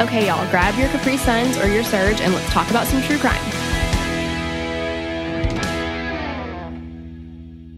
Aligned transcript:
Okay, 0.00 0.28
y'all, 0.28 0.48
grab 0.52 0.78
your 0.78 0.88
Capri 0.90 1.16
Suns 1.16 1.56
or 1.56 1.66
your 1.66 1.82
Surge 1.82 2.20
and 2.20 2.32
let's 2.32 2.48
talk 2.52 2.70
about 2.70 2.86
some 2.86 3.02
true 3.02 3.18
crime. 3.18 3.34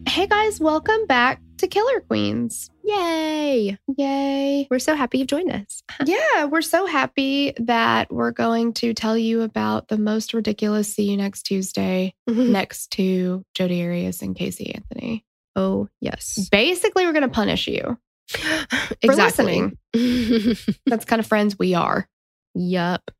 Hey 0.07 0.27
guys, 0.27 0.61
welcome 0.61 1.07
back 1.07 1.41
to 1.57 1.67
Killer 1.67 2.01
Queens. 2.01 2.69
Yay! 2.85 3.79
Yay. 3.97 4.67
We're 4.71 4.79
so 4.79 4.95
happy 4.95 5.17
you've 5.17 5.29
joined 5.29 5.51
us. 5.51 5.83
Yeah, 6.05 6.45
we're 6.45 6.61
so 6.61 6.85
happy 6.85 7.55
that 7.57 8.13
we're 8.13 8.33
going 8.33 8.75
to 8.75 8.93
tell 8.93 9.17
you 9.17 9.41
about 9.41 9.89
the 9.89 9.97
most 9.97 10.35
ridiculous 10.35 10.95
See 10.95 11.11
You 11.11 11.17
Next 11.17 11.45
Tuesday 11.45 12.13
mm-hmm. 12.29 12.53
next 12.53 12.91
to 12.93 13.47
Jodi 13.55 13.83
Arias 13.83 14.21
and 14.21 14.37
Casey 14.37 14.75
Anthony. 14.75 15.25
oh, 15.57 15.89
yes. 16.03 16.51
Basically, 16.53 17.07
we're 17.07 17.13
going 17.13 17.23
to 17.23 17.29
punish 17.29 17.67
you. 17.67 17.99
exactly. 19.03 19.73
That's 20.87 21.05
kind 21.05 21.21
of 21.21 21.27
friends 21.27 21.59
we 21.59 21.75
are. 21.75 22.09
yup. 22.55 23.11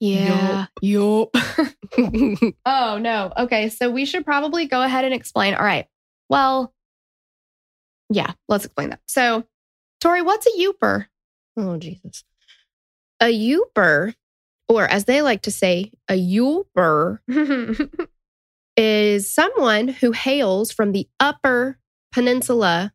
Yeah. 0.00 0.66
Yup. 0.80 1.28
oh, 2.64 2.98
no. 2.98 3.32
Okay. 3.36 3.68
So 3.68 3.90
we 3.90 4.06
should 4.06 4.24
probably 4.24 4.66
go 4.66 4.82
ahead 4.82 5.04
and 5.04 5.12
explain. 5.12 5.54
All 5.54 5.64
right. 5.64 5.86
Well, 6.30 6.72
yeah, 8.08 8.32
let's 8.48 8.64
explain 8.64 8.90
that. 8.90 9.00
So, 9.06 9.44
Tori, 10.00 10.22
what's 10.22 10.46
a 10.46 10.58
Yooper? 10.58 11.06
Oh, 11.56 11.76
Jesus. 11.76 12.24
A 13.20 13.26
Yooper, 13.26 14.14
or 14.68 14.86
as 14.86 15.04
they 15.04 15.20
like 15.20 15.42
to 15.42 15.50
say, 15.50 15.92
a 16.08 16.14
Yooper, 16.14 17.18
is 18.76 19.30
someone 19.30 19.88
who 19.88 20.12
hails 20.12 20.72
from 20.72 20.92
the 20.92 21.06
upper 21.20 21.78
peninsula 22.12 22.92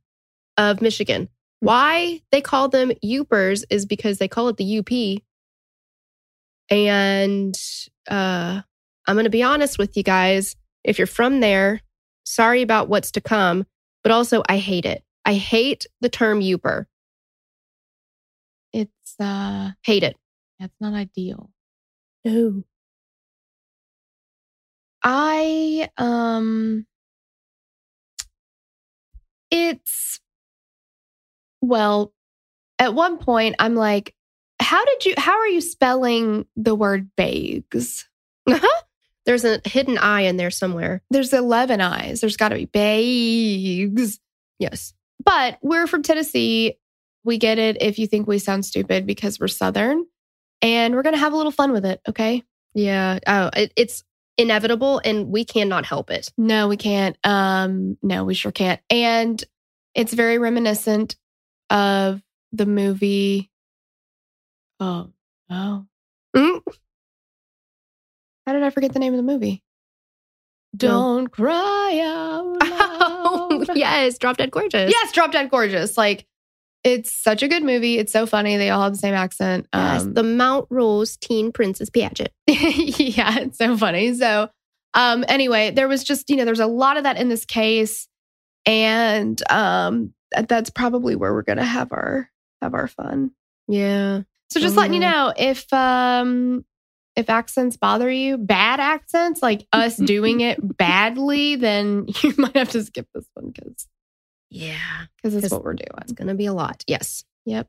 of 0.57 0.81
Michigan. 0.81 1.29
Why 1.59 2.21
they 2.31 2.41
call 2.41 2.69
them 2.69 2.91
Yoopers 3.03 3.63
is 3.69 3.85
because 3.85 4.17
they 4.17 4.27
call 4.27 4.49
it 4.49 4.57
the 4.57 4.79
UP. 4.79 5.21
And 6.69 7.55
uh, 8.09 8.61
I'm 9.07 9.15
going 9.15 9.23
to 9.25 9.29
be 9.29 9.43
honest 9.43 9.77
with 9.77 9.95
you 9.97 10.03
guys. 10.03 10.55
If 10.83 10.97
you're 10.97 11.07
from 11.07 11.39
there, 11.39 11.81
sorry 12.23 12.61
about 12.61 12.89
what's 12.89 13.11
to 13.11 13.21
come, 13.21 13.65
but 14.03 14.11
also 14.11 14.43
I 14.47 14.57
hate 14.57 14.85
it. 14.85 15.03
I 15.25 15.33
hate 15.35 15.85
the 16.01 16.09
term 16.09 16.39
Yooper. 16.41 16.85
it's, 18.73 19.15
uh, 19.19 19.71
Hate 19.83 20.03
it. 20.03 20.15
that's 20.59 20.75
not 20.79 20.93
ideal. 20.93 21.49
No. 22.23 22.63
I 25.03 25.89
um 25.97 26.87
it's 29.51 30.19
well 31.67 32.13
at 32.79 32.93
one 32.93 33.17
point 33.17 33.55
I'm 33.59 33.75
like 33.75 34.15
how 34.59 34.83
did 34.85 35.05
you 35.05 35.13
how 35.17 35.37
are 35.37 35.47
you 35.47 35.61
spelling 35.61 36.45
the 36.55 36.75
word 36.75 37.09
bags? 37.15 38.07
There's 39.25 39.43
a 39.43 39.59
hidden 39.65 39.97
I 39.97 40.21
in 40.21 40.37
there 40.37 40.51
somewhere. 40.51 41.01
There's 41.09 41.33
11 41.33 41.81
eyes. 41.81 42.21
There's 42.21 42.37
got 42.37 42.49
to 42.49 42.55
be 42.55 42.65
bags. 42.65 44.19
Yes. 44.59 44.93
But 45.23 45.57
we're 45.63 45.87
from 45.87 46.03
Tennessee. 46.03 46.77
We 47.23 47.39
get 47.39 47.57
it 47.57 47.81
if 47.81 47.97
you 47.97 48.05
think 48.05 48.27
we 48.27 48.37
sound 48.37 48.65
stupid 48.65 49.07
because 49.07 49.39
we're 49.39 49.47
southern 49.47 50.05
and 50.61 50.93
we're 50.93 51.01
going 51.01 51.15
to 51.15 51.19
have 51.19 51.33
a 51.33 51.37
little 51.37 51.51
fun 51.51 51.71
with 51.71 51.85
it, 51.85 52.01
okay? 52.07 52.43
Yeah. 52.75 53.17
Oh, 53.25 53.49
it, 53.55 53.73
it's 53.75 54.03
inevitable 54.37 55.01
and 55.03 55.29
we 55.29 55.43
cannot 55.43 55.85
help 55.87 56.11
it. 56.11 56.31
No, 56.37 56.67
we 56.67 56.77
can't. 56.77 57.17
Um, 57.23 57.97
no, 58.03 58.25
we 58.25 58.35
sure 58.35 58.51
can't. 58.51 58.79
And 58.91 59.43
it's 59.95 60.13
very 60.13 60.37
reminiscent 60.37 61.15
of 61.69 62.21
the 62.51 62.65
movie. 62.65 63.51
Oh 64.79 65.09
no! 65.49 65.85
Mm. 66.35 66.61
How 68.45 68.53
did 68.53 68.63
I 68.63 68.69
forget 68.69 68.93
the 68.93 68.99
name 68.99 69.13
of 69.13 69.17
the 69.17 69.23
movie? 69.23 69.63
Don't 70.75 71.27
cry 71.31 72.01
out 72.03 72.57
Oh, 72.61 73.65
yes. 73.75 74.17
Drop 74.17 74.37
Dead 74.37 74.51
Gorgeous. 74.51 74.91
yes, 74.91 75.11
Drop 75.13 75.31
Dead 75.31 75.49
Gorgeous. 75.49 75.97
Like 75.97 76.25
it's 76.83 77.11
such 77.11 77.41
a 77.41 77.47
good 77.47 77.63
movie. 77.63 77.97
It's 77.97 78.11
so 78.11 78.25
funny. 78.25 78.57
They 78.57 78.69
all 78.69 78.83
have 78.83 78.91
the 78.91 78.97
same 78.99 79.13
accent. 79.15 79.67
Yes, 79.73 80.03
Um, 80.03 80.13
the 80.13 80.21
Mount 80.23 80.67
Rose 80.69 81.17
Teen 81.17 81.51
Princess 81.51 81.89
Pageant. 81.89 82.29
yeah, 82.47 83.39
it's 83.39 83.57
so 83.57 83.75
funny. 83.75 84.13
So, 84.13 84.49
um, 84.93 85.25
anyway, 85.27 85.71
there 85.71 85.87
was 85.87 86.03
just, 86.03 86.29
you 86.29 86.35
know, 86.35 86.45
there's 86.45 86.59
a 86.59 86.67
lot 86.67 86.97
of 86.97 87.03
that 87.03 87.17
in 87.17 87.29
this 87.29 87.45
case. 87.45 88.07
And 88.67 89.41
um 89.51 90.13
that's 90.47 90.69
probably 90.69 91.15
where 91.15 91.33
we're 91.33 91.41
gonna 91.43 91.63
have 91.65 91.91
our 91.91 92.29
have 92.61 92.73
our 92.73 92.87
fun. 92.87 93.31
Yeah. 93.67 94.21
So 94.51 94.59
just 94.59 94.77
letting 94.77 94.93
you 94.93 95.01
Mhm. 95.01 95.11
know 95.11 95.33
if 95.37 95.71
um 95.73 96.65
if 97.15 97.29
accents 97.29 97.77
bother 97.77 98.11
you, 98.11 98.37
bad 98.37 98.79
accents, 98.81 99.41
like 99.41 99.65
us 99.71 99.95
doing 99.95 100.41
it 100.41 100.59
badly, 100.77 101.55
then 101.55 102.05
you 102.23 102.33
might 102.37 102.55
have 102.57 102.69
to 102.71 102.83
skip 102.83 103.07
this 103.13 103.25
one 103.35 103.51
because 103.51 103.87
Yeah. 104.49 105.05
because 105.17 105.33
that's 105.33 105.45
'Cause 105.45 105.51
what 105.53 105.63
we're 105.63 105.73
doing. 105.75 105.89
It's 106.01 106.11
going 106.13 106.27
to 106.27 106.33
be 106.35 106.45
a 106.45 106.53
lot. 106.53 106.83
Yes. 106.87 107.23
Yep. 107.45 107.67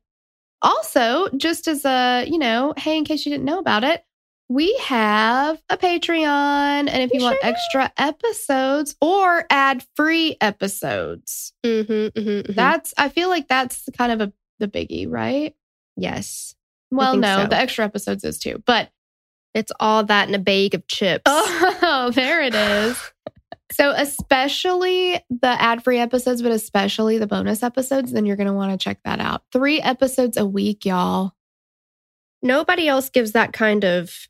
Also, 0.62 1.28
just 1.36 1.68
as 1.68 1.84
a, 1.84 2.24
you 2.26 2.38
know, 2.38 2.74
hey, 2.76 2.96
in 2.98 3.04
case 3.04 3.24
you 3.26 3.30
didn't 3.30 3.44
know 3.44 3.58
about 3.58 3.84
it, 3.84 4.02
we 4.48 4.76
have 4.78 5.60
a 5.68 5.76
Patreon. 5.76 6.88
And 6.88 7.02
if 7.02 7.12
you 7.12 7.22
want 7.22 7.38
sure 7.42 7.50
extra 7.50 7.92
episodes 7.96 8.94
or 9.00 9.44
ad 9.50 9.84
free 9.96 10.36
episodes, 10.40 11.52
Mm-hmm, 11.64 12.18
mm-hmm, 12.18 12.52
that's, 12.52 12.94
I 12.96 13.08
feel 13.08 13.28
like 13.28 13.48
that's 13.48 13.88
kind 13.98 14.12
of 14.12 14.20
a, 14.28 14.32
the 14.58 14.68
biggie, 14.68 15.06
right? 15.10 15.54
yes. 15.96 16.54
Well, 16.92 17.16
no, 17.16 17.42
so. 17.42 17.48
the 17.48 17.56
extra 17.56 17.84
episodes 17.84 18.22
is 18.24 18.38
too. 18.38 18.62
But 18.64 18.90
It's 19.54 19.72
all 19.80 20.04
that 20.04 20.28
in 20.28 20.34
a 20.34 20.38
bag 20.38 20.74
of 20.74 20.86
chips. 20.86 21.22
oh, 21.26 22.12
there 22.14 22.42
it 22.42 22.54
is. 22.54 23.12
So, 23.72 23.90
especially 23.90 25.20
the 25.28 25.48
ad 25.60 25.82
free 25.82 25.98
episodes, 25.98 26.40
but 26.40 26.52
especially 26.52 27.18
the 27.18 27.26
bonus 27.26 27.64
episodes, 27.64 28.12
then 28.12 28.24
you're 28.26 28.36
going 28.36 28.46
to 28.46 28.52
want 28.52 28.70
to 28.70 28.82
check 28.82 29.00
that 29.04 29.18
out. 29.18 29.42
Three 29.52 29.80
episodes 29.80 30.36
a 30.36 30.46
week, 30.46 30.84
y'all. 30.84 31.32
Nobody 32.42 32.86
else 32.86 33.10
gives 33.10 33.32
that 33.32 33.52
kind 33.52 33.84
of. 33.84 34.28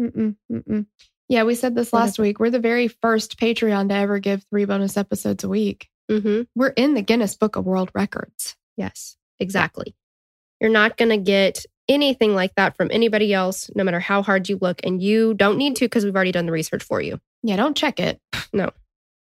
Mm-mm, 0.00 0.36
mm-mm. 0.50 0.86
Yeah, 1.28 1.44
we 1.44 1.54
said 1.54 1.74
this 1.74 1.92
last 1.92 2.18
week. 2.18 2.38
We're 2.38 2.50
the 2.50 2.58
very 2.58 2.88
first 2.88 3.38
Patreon 3.38 3.88
to 3.88 3.94
ever 3.94 4.18
give 4.18 4.44
three 4.50 4.66
bonus 4.66 4.96
episodes 4.96 5.42
a 5.42 5.48
week. 5.48 5.88
Mm-hmm. 6.10 6.42
We're 6.54 6.68
in 6.68 6.94
the 6.94 7.02
Guinness 7.02 7.34
Book 7.34 7.56
of 7.56 7.64
World 7.64 7.90
Records. 7.94 8.56
Yes, 8.76 9.16
exactly. 9.38 9.94
You're 10.60 10.70
not 10.70 10.96
going 10.96 11.08
to 11.08 11.16
get 11.16 11.64
anything 11.88 12.34
like 12.34 12.54
that 12.56 12.76
from 12.76 12.90
anybody 12.90 13.32
else, 13.32 13.70
no 13.74 13.84
matter 13.84 14.00
how 14.00 14.22
hard 14.22 14.48
you 14.48 14.58
look. 14.60 14.80
And 14.84 15.02
you 15.02 15.34
don't 15.34 15.58
need 15.58 15.76
to 15.76 15.86
because 15.86 16.04
we've 16.04 16.14
already 16.14 16.32
done 16.32 16.46
the 16.46 16.52
research 16.52 16.82
for 16.82 17.00
you. 17.00 17.20
Yeah, 17.42 17.56
don't 17.56 17.76
check 17.76 18.00
it. 18.00 18.20
No. 18.52 18.70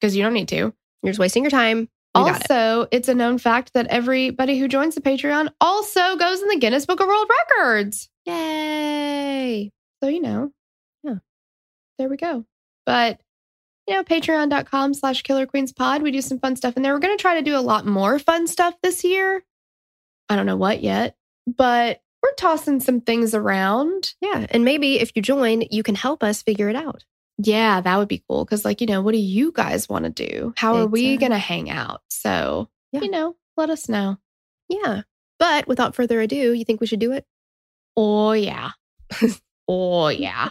Because 0.00 0.16
you 0.16 0.22
don't 0.22 0.34
need 0.34 0.48
to. 0.48 0.56
You're 0.56 1.12
just 1.12 1.18
wasting 1.18 1.44
your 1.44 1.50
time. 1.50 1.88
You 2.14 2.24
got 2.24 2.44
it. 2.44 2.50
also, 2.50 2.88
it's 2.90 3.08
a 3.08 3.14
known 3.14 3.38
fact 3.38 3.72
that 3.72 3.86
everybody 3.86 4.58
who 4.58 4.68
joins 4.68 4.94
the 4.94 5.00
Patreon 5.00 5.48
also 5.60 6.16
goes 6.16 6.42
in 6.42 6.48
the 6.48 6.58
Guinness 6.58 6.84
Book 6.84 7.00
of 7.00 7.06
World 7.06 7.30
Records. 7.50 8.10
Yay. 8.26 9.72
So, 10.02 10.08
you 10.08 10.20
know. 10.20 10.52
There 12.02 12.08
we 12.08 12.16
go. 12.16 12.44
But, 12.84 13.20
you 13.86 13.94
know, 13.94 14.02
patreon.com 14.02 14.94
slash 14.94 15.22
killer 15.22 15.46
queens 15.46 15.72
pod. 15.72 16.02
We 16.02 16.10
do 16.10 16.20
some 16.20 16.40
fun 16.40 16.56
stuff 16.56 16.76
in 16.76 16.82
there. 16.82 16.92
We're 16.92 16.98
going 16.98 17.16
to 17.16 17.22
try 17.22 17.36
to 17.36 17.42
do 17.42 17.56
a 17.56 17.60
lot 17.60 17.86
more 17.86 18.18
fun 18.18 18.48
stuff 18.48 18.74
this 18.82 19.04
year. 19.04 19.44
I 20.28 20.34
don't 20.34 20.46
know 20.46 20.56
what 20.56 20.82
yet, 20.82 21.16
but 21.46 22.00
we're 22.22 22.34
tossing 22.34 22.80
some 22.80 23.00
things 23.00 23.34
around. 23.34 24.14
Yeah. 24.20 24.46
And 24.50 24.64
maybe 24.64 24.98
if 24.98 25.12
you 25.14 25.22
join, 25.22 25.62
you 25.70 25.84
can 25.84 25.94
help 25.94 26.24
us 26.24 26.42
figure 26.42 26.68
it 26.68 26.74
out. 26.76 27.04
Yeah, 27.38 27.80
that 27.80 27.96
would 27.98 28.08
be 28.08 28.24
cool. 28.28 28.44
Cause, 28.44 28.64
like, 28.64 28.80
you 28.80 28.86
know, 28.88 29.00
what 29.00 29.12
do 29.12 29.18
you 29.18 29.52
guys 29.52 29.88
want 29.88 30.04
to 30.04 30.10
do? 30.10 30.54
How 30.56 30.74
are 30.74 30.86
we 30.86 31.12
Exactly. 31.12 31.16
going 31.18 31.32
to 31.32 31.38
hang 31.38 31.70
out? 31.70 32.00
So, 32.08 32.68
Yeah. 32.90 33.02
you 33.02 33.10
know, 33.10 33.36
let 33.56 33.70
us 33.70 33.88
know. 33.88 34.18
Yeah. 34.68 35.02
But 35.38 35.68
without 35.68 35.94
further 35.94 36.20
ado, 36.20 36.52
you 36.52 36.64
think 36.64 36.80
we 36.80 36.86
should 36.88 36.98
do 37.00 37.12
it? 37.12 37.26
Oh, 37.96 38.32
yeah. 38.32 38.70
oh, 39.68 40.08
yeah. 40.08 40.50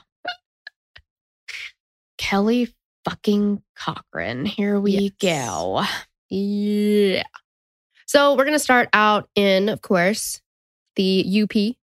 Kelly 2.31 2.73
fucking 3.03 3.61
Cochran. 3.75 4.45
Here 4.45 4.79
we 4.79 4.91
Yes. 4.93 5.11
go. 5.19 5.83
Yeah. 6.29 7.23
So 8.07 8.35
we're 8.35 8.45
going 8.45 8.55
to 8.55 8.59
start 8.59 8.87
out 8.93 9.29
in, 9.35 9.67
of 9.67 9.81
course, 9.81 10.39
the 10.95 11.25
UP 11.27 11.75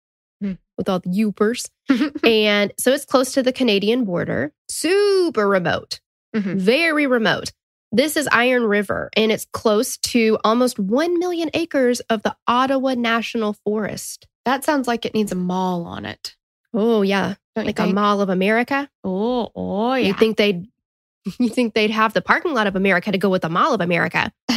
Hmm. 0.41 0.53
with 0.77 0.87
all 0.87 0.99
the 0.99 1.09
Yoopers. 1.09 1.69
and 2.23 2.71
so 2.79 2.93
it's 2.93 3.03
close 3.03 3.33
to 3.33 3.43
the 3.43 3.51
Canadian 3.51 4.05
border, 4.05 4.53
super 4.69 5.49
remote, 5.49 5.99
Mhm. 6.33 6.55
very 6.55 7.07
remote. 7.07 7.51
This 7.91 8.15
is 8.15 8.29
Iron 8.31 8.63
River, 8.63 9.09
and 9.17 9.33
it's 9.33 9.47
close 9.51 9.97
to 9.97 10.37
almost 10.45 10.79
1 10.79 11.19
million 11.19 11.49
acres 11.55 11.99
of 12.09 12.23
the 12.23 12.37
Ottawa 12.47 12.93
National 12.93 13.51
Forest. 13.65 14.27
That 14.45 14.63
sounds 14.63 14.87
like 14.87 15.05
it 15.05 15.13
needs 15.13 15.33
a 15.33 15.35
mall 15.35 15.83
on 15.83 16.05
it. 16.05 16.37
Oh, 16.73 17.01
yeah. 17.01 17.35
Don't 17.57 17.65
Like 17.65 17.79
a? 17.79 17.87
Mall 17.87 18.21
of 18.21 18.29
America. 18.29 18.87
Oh, 19.03 19.51
oh, 19.55 19.95
yeah. 19.95 20.09
You 20.09 20.13
think 20.13 20.37
they'd 20.37 20.67
you 21.39 21.49
think 21.49 21.73
they'd 21.73 21.89
have 21.89 22.13
the 22.13 22.21
parking 22.21 22.53
lot 22.53 22.67
of 22.67 22.75
America 22.75 23.11
to 23.11 23.17
go 23.17 23.29
with 23.29 23.41
the 23.41 23.49
Mall 23.49 23.73
of 23.73 23.81
America? 23.81 24.31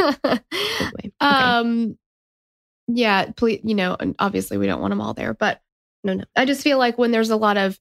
Anyway, 0.00 0.40
okay. 0.96 1.12
um, 1.20 1.98
yeah, 2.86 3.30
please, 3.36 3.60
you 3.64 3.74
know, 3.74 3.96
obviously 4.18 4.56
we 4.56 4.66
don't 4.66 4.80
want 4.80 4.92
them 4.92 5.00
all 5.00 5.14
there, 5.14 5.34
but 5.34 5.60
No, 6.04 6.14
no. 6.14 6.24
I 6.36 6.44
just 6.44 6.62
feel 6.62 6.78
like 6.78 6.96
when 6.96 7.10
there's 7.10 7.30
a 7.30 7.36
lot 7.36 7.56
of 7.56 7.78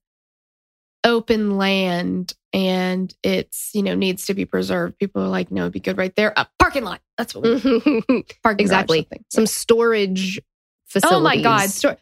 open 1.04 1.58
land 1.58 2.34
and 2.52 3.14
it's, 3.24 3.72
you 3.74 3.84
know, 3.84 3.94
needs 3.96 4.26
to 4.28 4.34
be 4.34 4.46
preserved, 4.46 4.98
people 4.98 5.22
are 5.22 5.28
like, 5.28 5.52
no, 5.52 5.62
it'd 5.64 5.74
be 5.74 5.80
good 5.80 5.98
right 5.98 6.16
there. 6.16 6.34
A 6.36 6.48
parking 6.60 6.84
lot. 6.84 7.02
That's 7.18 7.36
what 7.36 7.44
we 7.44 7.60
parking 8.44 8.64
Exactly. 8.64 9.08
Some 9.30 9.46
storage 9.46 10.42
facilities. 10.88 11.18
Oh 11.18 11.22
my 11.22 11.42
God. 11.42 11.70
Stor- 11.70 11.98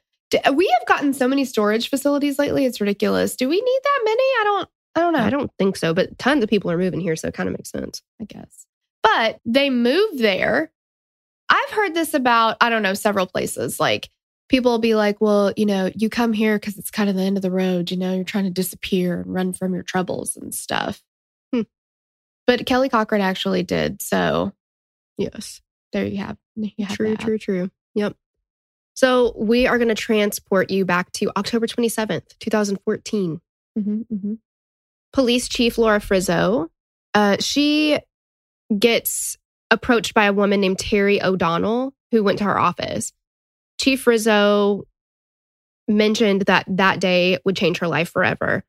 we 0.54 0.68
have 0.80 0.88
gotten 0.88 1.14
so 1.14 1.28
many 1.28 1.46
storage 1.46 1.90
facilities 1.90 2.40
lately. 2.40 2.66
It's 2.66 2.82
ridiculous. 2.82 3.36
Do 3.36 3.48
we 3.50 3.60
need 3.60 3.80
that 3.84 4.00
many? 4.06 4.24
I 4.24 4.42
don't, 4.44 4.70
I 4.96 5.00
don't 5.02 5.14
know. 5.14 5.20
I 5.20 5.30
don't 5.30 5.52
think 5.58 5.78
so, 5.78 5.94
but 5.94 6.18
tons 6.18 6.44
of 6.44 6.50
people 6.50 6.72
are 6.72 6.78
moving 6.78 7.00
here, 7.00 7.16
so 7.16 7.28
it 7.28 7.34
kind 7.34 7.48
of 7.50 7.54
makes 7.58 7.70
sense. 7.72 8.02
I 8.22 8.26
guess. 8.26 8.66
But 9.04 9.40
they 9.46 9.70
move 9.70 10.18
there. 10.18 10.72
I've 11.50 11.70
heard 11.72 11.94
this 11.94 12.14
about, 12.14 12.58
I 12.62 12.70
don't 12.70 12.84
know, 12.84 12.94
several 12.94 13.26
places. 13.28 13.80
Like 13.80 14.10
people 14.48 14.72
will 14.72 14.80
be 14.80 14.96
like, 14.96 15.20
well, 15.20 15.52
you 15.58 15.66
know, 15.66 15.90
you 15.96 16.10
come 16.10 16.34
here 16.34 16.58
because 16.58 16.78
it's 16.78 16.92
kind 16.92 17.10
of 17.10 17.16
the 17.16 17.24
end 17.24 17.38
of 17.38 17.42
the 17.42 17.52
road. 17.52 17.92
You 17.92 17.98
know, 17.98 18.14
you're 18.14 18.24
trying 18.24 18.46
to 18.46 18.50
disappear 18.52 19.22
and 19.22 19.34
run 19.34 19.54
from 19.54 19.74
your 19.74 19.84
troubles 19.84 20.38
and 20.38 20.54
stuff. 20.54 21.02
Hmm. 21.54 21.62
But 22.48 22.66
Kelly 22.66 22.90
Cochran 22.90 23.22
actually 23.22 23.64
did. 23.64 24.02
So 24.02 24.54
Yes. 25.18 25.62
there 25.94 26.06
you 26.06 26.18
have, 26.18 26.38
you 26.56 26.86
have 26.86 26.96
True, 26.96 27.12
that. 27.12 27.20
true, 27.20 27.38
true. 27.38 27.72
Yep. 27.96 28.16
So 28.94 29.34
we 29.38 29.68
are 29.68 29.78
going 29.78 29.88
to 29.88 29.96
transport 29.96 30.70
you 30.70 30.86
back 30.86 31.12
to 31.14 31.32
October 31.38 31.68
27th, 31.68 32.38
2014. 32.40 33.40
Mhm, 33.78 34.06
mhm. 34.12 34.38
Police 35.14 35.48
Chief 35.48 35.78
Laura 35.78 36.00
Frizzo, 36.00 36.70
uh, 37.14 37.38
she 37.40 37.98
gets 38.78 39.38
approached 39.70 40.14
by 40.14 40.26
a 40.26 40.34
woman 40.34 40.62
named 40.62 40.80
Terry 40.80 41.22
O'Donnell 41.22 41.94
who 42.12 42.24
went 42.24 42.38
to 42.40 42.44
her 42.44 42.60
office. 42.60 43.14
Chief 43.80 44.02
Frizzo 44.02 44.84
mentioned 45.88 46.44
that 46.44 46.66
that 46.68 47.00
day 47.00 47.38
would 47.46 47.56
change 47.56 47.80
her 47.80 47.88
life 47.88 48.10
forever. 48.10 48.64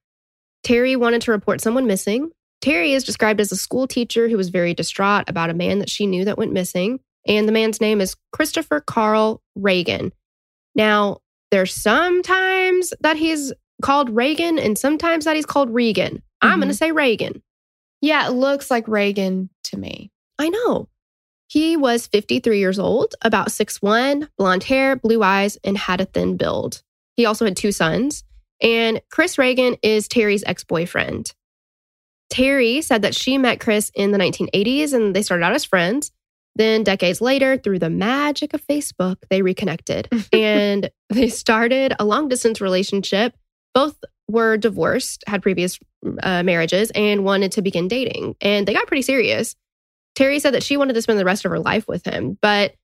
Terry 0.63 0.97
wanted 0.97 1.23
to 1.23 1.33
report 1.33 1.61
someone 1.61 1.87
missing. 1.87 2.31
Terry 2.61 2.93
is 2.93 3.05
described 3.05 3.41
as 3.41 3.51
a 3.51 3.57
school 3.57 3.89
teacher 3.89 4.29
who 4.29 4.37
was 4.37 4.49
very 4.49 4.75
distraught 4.75 5.29
about 5.29 5.51
a 5.51 5.55
man 5.55 5.81
that 5.81 5.91
she 5.91 6.07
knew 6.07 6.25
that 6.25 6.39
went 6.39 6.53
missing. 6.53 7.01
And 7.27 7.47
the 7.49 7.53
man's 7.53 7.81
name 7.81 8.01
is 8.01 8.17
Christopher 8.33 8.81
Carl 8.81 9.43
Reagan. 9.55 10.13
Now, 10.75 11.19
there's 11.51 11.75
sometimes 11.75 12.93
that 13.01 13.17
he's 13.17 13.53
called 13.83 14.11
Reagan 14.11 14.59
and 14.59 14.79
sometimes 14.79 15.25
that 15.25 15.37
he's 15.37 15.47
called 15.47 15.71
Regan. 15.71 16.23
I'm 16.41 16.59
Mhm. 16.59 16.63
going 16.63 16.69
to 16.69 16.75
say 16.77 16.93
Reagan. 16.93 17.43
Yeah, 18.01 18.27
it 18.27 18.33
looks 18.33 18.71
like 18.71 18.89
Reagan 18.89 19.51
to 19.65 19.77
me. 19.77 20.11
I 20.39 20.49
know. 20.49 20.89
He 21.49 21.77
was 21.77 22.07
53 22.07 22.59
years 22.59 22.79
old, 22.79 23.15
about 23.23 23.53
6'1, 23.53 24.29
blonde 24.39 24.65
hair, 24.65 24.97
blue 24.97 25.23
eyes, 25.23 25.59
and 25.63 25.77
had 25.77 26.01
a 26.01 26.07
thin 26.07 26.37
build. 26.37 26.83
He 27.17 27.27
also 27.27 27.45
had 27.45 27.57
two 27.57 27.73
sons. 27.73 28.25
And 28.61 29.03
Chris 29.11 29.37
Reagan 29.39 29.77
is 29.83 30.09
Terry's 30.09 30.43
ex 30.47 30.65
boyfriend. 30.65 31.33
Terry 32.31 32.81
said 32.81 33.03
that 33.03 33.15
she 33.15 33.37
met 33.37 33.61
Chris 33.61 33.91
in 33.95 34.13
the 34.13 34.19
1980s 34.19 34.93
and 34.95 35.15
they 35.15 35.23
started 35.23 35.45
out 35.45 35.53
as 35.55 35.65
friends. 35.65 36.11
Then, 36.55 36.85
decades 36.85 37.21
later, 37.21 37.57
through 37.57 37.79
the 37.79 37.91
magic 37.91 38.53
of 38.53 38.67
Facebook, 38.67 39.17
they 39.31 39.43
reconnected 39.43 40.09
and 40.33 40.91
they 41.09 41.29
started 41.29 41.95
a 41.99 42.05
long 42.05 42.29
distance 42.29 42.61
relationship. 42.61 43.35
Both 43.75 43.97
were 44.29 44.57
divorced, 44.57 45.25
had 45.27 45.43
previous 45.43 45.79
uh, 46.23 46.43
marriages, 46.43 46.91
and 46.95 47.25
wanted 47.25 47.53
to 47.53 47.63
begin 47.63 47.89
dating. 47.89 48.37
And 48.41 48.67
they 48.67 48.75
got 48.75 48.87
pretty 48.87 49.03
serious. 49.03 49.57
Terry 50.15 50.39
said 50.39 50.55
that 50.55 50.63
she 50.63 50.77
wanted 50.77 50.93
to 50.95 51.03
spend 51.03 51.19
the 51.19 51.25
rest 51.25 51.45
of 51.45 51.51
her 51.51 51.59
life 51.59 51.89
with 51.89 52.05
him. 52.05 52.39
But 52.43 52.75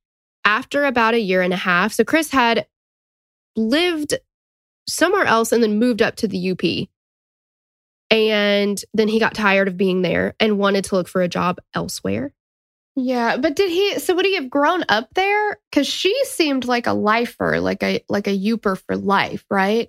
after 0.45 0.85
about 0.85 1.15
a 1.15 1.21
year 1.21 1.43
and 1.43 1.53
a 1.53 1.59
half, 1.59 1.93
so 1.93 2.05
Chris 2.05 2.31
had 2.31 2.67
lived 3.55 4.15
somewhere 4.89 5.27
else 5.27 5.53
and 5.53 5.63
then 5.63 5.79
moved 5.79 6.01
up 6.01 6.17
to 6.17 6.29
the 6.29 6.51
UP. 6.51 6.89
And 8.11 8.83
then 8.95 9.09
he 9.09 9.19
got 9.19 9.35
tired 9.35 9.69
of 9.69 9.77
being 9.77 10.01
there 10.01 10.35
and 10.41 10.59
wanted 10.59 10.85
to 10.85 10.95
look 10.95 11.09
for 11.09 11.21
a 11.21 11.29
job 11.29 11.59
elsewhere. 11.75 12.33
Yeah, 13.01 13.37
but 13.37 13.55
did 13.55 13.71
he? 13.71 13.99
So 14.01 14.15
would 14.17 14.25
he 14.27 14.35
have 14.35 14.51
grown 14.51 14.85
up 14.89 15.09
there? 15.15 15.59
Because 15.71 15.87
she 15.87 16.15
seemed 16.25 16.65
like 16.65 16.89
a 16.89 16.93
lifer, 16.93 17.61
like 17.61 17.83
a 17.85 18.03
like 18.09 18.27
a 18.27 18.37
Yooper 18.37 18.77
for 18.77 18.97
life, 18.97 19.45
right? 19.49 19.89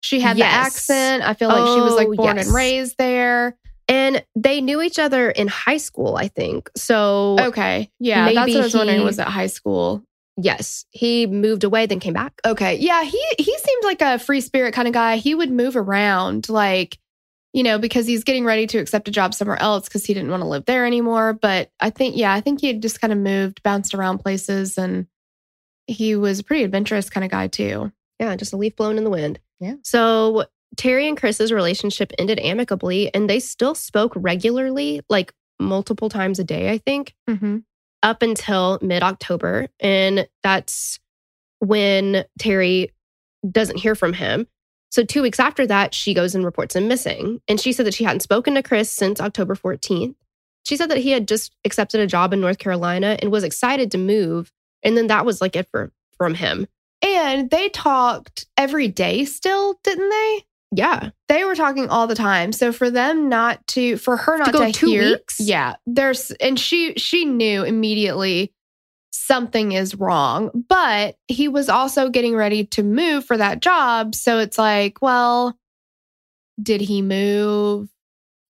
She 0.00 0.20
had 0.20 0.36
the 0.38 0.44
accent. 0.44 1.22
I 1.22 1.34
feel 1.34 1.48
like 1.48 1.66
she 1.66 1.80
was 1.80 1.94
like 1.94 2.08
Oh, 2.08 2.14
born 2.14 2.36
yes. 2.36 2.46
and 2.46 2.54
raised 2.54 2.96
there. 2.98 3.56
And 3.88 4.24
they 4.36 4.60
knew 4.60 4.80
each 4.80 4.98
other 4.98 5.30
in 5.30 5.48
high 5.48 5.78
school, 5.78 6.16
I 6.16 6.28
think. 6.28 6.70
So, 6.76 7.36
Okay, 7.40 7.90
yeah, 7.98 8.32
that's 8.32 8.52
what 8.54 8.60
I 8.60 8.64
was 8.64 8.74
wondering. 8.74 9.02
Was 9.04 9.18
it 9.18 9.26
high 9.26 9.46
school? 9.46 10.02
yes, 10.40 10.86
he 10.92 11.26
moved 11.26 11.64
away, 11.64 11.84
then 11.86 11.98
came 11.98 12.14
back. 12.14 12.32
Okay, 12.46 12.76
yeah, 12.76 13.02
he 13.02 13.22
he 13.38 13.58
seemed 13.58 13.84
like 13.84 14.00
a 14.00 14.18
free 14.18 14.40
spirit 14.40 14.72
kind 14.72 14.86
of 14.88 14.94
guy. 14.94 15.16
He 15.16 15.34
would 15.34 15.50
move 15.50 15.76
around, 15.76 16.48
like 16.48 16.98
you 17.52 17.62
know, 17.62 17.78
because 17.78 18.06
he's 18.06 18.24
getting 18.24 18.44
ready 18.44 18.66
to 18.68 18.78
accept 18.78 19.08
a 19.08 19.10
job 19.10 19.34
somewhere 19.34 19.60
else 19.60 19.88
because 19.88 20.04
he 20.04 20.14
didn't 20.14 20.30
want 20.30 20.42
to 20.42 20.48
live 20.48 20.64
there 20.66 20.84
anymore. 20.86 21.32
But 21.32 21.70
I 21.80 21.90
think, 21.90 22.16
yeah, 22.16 22.32
I 22.32 22.40
think 22.40 22.60
he 22.60 22.66
had 22.68 22.82
just 22.82 23.00
kind 23.00 23.12
of 23.12 23.18
moved, 23.18 23.62
bounced 23.62 23.94
around 23.94 24.18
places, 24.18 24.76
and 24.78 25.06
he 25.86 26.14
was 26.16 26.40
a 26.40 26.44
pretty 26.44 26.64
adventurous 26.64 27.08
kind 27.08 27.24
of 27.24 27.30
guy 27.30 27.48
too. 27.48 27.90
Yeah, 28.20 28.36
just 28.36 28.52
a 28.52 28.56
leaf 28.56 28.76
blown 28.76 28.98
in 28.98 29.04
the 29.04 29.10
wind. 29.10 29.38
Yeah. 29.60 29.74
So 29.82 30.44
Terry 30.76 31.08
and 31.08 31.16
Chris's 31.16 31.52
relationship 31.52 32.12
ended 32.18 32.38
amicably 32.40 33.12
and 33.14 33.28
they 33.28 33.40
still 33.40 33.74
spoke 33.74 34.12
regularly, 34.14 35.00
like 35.08 35.32
multiple 35.58 36.08
times 36.08 36.38
a 36.38 36.44
day, 36.44 36.70
I 36.70 36.78
think, 36.78 37.14
Mm-hmm. 37.28 37.58
up 38.02 38.22
until 38.22 38.78
mid 38.82 39.02
October. 39.02 39.68
And 39.80 40.28
that's 40.42 41.00
when 41.60 42.24
Terry 42.38 42.92
doesn't 43.50 43.78
hear 43.78 43.94
from 43.94 44.12
him. 44.12 44.46
So, 44.90 45.04
two 45.04 45.22
weeks 45.22 45.40
after 45.40 45.66
that, 45.66 45.94
she 45.94 46.14
goes 46.14 46.34
and 46.34 46.44
reports 46.44 46.74
him 46.74 46.88
missing. 46.88 47.40
And 47.48 47.60
she 47.60 47.72
said 47.72 47.86
that 47.86 47.94
she 47.94 48.04
hadn't 48.04 48.20
spoken 48.20 48.54
to 48.54 48.62
Chris 48.62 48.90
since 48.90 49.20
October 49.20 49.54
14th. 49.54 50.14
She 50.64 50.76
said 50.76 50.90
that 50.90 50.98
he 50.98 51.10
had 51.10 51.28
just 51.28 51.54
accepted 51.64 52.00
a 52.00 52.06
job 52.06 52.32
in 52.32 52.40
North 52.40 52.58
Carolina 52.58 53.18
and 53.20 53.30
was 53.30 53.44
excited 53.44 53.90
to 53.92 53.98
move. 53.98 54.52
And 54.82 54.96
then 54.96 55.06
that 55.08 55.26
was 55.26 55.40
like 55.40 55.56
it 55.56 55.68
for, 55.70 55.92
from 56.16 56.34
him. 56.34 56.66
And 57.02 57.48
they 57.50 57.68
talked 57.68 58.46
every 58.56 58.88
day 58.88 59.24
still, 59.24 59.78
didn't 59.82 60.10
they? 60.10 60.44
Yeah. 60.72 61.10
They 61.28 61.44
were 61.44 61.54
talking 61.54 61.88
all 61.88 62.06
the 62.06 62.14
time. 62.14 62.52
So 62.52 62.72
for 62.72 62.90
them 62.90 63.28
not 63.28 63.66
to, 63.68 63.96
for 63.96 64.16
her 64.16 64.36
not 64.36 64.46
to, 64.46 64.52
go 64.52 64.72
two 64.72 64.86
hear, 64.86 65.02
weeks? 65.04 65.40
yeah, 65.40 65.76
there's, 65.86 66.30
and 66.32 66.58
she 66.58 66.94
she 66.94 67.24
knew 67.24 67.64
immediately 67.64 68.52
something 69.18 69.72
is 69.72 69.94
wrong. 69.94 70.50
But 70.68 71.16
he 71.26 71.48
was 71.48 71.68
also 71.68 72.08
getting 72.08 72.34
ready 72.36 72.64
to 72.66 72.82
move 72.82 73.24
for 73.24 73.36
that 73.36 73.60
job. 73.60 74.14
So 74.14 74.38
it's 74.38 74.58
like, 74.58 75.02
well, 75.02 75.58
did 76.62 76.80
he 76.80 77.02
move? 77.02 77.88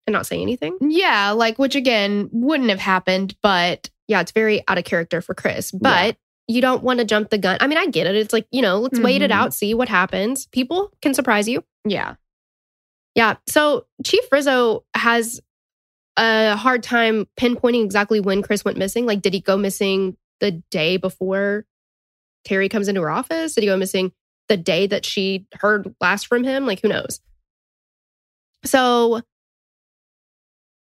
And 0.06 0.12
not 0.14 0.26
say 0.26 0.40
anything. 0.40 0.78
Yeah, 0.80 1.30
like 1.32 1.58
which 1.58 1.74
again 1.74 2.30
wouldn't 2.32 2.70
have 2.70 2.80
happened, 2.80 3.36
but 3.42 3.90
Yeah, 4.06 4.22
it's 4.22 4.32
very 4.32 4.64
out 4.66 4.78
of 4.78 4.84
character 4.84 5.20
for 5.20 5.34
Chris. 5.34 5.70
But 5.70 6.16
you 6.46 6.62
don't 6.62 6.82
want 6.82 6.98
to 7.00 7.04
jump 7.04 7.28
the 7.28 7.36
gun. 7.36 7.58
I 7.60 7.66
mean, 7.66 7.76
I 7.76 7.84
get 7.88 8.06
it. 8.06 8.16
It's 8.16 8.32
like, 8.32 8.46
you 8.50 8.62
know, 8.62 8.78
let's 8.78 8.98
wait 8.98 9.20
it 9.20 9.30
Mhm. 9.30 9.34
out, 9.34 9.52
see 9.52 9.74
what 9.74 9.90
happens. 9.90 10.46
People 10.46 10.90
can 11.02 11.12
surprise 11.12 11.46
you. 11.48 11.62
yeah. 11.84 12.14
Yeah. 13.14 13.36
So 13.48 13.84
Chief 14.04 14.24
Frizzo 14.30 14.84
has 14.94 15.40
a 16.16 16.56
hard 16.56 16.82
time 16.82 17.26
pinpointing 17.38 17.84
exactly 17.84 18.20
when 18.20 18.42
Chris 18.42 18.64
went 18.64 18.78
missing. 18.78 19.04
Like, 19.06 19.20
did 19.22 19.34
he 19.34 19.40
go 19.40 19.56
missing 19.58 20.16
the 20.40 20.62
day 20.70 20.96
before 20.96 21.64
Terry 22.44 22.68
comes 22.68 22.88
into 22.88 23.02
her 23.02 23.10
office? 23.10 23.54
Did 23.54 23.62
he 23.62 23.66
go 23.66 23.76
missing 23.76 24.12
the 24.48 24.56
day 24.56 24.86
that 24.86 25.04
she 25.04 25.46
heard 25.54 25.94
last 26.00 26.26
from 26.26 26.44
him? 26.44 26.66
Like, 26.66 26.80
who 26.80 26.88
knows? 26.88 27.20
So, 28.64 29.22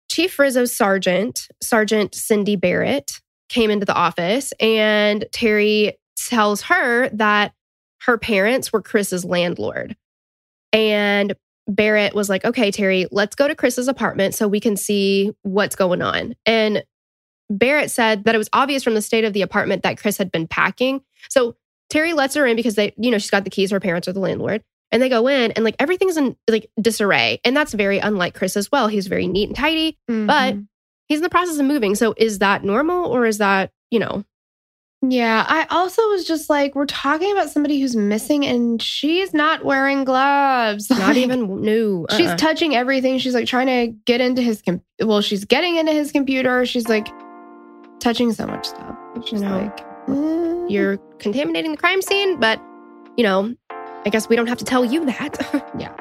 Chief 0.09 0.33
Frizzo's 0.33 0.75
sergeant, 0.75 1.47
Sergeant 1.61 2.13
Cindy 2.13 2.55
Barrett, 2.55 3.21
came 3.49 3.69
into 3.69 3.85
the 3.85 3.93
office 3.93 4.53
and 4.59 5.25
Terry 5.31 5.97
tells 6.17 6.61
her 6.63 7.09
that 7.09 7.53
her 8.01 8.17
parents 8.17 8.73
were 8.73 8.81
Chris's 8.81 9.23
landlord. 9.23 9.95
And 10.73 11.35
Barrett 11.67 12.15
was 12.15 12.29
like, 12.29 12.43
okay, 12.45 12.71
Terry, 12.71 13.07
let's 13.11 13.35
go 13.35 13.47
to 13.47 13.55
Chris's 13.55 13.87
apartment 13.87 14.33
so 14.35 14.47
we 14.47 14.59
can 14.59 14.75
see 14.75 15.31
what's 15.43 15.75
going 15.75 16.01
on. 16.01 16.35
And 16.45 16.83
Barrett 17.57 17.91
said 17.91 18.23
that 18.23 18.33
it 18.35 18.37
was 18.37 18.49
obvious 18.53 18.83
from 18.83 18.93
the 18.95 19.01
state 19.01 19.25
of 19.25 19.33
the 19.33 19.41
apartment 19.41 19.83
that 19.83 19.97
Chris 19.99 20.17
had 20.17 20.31
been 20.31 20.47
packing. 20.47 21.01
So 21.29 21.55
Terry 21.89 22.13
lets 22.13 22.35
her 22.35 22.45
in 22.45 22.55
because 22.55 22.75
they, 22.75 22.93
you 22.97 23.11
know, 23.11 23.17
she's 23.17 23.29
got 23.29 23.43
the 23.43 23.49
keys, 23.49 23.71
her 23.71 23.79
parents 23.79 24.07
are 24.07 24.13
the 24.13 24.19
landlord. 24.19 24.63
And 24.93 25.01
they 25.01 25.09
go 25.09 25.27
in 25.27 25.51
and 25.51 25.63
like 25.63 25.75
everything's 25.79 26.17
in 26.17 26.35
like 26.49 26.69
disarray. 26.81 27.39
And 27.45 27.55
that's 27.55 27.73
very 27.73 27.99
unlike 27.99 28.33
Chris 28.33 28.57
as 28.57 28.71
well. 28.71 28.87
He's 28.87 29.07
very 29.07 29.27
neat 29.27 29.49
and 29.49 29.55
tidy. 29.57 29.97
But- 30.07 30.55
Mhm. 30.55 30.67
He's 31.07 31.17
in 31.19 31.23
the 31.23 31.29
process 31.29 31.57
of 31.59 31.65
moving. 31.65 31.95
So 31.95 32.13
is 32.15 32.39
that 32.39 32.63
normal 32.63 33.05
or 33.05 33.25
is 33.25 33.37
that, 33.39 33.71
you 33.89 33.99
know, 33.99 34.23
Yeah, 35.03 35.43
I 35.47 35.65
also 35.71 36.01
was 36.09 36.25
just 36.25 36.47
like, 36.49 36.75
we're 36.75 36.85
talking 36.85 37.31
about 37.31 37.49
somebody 37.49 37.81
who's 37.81 37.95
missing 37.95 38.45
and 38.45 38.79
she's 38.81 39.33
not 39.33 39.65
wearing 39.65 40.03
gloves. 40.03 40.89
not 40.91 40.99
Like, 40.99 41.17
even 41.17 41.59
new? 41.61 42.05
She's 42.11 42.27
Uh-uh. 42.29 42.37
touching 42.37 42.75
everything. 42.75 43.17
She's 43.17 43.33
like 43.33 43.47
trying 43.47 43.65
to 43.67 43.87
get 44.05 44.21
into 44.21 44.41
his 44.43 44.61
com- 44.61 44.81
well, 45.01 45.21
she's 45.21 45.43
getting 45.43 45.75
into 45.77 45.91
his 45.91 46.11
computer. 46.11 46.65
She's 46.67 46.87
like 46.87 47.07
touching 48.01 48.33
so 48.33 48.45
much 48.45 48.67
stuff. 48.67 48.95
It's 49.15 49.29
just 49.29 49.43
know. 49.43 49.57
like 49.57 50.07
mm. 50.07 50.69
you're 50.69 50.97
contaminating 51.19 51.71
the 51.71 51.77
crime 51.77 52.01
scene, 52.01 52.39
but 52.39 52.61
you 53.17 53.23
know, 53.23 53.55
I 53.69 54.09
guess 54.09 54.27
we 54.27 54.35
don't 54.35 54.47
have 54.47 54.57
to 54.57 54.65
tell 54.65 54.83
you 54.83 55.05
that. 55.05 55.37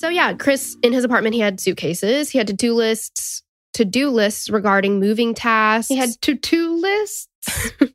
So 0.00 0.08
yeah, 0.08 0.32
Chris 0.32 0.76
in 0.82 0.94
his 0.94 1.04
apartment 1.04 1.34
he 1.34 1.40
had 1.40 1.60
suitcases, 1.60 2.30
he 2.30 2.38
had 2.38 2.46
to-do 2.46 2.72
lists, 2.72 3.42
to-do 3.74 4.08
lists 4.08 4.48
regarding 4.48 4.98
moving 4.98 5.34
tasks. 5.34 5.88
he 5.88 5.96
had 5.96 6.08
two 6.22 6.36
two 6.36 6.80
lists. 6.80 7.28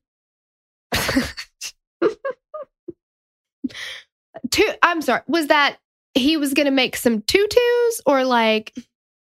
two 4.51 4.69
I'm 4.83 5.01
sorry. 5.01 5.21
Was 5.27 5.47
that 5.47 5.77
he 6.13 6.37
was 6.37 6.53
gonna 6.53 6.69
make 6.69 6.95
some 6.95 7.23
tutus 7.23 8.01
or 8.05 8.23
like 8.23 8.71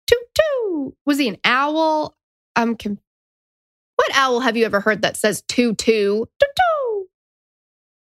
tutu? 0.05 0.91
Was 1.05 1.17
he 1.17 1.29
an 1.29 1.37
owl? 1.45 2.17
I'm 2.57 2.75
confused. 2.75 3.01
what 3.95 4.11
owl 4.13 4.41
have 4.41 4.57
you 4.57 4.65
ever 4.65 4.81
heard 4.81 5.03
that 5.03 5.15
says 5.15 5.41
two 5.47 5.73
two? 5.75 6.27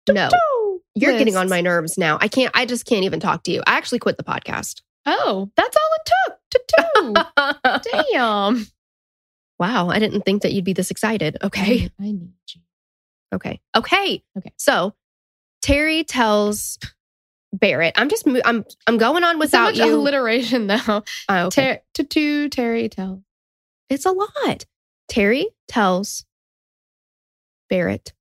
No. 0.10 0.30
You're 0.95 1.17
getting 1.17 1.38
on 1.38 1.48
my 1.50 1.62
nerves 1.62 1.98
now. 1.98 2.17
I 2.19 2.27
can't 2.27 2.51
I 2.55 2.65
just 2.65 2.86
can't 2.86 3.03
even 3.05 3.19
talk 3.19 3.43
to 3.43 3.51
you. 3.51 3.62
I 3.65 3.77
actually 3.77 4.00
quit 4.00 4.17
the 4.17 4.24
podcast. 4.24 4.81
Oh, 5.05 5.50
that's 5.55 5.77
all 5.77 5.89
it 5.98 6.12
took 6.27 6.39
to 6.51 7.83
do. 7.93 8.12
Damn. 8.13 8.67
wow, 9.60 9.89
I 9.89 10.00
didn't 10.00 10.21
think 10.21 10.41
that 10.43 10.53
you'd 10.53 10.65
be 10.65 10.74
this 10.74 10.91
excited. 10.91 11.38
Okay. 11.43 11.89
I 12.00 12.03
need 12.03 12.33
you. 12.53 12.62
Okay. 13.33 13.62
Okay. 13.75 14.24
Okay. 14.38 14.51
So 14.57 14.93
Terry 15.62 16.03
tells 16.03 16.77
Barrett, 17.53 17.93
I'm 17.98 18.10
just 18.10 18.27
I'm 18.45 18.65
I'm 18.88 18.98
going 18.98 19.24
on 19.24 19.39
without 19.39 19.75
so 19.75 19.86
you. 19.86 19.95
alliteration 19.95 20.67
though. 20.67 21.03
Oh, 21.29 21.45
okay. 21.48 21.75
Ter- 21.75 21.81
tutu, 22.03 22.50
Terry, 22.50 22.89
tell. 22.89 23.24
It's 23.89 24.05
a 24.05 24.12
lot. 24.12 24.65
Terry 25.10 25.48
tells 25.67 26.25
Barrett 27.69 28.13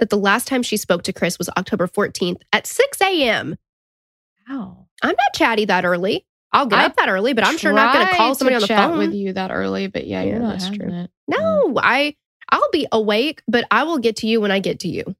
that 0.00 0.10
the 0.10 0.16
last 0.18 0.48
time 0.48 0.62
she 0.62 0.76
spoke 0.76 1.02
to 1.04 1.12
Chris 1.12 1.38
was 1.38 1.48
October 1.56 1.86
14th 1.86 2.40
at 2.52 2.66
6 2.66 3.00
a.m. 3.02 3.56
Wow. 4.48 4.86
I'm 5.02 5.10
not 5.10 5.34
chatty 5.34 5.66
that 5.66 5.84
early. 5.84 6.26
I'll 6.52 6.66
get 6.66 6.80
I 6.80 6.84
up 6.86 6.96
that 6.96 7.08
early, 7.08 7.32
but 7.32 7.46
I'm 7.46 7.56
sure 7.56 7.72
not 7.72 7.94
going 7.94 8.08
to 8.08 8.14
call 8.16 8.34
somebody 8.34 8.56
on 8.56 8.60
the 8.62 8.66
chat 8.66 8.90
phone. 8.90 8.98
with 8.98 9.14
you 9.14 9.32
that 9.34 9.52
early, 9.52 9.86
but 9.86 10.06
yeah, 10.06 10.22
Yeah, 10.22 10.30
you're 10.30 10.38
not 10.40 10.58
that's 10.58 10.70
true. 10.70 10.88
it. 10.92 11.10
No, 11.28 11.68
mm. 11.68 11.80
I 11.80 12.16
I'll 12.50 12.70
be 12.72 12.88
awake, 12.90 13.42
but 13.46 13.64
I 13.70 13.84
will 13.84 13.98
get 13.98 14.16
to 14.16 14.26
you 14.26 14.40
when 14.40 14.50
I 14.50 14.58
get 14.58 14.80
to 14.80 14.88
you. 14.88 15.14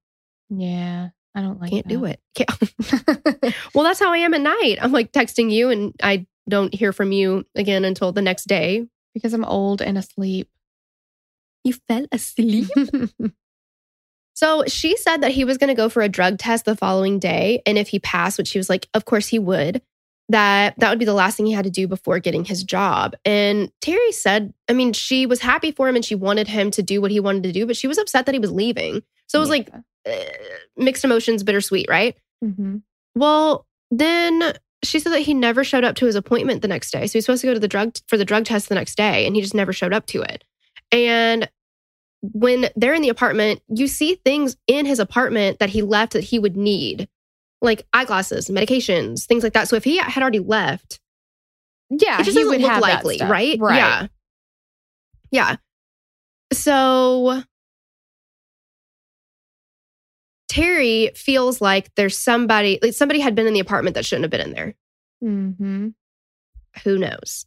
Yeah, 0.48 1.10
I 1.36 1.40
don't 1.42 1.60
like 1.60 1.70
Can't 1.70 1.86
do 1.86 2.04
it. 2.06 2.18
Can't. 2.34 2.50
well, 3.74 3.84
that's 3.84 4.00
how 4.00 4.12
I 4.12 4.18
am 4.18 4.34
at 4.34 4.40
night. 4.40 4.78
I'm 4.80 4.90
like 4.90 5.12
texting 5.12 5.52
you, 5.52 5.70
and 5.70 5.94
I 6.02 6.26
don't 6.48 6.74
hear 6.74 6.92
from 6.92 7.12
you 7.12 7.46
again 7.54 7.84
until 7.84 8.10
the 8.10 8.22
next 8.22 8.48
day. 8.48 8.88
because 9.14 9.32
I'm 9.32 9.44
old 9.44 9.80
and 9.80 9.96
asleep. 9.96 10.48
You 11.62 11.74
fell 11.86 12.06
asleep. 12.10 12.66
So 14.34 14.64
she 14.66 14.96
said 14.96 15.18
that 15.18 15.32
he 15.32 15.44
was 15.44 15.58
going 15.58 15.68
to 15.68 15.74
go 15.74 15.88
for 15.88 16.02
a 16.02 16.08
drug 16.08 16.38
test 16.38 16.64
the 16.64 16.76
following 16.76 17.18
day. 17.18 17.62
And 17.66 17.76
if 17.76 17.88
he 17.88 17.98
passed, 17.98 18.38
which 18.38 18.50
he 18.52 18.58
was 18.58 18.70
like, 18.70 18.88
of 18.94 19.04
course 19.04 19.28
he 19.28 19.38
would, 19.38 19.82
that 20.30 20.74
that 20.78 20.90
would 20.90 20.98
be 20.98 21.04
the 21.04 21.12
last 21.12 21.36
thing 21.36 21.46
he 21.46 21.52
had 21.52 21.64
to 21.64 21.70
do 21.70 21.88
before 21.88 22.18
getting 22.20 22.44
his 22.44 22.62
job. 22.62 23.16
And 23.24 23.70
Terry 23.80 24.12
said, 24.12 24.54
I 24.68 24.72
mean, 24.72 24.92
she 24.92 25.26
was 25.26 25.40
happy 25.40 25.72
for 25.72 25.88
him 25.88 25.96
and 25.96 26.04
she 26.04 26.14
wanted 26.14 26.48
him 26.48 26.70
to 26.72 26.82
do 26.82 27.00
what 27.00 27.10
he 27.10 27.20
wanted 27.20 27.42
to 27.42 27.52
do, 27.52 27.66
but 27.66 27.76
she 27.76 27.88
was 27.88 27.98
upset 27.98 28.26
that 28.26 28.34
he 28.34 28.38
was 28.38 28.52
leaving. 28.52 29.02
So 29.26 29.38
it 29.38 29.40
was 29.40 29.50
like 29.50 29.70
uh, 30.08 30.12
mixed 30.76 31.04
emotions, 31.04 31.42
bittersweet, 31.42 31.86
right? 31.88 32.16
hmm 32.42 32.76
Well, 33.14 33.66
then 33.90 34.54
she 34.82 34.98
said 34.98 35.12
that 35.12 35.20
he 35.20 35.34
never 35.34 35.64
showed 35.64 35.84
up 35.84 35.96
to 35.96 36.06
his 36.06 36.14
appointment 36.14 36.62
the 36.62 36.68
next 36.68 36.92
day. 36.92 37.06
So 37.06 37.14
he's 37.14 37.26
supposed 37.26 37.42
to 37.42 37.48
go 37.48 37.54
to 37.54 37.60
the 37.60 37.68
drug 37.68 37.96
for 38.06 38.16
the 38.16 38.24
drug 38.24 38.44
test 38.44 38.68
the 38.68 38.74
next 38.74 38.96
day, 38.96 39.26
and 39.26 39.34
he 39.34 39.42
just 39.42 39.54
never 39.54 39.72
showed 39.72 39.92
up 39.92 40.06
to 40.06 40.22
it. 40.22 40.44
And 40.92 41.50
when 42.22 42.68
they're 42.76 42.94
in 42.94 43.02
the 43.02 43.08
apartment, 43.08 43.62
you 43.68 43.86
see 43.86 44.14
things 44.16 44.56
in 44.66 44.86
his 44.86 44.98
apartment 44.98 45.58
that 45.58 45.70
he 45.70 45.82
left 45.82 46.12
that 46.12 46.24
he 46.24 46.38
would 46.38 46.56
need, 46.56 47.08
like 47.62 47.86
eyeglasses, 47.92 48.48
medications, 48.48 49.26
things 49.26 49.42
like 49.42 49.54
that. 49.54 49.68
So 49.68 49.76
if 49.76 49.84
he 49.84 49.96
had 49.96 50.22
already 50.22 50.38
left, 50.38 51.00
yeah, 51.90 52.20
it 52.20 52.24
just 52.24 52.36
he 52.36 52.44
doesn't 52.44 52.60
would 52.60 52.60
look 52.60 52.80
likely, 52.80 53.18
right? 53.22 53.58
Right. 53.58 53.76
Yeah. 53.76 54.06
Yeah. 55.30 55.56
So 56.52 57.42
Terry 60.48 61.12
feels 61.14 61.60
like 61.60 61.94
there's 61.94 62.18
somebody, 62.18 62.78
like 62.82 62.94
somebody 62.94 63.20
had 63.20 63.34
been 63.34 63.46
in 63.46 63.54
the 63.54 63.60
apartment 63.60 63.94
that 63.94 64.04
shouldn't 64.04 64.24
have 64.24 64.30
been 64.30 64.40
in 64.40 64.52
there. 64.52 64.74
Mm-hmm. 65.22 65.88
Who 66.84 66.98
knows? 66.98 67.46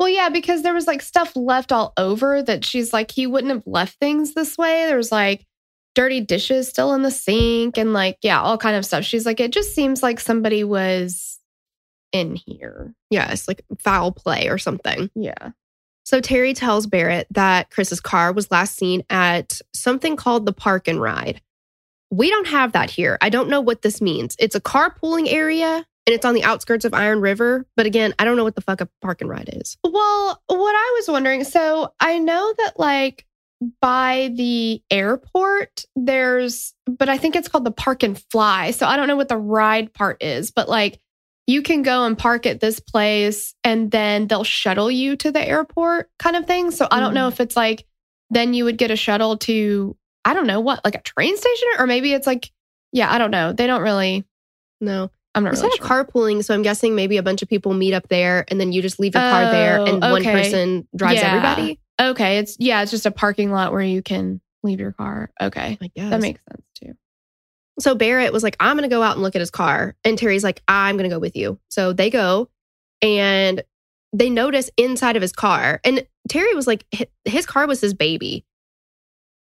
Well, 0.00 0.08
yeah, 0.08 0.30
because 0.30 0.62
there 0.62 0.72
was 0.72 0.86
like 0.86 1.02
stuff 1.02 1.36
left 1.36 1.72
all 1.72 1.92
over 1.98 2.42
that 2.42 2.64
she's 2.64 2.90
like, 2.90 3.10
he 3.10 3.26
wouldn't 3.26 3.52
have 3.52 3.66
left 3.66 3.98
things 4.00 4.32
this 4.32 4.56
way. 4.56 4.86
There 4.86 4.96
was 4.96 5.12
like 5.12 5.46
dirty 5.94 6.22
dishes 6.22 6.70
still 6.70 6.94
in 6.94 7.02
the 7.02 7.10
sink 7.10 7.76
and 7.76 7.92
like, 7.92 8.16
yeah, 8.22 8.40
all 8.40 8.56
kind 8.56 8.76
of 8.76 8.86
stuff. 8.86 9.04
She's 9.04 9.26
like, 9.26 9.40
it 9.40 9.52
just 9.52 9.74
seems 9.74 10.02
like 10.02 10.18
somebody 10.18 10.64
was 10.64 11.38
in 12.12 12.34
here. 12.34 12.94
Yes, 13.10 13.46
like 13.46 13.62
foul 13.78 14.10
play 14.10 14.48
or 14.48 14.56
something. 14.56 15.10
Yeah. 15.14 15.50
So 16.04 16.22
Terry 16.22 16.54
tells 16.54 16.86
Barrett 16.86 17.26
that 17.32 17.68
Chris's 17.68 18.00
car 18.00 18.32
was 18.32 18.50
last 18.50 18.76
seen 18.76 19.02
at 19.10 19.60
something 19.74 20.16
called 20.16 20.46
the 20.46 20.54
Park 20.54 20.88
and 20.88 20.98
Ride. 20.98 21.42
We 22.10 22.30
don't 22.30 22.46
have 22.46 22.72
that 22.72 22.88
here. 22.88 23.18
I 23.20 23.28
don't 23.28 23.50
know 23.50 23.60
what 23.60 23.82
this 23.82 24.00
means. 24.00 24.34
It's 24.38 24.54
a 24.54 24.62
carpooling 24.62 25.30
area 25.30 25.84
and 26.06 26.14
it's 26.14 26.24
on 26.24 26.34
the 26.34 26.44
outskirts 26.44 26.84
of 26.84 26.94
Iron 26.94 27.20
River. 27.20 27.66
But 27.76 27.86
again, 27.86 28.14
I 28.18 28.24
don't 28.24 28.36
know 28.36 28.44
what 28.44 28.54
the 28.54 28.62
fuck 28.62 28.80
a 28.80 28.88
park 29.00 29.20
and 29.20 29.30
ride 29.30 29.50
is. 29.52 29.76
Well, 29.84 30.42
what 30.46 30.74
I 30.74 30.94
was 30.98 31.08
wondering, 31.08 31.44
so 31.44 31.92
I 32.00 32.18
know 32.18 32.54
that 32.58 32.78
like 32.78 33.26
by 33.80 34.30
the 34.34 34.82
airport, 34.90 35.84
there's, 35.94 36.74
but 36.86 37.08
I 37.08 37.18
think 37.18 37.36
it's 37.36 37.48
called 37.48 37.64
the 37.64 37.70
park 37.70 38.02
and 38.02 38.20
fly. 38.30 38.70
So 38.70 38.86
I 38.86 38.96
don't 38.96 39.08
know 39.08 39.16
what 39.16 39.28
the 39.28 39.36
ride 39.36 39.92
part 39.92 40.22
is, 40.22 40.50
but 40.50 40.68
like 40.68 40.98
you 41.46 41.62
can 41.62 41.82
go 41.82 42.04
and 42.04 42.16
park 42.16 42.46
at 42.46 42.60
this 42.60 42.80
place 42.80 43.54
and 43.64 43.90
then 43.90 44.28
they'll 44.28 44.44
shuttle 44.44 44.90
you 44.90 45.16
to 45.16 45.30
the 45.30 45.46
airport 45.46 46.08
kind 46.18 46.36
of 46.36 46.46
thing. 46.46 46.70
So 46.70 46.86
I 46.90 47.00
don't 47.00 47.14
know 47.14 47.28
mm. 47.28 47.32
if 47.32 47.40
it's 47.40 47.56
like 47.56 47.84
then 48.30 48.54
you 48.54 48.64
would 48.64 48.78
get 48.78 48.92
a 48.92 48.96
shuttle 48.96 49.36
to 49.38 49.96
I 50.24 50.34
don't 50.34 50.46
know 50.46 50.60
what, 50.60 50.84
like 50.84 50.94
a 50.94 51.02
train 51.02 51.36
station 51.36 51.68
or 51.78 51.86
maybe 51.86 52.12
it's 52.12 52.26
like 52.26 52.50
yeah, 52.92 53.12
I 53.12 53.18
don't 53.18 53.30
know. 53.30 53.52
They 53.52 53.66
don't 53.66 53.82
really 53.82 54.24
No. 54.80 55.10
I'm 55.34 55.44
not 55.44 55.52
It's 55.52 55.62
really 55.62 55.78
not 55.80 55.88
sure. 55.88 56.04
carpooling, 56.04 56.44
so 56.44 56.54
I'm 56.54 56.62
guessing 56.62 56.94
maybe 56.96 57.16
a 57.16 57.22
bunch 57.22 57.42
of 57.42 57.48
people 57.48 57.72
meet 57.72 57.94
up 57.94 58.08
there 58.08 58.44
and 58.48 58.60
then 58.60 58.72
you 58.72 58.82
just 58.82 58.98
leave 58.98 59.14
your 59.14 59.22
car 59.22 59.44
there 59.50 59.78
oh, 59.78 59.84
and 59.84 60.04
Oh, 60.04 60.10
one 60.12 60.22
okay. 60.22 60.32
person 60.32 60.88
drives 60.96 61.20
Yeah. 61.20 61.28
everybody. 61.28 61.78
Okay, 62.00 62.38
it's 62.38 62.56
yeah, 62.58 62.82
it's 62.82 62.90
just 62.90 63.06
a 63.06 63.10
parking 63.10 63.52
lot 63.52 63.72
where 63.72 63.80
you 63.82 64.02
can 64.02 64.40
leave 64.62 64.80
your 64.80 64.92
car. 64.92 65.30
Okay. 65.40 65.78
That 65.96 66.20
makes 66.20 66.40
sense 66.50 66.66
too. 66.74 66.94
So 67.78 67.94
Barrett 67.94 68.32
was 68.32 68.42
like, 68.42 68.56
I'm 68.60 68.76
going 68.76 68.88
to 68.88 68.94
go 68.94 69.02
out 69.02 69.14
and 69.14 69.22
look 69.22 69.34
at 69.36 69.40
his 69.40 69.50
car. 69.50 69.94
And 70.04 70.18
Terry's 70.18 70.44
like, 70.44 70.62
I'm 70.68 70.96
going 70.96 71.08
to 71.08 71.14
go 71.14 71.20
with 71.20 71.36
you. 71.36 71.58
So 71.68 71.92
they 71.94 72.10
go 72.10 72.50
and 73.00 73.62
they 74.12 74.28
notice 74.28 74.70
inside 74.76 75.16
of 75.16 75.22
his 75.22 75.32
car. 75.32 75.80
And 75.84 76.06
Terry 76.28 76.54
was 76.54 76.66
like, 76.66 76.84
his 77.24 77.46
car 77.46 77.66
was 77.66 77.80
his 77.80 77.94
baby. 77.94 78.44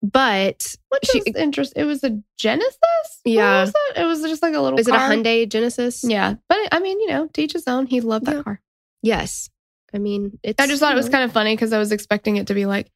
But 0.01 0.75
Which 0.89 1.06
She- 1.12 1.20
is 1.20 1.36
interesting. 1.36 1.82
It 1.82 1.86
was 1.86 2.03
a 2.03 2.18
Genesis? 2.38 2.77
Yeah. 3.25 3.62
was 3.62 3.70
it? 3.70 3.98
It 4.01 4.06
was 4.06 4.22
just 4.22 4.41
like 4.41 4.53
a 4.53 4.62
little 4.62 4.79
is 4.79 4.88
it 4.88 4.94
a. 4.94 4.98
Hyundai 4.98 5.48
Genesis? 5.50 6.03
Yeah. 6.03 6.36
But 6.48 6.58
I 6.72 6.79
mean, 6.79 7.00
you 7.01 7.08
know, 7.08 7.27
to 7.27 7.41
each 7.41 7.53
his 7.53 7.68
own. 7.68 7.86
He 7.86 8.00
loved 8.01 8.25
that 8.25 8.36
Yeah. 8.38 8.44
car. 8.44 8.62
Yes. 9.01 9.50
I 9.94 9.98
mean, 9.98 10.39
it's. 10.44 10.62
I 10.62 10.68
just 10.68 10.79
thought 10.79 10.94
it 10.94 10.96
was 10.96 11.08
know, 11.08 11.12
kind 11.12 11.24
of 11.25 11.32
funny 11.34 11.53
because 11.56 11.74
I 11.74 11.79
was 11.79 11.91
expecting 11.91 12.38
it 12.38 12.48
to 12.48 12.53
be 12.53 12.65
like 12.65 12.89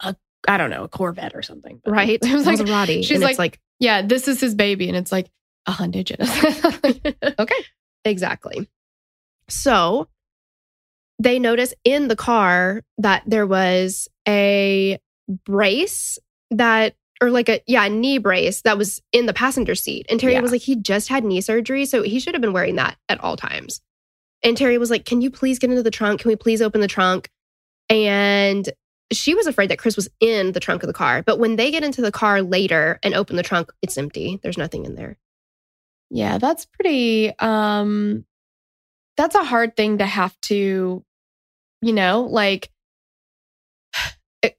a 0.00 0.16
I 0.48 0.56
don't 0.56 0.70
know, 0.70 0.84
a 0.84 0.88
Corvette 0.88 1.34
or 1.34 1.42
something. 1.42 1.82
Right. 1.86 2.18
It 2.24 2.32
was 2.32 2.46
like, 2.46 2.58
Maserati. 2.58 2.98
she's 3.04 3.10
and 3.12 3.20
like- 3.22 3.32
it's 3.32 3.38
like, 3.38 3.60
yeah, 3.78 4.00
this 4.02 4.26
is 4.26 4.40
his 4.40 4.54
baby. 4.54 4.88
And 4.88 4.96
it's 4.96 5.12
like 5.12 5.28
a 5.66 5.72
Hyundai 5.72 6.04
Genesis. 6.04 6.60
okay. 7.38 7.64
exactly. 8.06 8.66
So 9.48 10.08
they 11.18 11.38
notice 11.38 11.74
in 11.84 12.08
the 12.08 12.16
car 12.16 12.82
that 12.98 13.24
there 13.26 13.46
was 13.46 14.08
a 14.26 14.98
brace 15.44 16.18
that, 16.50 16.94
or 17.22 17.30
like 17.30 17.48
a, 17.48 17.60
yeah, 17.66 17.86
knee 17.88 18.18
brace 18.18 18.62
that 18.62 18.78
was 18.78 19.02
in 19.12 19.26
the 19.26 19.32
passenger 19.34 19.74
seat. 19.74 20.06
And 20.08 20.18
Terry 20.18 20.32
Yeah. 20.34 20.40
was 20.40 20.52
like, 20.52 20.62
he 20.62 20.76
just 20.76 21.08
had 21.08 21.24
knee 21.24 21.40
surgery. 21.40 21.84
So 21.86 22.02
he 22.02 22.18
should 22.20 22.34
have 22.34 22.40
been 22.40 22.52
wearing 22.52 22.76
that 22.76 22.96
at 23.08 23.20
all 23.20 23.36
times. 23.36 23.80
And 24.42 24.56
Terry 24.56 24.78
was 24.78 24.90
like, 24.90 25.04
can 25.04 25.20
you 25.20 25.30
please 25.30 25.58
get 25.58 25.70
into 25.70 25.82
the 25.82 25.90
trunk? 25.90 26.20
Can 26.22 26.30
we 26.30 26.36
please 26.36 26.62
open 26.62 26.80
the 26.80 26.88
trunk? 26.88 27.28
And 27.90 28.68
she 29.12 29.34
was 29.34 29.46
afraid 29.46 29.70
that 29.70 29.78
Chris 29.78 29.96
was 29.96 30.08
in 30.20 30.52
the 30.52 30.60
trunk 30.60 30.82
of 30.82 30.86
the 30.86 30.92
car. 30.94 31.22
But 31.22 31.38
when 31.38 31.56
they 31.56 31.70
get 31.70 31.82
into 31.84 32.00
the 32.00 32.12
car 32.12 32.40
later 32.42 32.98
and 33.02 33.12
open 33.14 33.36
the 33.36 33.42
trunk, 33.42 33.70
it's 33.82 33.98
empty. 33.98 34.38
There's 34.42 34.56
nothing 34.56 34.86
in 34.86 34.94
there. 34.94 35.18
Yeah, 36.10 36.38
that's 36.38 36.64
pretty 36.66 37.36
um 37.38 38.24
that's 39.16 39.34
a 39.34 39.44
hard 39.44 39.76
thing 39.76 39.98
to 39.98 40.06
have 40.06 40.40
to 40.42 41.04
you 41.82 41.92
know, 41.92 42.22
like 42.22 42.70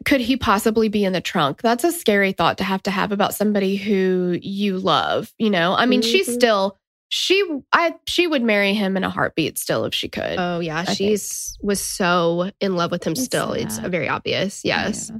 could 0.06 0.22
he 0.22 0.38
possibly 0.38 0.89
be 0.89 1.04
in 1.06 1.13
the 1.13 1.22
trunk? 1.22 1.62
That's 1.62 1.84
a 1.84 1.91
scary 1.91 2.32
thought 2.34 2.58
to 2.60 2.63
have 2.63 2.84
to 2.84 2.91
have 2.91 3.12
about 3.12 3.34
somebody 3.34 3.76
who 3.78 4.38
you 4.41 4.78
love, 4.78 5.34
you 5.39 5.50
know? 5.50 5.74
I 5.74 5.86
mean, 5.86 6.02
she's 6.02 6.28
Mhm. 6.30 6.34
still 6.34 6.78
she 7.13 7.44
I 7.74 7.96
she 8.08 8.26
would 8.26 8.41
marry 8.41 8.74
him 8.74 8.96
in 8.96 9.04
a 9.04 9.10
heartbeat 9.10 9.58
still 9.58 9.84
if 9.86 9.94
she 9.94 10.08
could. 10.08 10.36
Oh 10.39 10.60
yeah, 10.60 10.84
think. 10.86 10.98
she's 10.98 11.58
was 11.62 11.82
so 11.82 12.52
in 12.62 12.76
love 12.78 12.89
with 12.91 13.04
him 13.06 13.12
It's 13.13 13.24
still. 13.24 13.52
It's 13.52 13.80
very 13.80 14.08
obvious. 14.08 14.62
Yes. 14.63 15.10
Yeah. 15.12 15.17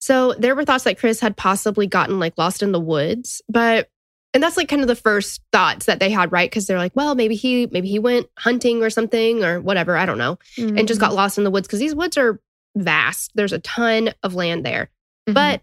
So 0.00 0.32
there 0.34 0.54
were 0.56 0.64
thoughts 0.64 0.84
that 0.84 0.98
Chris 0.98 1.20
had 1.20 1.36
possibly 1.36 1.86
gotten 1.86 2.18
like 2.18 2.38
lost 2.38 2.62
in 2.62 2.72
the 2.72 2.80
woods, 2.80 3.42
but 3.48 3.88
and 4.34 4.42
that's 4.42 4.56
like 4.56 4.68
kind 4.68 4.80
of 4.80 4.88
the 4.88 4.96
first 4.96 5.42
thoughts 5.52 5.84
that 5.86 6.00
they 6.00 6.08
had, 6.08 6.32
right? 6.32 6.48
Because 6.50 6.66
they're 6.66 6.78
like, 6.78 6.96
well, 6.96 7.14
maybe 7.14 7.34
he 7.34 7.66
maybe 7.70 7.88
he 7.88 7.98
went 7.98 8.28
hunting 8.38 8.82
or 8.82 8.88
something 8.88 9.44
or 9.44 9.60
whatever, 9.60 9.96
I 9.96 10.06
don't 10.06 10.16
know, 10.18 10.38
and 10.56 10.88
just 10.88 10.98
Mhm. 10.98 11.02
got 11.02 11.14
lost 11.14 11.36
in 11.38 11.44
the 11.44 11.50
woods 11.50 11.68
because 11.68 11.80
these 11.80 11.94
woods 11.94 12.16
are 12.16 12.40
vast. 12.76 13.32
There's 13.34 13.52
a 13.52 13.58
ton 13.60 14.10
of 14.22 14.34
land 14.34 14.64
there. 14.64 14.90
Mhm. 15.28 15.34
But 15.34 15.62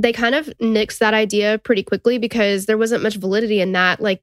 they 0.00 0.12
kind 0.12 0.34
of 0.34 0.46
nixed 0.60 0.98
that 0.98 1.14
idea 1.14 1.58
pretty 1.58 1.82
quickly 1.82 2.18
because 2.18 2.66
there 2.66 2.78
wasn't 2.78 3.02
much 3.02 3.16
validity 3.16 3.60
in 3.60 3.72
that. 3.72 4.00
Like 4.00 4.22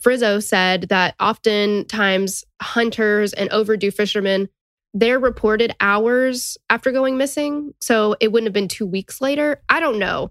Frizzo 0.00 0.40
said 0.40 0.82
that 0.90 1.14
oftentimes 1.20 2.44
hunters 2.60 3.32
and 3.32 3.48
overdue 3.50 3.90
fishermen, 3.90 4.48
they're 4.94 5.18
reported 5.18 5.74
hours 5.80 6.58
after 6.68 6.92
going 6.92 7.16
missing. 7.16 7.72
So 7.80 8.16
it 8.20 8.32
wouldn't 8.32 8.48
have 8.48 8.54
been 8.54 8.68
two 8.68 8.86
weeks 8.86 9.20
later. 9.20 9.62
I 9.68 9.80
don't 9.80 9.98
know. 9.98 10.30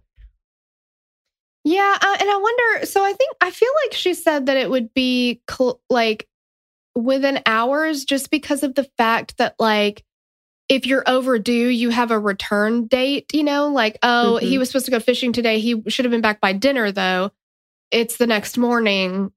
Yeah, 1.63 1.97
uh, 1.99 2.17
and 2.19 2.29
I 2.29 2.37
wonder. 2.37 2.85
So 2.85 3.03
I 3.03 3.13
think 3.13 3.35
I 3.41 3.51
feel 3.51 3.69
like 3.85 3.93
she 3.93 4.13
said 4.13 4.45
that 4.45 4.57
it 4.57 4.69
would 4.69 4.93
be 4.93 5.41
cl- 5.49 5.81
like 5.89 6.27
within 6.95 7.41
hours, 7.45 8.05
just 8.05 8.31
because 8.31 8.63
of 8.63 8.75
the 8.75 8.85
fact 8.97 9.37
that 9.37 9.55
like 9.59 10.03
if 10.69 10.85
you're 10.85 11.03
overdue, 11.07 11.51
you 11.69 11.89
have 11.89 12.11
a 12.11 12.19
return 12.19 12.87
date. 12.87 13.33
You 13.33 13.43
know, 13.43 13.67
like 13.69 13.97
oh, 14.03 14.37
he 14.37 14.55
Mhm. 14.55 14.59
was 14.59 14.69
supposed 14.69 14.85
to 14.85 14.91
go 14.91 14.99
fishing 14.99 15.33
today. 15.33 15.59
He 15.59 15.81
should 15.87 16.05
have 16.05 16.11
been 16.11 16.21
back 16.21 16.41
by 16.41 16.53
dinner, 16.53 16.91
though. 16.91 17.31
It's 17.91 18.17
the 18.17 18.27
next 18.27 18.57
morning. 18.57 19.31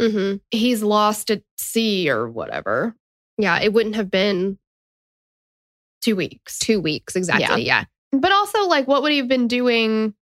hmm 0.00 0.34
He's 0.50 0.82
lost 0.82 1.30
at 1.30 1.42
sea 1.56 2.10
or 2.10 2.28
whatever. 2.28 2.94
Yeah, 3.38 3.60
it 3.60 3.72
wouldn't 3.72 3.96
have 3.96 4.10
been 4.10 4.58
Two 6.02 6.16
weeks. 6.16 6.58
two 6.58 6.80
weeks 6.80 7.16
exactly. 7.16 7.64
Yeah. 7.64 7.84
But 8.12 8.30
also, 8.32 8.66
like, 8.66 8.86
what 8.86 9.02
would 9.02 9.10
he 9.12 9.18
have 9.18 9.28
been 9.28 9.48
doing? 9.48 10.14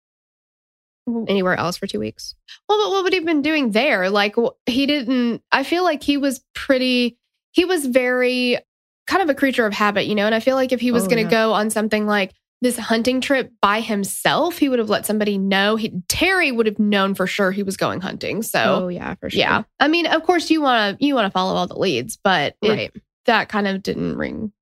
Anywhere 1.27 1.55
else 1.55 1.75
for 1.75 1.85
two 1.85 1.99
weeks. 1.99 2.33
Well, 2.69 2.81
but 2.81 2.91
what 2.91 3.03
would 3.03 3.11
he 3.11 3.19
have 3.19 3.25
been 3.25 3.41
doing 3.41 3.71
there? 3.71 4.09
Like 4.09 4.35
he 4.65 4.85
didn't. 4.85 5.41
I 5.51 5.63
feel 5.63 5.83
like 5.83 6.01
he 6.01 6.15
was 6.15 6.41
pretty. 6.55 7.17
He 7.51 7.65
was 7.65 7.85
very 7.85 8.57
kind 9.07 9.21
of 9.21 9.29
a 9.29 9.35
creature 9.35 9.65
of 9.65 9.73
habit, 9.73 10.05
you 10.05 10.15
know. 10.15 10.25
And 10.25 10.33
I 10.35 10.39
feel 10.39 10.55
like 10.55 10.71
if 10.71 10.79
he 10.81 10.91
was 10.91 11.05
Oh, 11.05 11.07
going 11.09 11.17
to 11.17 11.23
yeah. 11.23 11.29
go 11.45 11.53
on 11.53 11.69
something 11.69 12.05
like 12.07 12.33
this 12.61 12.77
hunting 12.77 13.19
trip 13.19 13.51
by 13.61 13.81
himself, 13.81 14.57
he 14.57 14.69
would 14.69 14.79
have 14.79 14.89
let 14.89 15.05
somebody 15.05 15.37
know. 15.37 15.75
He, 15.75 15.91
Terry 16.07 16.51
would 16.51 16.65
have 16.65 16.79
known 16.79 17.13
for 17.13 17.27
sure 17.27 17.51
he 17.51 17.61
was 17.63 17.75
going 17.75 17.99
hunting. 17.99 18.41
So 18.41 18.83
oh 18.85 18.87
yeah, 18.87 19.15
for 19.15 19.29
sure. 19.29 19.39
yeah, 19.39 19.63
I 19.79 19.87
mean, 19.89 20.05
of 20.07 20.23
course 20.23 20.49
you 20.49 20.61
want 20.61 20.97
to 20.99 21.05
you 21.05 21.13
want 21.15 21.25
to 21.25 21.31
follow 21.31 21.53
all 21.55 21.67
the 21.67 21.77
leads, 21.77 22.17
but 22.23 22.55
it- 22.61 22.69
Right. 22.69 22.91
that 23.25 23.49
kind 23.49 23.67
of 23.67 23.83
didn't 23.83 24.15
ring 24.17 24.53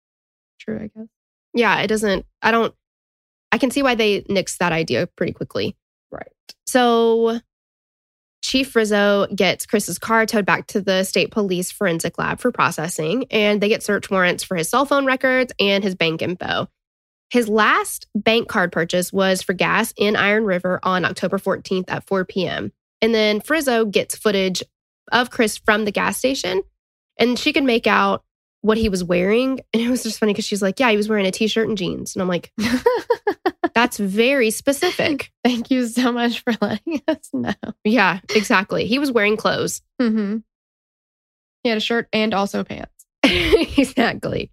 true. 0.59 0.77
I 0.77 0.87
guess. 0.99 1.07
yeah, 1.53 1.79
it 1.81 1.87
doesn't, 1.87 2.25
I 2.41 2.49
don't, 2.51 2.73
I 3.51 3.57
can 3.59 3.69
see 3.71 3.83
why 3.83 3.95
they 3.95 4.21
nixed 4.23 4.57
that 4.57 4.71
idea 4.71 5.07
pretty 5.07 5.33
quickly. 5.33 5.75
Right. 6.11 6.31
So 6.65 7.39
Chief 8.41 8.71
Frizzo 8.71 9.27
gets 9.33 9.65
Chris's 9.65 9.99
car 9.99 10.25
towed 10.25 10.45
back 10.45 10.67
to 10.67 10.81
the 10.81 11.03
state 11.03 11.31
police 11.31 11.71
forensic 11.71 12.17
lab 12.17 12.39
for 12.39 12.51
processing, 12.51 13.25
and 13.29 13.61
they 13.61 13.69
get 13.69 13.83
search 13.83 14.09
warrants 14.09 14.43
for 14.43 14.55
his 14.55 14.69
cell 14.69 14.85
phone 14.85 15.05
records 15.05 15.53
and 15.59 15.83
his 15.83 15.95
bank 15.95 16.21
info. 16.21 16.67
His 17.29 17.47
last 17.47 18.07
bank 18.13 18.49
card 18.49 18.71
purchase 18.71 19.13
was 19.13 19.41
for 19.41 19.53
gas 19.53 19.93
in 19.95 20.15
Iron 20.15 20.43
River 20.43 20.79
on 20.83 21.05
October 21.05 21.37
14th 21.37 21.89
at 21.89 22.05
4 22.07 22.25
p.m. 22.25 22.73
And 23.01 23.15
then 23.15 23.39
Frizzo 23.39 23.85
gets 23.85 24.17
footage 24.17 24.63
of 25.11 25.29
Chris 25.29 25.57
from 25.57 25.85
the 25.85 25.91
gas 25.91 26.17
station, 26.17 26.63
and 27.17 27.37
she 27.37 27.53
could 27.53 27.63
make 27.63 27.87
out 27.87 28.23
what 28.61 28.77
he 28.77 28.89
was 28.89 29.03
wearing. 29.03 29.59
And 29.73 29.81
it 29.81 29.89
was 29.89 30.03
just 30.03 30.19
funny 30.19 30.33
because 30.33 30.45
she's 30.45 30.61
like, 30.61 30.79
Yeah, 30.79 30.89
he 30.91 30.97
was 30.97 31.09
wearing 31.09 31.25
a 31.25 31.31
t 31.31 31.47
shirt 31.47 31.67
and 31.67 31.77
jeans. 31.77 32.15
And 32.15 32.21
I'm 32.21 32.27
like, 32.27 32.51
That's 33.81 33.97
very 33.97 34.51
specific. 34.51 35.31
Thank 35.43 35.71
you 35.71 35.87
so 35.87 36.11
much 36.11 36.41
for 36.43 36.53
letting 36.61 37.01
us 37.07 37.29
know. 37.33 37.53
Yeah, 37.83 38.19
exactly. 38.35 38.85
He 38.85 38.99
was 38.99 39.11
wearing 39.11 39.37
clothes. 39.37 39.81
Mm-hmm. 39.99 40.37
He 41.63 41.69
had 41.69 41.79
a 41.79 41.81
shirt 41.81 42.07
and 42.13 42.31
also 42.35 42.63
pants. 42.63 42.93
exactly. 43.23 44.51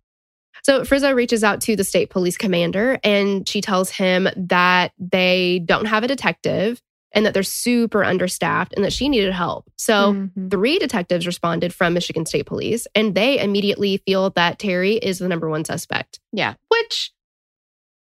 So 0.63 0.83
Frizzo 0.87 1.13
reaches 1.13 1.45
out 1.45 1.61
to 1.63 1.77
the 1.77 1.85
state 1.85 2.09
police 2.09 2.39
commander 2.39 2.99
and 3.05 3.47
she 3.47 3.61
tells 3.61 3.91
him 3.91 4.29
that 4.35 4.93
they 4.99 5.61
don't 5.65 5.85
have 5.87 6.05
a 6.05 6.09
detective 6.09 6.81
and 7.13 7.27
that 7.27 7.35
they're 7.35 7.43
super 7.43 8.05
understaffed 8.05 8.73
and 8.75 8.85
that 8.85 8.93
she 8.95 9.11
needed 9.11 9.33
help. 9.35 9.71
So 9.77 10.15
Mhm. 10.15 10.51
three 10.51 10.79
detectives 10.79 11.27
responded 11.27 11.75
from 11.75 11.93
Michigan 11.93 12.25
State 12.25 12.47
Police 12.47 12.87
and 12.95 13.15
they 13.15 13.39
immediately 13.39 13.99
feel 14.07 14.31
that 14.31 14.59
Terry 14.59 14.95
is 14.95 15.19
the 15.19 15.29
number 15.29 15.49
one 15.51 15.65
suspect. 15.67 16.19
yeah, 16.33 16.55
which 16.69 17.13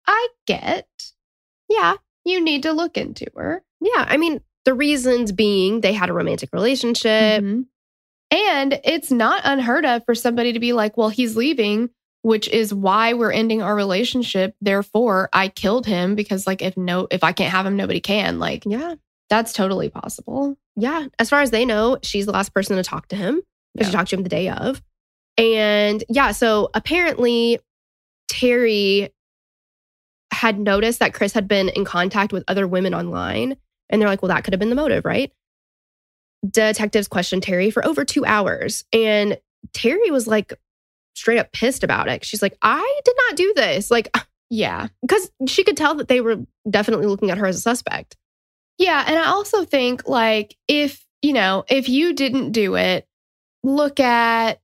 I 0.06 0.28
get. 0.46 0.86
Yeah. 1.68 1.94
You 2.24 2.42
need 2.42 2.62
to 2.64 2.72
look 2.72 2.96
into 2.96 3.26
her. 3.36 3.62
Yeah. 3.80 4.04
I 4.08 4.16
mean, 4.16 4.40
the 4.64 4.74
reasons 4.74 5.32
being 5.32 5.80
they 5.80 5.92
had 5.92 6.08
a 6.10 6.14
romantic 6.14 6.50
relationship. 6.52 7.42
Mhm. 7.42 7.66
And 8.30 8.80
it's 8.84 9.10
not 9.10 9.42
unheard 9.44 9.84
of 9.84 10.04
for 10.06 10.14
somebody 10.14 10.52
to 10.54 10.60
be 10.60 10.72
like, 10.72 10.96
well, 10.96 11.08
he's 11.10 11.36
leaving, 11.36 11.90
which 12.22 12.48
is 12.48 12.72
why 12.74 13.12
we're 13.12 13.30
ending 13.32 13.62
our 13.62 13.74
relationship. 13.76 14.56
Therefore, 14.60 15.28
I 15.32 15.48
killed 15.48 15.86
him 15.86 16.14
because 16.14 16.46
like 16.46 16.62
if 16.62 16.76
no 16.76 17.06
if 17.10 17.22
I 17.22 17.32
can't 17.32 17.52
have 17.52 17.66
him, 17.66 17.76
nobody 17.76 18.00
can. 18.00 18.38
Like 18.38 18.64
Yeah. 18.66 18.94
that's 19.30 19.52
totally 19.52 19.88
possible. 19.90 20.56
Yeah. 20.76 21.06
As 21.18 21.28
far 21.30 21.42
as 21.42 21.50
they 21.50 21.64
know, 21.64 21.98
she's 22.02 22.26
the 22.26 22.32
last 22.32 22.52
person 22.54 22.76
to 22.76 22.82
talk 22.82 23.08
to 23.08 23.16
him 23.16 23.42
because 23.74 23.88
Yeah. 23.88 23.90
she 23.90 23.96
talked 23.96 24.10
to 24.10 24.16
him 24.16 24.22
the 24.22 24.28
day 24.28 24.48
of. 24.48 24.82
And 25.36 26.02
yeah, 26.08 26.32
so 26.32 26.70
apparently 26.74 27.58
Terry 28.28 29.10
had 30.35 30.59
noticed 30.59 30.99
that 30.99 31.14
Chris 31.14 31.33
had 31.33 31.49
been 31.49 31.68
in 31.70 31.85
contact 31.85 32.33
with 32.33 32.44
other 32.49 32.66
women 32.66 32.94
online. 32.94 33.57
And 33.90 34.01
they're 34.01 34.09
like, 34.09 34.23
well, 34.23 34.29
that 34.31 34.44
could 34.44 34.53
have 34.53 34.61
been 34.61 34.70
the 34.70 34.75
motive, 34.77 35.05
right? 35.05 35.33
Detectives 36.49 37.09
questioned 37.09 37.42
Terry 37.42 37.70
for 37.70 37.85
over 37.87 38.05
two 38.05 38.25
hours. 38.27 38.85
And 38.92 39.38
Terry 39.73 40.11
was 40.11 40.27
like 40.27 40.53
straight 41.14 41.38
up 41.38 41.53
pissed 41.53 41.85
about 41.85 42.09
it. 42.09 42.25
She's 42.25 42.42
like, 42.42 42.57
I 42.61 43.01
did 43.05 43.14
not 43.29 43.37
do 43.37 43.53
this. 43.57 43.90
Like, 43.90 44.09
uh, 44.14 44.20
Yeah. 44.51 44.88
because 45.01 45.31
she 45.47 45.64
could 45.64 45.77
tell 45.77 45.94
that 45.97 46.09
they 46.09 46.20
were 46.20 46.37
definitely 46.68 47.07
looking 47.07 47.31
at 47.31 47.38
her 47.38 47.47
as 47.47 47.57
a 47.57 47.61
suspect. 47.61 48.16
Yeah. 48.79 49.05
And 49.07 49.18
I 49.18 49.27
also 49.27 49.64
think, 49.64 50.09
like, 50.09 50.57
if, 50.68 51.07
you 51.23 51.33
know, 51.33 51.64
if 51.68 51.88
you 51.88 52.12
didn't 52.12 52.53
do 52.53 52.75
it, 52.77 53.07
look 53.62 54.01
at 54.01 54.61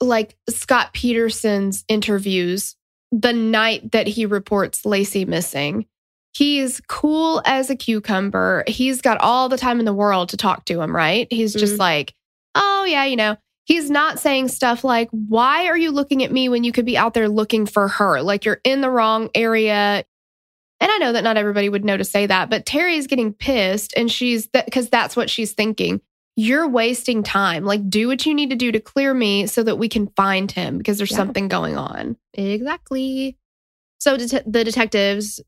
like 0.00 0.36
Scott 0.48 0.92
Peterson's 0.92 1.84
interviews 1.88 2.76
the 3.12 3.32
night 3.32 3.92
that 3.92 4.06
he 4.06 4.26
reports 4.26 4.82
Laci 4.82 5.26
missing. 5.26 5.86
He's 6.32 6.80
cool 6.88 7.40
as 7.46 7.70
a 7.70 7.76
cucumber. 7.76 8.64
He's 8.66 9.00
got 9.00 9.18
all 9.20 9.48
the 9.48 9.56
time 9.56 9.78
in 9.78 9.86
the 9.86 9.94
world 9.94 10.28
to 10.30 10.36
talk 10.36 10.64
to 10.66 10.80
him, 10.80 10.94
right? 10.94 11.26
He's 11.30 11.54
just 11.54 11.74
Mhm. 11.76 11.78
like, 11.78 12.14
oh, 12.54 12.84
yeah, 12.84 13.04
you 13.04 13.16
know, 13.16 13.36
he's 13.64 13.90
not 13.90 14.18
saying 14.20 14.48
stuff 14.48 14.84
like, 14.84 15.08
why 15.10 15.66
are 15.66 15.78
you 15.78 15.90
looking 15.90 16.22
at 16.22 16.32
me 16.32 16.48
when 16.48 16.62
you 16.62 16.72
could 16.72 16.84
be 16.84 16.98
out 16.98 17.14
there 17.14 17.28
looking 17.28 17.64
for 17.64 17.88
her? 17.88 18.20
Like 18.22 18.44
you're 18.44 18.60
in 18.64 18.80
the 18.82 18.90
wrong 18.90 19.30
area. 19.34 20.04
And 20.78 20.90
I 20.92 20.98
know 20.98 21.12
that 21.12 21.24
not 21.24 21.38
everybody 21.38 21.70
would 21.70 21.86
know 21.86 21.96
to 21.96 22.04
say 22.04 22.26
that, 22.26 22.50
but 22.50 22.66
Terry 22.66 22.96
is 22.96 23.06
getting 23.06 23.32
pissed 23.32 23.94
and 23.96 24.12
she's 24.12 24.48
that 24.48 24.66
because 24.66 24.90
that's 24.90 25.16
what 25.16 25.30
she's 25.30 25.52
thinking. 25.52 26.02
You're 26.36 26.68
wasting 26.68 27.22
time. 27.22 27.64
Like, 27.64 27.88
do 27.88 28.08
what 28.08 28.26
you 28.26 28.34
need 28.34 28.50
to 28.50 28.56
do 28.56 28.70
to 28.70 28.80
clear 28.80 29.14
me 29.14 29.46
so 29.46 29.62
that 29.62 29.76
we 29.76 29.88
can 29.88 30.08
find 30.08 30.50
him 30.52 30.76
because 30.78 30.98
there's 30.98 31.10
Yeah. 31.10 31.16
something 31.16 31.48
going 31.48 31.76
on. 31.76 32.16
Exactly. 32.34 33.38
So 33.98 34.16
det- 34.18 34.44
the 34.50 34.62
detectives, 34.64 35.40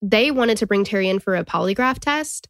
they 0.00 0.30
wanted 0.30 0.58
to 0.58 0.66
bring 0.66 0.84
Terry 0.84 1.08
in 1.08 1.18
for 1.18 1.34
a 1.34 1.44
polygraph 1.44 1.98
test. 1.98 2.48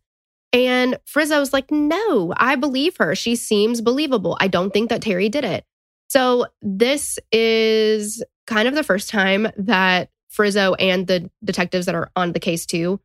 And 0.53 0.99
Frizzo 1.07 1.39
was 1.41 1.53
like, 1.53 1.71
no, 1.71 2.33
I 2.37 2.57
believe 2.57 2.97
her. 2.99 3.15
She 3.15 3.35
seems 3.35 3.81
believable. 3.81 4.37
I 4.41 4.49
don't 4.49 4.73
think 4.73 4.91
that 4.91 5.03
Terry 5.03 5.29
did 5.29 5.45
it. 5.45 5.65
So 6.09 6.47
this 6.63 7.19
is 7.33 8.23
kind 8.47 8.69
of 8.69 8.75
the 8.75 8.85
first 8.85 9.09
time 9.09 9.49
that 9.57 10.11
Frizzo 10.29 10.75
and 10.75 11.07
the 11.07 11.31
detectives 11.43 11.87
that 11.87 11.95
are 11.95 12.11
on 12.15 12.33
the 12.33 12.41
case 12.41 12.67
too 12.67 13.01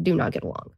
do 0.00 0.14
not 0.14 0.32
get 0.32 0.42
along. 0.42 0.72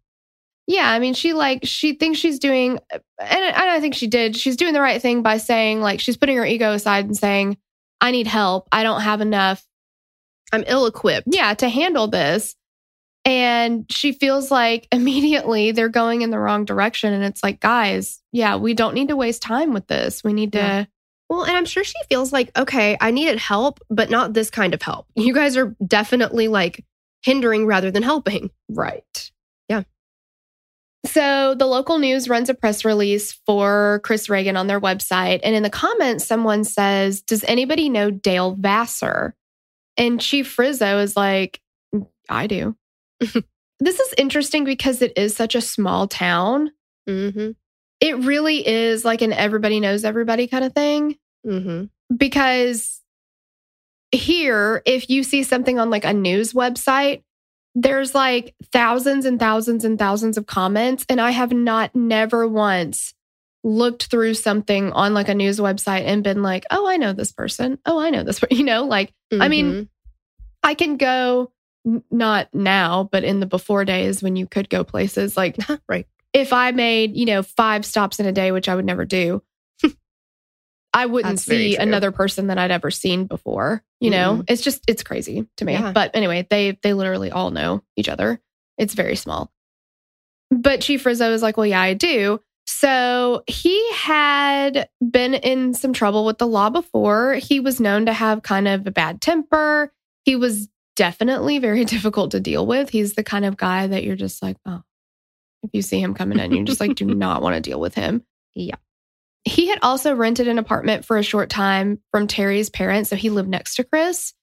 Yeah, 0.66 0.90
I 0.90 0.98
mean, 0.98 1.14
she 1.14 1.32
like 1.32 1.60
she 1.64 1.94
thinks 1.94 2.18
she's 2.18 2.38
doing, 2.38 2.78
and 2.90 3.00
I 3.20 3.78
think 3.80 3.94
she 3.94 4.06
did. 4.08 4.36
She's 4.36 4.56
doing 4.56 4.72
the 4.72 4.80
right 4.80 5.00
thing 5.00 5.22
by 5.22 5.36
saying 5.38 5.80
like 5.80 6.00
she's 6.00 6.16
putting 6.16 6.36
her 6.36 6.44
ego 6.44 6.72
aside 6.72 7.04
and 7.04 7.16
saying, 7.16 7.56
"I 8.00 8.10
need 8.10 8.26
help. 8.26 8.68
I 8.72 8.82
don't 8.82 9.02
have 9.02 9.20
enough 9.20 9.64
I'm 10.52 10.64
ill 10.66 10.86
equipped. 10.86 11.28
yeah, 11.30 11.54
to 11.54 11.68
handle 11.68 12.08
this. 12.08 12.54
And 13.24 13.86
she 13.90 14.12
feels 14.12 14.50
like 14.50 14.86
immediately 14.92 15.72
they're 15.72 15.88
going 15.88 16.22
in 16.22 16.30
the 16.30 16.38
wrong 16.38 16.64
direction. 16.64 17.12
And 17.12 17.24
it's 17.24 17.42
like, 17.42 17.60
guys, 17.60 18.22
yeah, 18.32 18.56
we 18.56 18.74
don't 18.74 18.94
need 18.94 19.08
to 19.08 19.16
waste 19.16 19.42
time 19.42 19.72
with 19.72 19.86
this. 19.88 20.22
We 20.22 20.32
need 20.32 20.52
to, 20.52 20.86
Well, 21.28 21.42
and 21.42 21.56
I'm 21.56 21.64
sure 21.64 21.82
she 21.82 21.98
feels 22.08 22.32
like, 22.32 22.56
okay, 22.56 22.96
I 23.00 23.10
needed 23.10 23.38
help, 23.38 23.80
but 23.90 24.10
not 24.10 24.32
this 24.32 24.50
kind 24.50 24.74
of 24.74 24.82
help. 24.82 25.06
You 25.16 25.34
guys 25.34 25.56
are 25.56 25.74
definitely 25.84 26.48
like 26.48 26.84
hindering 27.22 27.66
rather 27.66 27.90
than 27.90 28.02
helping. 28.02 28.50
right. 28.68 29.30
So 31.04 31.54
the 31.54 31.66
local 31.66 31.98
news 31.98 32.28
runs 32.28 32.48
a 32.48 32.54
press 32.54 32.84
release 32.84 33.32
for 33.46 34.00
Chris 34.02 34.28
Reagan 34.28 34.56
on 34.56 34.66
their 34.66 34.80
website. 34.80 35.40
And 35.44 35.54
in 35.54 35.62
the 35.62 35.70
comments, 35.70 36.26
someone 36.26 36.64
says, 36.64 37.22
Does 37.22 37.44
anybody 37.44 37.88
know 37.88 38.10
Dale 38.10 38.54
Vassar? 38.54 39.34
And 39.96 40.20
Chief 40.20 40.48
Frizzo 40.48 40.98
is 40.98 41.16
like, 41.16 41.60
I 42.28 42.46
do. 42.46 42.76
this 43.20 44.00
is 44.00 44.14
interesting 44.18 44.64
because 44.64 45.00
it 45.00 45.12
is 45.16 45.36
such 45.36 45.54
a 45.54 45.60
small 45.60 46.08
town. 46.08 46.72
Mm-hmm. 47.08 47.52
it 48.00 48.16
really 48.18 48.66
is 48.66 49.04
like 49.04 49.22
an 49.22 49.32
everybody 49.32 49.78
knows 49.78 50.04
everybody 50.04 50.48
kind 50.48 50.64
of 50.64 50.72
thing 50.72 51.16
Mm-hmm. 51.46 51.84
because 52.16 53.00
here 54.10 54.82
if 54.86 55.08
you 55.08 55.22
see 55.22 55.44
something 55.44 55.78
on 55.78 55.88
like 55.88 56.04
a 56.04 56.12
news 56.12 56.52
website 56.52 57.22
there's 57.78 58.14
like 58.14 58.54
thousands 58.72 59.26
and 59.26 59.38
thousands 59.38 59.84
and 59.84 59.98
thousands 59.98 60.38
of 60.38 60.46
comments 60.46 61.04
and 61.10 61.20
i 61.20 61.30
have 61.30 61.52
not 61.52 61.94
never 61.94 62.48
once 62.48 63.12
looked 63.62 64.06
through 64.10 64.32
something 64.32 64.92
on 64.92 65.12
like 65.12 65.28
a 65.28 65.34
news 65.34 65.60
website 65.60 66.04
and 66.06 66.24
been 66.24 66.42
like 66.42 66.64
oh 66.70 66.88
i 66.88 66.96
know 66.96 67.12
this 67.12 67.32
person 67.32 67.78
oh 67.84 67.98
i 67.98 68.08
know 68.10 68.22
this 68.22 68.40
per-" 68.40 68.48
you 68.50 68.64
know 68.64 68.84
like 68.84 69.12
I 69.30 69.48
mean, 69.48 69.66
Mhm. 69.72 69.88
i 70.62 70.74
can 70.74 70.96
go 70.96 71.52
not 72.10 72.48
now 72.54 73.08
but 73.12 73.24
in 73.24 73.40
the 73.40 73.46
before 73.46 73.84
days 73.84 74.22
when 74.22 74.36
you 74.36 74.46
could 74.46 74.70
go 74.70 74.82
places 74.82 75.36
like 75.36 75.56
right. 75.88 76.06
if 76.32 76.52
I 76.52 76.72
made, 76.72 77.16
you 77.16 77.26
know, 77.26 77.42
five 77.42 77.84
stops 77.86 78.18
in 78.20 78.26
a 78.26 78.32
day, 78.32 78.52
which 78.52 78.68
I 78.68 78.74
would 78.74 78.84
never 78.84 79.04
do, 79.04 79.42
I 80.96 81.04
wouldn't 81.04 81.32
That's 81.32 81.44
see 81.44 81.76
another 81.76 82.10
person 82.10 82.46
that 82.46 82.56
I'd 82.56 82.70
ever 82.70 82.90
seen 82.90 83.26
before. 83.26 83.82
You 84.00 84.08
know, 84.08 84.32
mm-hmm. 84.32 84.42
it's 84.48 84.62
just 84.62 84.82
it's 84.88 85.02
crazy 85.02 85.46
to 85.58 85.64
me. 85.66 85.74
Yeah. 85.74 85.92
But 85.92 86.12
anyway, 86.14 86.46
they 86.48 86.78
they 86.82 86.94
literally 86.94 87.30
all 87.30 87.50
know 87.50 87.82
each 87.96 88.08
other. 88.08 88.40
It's 88.78 88.94
very 88.94 89.14
small. 89.14 89.52
But 90.50 90.80
Chief 90.80 91.02
Frizzo 91.02 91.32
is 91.32 91.42
like, 91.42 91.58
well, 91.58 91.66
yeah, 91.66 91.82
I 91.82 91.92
do. 91.92 92.40
So 92.66 93.44
he 93.46 93.92
had 93.92 94.88
been 95.10 95.34
in 95.34 95.74
some 95.74 95.92
trouble 95.92 96.24
with 96.24 96.38
the 96.38 96.46
law 96.46 96.70
before. 96.70 97.34
He 97.34 97.60
was 97.60 97.78
known 97.78 98.06
to 98.06 98.14
have 98.14 98.42
kind 98.42 98.66
of 98.66 98.86
a 98.86 98.90
bad 98.90 99.20
temper. 99.20 99.92
He 100.24 100.34
was 100.34 100.66
definitely 100.94 101.58
very 101.58 101.84
difficult 101.94 102.30
to 102.30 102.40
deal 102.40 102.66
with. 102.66 102.88
He's 102.88 103.12
the 103.14 103.24
kind 103.24 103.44
of 103.44 103.58
guy 103.58 103.86
that 103.86 104.02
you're 104.02 104.16
just 104.16 104.42
like, 104.42 104.56
oh, 104.64 104.82
if 105.62 105.70
you 105.74 105.82
see 105.82 106.00
him 106.00 106.14
coming 106.14 106.38
in, 106.38 106.52
you 106.52 106.64
just 106.64 106.80
like 106.80 106.94
do 106.94 107.04
not 107.14 107.42
want 107.42 107.54
to 107.54 107.60
deal 107.60 107.80
with 107.80 107.94
him. 107.94 108.24
Yeah. 108.54 108.76
He 109.46 109.68
had 109.68 109.78
also 109.80 110.12
rented 110.12 110.48
an 110.48 110.58
apartment 110.58 111.04
for 111.04 111.16
a 111.16 111.22
short 111.22 111.48
time 111.48 112.00
from 112.10 112.26
Terry's 112.26 112.68
parents. 112.68 113.08
So 113.08 113.16
he 113.16 113.30
lived 113.30 113.48
next 113.48 113.76
to 113.76 113.84
Chris. 113.84 114.34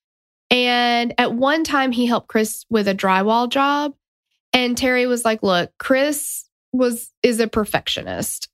And 0.49 1.13
at 1.17 1.33
one 1.33 1.65
time, 1.65 1.91
he 1.91 2.05
helped 2.05 2.29
Chris 2.29 2.65
with 2.69 2.87
a 2.87 2.95
drywall 2.95 3.49
job. 3.49 3.93
And 4.53 4.77
Terry 4.77 5.05
was 5.05 5.25
like, 5.25 5.43
look, 5.43 5.71
Chris 5.77 6.47
was 6.71 7.11
is 7.21 7.41
a 7.41 7.47
perfectionist. 7.47 8.47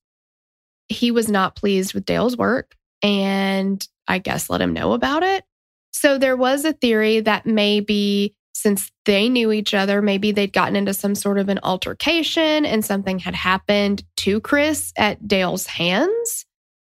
He 0.87 1.11
was 1.11 1.29
not 1.29 1.55
pleased 1.55 1.93
with 1.93 2.05
Dale's 2.05 2.35
work 2.35 2.75
and 3.03 3.87
I 4.07 4.17
guess 4.17 4.49
let 4.49 4.61
him 4.61 4.73
know 4.73 4.93
about 4.93 5.21
it. 5.21 5.43
So 5.91 6.17
there 6.17 6.35
was 6.35 6.65
a 6.65 6.73
theory 6.73 7.19
that 7.19 7.45
maybe 7.45 8.35
since 8.59 8.91
they 9.05 9.29
knew 9.29 9.51
each 9.51 9.73
other, 9.73 10.01
maybe 10.01 10.31
they'd 10.31 10.53
gotten 10.53 10.75
into 10.75 10.93
some 10.93 11.15
sort 11.15 11.37
of 11.37 11.49
an 11.49 11.59
altercation 11.63 12.65
and 12.65 12.83
something 12.83 13.19
had 13.19 13.35
happened 13.35 14.03
to 14.17 14.39
Chris 14.41 14.91
at 14.97 15.27
Dale's 15.27 15.65
hands. 15.65 16.45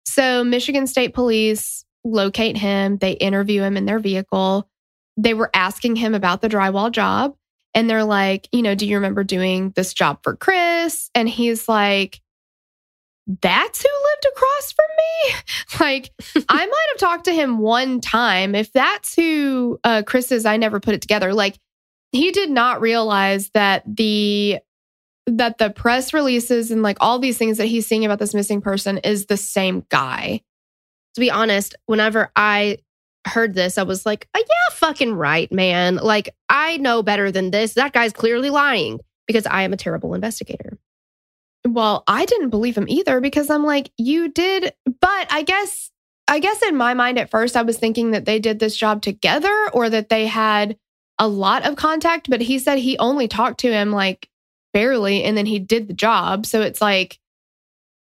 So 0.04 0.42
Michigan 0.42 0.86
State 0.86 1.14
Police 1.14 1.84
locate 2.04 2.56
him, 2.56 2.96
they 2.96 3.12
interview 3.12 3.62
him 3.62 3.76
in 3.76 3.84
their 3.84 3.98
vehicle. 3.98 4.68
They 5.16 5.34
were 5.34 5.50
asking 5.54 5.96
him 5.96 6.14
about 6.14 6.40
the 6.40 6.48
drywall 6.48 6.90
job. 6.90 7.34
And 7.74 7.88
they're 7.88 8.04
like, 8.04 8.48
you 8.50 8.62
know, 8.62 8.74
do 8.74 8.86
you 8.86 8.96
remember 8.96 9.22
doing 9.22 9.72
this 9.76 9.94
job 9.94 10.18
for 10.24 10.34
Chris? 10.34 11.10
And 11.14 11.28
he's 11.28 11.68
like, 11.68 12.20
that's 13.42 13.82
who 13.82 13.88
lived 13.88 14.36
across 14.36 14.72
from 14.72 14.86
me. 14.96 15.34
Like, 15.78 16.10
I 16.48 16.66
might 16.66 16.86
have 16.92 16.98
talked 16.98 17.24
to 17.26 17.32
him 17.32 17.58
one 17.58 18.00
time. 18.00 18.54
If 18.54 18.72
that's 18.72 19.14
who 19.14 19.78
uh, 19.84 20.02
Chris 20.04 20.32
is, 20.32 20.44
I 20.44 20.56
never 20.56 20.80
put 20.80 20.94
it 20.94 21.00
together. 21.00 21.32
Like, 21.32 21.56
he 22.12 22.32
did 22.32 22.50
not 22.50 22.80
realize 22.80 23.50
that 23.50 23.84
the 23.86 24.58
that 25.26 25.58
the 25.58 25.70
press 25.70 26.12
releases 26.12 26.70
and 26.70 26.82
like 26.82 26.96
all 27.00 27.18
these 27.18 27.38
things 27.38 27.58
that 27.58 27.66
he's 27.66 27.86
seeing 27.86 28.04
about 28.04 28.18
this 28.18 28.34
missing 28.34 28.60
person 28.60 28.98
is 28.98 29.26
the 29.26 29.36
same 29.36 29.86
guy. 29.88 30.40
To 31.14 31.20
be 31.20 31.30
honest, 31.30 31.76
whenever 31.86 32.30
I 32.34 32.78
heard 33.26 33.54
this, 33.54 33.78
I 33.78 33.84
was 33.84 34.04
like, 34.04 34.28
oh, 34.34 34.40
yeah, 34.40 34.74
fucking 34.74 35.14
right, 35.14 35.50
man. 35.52 35.96
Like, 35.96 36.34
I 36.48 36.78
know 36.78 37.02
better 37.02 37.30
than 37.30 37.50
this. 37.50 37.74
That 37.74 37.92
guy's 37.92 38.12
clearly 38.12 38.50
lying 38.50 39.00
because 39.26 39.46
I 39.46 39.62
am 39.62 39.72
a 39.72 39.76
terrible 39.76 40.14
investigator. 40.14 40.78
Well, 41.66 42.04
I 42.06 42.24
didn't 42.24 42.50
believe 42.50 42.76
him 42.76 42.88
either 42.88 43.20
because 43.20 43.50
I'm 43.50 43.64
like, 43.64 43.90
you 43.98 44.28
did, 44.30 44.72
but 45.00 45.32
I 45.32 45.42
guess, 45.42 45.90
I 46.26 46.38
guess 46.38 46.62
in 46.62 46.76
my 46.76 46.94
mind 46.94 47.18
at 47.18 47.30
first, 47.30 47.56
I 47.56 47.62
was 47.62 47.76
thinking 47.76 48.12
that 48.12 48.24
they 48.24 48.38
did 48.38 48.58
this 48.58 48.76
job 48.76 49.02
together 49.02 49.54
or 49.72 49.90
that 49.90 50.08
they 50.08 50.26
had 50.26 50.76
a 51.18 51.28
lot 51.28 51.66
of 51.66 51.76
contact, 51.76 52.30
but 52.30 52.40
he 52.40 52.58
said 52.58 52.78
he 52.78 52.96
only 52.98 53.28
talked 53.28 53.60
to 53.60 53.70
him 53.70 53.92
like 53.92 54.28
barely 54.72 55.22
and 55.24 55.36
then 55.36 55.46
he 55.46 55.58
did 55.58 55.86
the 55.86 55.94
job. 55.94 56.46
So 56.46 56.62
it's 56.62 56.80
like, 56.80 57.18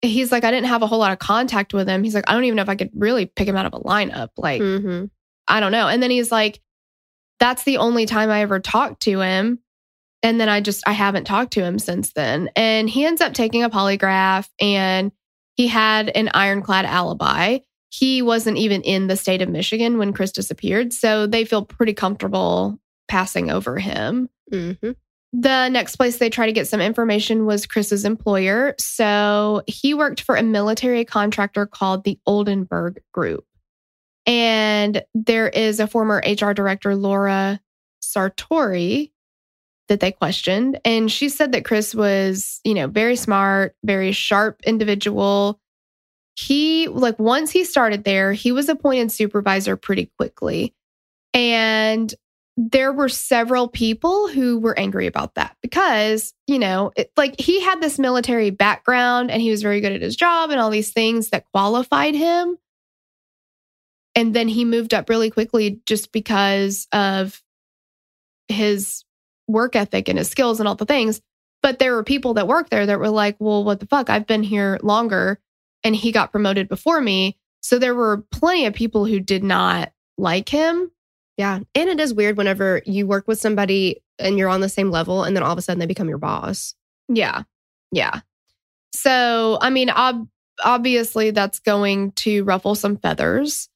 he's 0.02 0.30
like, 0.30 0.44
I 0.44 0.50
didn't 0.50 0.66
have 0.66 0.82
a 0.82 0.86
whole 0.86 0.98
lot 0.98 1.12
of 1.12 1.18
contact 1.18 1.72
with 1.72 1.88
him. 1.88 2.04
He's 2.04 2.14
like, 2.14 2.28
I 2.28 2.34
don't 2.34 2.44
even 2.44 2.56
know 2.56 2.62
if 2.62 2.68
I 2.68 2.76
could 2.76 2.90
really 2.94 3.24
pick 3.26 3.48
him 3.48 3.56
out 3.56 3.66
of 3.66 3.72
a 3.72 3.80
lineup. 3.80 4.30
Like, 4.36 4.60
Mm-hmm. 4.60 5.06
I 5.48 5.60
don't 5.60 5.72
know. 5.72 5.88
And 5.88 6.02
then 6.02 6.10
he's 6.10 6.30
like, 6.30 6.60
that's 7.38 7.64
the 7.64 7.78
only 7.78 8.04
time 8.04 8.30
I 8.30 8.42
ever 8.42 8.60
talked 8.60 9.02
to 9.02 9.20
him. 9.20 9.60
And 10.26 10.40
then 10.40 10.48
I 10.48 10.60
just, 10.60 10.82
I 10.88 10.92
haven't 10.92 11.22
talked 11.22 11.52
to 11.52 11.62
him 11.62 11.78
since 11.78 12.12
then. 12.12 12.50
And 12.56 12.90
he 12.90 13.06
ends 13.06 13.20
up 13.20 13.32
taking 13.32 13.62
a 13.62 13.70
polygraph 13.70 14.48
and 14.60 15.12
he 15.54 15.68
had 15.68 16.08
an 16.08 16.30
ironclad 16.34 16.84
alibi. 16.84 17.58
He 17.90 18.22
wasn't 18.22 18.56
even 18.56 18.82
in 18.82 19.06
the 19.06 19.16
state 19.16 19.40
of 19.40 19.48
Michigan 19.48 19.98
when 19.98 20.12
Chris 20.12 20.32
disappeared. 20.32 20.92
So 20.92 21.28
they 21.28 21.44
feel 21.44 21.64
pretty 21.64 21.94
comfortable 21.94 22.76
passing 23.06 23.52
over 23.52 23.78
him. 23.78 24.28
Mm-hmm. 24.52 24.90
The 25.32 25.68
next 25.68 25.94
place 25.94 26.18
they 26.18 26.28
try 26.28 26.46
to 26.46 26.52
get 26.52 26.66
some 26.66 26.80
information 26.80 27.46
was 27.46 27.64
Chris's 27.64 28.04
employer. 28.04 28.74
So 28.80 29.62
he 29.68 29.94
worked 29.94 30.22
for 30.22 30.34
a 30.34 30.42
military 30.42 31.04
contractor 31.04 31.66
called 31.66 32.02
the 32.02 32.18
Oldenburg 32.26 33.00
Group. 33.12 33.44
And 34.26 35.04
there 35.14 35.48
is 35.48 35.78
a 35.78 35.86
former 35.86 36.20
HR 36.26 36.50
director, 36.50 36.96
Laura 36.96 37.60
Sartori, 38.02 39.12
that 39.88 40.00
they 40.00 40.12
questioned. 40.12 40.80
And 40.84 41.10
she 41.10 41.28
said 41.28 41.52
that 41.52 41.64
Chris 41.64 41.94
was, 41.94 42.60
you 42.64 42.74
know, 42.74 42.86
very 42.86 43.16
smart, 43.16 43.74
very 43.84 44.12
sharp 44.12 44.60
individual. 44.64 45.60
He, 46.36 46.88
like, 46.88 47.18
once 47.18 47.50
he 47.50 47.64
started 47.64 48.04
there, 48.04 48.32
he 48.32 48.52
was 48.52 48.68
appointed 48.68 49.12
supervisor 49.12 49.76
pretty 49.76 50.10
quickly. 50.18 50.74
And 51.32 52.14
there 52.56 52.92
were 52.92 53.08
several 53.08 53.68
people 53.68 54.28
who 54.28 54.58
were 54.58 54.78
angry 54.78 55.06
about 55.06 55.34
that 55.34 55.56
because, 55.62 56.32
you 56.46 56.58
know, 56.58 56.90
it, 56.96 57.12
like 57.16 57.38
he 57.38 57.60
had 57.60 57.82
this 57.82 57.98
military 57.98 58.48
background 58.48 59.30
and 59.30 59.42
he 59.42 59.50
was 59.50 59.60
very 59.60 59.82
good 59.82 59.92
at 59.92 60.00
his 60.00 60.16
job 60.16 60.50
and 60.50 60.58
all 60.58 60.70
these 60.70 60.92
things 60.92 61.28
that 61.30 61.44
qualified 61.52 62.14
him. 62.14 62.56
And 64.14 64.34
then 64.34 64.48
he 64.48 64.64
moved 64.64 64.94
up 64.94 65.10
really 65.10 65.30
quickly 65.30 65.82
just 65.84 66.12
because 66.12 66.88
of 66.92 67.42
his 68.48 69.04
work 69.48 69.76
ethic 69.76 70.08
and 70.08 70.18
his 70.18 70.28
skills 70.28 70.60
and 70.60 70.68
all 70.68 70.74
the 70.74 70.84
things. 70.84 71.20
But 71.62 71.78
there 71.78 71.94
were 71.94 72.04
people 72.04 72.34
that 72.34 72.48
worked 72.48 72.70
there 72.70 72.86
that 72.86 72.98
were 72.98 73.10
like, 73.10 73.36
well, 73.38 73.64
what 73.64 73.80
the 73.80 73.86
fuck? 73.86 74.10
I've 74.10 74.26
been 74.26 74.42
here 74.42 74.78
longer 74.82 75.40
and 75.82 75.96
he 75.96 76.12
got 76.12 76.30
promoted 76.30 76.68
before 76.68 77.00
me. 77.00 77.38
So 77.60 77.78
there 77.78 77.94
were 77.94 78.24
plenty 78.30 78.66
of 78.66 78.74
people 78.74 79.06
who 79.06 79.18
did 79.20 79.42
not 79.42 79.92
like 80.18 80.48
him. 80.48 80.90
Yeah. 81.36 81.60
And 81.74 81.88
it 81.90 82.00
is 82.00 82.14
weird 82.14 82.36
whenever 82.36 82.82
you 82.86 83.06
work 83.06 83.26
with 83.26 83.40
somebody 83.40 84.02
and 84.18 84.38
you're 84.38 84.48
on 84.48 84.60
the 84.60 84.68
same 84.68 84.90
level 84.90 85.24
and 85.24 85.36
then 85.36 85.42
all 85.42 85.52
of 85.52 85.58
a 85.58 85.62
sudden 85.62 85.80
they 85.80 85.86
become 85.86 86.08
your 86.08 86.18
boss. 86.18 86.74
Yeah. 87.08 87.42
Yeah. 87.92 88.20
So, 88.94 89.58
I 89.60 89.70
mean, 89.70 89.90
ob- 89.90 90.28
obviously 90.64 91.30
that's 91.30 91.58
going 91.58 92.12
to 92.12 92.44
ruffle 92.44 92.74
some 92.74 92.96
feathers. 92.96 93.68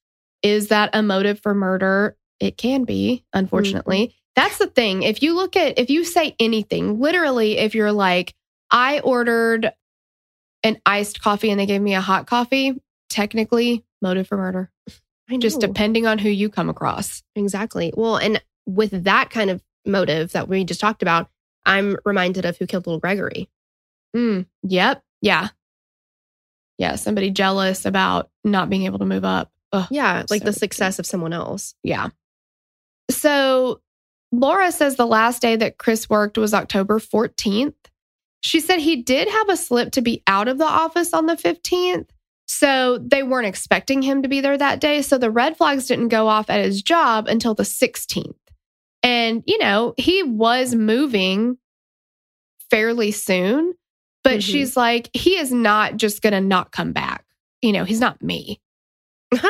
Is 0.42 0.68
that 0.68 0.90
a 0.94 1.02
motive 1.02 1.40
for 1.40 1.54
murder? 1.54 2.16
It 2.38 2.56
can 2.56 2.84
be, 2.84 3.24
unfortunately. 3.32 3.98
Mm-hmm. 3.98 4.19
That's 4.36 4.58
the 4.58 4.66
thing. 4.66 5.02
If 5.02 5.22
you 5.22 5.34
look 5.34 5.56
at, 5.56 5.78
if 5.78 5.90
you 5.90 6.04
say 6.04 6.34
anything, 6.38 7.00
literally, 7.00 7.58
if 7.58 7.74
you're 7.74 7.92
like, 7.92 8.34
I 8.70 9.00
ordered 9.00 9.72
an 10.62 10.80
iced 10.86 11.20
coffee 11.20 11.50
and 11.50 11.58
they 11.58 11.66
gave 11.66 11.80
me 11.80 11.94
a 11.94 12.00
hot 12.00 12.26
coffee, 12.26 12.80
technically, 13.08 13.84
motive 14.00 14.28
for 14.28 14.36
murder. 14.36 14.70
I 15.28 15.34
know. 15.34 15.38
Just 15.38 15.60
depending 15.60 16.06
on 16.06 16.18
who 16.18 16.28
you 16.28 16.48
come 16.48 16.68
across. 16.68 17.22
Exactly. 17.34 17.92
Well, 17.96 18.16
and 18.16 18.42
with 18.66 19.04
that 19.04 19.30
kind 19.30 19.50
of 19.50 19.62
motive 19.86 20.32
that 20.32 20.48
we 20.48 20.64
just 20.64 20.80
talked 20.80 21.02
about, 21.02 21.28
I'm 21.66 21.96
reminded 22.04 22.44
of 22.44 22.56
who 22.56 22.66
killed 22.66 22.86
little 22.86 23.00
Gregory. 23.00 23.48
Mm, 24.16 24.46
yep. 24.62 25.02
Yeah. 25.20 25.48
Yeah. 26.78 26.96
Somebody 26.96 27.30
jealous 27.30 27.84
about 27.84 28.30
not 28.44 28.70
being 28.70 28.84
able 28.84 28.98
to 29.00 29.04
move 29.04 29.24
up. 29.24 29.50
Ugh. 29.72 29.86
Yeah, 29.90 30.24
like 30.30 30.42
So 30.42 30.46
the 30.46 30.52
success 30.52 30.98
of 30.98 31.06
someone 31.06 31.32
else. 31.32 31.74
Yeah. 31.84 32.08
So 33.10 33.80
Laura 34.32 34.70
says 34.72 34.96
the 34.96 35.06
last 35.06 35.42
day 35.42 35.56
that 35.56 35.78
Chris 35.78 36.08
worked 36.08 36.38
was 36.38 36.54
October 36.54 36.98
14th. 36.98 37.74
She 38.42 38.60
said 38.60 38.78
he 38.80 39.02
did 39.02 39.28
have 39.28 39.48
a 39.48 39.56
slip 39.56 39.92
to 39.92 40.02
be 40.02 40.22
out 40.26 40.48
of 40.48 40.58
the 40.58 40.64
office 40.64 41.12
on 41.12 41.26
the 41.26 41.36
15th. 41.36 42.06
So 42.46 42.98
they 42.98 43.22
weren't 43.22 43.46
expecting 43.46 44.02
him 44.02 44.22
to 44.22 44.28
be 44.28 44.40
there 44.40 44.58
that 44.58 44.80
day. 44.80 45.02
So 45.02 45.18
the 45.18 45.30
red 45.30 45.56
flags 45.56 45.86
didn't 45.86 46.08
go 46.08 46.26
off 46.26 46.50
at 46.50 46.64
his 46.64 46.82
job 46.82 47.28
until 47.28 47.54
the 47.54 47.62
16th. 47.64 48.34
And, 49.02 49.42
you 49.46 49.58
know, 49.58 49.94
he 49.96 50.22
was 50.22 50.74
moving 50.74 51.58
fairly 52.70 53.12
soon, 53.12 53.74
but 54.24 54.38
Mhm. 54.38 54.42
she's 54.42 54.76
like, 54.76 55.10
he 55.12 55.36
is 55.36 55.52
not 55.52 55.96
just 55.96 56.22
going 56.22 56.32
to 56.32 56.40
not 56.40 56.72
come 56.72 56.92
back. 56.92 57.24
You 57.62 57.72
know, 57.72 57.84
he's 57.84 58.00
not 58.00 58.22
me. 58.22 58.60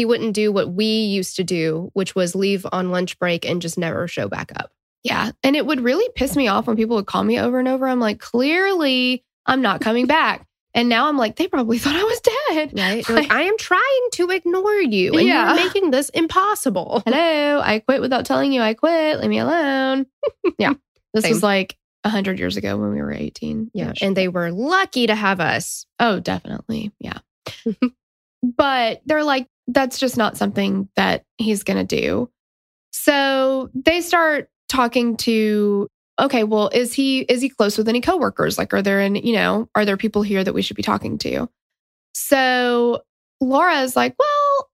He 0.00 0.06
wouldn't 0.06 0.32
do 0.34 0.50
what 0.50 0.72
we 0.72 0.86
used 0.86 1.36
to 1.36 1.44
do, 1.44 1.90
which 1.92 2.14
was 2.14 2.34
leave 2.34 2.66
on 2.72 2.90
lunch 2.90 3.18
break 3.18 3.44
and 3.44 3.60
just 3.60 3.76
never 3.76 4.08
show 4.08 4.28
back 4.28 4.50
up. 4.56 4.72
Yeah. 5.04 5.32
And 5.44 5.54
it 5.56 5.66
would 5.66 5.82
really 5.82 6.08
piss 6.14 6.34
me 6.36 6.48
off 6.48 6.66
when 6.66 6.76
people 6.78 6.96
would 6.96 7.04
call 7.04 7.22
me 7.22 7.38
over 7.38 7.58
and 7.58 7.68
over. 7.68 7.86
I'm 7.86 8.00
like, 8.00 8.18
clearly 8.18 9.22
I'm 9.44 9.60
not 9.60 9.82
coming 9.82 10.06
back. 10.06 10.46
And 10.72 10.88
now 10.88 11.06
I'm 11.08 11.18
like, 11.18 11.36
they 11.36 11.48
probably 11.48 11.76
thought 11.78 11.96
I 11.96 12.02
was 12.02 12.20
dead. 12.20 12.72
Right? 12.78 13.06
You're 13.06 13.18
like, 13.18 13.30
I 13.30 13.42
am 13.42 13.58
trying 13.58 14.08
to 14.12 14.30
ignore 14.30 14.72
you 14.76 15.12
and 15.12 15.26
Yeah. 15.28 15.54
you're 15.54 15.66
making 15.66 15.90
this 15.90 16.08
impossible. 16.08 17.02
Hello, 17.06 17.60
I 17.60 17.80
quit 17.80 18.00
without 18.00 18.24
telling 18.24 18.54
you 18.54 18.62
I 18.62 18.72
quit. 18.72 19.20
Leave 19.20 19.28
me 19.28 19.38
alone. 19.40 20.06
yeah. 20.58 20.72
This 21.12 21.24
Same. 21.24 21.32
was 21.34 21.42
like 21.42 21.76
100 22.04 22.38
years 22.38 22.56
ago 22.56 22.78
when 22.78 22.90
we 22.92 23.02
were 23.02 23.12
18. 23.12 23.70
Yeah. 23.74 23.92
And 24.00 24.16
they 24.16 24.28
were 24.28 24.50
lucky 24.50 25.08
to 25.08 25.14
have 25.14 25.40
us. 25.40 25.84
oh, 25.98 26.20
definitely. 26.20 26.90
Yeah. 27.00 27.18
but 28.56 29.02
they're 29.06 29.24
like, 29.24 29.46
that's 29.72 29.98
just 29.98 30.16
not 30.16 30.36
something 30.36 30.88
that 30.96 31.24
he's 31.38 31.62
going 31.62 31.86
to 31.86 31.96
do. 32.00 32.30
So 32.92 33.70
they 33.74 34.00
start 34.00 34.50
talking 34.68 35.16
to 35.18 35.88
okay, 36.20 36.44
well, 36.44 36.68
is 36.68 36.92
he 36.92 37.20
is 37.20 37.40
he 37.40 37.48
close 37.48 37.78
with 37.78 37.88
any 37.88 38.00
coworkers? 38.00 38.58
Like, 38.58 38.74
are 38.74 38.82
there 38.82 39.00
any, 39.00 39.26
you 39.26 39.34
know, 39.34 39.68
are 39.74 39.84
there 39.84 39.96
people 39.96 40.22
here 40.22 40.44
that 40.44 40.52
we 40.52 40.62
should 40.62 40.76
be 40.76 40.82
talking 40.82 41.18
to? 41.18 41.48
So 42.14 43.02
Laura 43.40 43.80
is 43.80 43.96
like, 43.96 44.14
well, 44.18 44.70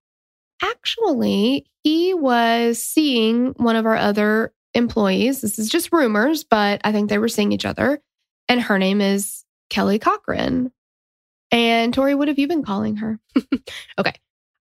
actually, 0.63 1.67
he 1.85 2.15
was 2.15 2.83
seeing 2.83 3.49
one 3.57 3.77
of 3.77 3.87
our 3.87 3.97
other 3.97 4.53
employees. 4.75 5.41
This 5.41 5.59
is 5.59 5.69
just 5.69 5.93
rumors, 5.93 6.43
but 6.43 6.81
I 6.85 6.93
think 6.93 7.09
they 7.09 7.19
were 7.19 7.29
seeing 7.29 7.53
each 7.53 7.65
other. 7.65 8.01
And 8.49 8.61
her 8.61 8.79
name 8.79 9.01
is 9.01 9.45
Kelly 9.71 9.99
Cochran. 9.99 10.73
And 11.53 11.95
Tori, 11.95 12.15
what 12.15 12.29
have 12.29 12.39
you 12.39 12.49
been 12.49 12.65
calling 12.65 12.97
her? 12.97 13.21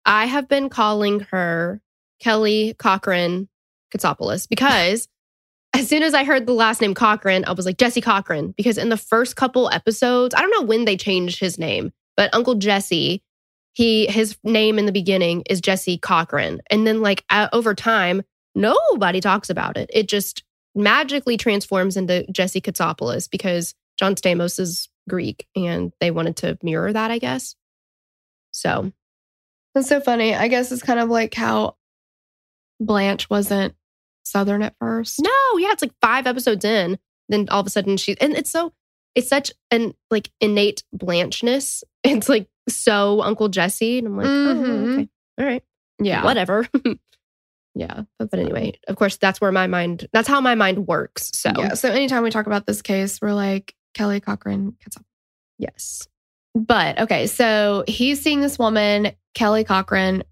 I 0.06 0.26
have 0.26 0.48
been 0.48 0.68
calling 0.68 1.20
her 1.30 1.80
Kelly 2.20 2.74
Cochran 2.78 3.48
Katsopoulos 3.94 4.48
because 4.48 5.08
as 5.74 5.88
soon 5.88 6.02
as 6.02 6.14
I 6.14 6.24
heard 6.24 6.46
the 6.46 6.52
last 6.52 6.80
name 6.80 6.94
Cochran, 6.94 7.44
I 7.46 7.52
was 7.52 7.66
like, 7.66 7.78
Jesse 7.78 8.00
Cochran. 8.00 8.52
Because 8.56 8.78
in 8.78 8.90
the 8.90 8.96
first 8.96 9.34
couple 9.36 9.68
episodes, 9.70 10.34
I 10.34 10.40
don't 10.40 10.50
know 10.50 10.66
when 10.66 10.84
they 10.84 10.96
changed 10.96 11.40
his 11.40 11.58
name, 11.58 11.92
but 12.16 12.32
Uncle 12.32 12.54
Jesse, 12.54 13.22
he 13.72 14.06
his 14.06 14.36
name 14.44 14.78
in 14.78 14.86
the 14.86 14.92
beginning 14.92 15.42
is 15.50 15.60
Jesse 15.60 15.98
Cochran. 15.98 16.60
And 16.70 16.86
then 16.86 17.02
like 17.02 17.24
over 17.52 17.74
time, 17.74 18.22
nobody 18.54 19.20
talks 19.20 19.50
about 19.50 19.76
it. 19.76 19.90
It 19.92 20.08
just 20.08 20.44
magically 20.76 21.36
transforms 21.36 21.96
into 21.96 22.24
Jesse 22.30 22.60
Katsopoulos 22.60 23.28
because 23.28 23.74
John 23.98 24.14
Stamos 24.14 24.60
is 24.60 24.88
Greek 25.08 25.46
and 25.56 25.92
they 26.00 26.10
wanted 26.10 26.36
to 26.36 26.58
mirror 26.62 26.92
that, 26.92 27.10
I 27.10 27.18
guess. 27.18 27.56
So 28.52 28.92
That's 29.74 29.88
so 29.88 30.00
funny. 30.00 30.34
I 30.34 30.48
guess 30.48 30.70
it's 30.72 30.82
kind 30.82 31.00
of 31.00 31.08
like 31.08 31.34
how 31.34 31.76
Blanche 32.80 33.28
wasn't 33.30 33.74
Southern 34.24 34.62
at 34.62 34.74
first. 34.80 35.20
No, 35.20 35.58
yeah, 35.58 35.72
it's 35.72 35.82
like 35.82 35.92
five 36.00 36.26
episodes 36.26 36.64
in. 36.64 36.98
Then 37.28 37.48
all 37.50 37.60
of 37.60 37.66
a 37.66 37.70
sudden 37.70 37.96
she 37.96 38.16
and 38.20 38.34
it's 38.34 38.50
so 38.50 38.72
it's 39.14 39.28
such 39.28 39.52
an 39.70 39.94
like 40.10 40.30
innate 40.40 40.82
blanchness. 40.94 41.82
It's 42.04 42.28
like 42.28 42.48
so 42.68 43.22
Uncle 43.22 43.48
Jesse. 43.48 43.98
And 43.98 44.06
I'm 44.08 44.16
like, 44.18 44.26
oh, 44.26 44.54
Mhm. 44.54 44.92
okay. 44.94 45.08
All 45.38 45.46
right. 45.46 45.62
Yeah. 46.00 46.24
Whatever. 46.24 46.68
Yeah. 47.76 48.02
But 48.20 48.32
anyway, 48.38 48.74
of 48.86 48.94
course, 48.94 49.16
that's 49.16 49.40
where 49.40 49.50
my 49.50 49.66
mind 49.66 50.06
that's 50.12 50.28
how 50.28 50.40
my 50.40 50.54
mind 50.54 50.86
works. 50.86 51.30
So 51.34 51.50
Yeah. 51.58 51.74
So 51.74 51.90
anytime 51.90 52.22
we 52.22 52.30
talk 52.30 52.46
about 52.46 52.66
this 52.66 52.82
case, 52.82 53.20
we're 53.20 53.32
like 53.34 53.74
Kelly 53.94 54.20
Cochran 54.20 54.76
yes. 55.58 56.06
But 56.54 57.00
okay, 57.00 57.26
so 57.26 57.84
he's 57.88 58.22
seeing 58.22 58.40
this 58.40 58.58
woman, 58.58 59.12
Kelly 59.34 59.64
Cochran, 59.64 60.22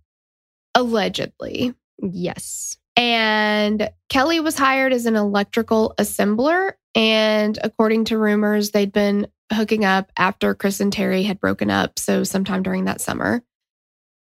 allegedly. 0.74 1.74
Yes. 2.00 2.76
And 2.96 3.90
Kelly 4.08 4.40
was 4.40 4.56
hired 4.56 4.92
as 4.92 5.06
an 5.06 5.16
electrical 5.16 5.94
assembler. 5.98 6.72
And 6.94 7.58
according 7.62 8.06
to 8.06 8.18
rumors, 8.18 8.70
they'd 8.70 8.92
been 8.92 9.28
hooking 9.52 9.84
up 9.84 10.12
after 10.16 10.54
Chris 10.54 10.80
and 10.80 10.92
Terry 10.92 11.22
had 11.22 11.40
broken 11.40 11.70
up. 11.70 11.98
So, 11.98 12.22
sometime 12.24 12.62
during 12.62 12.84
that 12.84 13.00
summer. 13.00 13.42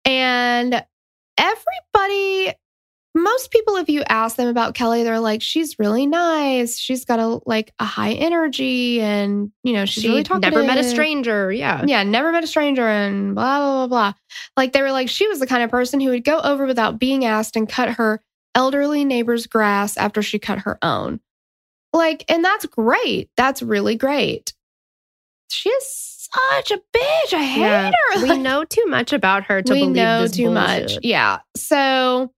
And 0.05 0.83
everybody 1.37 2.53
most 3.15 3.51
people 3.51 3.75
if 3.75 3.89
you 3.89 4.03
ask 4.09 4.37
them 4.37 4.47
about 4.47 4.73
kelly 4.73 5.03
they're 5.03 5.19
like 5.19 5.41
she's 5.41 5.77
really 5.77 6.05
nice 6.07 6.79
she's 6.79 7.05
got 7.05 7.19
a 7.19 7.39
like 7.45 7.71
a 7.79 7.85
high 7.85 8.13
energy 8.13 8.99
and 9.01 9.51
you 9.63 9.71
know 9.73 9.85
she's 9.85 10.03
she 10.03 10.09
really 10.09 10.23
talkative. 10.23 10.51
never 10.53 10.65
met 10.65 10.77
a 10.79 10.83
stranger. 10.83 11.51
Yeah. 11.51 11.83
yeah 11.85 12.01
never 12.03 12.31
met 12.31 12.43
a 12.43 12.47
stranger 12.47 12.87
and 12.87 13.35
blah 13.35 13.59
blah 13.59 13.87
blah 13.87 13.87
blah 13.87 14.13
like 14.57 14.73
they 14.73 14.81
were 14.81 14.91
like 14.91 15.09
she 15.09 15.27
was 15.27 15.39
the 15.39 15.47
kind 15.47 15.61
of 15.63 15.69
person 15.69 15.99
who 15.99 16.09
would 16.09 16.23
go 16.23 16.39
over 16.39 16.65
without 16.65 16.97
being 16.99 17.23
asked 17.25 17.55
and 17.55 17.69
cut 17.69 17.89
her 17.91 18.19
elderly 18.55 19.05
neighbor's 19.05 19.45
grass 19.47 19.95
after 19.97 20.21
she 20.21 20.39
cut 20.39 20.59
her 20.59 20.77
own 20.81 21.19
like 21.93 22.25
and 22.29 22.43
that's 22.43 22.65
great 22.65 23.29
that's 23.37 23.61
really 23.61 23.95
great 23.95 24.53
she 25.49 25.69
is 25.69 26.27
such 26.31 26.71
a 26.71 26.77
bitch 26.95 27.33
i 27.33 27.43
hate 27.43 27.59
Yeah. 27.61 27.91
her 28.15 28.23
We 28.27 28.37
know 28.37 28.63
too 28.63 28.85
much 28.87 29.13
about 29.13 29.43
her 29.45 29.61
to 29.61 29.73
we 29.73 29.79
believe 29.81 29.95
know 29.95 30.21
this 30.23 30.31
too 30.31 30.49
much. 30.49 30.97
Yeah. 31.03 31.39
So 31.55 32.31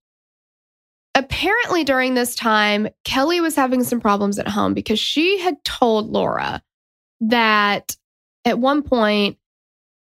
apparently 1.15 1.83
during 1.83 2.13
this 2.13 2.35
time, 2.35 2.89
Kelly 3.05 3.39
was 3.39 3.55
having 3.55 3.83
some 3.83 4.01
problems 4.01 4.37
at 4.37 4.47
home 4.47 4.73
because 4.73 4.99
she 4.99 5.39
had 5.39 5.63
told 5.63 6.09
Laura 6.09 6.61
that 7.21 7.95
at 8.43 8.59
one 8.59 8.83
point, 8.83 9.37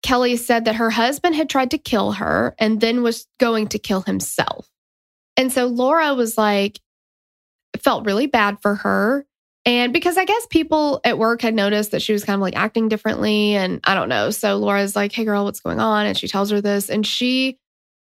Kelly 0.04 0.38
said 0.38 0.66
that 0.66 0.76
her 0.76 0.90
husband 0.90 1.36
had 1.36 1.50
tried 1.50 1.72
to 1.72 1.78
kill 1.78 2.14
her 2.14 2.56
and 2.58 2.80
then 2.80 3.04
was 3.04 3.28
going 3.40 3.68
to 3.70 3.80
kill 3.80 4.02
himself. 4.02 4.68
And 5.38 5.52
so 5.52 5.66
Laura 5.66 6.14
was 6.14 6.38
like, 6.38 6.80
felt 7.80 8.06
really 8.06 8.28
bad 8.28 8.62
for 8.62 8.76
her. 8.76 9.26
And 9.66 9.94
because 9.94 10.18
I 10.18 10.26
guess 10.26 10.48
people 10.48 11.02
at 11.04 11.20
work 11.20 11.42
had 11.42 11.54
noticed 11.54 11.92
that 11.92 12.02
she 12.02 12.14
was 12.14 12.24
kind 12.24 12.36
of 12.36 12.42
like 12.42 12.56
acting 12.56 12.90
differently 12.90 13.56
and 13.56 13.80
I 13.84 13.94
don't 13.94 14.10
know. 14.10 14.32
So 14.32 14.58
Laura's 14.58 14.96
like, 14.96 15.12
"Hey 15.12 15.24
girl, 15.24 15.46
what's 15.46 15.60
going 15.60 15.80
on?" 15.80 16.08
and 16.08 16.18
she 16.18 16.28
tells 16.28 16.50
her 16.50 16.62
this 16.62 16.90
and 16.90 17.06
she 17.06 17.60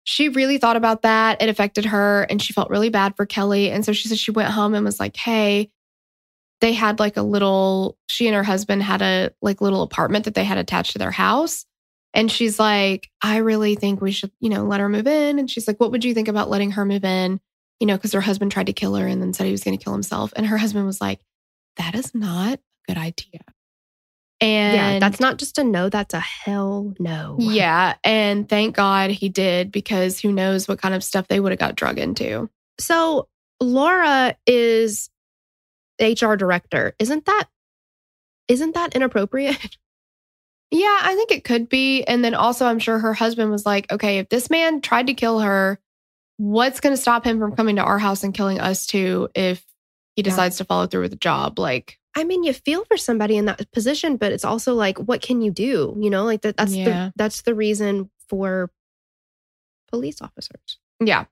she 0.07 0.29
really 0.29 0.57
thought 0.57 0.77
about 0.77 1.01
that. 1.01 1.41
It 1.41 1.49
affected 1.49 1.83
her 1.83 2.23
and 2.29 2.41
she 2.41 2.53
felt 2.53 2.69
really 2.69 2.87
bad 2.87 3.17
for 3.17 3.25
Kelly. 3.25 3.71
And 3.71 3.83
so 3.83 3.91
she 3.91 4.07
said 4.07 4.17
she 4.17 4.31
went 4.31 4.49
home 4.49 4.73
and 4.73 4.85
was 4.85 5.01
like, 5.01 5.17
"Hey, 5.17 5.69
they 6.61 6.71
had 6.71 6.97
like 6.97 7.17
a 7.17 7.21
little 7.21 7.97
she 8.07 8.25
and 8.25 8.35
her 8.35 8.43
husband 8.43 8.83
had 8.83 9.01
a 9.01 9.31
like 9.41 9.59
little 9.59 9.81
apartment 9.81 10.23
that 10.23 10.33
they 10.33 10.45
had 10.45 10.57
attached 10.57 10.93
to 10.93 10.99
their 10.99 11.11
house." 11.11 11.65
And 12.13 12.31
she's 12.31 12.57
like, 12.57 13.09
"I 13.21 13.37
really 13.37 13.75
think 13.75 13.99
we 13.99 14.11
should, 14.11 14.31
you 14.39 14.49
know, 14.49 14.63
let 14.63 14.79
her 14.79 14.87
move 14.87 15.07
in." 15.07 15.39
And 15.39 15.51
she's 15.51 15.67
like, 15.67 15.79
"What 15.79 15.91
would 15.91 16.05
you 16.05 16.13
think 16.13 16.29
about 16.29 16.49
letting 16.49 16.71
her 16.71 16.85
move 16.85 17.03
in?" 17.03 17.41
You 17.81 17.87
know, 17.87 17.97
because 17.97 18.13
her 18.13 18.21
husband 18.21 18.53
tried 18.53 18.67
to 18.67 18.73
kill 18.73 18.95
her 18.95 19.05
and 19.07 19.21
then 19.21 19.33
said 19.33 19.45
he 19.45 19.51
was 19.51 19.63
going 19.63 19.77
to 19.77 19.83
kill 19.83 19.93
himself. 19.93 20.31
And 20.37 20.47
her 20.47 20.57
husband 20.57 20.85
was 20.85 21.01
like, 21.01 21.19
that 21.77 21.95
is 21.95 22.13
not 22.13 22.59
a 22.59 22.59
good 22.87 22.97
idea. 22.97 23.41
And 24.39 24.75
yeah, 24.75 24.99
that's 24.99 25.19
not 25.19 25.37
just 25.37 25.57
a 25.57 25.63
no, 25.63 25.89
that's 25.89 26.13
a 26.13 26.19
hell 26.19 26.93
no. 26.99 27.37
yeah. 27.39 27.95
And 28.03 28.47
thank 28.47 28.75
God 28.75 29.09
he 29.09 29.29
did 29.29 29.71
because 29.71 30.19
who 30.19 30.31
knows 30.31 30.67
what 30.67 30.79
kind 30.79 30.93
of 30.93 31.03
stuff 31.03 31.27
they 31.27 31.39
would 31.39 31.51
have 31.51 31.59
got 31.59 31.75
drug 31.75 31.97
into. 31.97 32.49
So 32.79 33.27
Laura 33.59 34.35
is 34.45 35.09
HR 35.99 36.35
director. 36.35 36.93
Isn't 36.99 37.25
that 37.25 37.45
isn't 38.47 38.75
that 38.75 38.95
inappropriate? 38.95 39.77
Yeah, 40.69 40.99
I 41.01 41.15
think 41.15 41.31
it 41.31 41.45
could 41.45 41.69
be. 41.69 42.03
And 42.03 42.25
then 42.25 42.33
also, 42.35 42.65
I'm 42.65 42.79
sure 42.79 42.99
her 42.99 43.13
husband 43.13 43.51
was 43.51 43.65
like, 43.65 43.89
okay, 43.89 44.17
if 44.17 44.27
this 44.27 44.49
man 44.49 44.81
tried 44.81 45.07
to 45.07 45.13
kill 45.13 45.39
her, 45.39 45.79
what's 46.35 46.81
going 46.81 46.93
to 46.93 47.01
stop 47.01 47.23
him 47.23 47.39
from 47.39 47.55
coming 47.55 47.77
to 47.77 47.83
our 47.83 47.97
house 47.97 48.21
and 48.25 48.33
killing 48.33 48.59
us 48.59 48.85
too 48.85 49.29
if 49.33 49.65
he 50.17 50.21
Yeah. 50.21 50.23
decides 50.25 50.57
to 50.57 50.65
follow 50.65 50.85
through 50.85 51.03
with 51.03 51.11
the 51.11 51.15
job? 51.17 51.57
Like, 51.57 51.97
I 52.17 52.23
mean, 52.23 52.43
you 52.43 52.51
feel 52.51 52.83
for 52.85 52.97
somebody 52.97 53.37
in 53.37 53.45
that 53.45 53.71
position, 53.71 54.17
but 54.17 54.31
it's 54.31 54.43
also 54.43 54.73
like, 54.73 54.97
what 54.97 55.21
can 55.21 55.41
you 55.43 55.51
do? 55.51 55.95
You 55.99 56.09
know, 56.09 56.25
like 56.25 56.41
that, 56.41 56.57
that's 56.57 56.73
Yeah. 56.73 56.85
the 56.85 57.13
that's 57.15 57.43
the 57.43 57.53
reason 57.53 58.09
for 58.27 58.71
police 59.91 60.19
officers. 60.21 60.79
Yeah. 60.99 61.25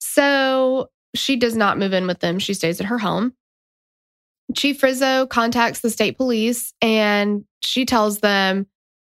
So 0.00 0.90
she 1.14 1.36
does 1.36 1.54
not 1.54 1.78
move 1.78 1.92
in 1.92 2.06
with 2.06 2.20
them. 2.20 2.38
She 2.38 2.54
stays 2.54 2.80
at 2.80 2.86
her 2.86 2.98
home. 2.98 3.34
Chief 4.56 4.82
Rizzo 4.82 5.26
contacts 5.26 5.80
the 5.80 5.90
state 5.90 6.16
police 6.16 6.72
and 6.80 7.44
she 7.60 7.84
tells 7.84 8.20
them, 8.20 8.66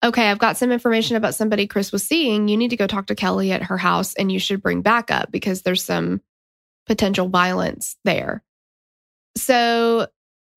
Okay, 0.04 0.30
I've 0.30 0.38
got 0.38 0.56
some 0.58 0.70
information 0.70 1.16
about 1.16 1.34
somebody 1.34 1.66
Chris 1.66 1.90
was 1.92 2.04
seeing. 2.04 2.46
You 2.46 2.56
need 2.58 2.70
to 2.70 2.76
go 2.76 2.86
talk 2.86 3.06
to 3.06 3.14
Kelly 3.16 3.52
at 3.52 3.64
her 3.64 3.78
house 3.78 4.14
and 4.14 4.30
you 4.30 4.38
should 4.38 4.62
bring 4.62 4.82
backup 4.82 5.32
because 5.32 5.62
there's 5.62 5.82
some 5.82 6.20
potential 6.86 7.28
violence 7.28 7.96
there. 8.04 8.44
So 9.36 10.06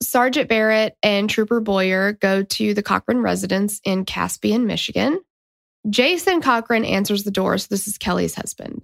Sergeant 0.02 0.50
Barrett 0.50 0.98
and 1.04 1.30
Trooper 1.30 1.60
Boyer 1.60 2.14
go 2.14 2.44
to 2.44 2.74
the 2.74 2.84
Cochran 2.84 3.22
residence 3.22 3.80
in 3.84 4.06
Caspian, 4.06 4.66
Michigan. 4.66 5.20
Jason 5.90 6.42
Cochran 6.42 6.86
answers 6.86 7.24
the 7.24 7.32
door. 7.32 7.58
So 7.58 7.68
this 7.70 7.88
is 7.88 7.98
Kelly's 7.98 8.36
husband. 8.36 8.84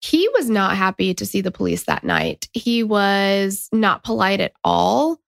He 0.00 0.28
was 0.34 0.48
not 0.48 0.76
happy 0.76 1.14
to 1.14 1.26
see 1.26 1.40
the 1.40 1.50
police 1.50 1.84
that 1.84 2.04
night. 2.04 2.48
He 2.52 2.82
was 2.82 3.68
not 3.72 4.04
polite 4.04 4.40
at 4.40 4.52
all. 4.62 5.18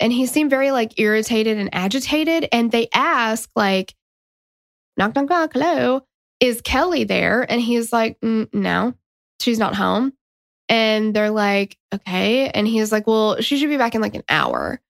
And 0.00 0.12
he 0.12 0.26
seemed 0.26 0.50
very 0.50 0.70
like 0.70 0.98
irritated 0.98 1.58
and 1.58 1.70
agitated. 1.72 2.48
And 2.52 2.70
they 2.70 2.88
ask, 2.94 3.50
like, 3.54 3.94
knock, 4.96 5.14
knock, 5.14 5.28
knock, 5.28 5.52
hello, 5.52 6.02
is 6.40 6.60
Kelly 6.60 7.04
there? 7.04 7.50
And 7.50 7.60
he's 7.60 7.92
like, 7.92 8.20
"Mm, 8.20 8.52
no, 8.52 8.94
she's 9.40 9.58
not 9.58 9.74
home. 9.74 10.12
And 10.68 11.14
they're 11.14 11.30
like, 11.30 11.76
okay. 11.94 12.48
And 12.48 12.66
he's 12.66 12.90
like, 12.90 13.06
well, 13.06 13.40
she 13.40 13.58
should 13.58 13.68
be 13.68 13.76
back 13.76 13.94
in 13.94 14.00
like 14.00 14.14
an 14.14 14.24
hour. 14.28 14.80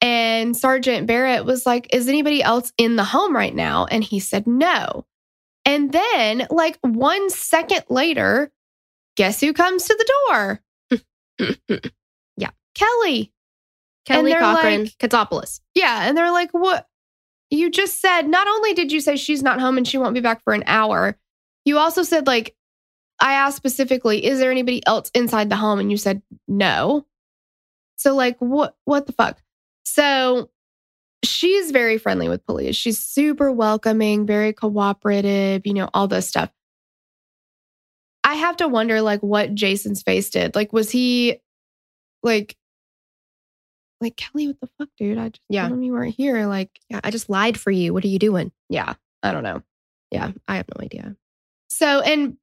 And 0.00 0.54
Sergeant 0.56 1.06
Barrett 1.06 1.46
was 1.46 1.64
like, 1.64 1.88
is 1.94 2.08
anybody 2.08 2.42
else 2.42 2.72
in 2.76 2.96
the 2.96 3.04
home 3.04 3.34
right 3.34 3.54
now? 3.54 3.86
And 3.86 4.04
he 4.04 4.20
said, 4.20 4.46
no. 4.46 5.06
And 5.64 5.92
then, 5.92 6.46
like 6.50 6.78
one 6.82 7.30
second 7.30 7.84
later, 7.88 8.52
guess 9.16 9.40
who 9.40 9.54
comes 9.54 9.84
to 9.84 9.96
the 9.98 10.12
door? 10.30 10.60
Yeah. 12.36 12.50
Kelly. 12.74 13.32
Kelly 14.04 14.34
Cochran, 14.34 14.84
like- 14.84 14.98
Katsopoulos. 14.98 15.60
Yeah. 15.74 16.06
And 16.06 16.16
they're 16.16 16.30
like, 16.32 16.50
what? 16.52 16.86
You 17.50 17.70
just 17.70 18.00
said, 18.00 18.28
not 18.28 18.46
only 18.48 18.74
did 18.74 18.92
you 18.92 19.00
say 19.00 19.16
she's 19.16 19.42
not 19.42 19.60
home 19.60 19.78
and 19.78 19.86
she 19.86 19.96
won't 19.98 20.14
be 20.14 20.20
back 20.20 20.42
for 20.44 20.52
an 20.52 20.64
hour, 20.66 21.16
you 21.64 21.78
also 21.78 22.02
said, 22.02 22.26
like, 22.26 22.54
I 23.20 23.34
asked 23.34 23.56
specifically, 23.56 24.24
is 24.24 24.38
there 24.38 24.50
anybody 24.50 24.84
else 24.86 25.10
inside 25.14 25.48
the 25.50 25.56
home? 25.56 25.78
And 25.78 25.90
you 25.90 25.96
said 25.96 26.22
no. 26.48 27.06
So, 27.96 28.14
like, 28.14 28.36
what 28.38 28.76
what 28.84 29.06
the 29.06 29.12
fuck? 29.12 29.40
So 29.84 30.50
she's 31.24 31.70
very 31.70 31.96
friendly 31.98 32.28
with 32.28 32.44
police. 32.44 32.76
She's 32.76 32.98
super 32.98 33.50
welcoming, 33.52 34.26
very 34.26 34.52
cooperative, 34.52 35.62
you 35.64 35.74
know, 35.74 35.88
all 35.94 36.08
this 36.08 36.28
stuff. 36.28 36.50
I 38.24 38.34
have 38.34 38.56
to 38.58 38.68
wonder 38.68 39.00
like 39.02 39.20
what 39.20 39.54
Jason's 39.54 40.02
face 40.02 40.30
did. 40.30 40.54
Like, 40.54 40.72
was 40.72 40.90
he 40.90 41.38
like 42.22 42.56
like 44.00 44.16
Kelly, 44.16 44.48
what 44.48 44.60
the 44.60 44.68
fuck, 44.78 44.88
dude? 44.98 45.18
I 45.18 45.28
just 45.30 45.40
Yeah. 45.48 45.62
told 45.68 45.78
him 45.78 45.82
you 45.82 45.92
weren't 45.92 46.14
here. 46.14 46.46
Like, 46.46 46.78
Yeah, 46.90 47.00
I 47.04 47.10
just 47.10 47.30
lied 47.30 47.58
for 47.58 47.70
you. 47.70 47.94
What 47.94 48.04
are 48.04 48.08
you 48.08 48.18
doing? 48.18 48.50
yeah, 48.68 48.94
I 49.22 49.32
don't 49.32 49.44
know. 49.44 49.62
Yeah, 50.10 50.32
I 50.48 50.56
have 50.56 50.66
no 50.76 50.82
idea. 50.84 51.16
So, 51.70 52.00
and 52.00 52.36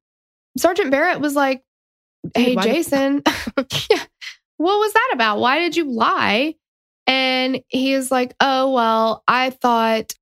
Sergeant 0.56 0.90
Barrett 0.90 1.20
was 1.20 1.34
like, 1.34 1.62
Hey, 2.34 2.54
why 2.54 2.62
Jason, 2.62 3.22
yeah, 3.56 4.04
what 4.56 4.78
was 4.78 4.92
that 4.92 5.10
about? 5.14 5.38
Why 5.38 5.58
did 5.58 5.76
you 5.76 5.90
lie? 5.90 6.54
And 7.06 7.62
he 7.68 7.92
is 7.92 8.10
like, 8.10 8.34
Oh, 8.40 8.72
well, 8.72 9.24
I 9.26 9.50
thought, 9.50 10.14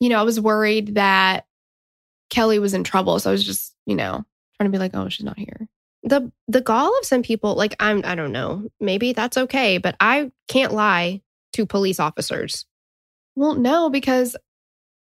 you 0.00 0.08
know, 0.08 0.20
I 0.20 0.24
was 0.24 0.40
worried 0.40 0.94
that 0.94 1.46
Kelly 2.30 2.58
was 2.58 2.74
in 2.74 2.84
trouble. 2.84 3.18
So 3.18 3.30
I 3.30 3.32
was 3.32 3.44
just, 3.44 3.74
you 3.86 3.96
know, 3.96 4.24
trying 4.56 4.70
to 4.70 4.76
be 4.76 4.78
like, 4.78 4.94
Oh, 4.94 5.08
she's 5.08 5.24
not 5.24 5.38
here. 5.38 5.68
The 6.02 6.30
the 6.46 6.60
gall 6.60 6.96
of 6.98 7.04
some 7.04 7.22
people, 7.22 7.54
like 7.56 7.74
I'm 7.80 8.02
I 8.04 8.14
don't 8.14 8.32
know, 8.32 8.68
maybe 8.80 9.12
that's 9.12 9.36
okay, 9.36 9.78
but 9.78 9.96
I 9.98 10.30
can't 10.46 10.72
lie 10.72 11.22
to 11.54 11.66
police 11.66 11.98
officers. 11.98 12.64
Well, 13.34 13.54
no, 13.54 13.90
because 13.90 14.36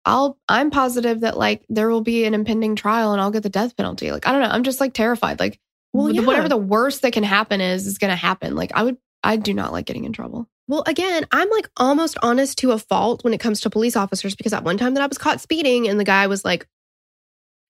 I'll, 0.05 0.39
I'm 0.49 0.71
positive 0.71 1.21
that 1.21 1.37
like 1.37 1.65
there 1.69 1.89
will 1.89 2.01
be 2.01 2.25
an 2.25 2.35
impending 2.35 2.77
trial 2.77 3.13
and 3.13 3.21
I'll 3.21 3.31
get 3.31 3.43
the 3.43 3.49
death 3.51 3.77
penalty. 3.77 4.11
Like, 4.11 4.27
I 4.27 4.33
don't 4.33 4.41
know. 4.41 4.49
I'm 4.49 4.63
just 4.63 4.81
like 4.81 4.95
terrified. 4.95 5.39
Like, 5.41 5.61
Well, 5.93 6.11
yeah. 6.11 6.23
whatever 6.23 6.49
the 6.49 6.57
worst 6.57 7.03
that 7.03 7.13
can 7.13 7.25
happen 7.25 7.61
is, 7.61 7.87
is 7.87 7.99
going 7.99 8.11
to 8.11 8.17
happen. 8.17 8.55
Like, 8.55 8.73
I 8.75 8.83
would, 8.83 8.97
I 9.23 9.37
do 9.37 9.53
not 9.53 9.73
like 9.73 9.87
getting 9.87 10.05
in 10.05 10.13
trouble. 10.13 10.49
Well, 10.69 10.85
again, 10.87 11.27
I'm 11.33 11.51
like 11.51 11.69
almost 11.77 12.17
honest 12.23 12.59
to 12.59 12.73
a 12.73 12.79
fault 12.79 13.25
when 13.25 13.35
it 13.35 13.41
comes 13.41 13.61
to 13.63 13.71
police 13.71 13.97
officers 13.97 14.37
because 14.37 14.53
at 14.53 14.65
one 14.65 14.79
time 14.79 14.95
that 14.95 15.03
I 15.03 15.07
was 15.07 15.19
caught 15.19 15.41
speeding 15.41 15.89
and 15.89 15.99
the 15.99 16.05
guy 16.05 16.27
was 16.29 16.45
like, 16.45 16.67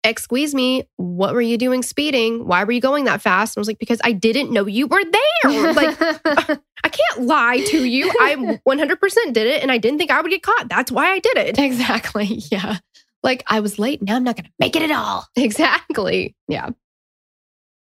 Excuse 0.04 0.56
me, 0.56 0.86
what 0.96 1.34
were 1.34 1.42
you 1.42 1.58
doing 1.58 1.84
speeding? 1.84 2.48
Why 2.48 2.64
were 2.64 2.72
you 2.72 2.80
going 2.80 3.04
that 3.06 3.22
fast? 3.22 3.56
And 3.58 3.60
I 3.60 3.62
was 3.62 3.68
like, 3.68 3.80
Because 3.80 4.00
I 4.04 4.14
didn't 4.14 4.52
know 4.52 4.66
you 4.66 4.88
were 4.88 5.04
there. 5.04 5.74
like, 5.74 5.98
I 6.84 6.90
can't 6.90 7.22
lie 7.28 7.62
to 7.68 7.84
you. 7.84 8.10
I 8.22 8.60
100% 8.66 9.34
did 9.34 9.48
it 9.48 9.62
and 9.62 9.72
I 9.72 9.78
didn't 9.78 9.98
think 10.00 10.10
I 10.12 10.22
would 10.22 10.32
get 10.32 10.42
caught. 10.42 10.70
That's 10.70 10.90
why 10.92 11.12
I 11.12 11.20
did 11.20 11.38
it. 11.38 11.60
exactly. 11.60 12.42
Yeah. 12.52 12.78
Like 13.22 13.44
I 13.48 13.60
was 13.60 13.78
late. 13.78 14.02
Now 14.02 14.16
I'm 14.16 14.24
not 14.24 14.38
going 14.38 14.46
to 14.46 14.52
make 14.60 14.78
it 14.78 14.82
at 14.84 14.92
all. 14.92 15.28
Exactly. 15.36 16.36
Yeah. 16.48 16.70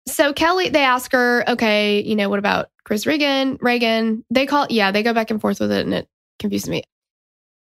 so 0.08 0.32
Kelly, 0.32 0.70
they 0.70 0.84
ask 0.84 1.12
her, 1.12 1.44
okay, 1.50 2.02
you 2.02 2.16
know, 2.16 2.30
what 2.30 2.40
about 2.40 2.70
Chris 2.86 3.06
Regan? 3.06 3.58
Reagan? 3.60 4.24
They 4.30 4.46
call, 4.46 4.68
yeah, 4.70 4.92
they 4.92 5.04
go 5.04 5.14
back 5.14 5.32
and 5.32 5.42
forth 5.42 5.60
with 5.60 5.72
it, 5.74 5.86
and 5.86 5.94
it 5.94 6.08
confuses 6.40 6.70
me. 6.70 6.84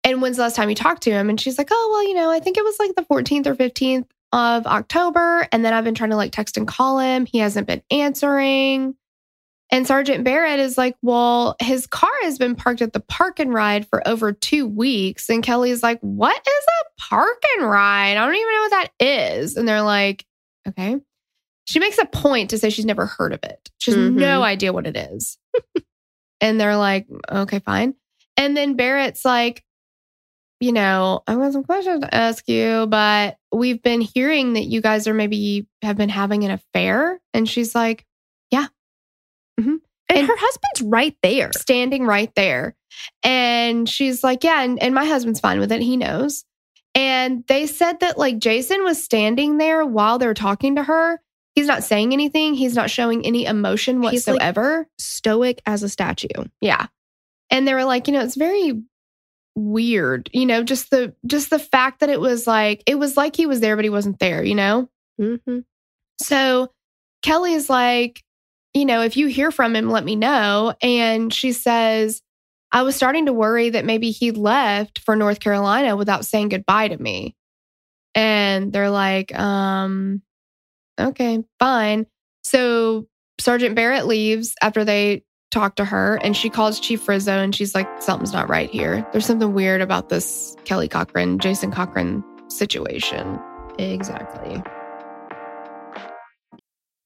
And 0.04 0.22
when's 0.22 0.36
the 0.38 0.44
last 0.44 0.56
time 0.56 0.70
you 0.70 0.76
talked 0.76 1.02
to 1.04 1.12
him? 1.12 1.30
And 1.30 1.42
she's 1.42 1.58
like, 1.58 1.70
oh, 1.72 1.90
well, 1.92 2.08
you 2.08 2.14
know, 2.14 2.30
I 2.30 2.40
think 2.40 2.58
it 2.58 2.64
was 2.64 2.78
like 2.78 2.94
the 2.96 3.02
14th 3.02 3.48
or 3.48 3.56
15th 3.56 4.06
of 4.32 4.66
October. 4.68 5.48
And 5.52 5.64
then 5.64 5.74
I've 5.74 5.84
been 5.84 5.96
trying 5.96 6.10
to 6.12 6.16
like 6.16 6.32
text 6.32 6.58
and 6.58 6.68
call 6.68 7.00
him. 7.00 7.26
He 7.26 7.40
hasn't 7.40 7.68
been 7.68 7.82
answering. 7.92 8.96
And 9.72 9.88
Sergeant 9.88 10.24
Barrett 10.24 10.60
is 10.60 10.78
like, 10.78 10.96
well, 11.02 11.56
his 11.60 11.88
car 11.88 12.12
has 12.22 12.38
been 12.38 12.56
parked 12.56 12.82
at 12.84 12.94
the 12.94 13.00
park 13.00 13.40
and 13.40 13.52
ride 13.54 13.88
for 13.88 14.08
over 14.08 14.32
two 14.32 14.68
weeks. 14.68 15.28
And 15.30 15.42
Kelly's 15.44 15.82
like, 15.82 16.00
what 16.02 16.38
is 16.38 16.66
a 16.66 17.02
park 17.10 17.42
and 17.58 17.68
ride? 17.70 18.12
I 18.18 18.26
don't 18.26 18.36
even 18.36 18.54
know 18.54 18.62
what 18.62 18.72
that 18.72 18.92
is. 19.06 19.58
And 19.58 19.68
they're 19.68 19.82
like, 19.82 20.24
okay. 20.68 20.98
She 21.66 21.80
makes 21.80 21.98
a 21.98 22.06
point 22.06 22.52
to 22.52 22.60
say 22.60 22.70
she's 22.70 22.86
never 22.86 23.08
heard 23.08 23.34
of 23.34 23.40
it. 23.44 23.72
She 23.80 23.90
has 23.92 23.98
Mhm. 24.00 24.14
no 24.16 24.44
idea 24.44 24.72
what 24.72 24.86
it 24.86 24.96
is. 24.96 25.40
and 26.42 26.62
they're 26.62 26.78
like, 26.78 27.08
okay, 27.28 27.58
fine. 27.60 27.96
And 28.38 28.56
then 28.56 28.76
Barrett's 28.76 29.26
like, 29.26 29.64
you 30.66 30.72
know, 30.74 31.22
I 31.28 31.36
got 31.36 31.54
some 31.54 31.64
questions 31.64 32.02
to 32.02 32.14
ask 32.14 32.48
you, 32.50 32.88
but 32.88 33.38
we've 33.52 33.82
been 33.82 34.02
hearing 34.02 34.54
that 34.54 34.66
you 34.66 34.82
guys 34.82 35.08
are 35.08 35.14
maybe 35.14 35.68
have 35.84 35.96
been 35.96 36.10
having 36.10 36.44
an 36.44 36.52
affair. 36.52 37.20
And 37.34 37.48
she's 37.48 37.76
like, 37.76 38.06
mm-hmm. 38.54 39.70
And, 40.10 40.20
And- 40.20 40.28
her 40.28 40.36
husband's 40.38 40.82
right 40.92 41.16
there. 41.24 41.52
standing 41.54 42.06
right 42.06 42.34
there. 42.36 42.76
And 43.24 43.88
she's 43.90 44.24
like, 44.24 44.44
Yeah, 44.44 44.62
and, 44.64 44.82
and 44.82 44.94
my 44.94 45.06
husband's 45.06 45.40
fine 45.40 45.60
with 45.60 45.72
it. 45.72 45.82
He 45.82 45.98
knows. 45.98 46.46
And 46.94 47.44
they 47.48 47.68
said 47.68 48.00
that 48.02 48.18
like 48.18 48.38
Jason 48.38 48.84
was 48.84 49.04
standing 49.04 49.58
there 49.58 49.86
while 49.86 50.18
they're 50.18 50.34
talking 50.34 50.76
to 50.76 50.84
her. 50.84 51.20
He's 51.54 51.68
not 51.68 51.84
saying 51.84 52.12
anything. 52.14 52.54
He's 52.54 52.76
not 52.76 52.90
showing 52.90 53.26
any 53.26 53.46
emotion 53.46 54.02
He's, 54.02 54.28
like- 54.28 54.36
whatsoever. 54.36 54.88
Stoic 54.98 55.62
as 55.66 55.84
a 55.84 55.90
statue. 55.90 56.28
yeah. 56.62 56.88
And 57.52 57.68
they 57.68 57.74
were 57.76 57.84
like, 57.86 58.08
you 58.08 58.14
know, 58.14 58.22
it's 58.22 58.36
very 58.36 58.82
weird, 59.56 60.30
you 60.34 60.46
know, 60.46 60.64
just 60.64 60.90
the 60.92 61.16
just 61.26 61.50
the 61.50 61.60
fact 61.60 62.00
that 62.02 62.10
it 62.10 62.20
was 62.20 62.46
like 62.48 62.84
it 62.86 63.00
was 63.00 63.18
like 63.18 63.36
he 63.36 63.46
was 63.46 63.60
there, 63.62 63.76
but 63.76 63.86
he 63.86 63.90
wasn't 63.90 64.20
there, 64.20 64.44
you 64.44 64.56
know? 64.56 64.90
hmm 65.20 65.60
So 66.22 66.72
Kelly 67.22 67.54
is 67.54 67.70
like, 67.70 68.24
you 68.74 68.86
know, 68.86 69.02
if 69.02 69.18
you 69.18 69.28
hear 69.28 69.52
from 69.52 69.76
him, 69.76 69.90
let 69.90 70.04
me 70.06 70.16
know. 70.16 70.74
And 70.82 71.34
she 71.34 71.52
says, 71.54 72.22
I 72.72 72.84
was 72.84 72.96
starting 72.96 73.28
to 73.28 73.34
worry 73.34 73.70
that 73.70 73.86
maybe 73.86 74.12
he 74.12 74.32
left 74.32 75.00
for 75.00 75.16
North 75.16 75.40
Carolina 75.40 75.96
without 75.96 76.26
saying 76.26 76.50
goodbye 76.50 76.90
to 76.90 76.98
me. 76.98 77.36
And 78.14 78.72
they're 78.74 78.90
like, 78.90 79.38
um, 79.38 80.22
okay, 81.00 81.44
fine. 81.60 82.06
So 82.44 83.08
Sergeant 83.40 83.76
Barrett 83.76 84.08
leaves 84.08 84.56
after 84.62 84.86
they 84.86 85.24
talk 85.56 85.76
to 85.76 85.86
her 85.86 86.20
and 86.22 86.36
she 86.36 86.50
calls 86.50 86.82
Chief 86.82 87.08
Rizzo 87.08 87.32
and 87.32 87.56
she's 87.56 87.74
like, 87.74 87.88
something's 88.02 88.34
not 88.34 88.50
right 88.50 88.70
here. 88.70 89.08
There's 89.14 89.26
something 89.26 89.54
weird 89.54 89.80
about 89.80 90.10
this 90.10 90.56
Kelly 90.66 90.90
Cochran, 90.90 91.40
Jason 91.40 91.72
Cochran 91.72 92.24
situation. 92.50 93.40
Exactly. 93.80 94.62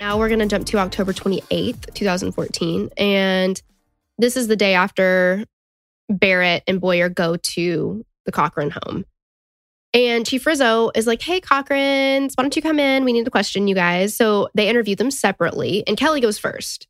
Now 0.00 0.16
we're 0.16 0.28
going 0.28 0.40
to 0.40 0.46
jump 0.46 0.66
to 0.68 0.78
October 0.78 1.12
28th, 1.12 1.92
2014. 1.92 2.88
And 2.96 3.60
this 4.16 4.34
is 4.34 4.48
the 4.48 4.56
day 4.56 4.72
after 4.72 5.44
Barrett 6.08 6.62
and 6.66 6.80
Boyer 6.80 7.10
go 7.10 7.36
to 7.36 8.04
the 8.24 8.32
Cochran 8.32 8.70
home. 8.70 9.04
And 9.92 10.24
Chief 10.24 10.46
Rizzo 10.46 10.90
is 10.94 11.06
like, 11.06 11.20
hey, 11.20 11.38
Cochrans, 11.38 12.32
why 12.34 12.42
don't 12.42 12.56
you 12.56 12.62
come 12.62 12.78
in? 12.78 13.04
We 13.04 13.12
need 13.12 13.26
to 13.26 13.30
question 13.30 13.68
you 13.68 13.74
guys. 13.74 14.16
So 14.16 14.48
they 14.54 14.68
interview 14.68 14.96
them 14.96 15.10
separately, 15.10 15.84
and 15.86 15.96
Kelly 15.96 16.20
goes 16.20 16.38
first. 16.38 16.86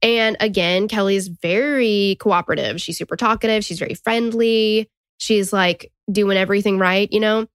And 0.00 0.36
again, 0.40 0.88
Kelly 0.88 1.16
is 1.16 1.28
very 1.28 2.16
cooperative. 2.20 2.80
She's 2.80 2.96
super 2.96 3.16
talkative. 3.16 3.64
She's 3.64 3.78
very 3.78 3.94
friendly. 3.94 4.88
She's 5.18 5.52
like 5.52 5.90
doing 6.10 6.38
everything 6.38 6.78
right, 6.78 7.12
you 7.12 7.20
know? 7.20 7.46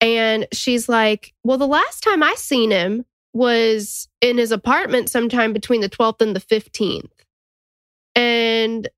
And 0.00 0.46
she's 0.52 0.88
like, 0.88 1.34
well, 1.44 1.58
the 1.58 1.66
last 1.66 2.02
time 2.02 2.22
I 2.22 2.34
seen 2.36 2.70
him 2.70 3.04
was 3.32 4.08
in 4.20 4.38
his 4.38 4.52
apartment 4.52 5.08
sometime 5.08 5.52
between 5.52 5.80
the 5.80 5.88
12th 5.88 6.20
and 6.20 6.34
the 6.34 6.40
15th. 6.40 7.10
And 8.16 8.88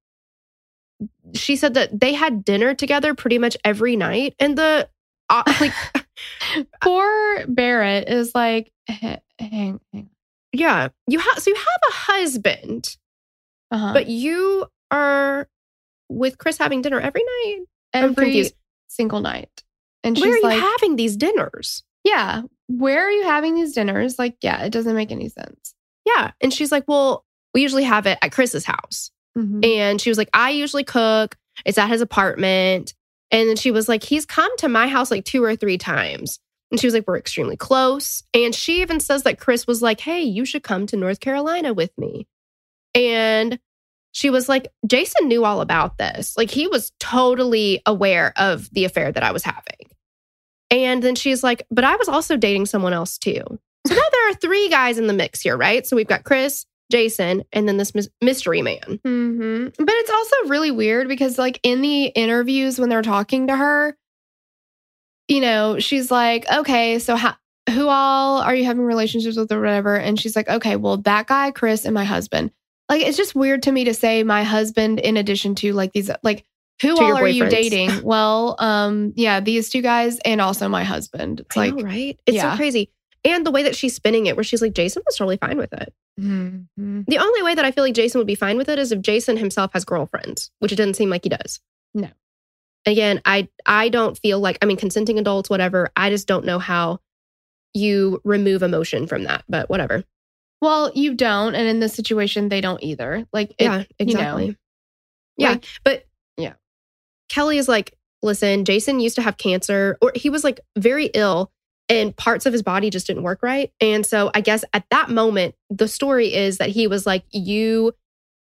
she 1.35 1.57
said 1.57 1.75
that 1.75 1.99
they 2.01 2.13
had 2.15 2.45
dinner 2.45 2.75
together 2.75 3.15
pretty 3.15 3.39
much 3.39 3.57
every 3.65 3.97
night. 3.97 4.35
And 4.39 4.57
the, 4.57 4.89
uh, 5.29 5.43
like, 5.61 5.73
Poor 6.83 7.47
Barrett 7.47 8.09
is 8.09 8.35
like, 8.35 8.73
hang, 8.89 9.21
hang. 9.39 10.11
yeah, 10.53 10.89
you 11.07 11.19
have, 11.19 11.39
so 11.39 11.51
you 11.51 11.57
have 11.57 11.67
a 11.91 11.93
husband, 11.93 12.97
Uh-huh. 13.71 13.93
but 13.93 14.07
you 14.07 14.67
are 14.91 15.49
with 16.09 16.39
Chris 16.39 16.59
having 16.59 16.83
dinner 16.83 17.01
every 17.01 17.23
night. 17.23 17.61
Every 17.95 18.51
single 18.89 19.21
night. 19.21 19.63
And 20.05 20.17
Where 20.19 20.31
are 20.31 20.35
she's 20.35 20.43
you 20.43 20.49
like, 20.49 20.61
having 20.61 20.97
these 20.97 21.17
dinners? 21.17 21.83
Yeah, 22.05 22.43
where 22.69 23.07
are 23.07 23.11
you 23.11 23.25
having 23.25 23.55
these 23.55 23.73
dinners? 23.73 24.19
Like, 24.19 24.37
yeah, 24.41 24.63
it 24.65 24.71
doesn't 24.71 24.95
make 24.95 25.13
any 25.13 25.29
sense. 25.29 25.75
Yeah. 26.05 26.33
And 26.41 26.53
she's 26.53 26.73
like, 26.73 26.85
well, 26.89 27.25
we 27.55 27.63
usually 27.63 27.85
have 27.85 28.07
it 28.07 28.19
at 28.23 28.33
Chris's 28.33 28.65
house. 28.65 29.11
Mhm. 29.37 29.65
And 29.65 30.01
she 30.01 30.11
was 30.11 30.19
like, 30.19 30.31
I 30.33 30.51
usually 30.51 30.85
cook. 30.85 31.37
It's 31.65 31.79
at 31.79 31.89
his 31.89 32.01
apartment. 32.01 32.95
And 33.31 33.49
then 33.49 33.57
she 33.57 33.71
was 33.71 33.89
like, 33.89 34.03
he's 34.03 34.27
come 34.27 34.55
to 34.59 34.69
my 34.69 34.89
house 34.89 35.11
like 35.11 35.25
two 35.25 35.43
or 35.43 35.57
three 35.57 35.79
times. 35.79 36.39
And 36.71 36.81
she 36.81 36.87
was 36.87 36.95
like, 36.95 37.07
we're 37.07 37.19
extremely 37.19 37.57
close. 37.57 38.23
And 38.33 38.55
she 38.55 38.81
even 38.81 38.99
says 39.01 39.25
that 39.25 39.39
Chris 39.39 39.67
was 39.67 39.83
like, 39.83 40.01
hey, 40.01 40.23
you 40.23 40.45
should 40.45 40.63
come 40.63 40.87
to 40.87 40.97
North 40.97 41.21
Carolina 41.21 41.75
with 41.75 41.91
me. 41.99 42.27
And 42.95 43.59
she 44.13 44.31
was 44.31 44.49
like, 44.49 44.69
Jason 44.87 45.29
knew 45.29 45.45
all 45.45 45.61
about 45.61 45.99
this. 45.99 46.37
Like, 46.37 46.51
he 46.51 46.67
was 46.67 46.93
totally 47.01 47.83
aware 47.87 48.33
of 48.37 48.69
the 48.71 48.85
affair 48.85 49.11
that 49.11 49.23
I 49.23 49.33
was 49.33 49.43
having. 49.43 49.92
And 50.73 51.03
then 51.03 51.15
she's 51.15 51.43
like, 51.43 51.67
but 51.71 51.85
I 51.85 51.97
was 51.97 52.09
also 52.09 52.37
dating 52.37 52.65
someone 52.67 52.95
else 52.95 53.19
too. 53.19 53.43
So 53.87 53.95
now 53.95 54.01
there 54.13 54.31
are 54.31 54.35
three 54.35 54.71
guys 54.71 54.97
in 54.97 55.07
the 55.07 55.13
mix 55.13 55.43
here, 55.43 55.57
right? 55.57 55.87
So 55.87 55.97
we've 55.97 56.07
got 56.07 56.25
Chris, 56.25 56.65
Jason, 56.91 57.45
and 57.53 57.69
then 57.69 57.77
this 57.77 57.93
mystery 58.23 58.63
man. 58.63 59.01
hmm 59.05 59.67
But 59.77 59.95
it's 59.95 60.11
also 60.11 60.49
really 60.49 60.71
weird 60.71 61.09
because, 61.09 61.37
like, 61.39 61.61
in 61.63 61.83
the 61.83 62.07
interviews 62.07 62.79
when 62.79 62.89
they're 62.89 63.03
talking 63.03 63.49
to 63.49 63.57
her, 63.57 63.97
you 65.29 65.41
know, 65.41 65.79
she's 65.79 66.11
like, 66.11 66.51
okay, 66.51 66.99
so 66.99 67.17
how, 67.17 67.37
who 67.69 67.89
all 67.89 68.41
are 68.41 68.55
you 68.55 68.65
having 68.65 68.85
relationships 68.85 69.37
with 69.37 69.53
or 69.53 69.61
whatever? 69.61 69.97
And 69.97 70.19
she's 70.19 70.35
like, 70.35 70.49
okay, 70.49 70.77
well, 70.77 70.97
that 70.99 71.27
guy, 71.27 71.51
Chris, 71.51 71.85
and 71.85 71.95
my 71.95 72.05
husband. 72.05 72.51
Like, 72.89 73.03
it's 73.03 73.17
just 73.17 73.35
weird 73.35 73.63
to 73.65 73.73
me 73.73 73.85
to 73.85 73.95
say 73.95 74.23
my 74.23 74.43
husband 74.43 75.01
in 75.01 75.17
addition 75.19 75.55
to 75.57 75.73
like 75.75 75.93
these, 75.93 76.11
like, 76.23 76.45
who 76.83 76.97
all 76.99 77.17
are 77.17 77.29
you 77.29 77.49
dating? 77.49 77.91
well, 78.05 78.57
um, 78.59 79.13
yeah, 79.17 79.41
these 79.41 79.71
two 79.71 79.81
guys 79.83 80.19
and 80.25 80.41
also 80.41 80.69
my 80.69 80.85
husband. 80.85 81.41
It's 81.41 81.57
I 81.57 81.61
like, 81.67 81.75
know, 81.75 81.85
right? 81.85 82.19
It's 82.27 82.37
yeah. 82.37 82.53
so 82.53 82.57
crazy. 82.57 82.91
And 83.25 83.47
the 83.47 83.51
way 83.53 83.63
that 83.63 83.77
she's 83.77 83.95
spinning 83.95 84.27
it, 84.27 84.37
where 84.37 84.43
she's 84.43 84.61
like, 84.61 84.75
Jason 84.75 85.03
was 85.07 85.17
totally 85.17 85.37
fine 85.37 85.57
with 85.57 85.73
it. 85.73 85.95
mhm. 86.21 86.67
The 87.07 87.19
only 87.19 87.43
way 87.43 87.55
that 87.55 87.65
I 87.65 87.71
feel 87.71 87.85
like 87.85 87.95
Jason 87.95 88.19
would 88.19 88.27
be 88.27 88.35
fine 88.35 88.57
with 88.57 88.69
it 88.69 88.79
is 88.79 88.91
if 88.91 89.01
Jason 89.01 89.37
himself 89.37 89.73
has 89.75 89.85
girlfriends, 89.85 90.51
which 90.59 90.73
it 90.73 90.77
doesn't 90.77 90.95
seem 90.95 91.09
like 91.09 91.23
he 91.23 91.29
does. 91.29 91.61
No. 91.95 92.09
Again, 92.85 93.21
I 93.25 93.49
I 93.65 93.89
don't 93.91 94.19
feel 94.19 94.41
like 94.41 94.59
I 94.61 94.67
mean 94.67 94.77
consenting 94.77 95.19
adults, 95.19 95.49
whatever. 95.49 95.91
I 95.95 96.11
just 96.11 96.27
don't 96.27 96.45
know 96.45 96.59
how 96.59 96.99
you 97.75 98.21
remove 98.25 98.63
emotion 98.63 99.07
from 99.07 99.23
that, 99.25 99.45
but 99.49 99.71
whatever. 99.71 100.03
Well, 100.61 100.91
you 100.95 101.15
don't. 101.15 101.55
And 101.55 101.69
in 101.69 101.81
this 101.81 101.95
situation, 101.95 102.49
they 102.49 102.61
don't 102.61 102.83
either. 102.83 103.27
Like, 103.33 103.51
it, 103.59 103.65
yeah, 103.65 103.83
exactly. 103.99 104.45
You 104.45 104.51
know, 104.51 104.57
yeah, 105.37 105.51
like- 105.51 105.67
but. 105.85 106.05
Kelly 107.33 107.57
is 107.57 107.67
like, 107.67 107.95
listen, 108.23 108.67
Jason 108.67 109.01
used 109.01 109.17
to 109.17 109.23
have 109.23 109.39
cancer, 109.39 109.97
or 110.03 110.13
he 110.15 110.29
was 110.29 110.45
like 110.45 110.61
very 110.77 111.07
ill, 111.15 111.51
and 111.89 112.15
parts 112.15 112.45
of 112.45 112.53
his 112.53 112.63
body 112.63 112.91
just 112.91 113.07
didn't 113.07 113.23
work 113.23 113.43
right. 113.43 113.73
And 113.81 114.05
so 114.05 114.31
I 114.35 114.43
guess 114.43 114.65
at 114.75 114.85
that 114.91 115.09
moment, 115.09 115.55
the 115.71 115.89
story 115.89 116.35
is 116.35 116.59
that 116.59 116.69
he 116.69 116.87
was 116.87 117.07
like, 117.07 117.25
you 117.31 117.95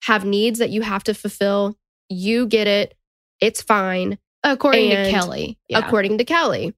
have 0.03 0.25
needs 0.25 0.57
that 0.57 0.71
you 0.71 0.81
have 0.81 1.03
to 1.03 1.13
fulfill. 1.13 1.77
You 2.09 2.47
get 2.47 2.67
it. 2.67 2.95
It's 3.39 3.61
fine. 3.61 4.17
according 4.43 4.91
And 4.91 5.05
to 5.05 5.11
Kelly. 5.11 5.59
Yeah. 5.67 5.79
according 5.79 6.17
to 6.17 6.25
Kelly. 6.25 6.73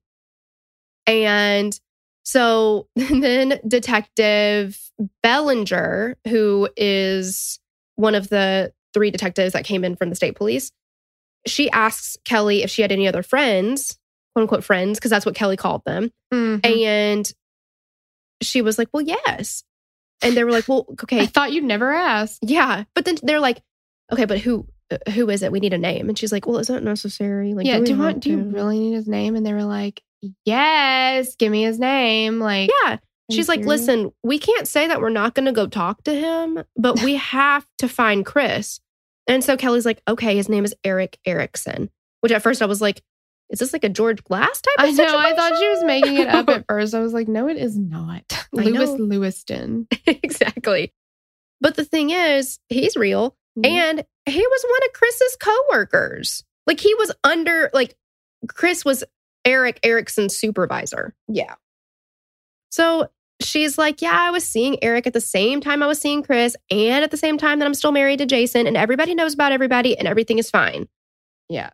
And 1.06 1.78
so 2.24 2.88
then 2.96 3.58
Detective 3.66 4.78
Bellinger, 5.22 6.16
who 6.28 6.68
is 6.76 7.58
one 7.96 8.14
of 8.14 8.28
the 8.28 8.72
three 8.92 9.10
detectives 9.10 9.54
that 9.54 9.64
came 9.64 9.82
in 9.82 9.96
from 9.96 10.10
the 10.10 10.16
state 10.16 10.36
police, 10.36 10.70
she 11.46 11.70
asks 11.70 12.16
Kelly 12.24 12.62
if 12.62 12.70
she 12.70 12.82
had 12.82 12.92
any 12.92 13.08
other 13.08 13.22
friends, 13.22 13.98
quote 14.34 14.42
unquote 14.42 14.64
friends, 14.64 14.98
because 14.98 15.10
that's 15.10 15.26
what 15.26 15.34
Kelly 15.34 15.56
called 15.56 15.82
them. 15.84 16.10
Mhm. 16.32 16.64
And 16.66 17.32
she 18.42 18.62
was 18.62 18.78
like, 18.78 18.88
Well, 18.92 19.02
yes. 19.02 19.64
And 20.22 20.36
they 20.36 20.44
were 20.44 20.52
like, 20.52 20.68
Well, 20.68 20.86
I 20.90 20.92
okay, 21.02 21.26
thought 21.26 21.52
you'd 21.52 21.64
never 21.64 21.92
ask. 21.92 22.38
yeah. 22.42 22.84
But 22.94 23.04
then 23.04 23.16
they're 23.22 23.40
like, 23.40 23.60
Okay, 24.12 24.24
but 24.24 24.38
who? 24.40 24.66
uh, 24.90 25.10
Who 25.12 25.28
is 25.30 25.42
it? 25.42 25.52
We 25.52 25.60
need 25.60 25.72
a 25.74 25.78
name. 25.78 26.08
And 26.08 26.18
she's 26.18 26.32
like, 26.32 26.46
Well, 26.46 26.58
it's 26.58 26.68
not 26.70 26.82
necessary. 26.82 27.54
Like, 27.54 27.66
yeah. 27.66 27.78
we 27.78 27.86
Do 27.86 27.92
you 27.94 27.98
want? 27.98 28.20
Do 28.20 28.30
you 28.30 28.38
really 28.38 28.78
need 28.78 28.94
his 28.94 29.08
name? 29.08 29.36
And 29.36 29.44
they 29.46 29.52
were 29.52 29.64
like, 29.64 30.02
"Yes, 30.44 31.34
give 31.36 31.50
me 31.50 31.62
his 31.62 31.78
name." 31.78 32.38
Like, 32.38 32.70
Yeah. 32.84 32.98
She's 33.30 33.48
like, 33.48 33.64
listen, 33.64 34.12
we 34.22 34.38
can't 34.38 34.68
say 34.68 34.88
that 34.88 35.00
we're 35.00 35.08
not 35.08 35.34
going 35.34 35.46
to 35.46 35.52
go 35.52 35.66
talk 35.66 36.02
to 36.04 36.12
him, 36.14 36.62
but 36.76 37.02
we 37.02 37.14
have 37.16 37.64
to 37.78 37.88
find 37.88 38.26
Chris. 38.26 38.78
And 39.26 39.42
so 39.44 39.56
Kelly's 39.56 39.86
like, 39.86 40.02
okay, 40.08 40.36
his 40.36 40.48
name 40.48 40.64
is 40.64 40.74
Eric 40.84 41.18
Erickson, 41.24 41.90
which 42.20 42.32
at 42.32 42.42
first 42.42 42.62
I 42.62 42.66
was 42.66 42.80
like, 42.80 43.02
is 43.50 43.58
this 43.58 43.72
like 43.72 43.84
a 43.84 43.88
George 43.88 44.24
Glass 44.24 44.60
type 44.62 44.74
of 44.78 44.84
I 44.86 44.90
know. 44.92 45.18
I 45.18 45.34
thought 45.34 45.58
she 45.58 45.68
was 45.68 45.84
making 45.84 46.16
it 46.16 46.28
up 46.28 46.48
at 46.50 46.64
first. 46.66 46.94
I 46.94 47.00
was 47.00 47.12
like, 47.12 47.28
"No, 47.28 47.48
it 47.48 47.58
is 47.58 47.76
not." 47.76 48.24
I 48.32 48.62
Lewis 48.62 48.90
know. 48.90 49.04
Lewiston. 49.04 49.86
exactly. 50.06 50.92
But 51.60 51.76
the 51.76 51.84
thing 51.84 52.10
is, 52.10 52.58
he's 52.70 52.96
real. 52.96 53.36
Mhm. 53.58 53.66
And 53.66 54.04
he 54.24 54.40
was 54.46 54.64
one 54.68 54.80
of 54.88 54.92
Chris's 54.94 55.36
coworkers. 55.36 56.44
Like 56.66 56.80
he 56.80 56.94
was 56.94 57.12
under, 57.24 57.70
like, 57.74 57.94
Chris 58.48 58.84
was 58.86 59.04
Eric 59.44 59.80
Erickson's 59.82 60.36
supervisor. 60.36 61.14
Yeah. 61.28 61.54
So 62.70 63.08
she's 63.44 63.78
like, 63.78 64.00
Yeah, 64.02 64.16
I 64.18 64.30
was 64.30 64.44
seeing 64.44 64.82
Eric 64.82 65.06
at 65.06 65.12
the 65.12 65.20
same 65.20 65.60
time 65.60 65.82
I 65.82 65.86
was 65.86 65.98
seeing 66.00 66.22
Chris, 66.22 66.56
and 66.70 67.04
at 67.04 67.10
the 67.10 67.16
same 67.16 67.38
time 67.38 67.58
that 67.58 67.66
I'm 67.66 67.74
still 67.74 67.92
married 67.92 68.18
to 68.18 68.26
Jason, 68.26 68.66
and 68.66 68.76
everybody 68.76 69.14
knows 69.14 69.34
about 69.34 69.52
everybody, 69.52 69.96
and 69.98 70.06
everything 70.08 70.38
is 70.38 70.50
fine. 70.50 70.88
Yeah. 71.48 71.70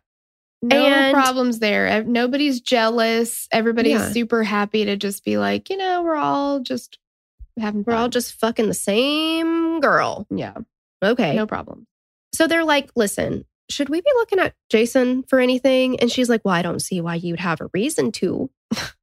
No 0.61 0.75
And- 0.77 1.13
problems 1.13 1.59
there. 1.59 2.03
Nobody's 2.03 2.59
jealous. 2.59 3.47
Everybody's 3.51 3.93
Yeah. 3.99 4.11
super 4.11 4.43
happy 4.43 4.83
to 4.85 4.97
just 4.97 5.23
be 5.23 5.37
like, 5.37 5.69
you 5.69 5.77
know, 5.77 6.03
we're 6.03 6.15
all 6.15 6.59
just 6.59 6.97
having 7.57 7.83
We're 7.87 7.93
all 7.95 8.09
just 8.09 8.33
fucking 8.39 8.67
the 8.67 8.73
same 8.73 9.79
girl. 9.79 10.27
yeah, 10.29 10.55
Okay. 11.03 11.33
no 11.35 11.45
problem. 11.47 11.87
So 12.33 12.45
they're 12.47 12.65
like, 12.65 12.89
Listen, 12.95 13.45
should 13.71 13.87
we 13.89 14.01
be 14.01 14.11
looking 14.15 14.39
at 14.39 14.53
Jason 14.69 15.23
for 15.23 15.39
anything? 15.39 15.99
And 15.99 16.11
she's 16.11 16.29
like, 16.29 16.41
Well, 16.43 16.53
I 16.55 16.61
don't 16.61 16.81
see 16.81 16.99
why 17.01 17.15
you'd 17.15 17.39
have 17.39 17.61
a 17.61 17.69
reason 17.73 18.11
to. 18.13 18.49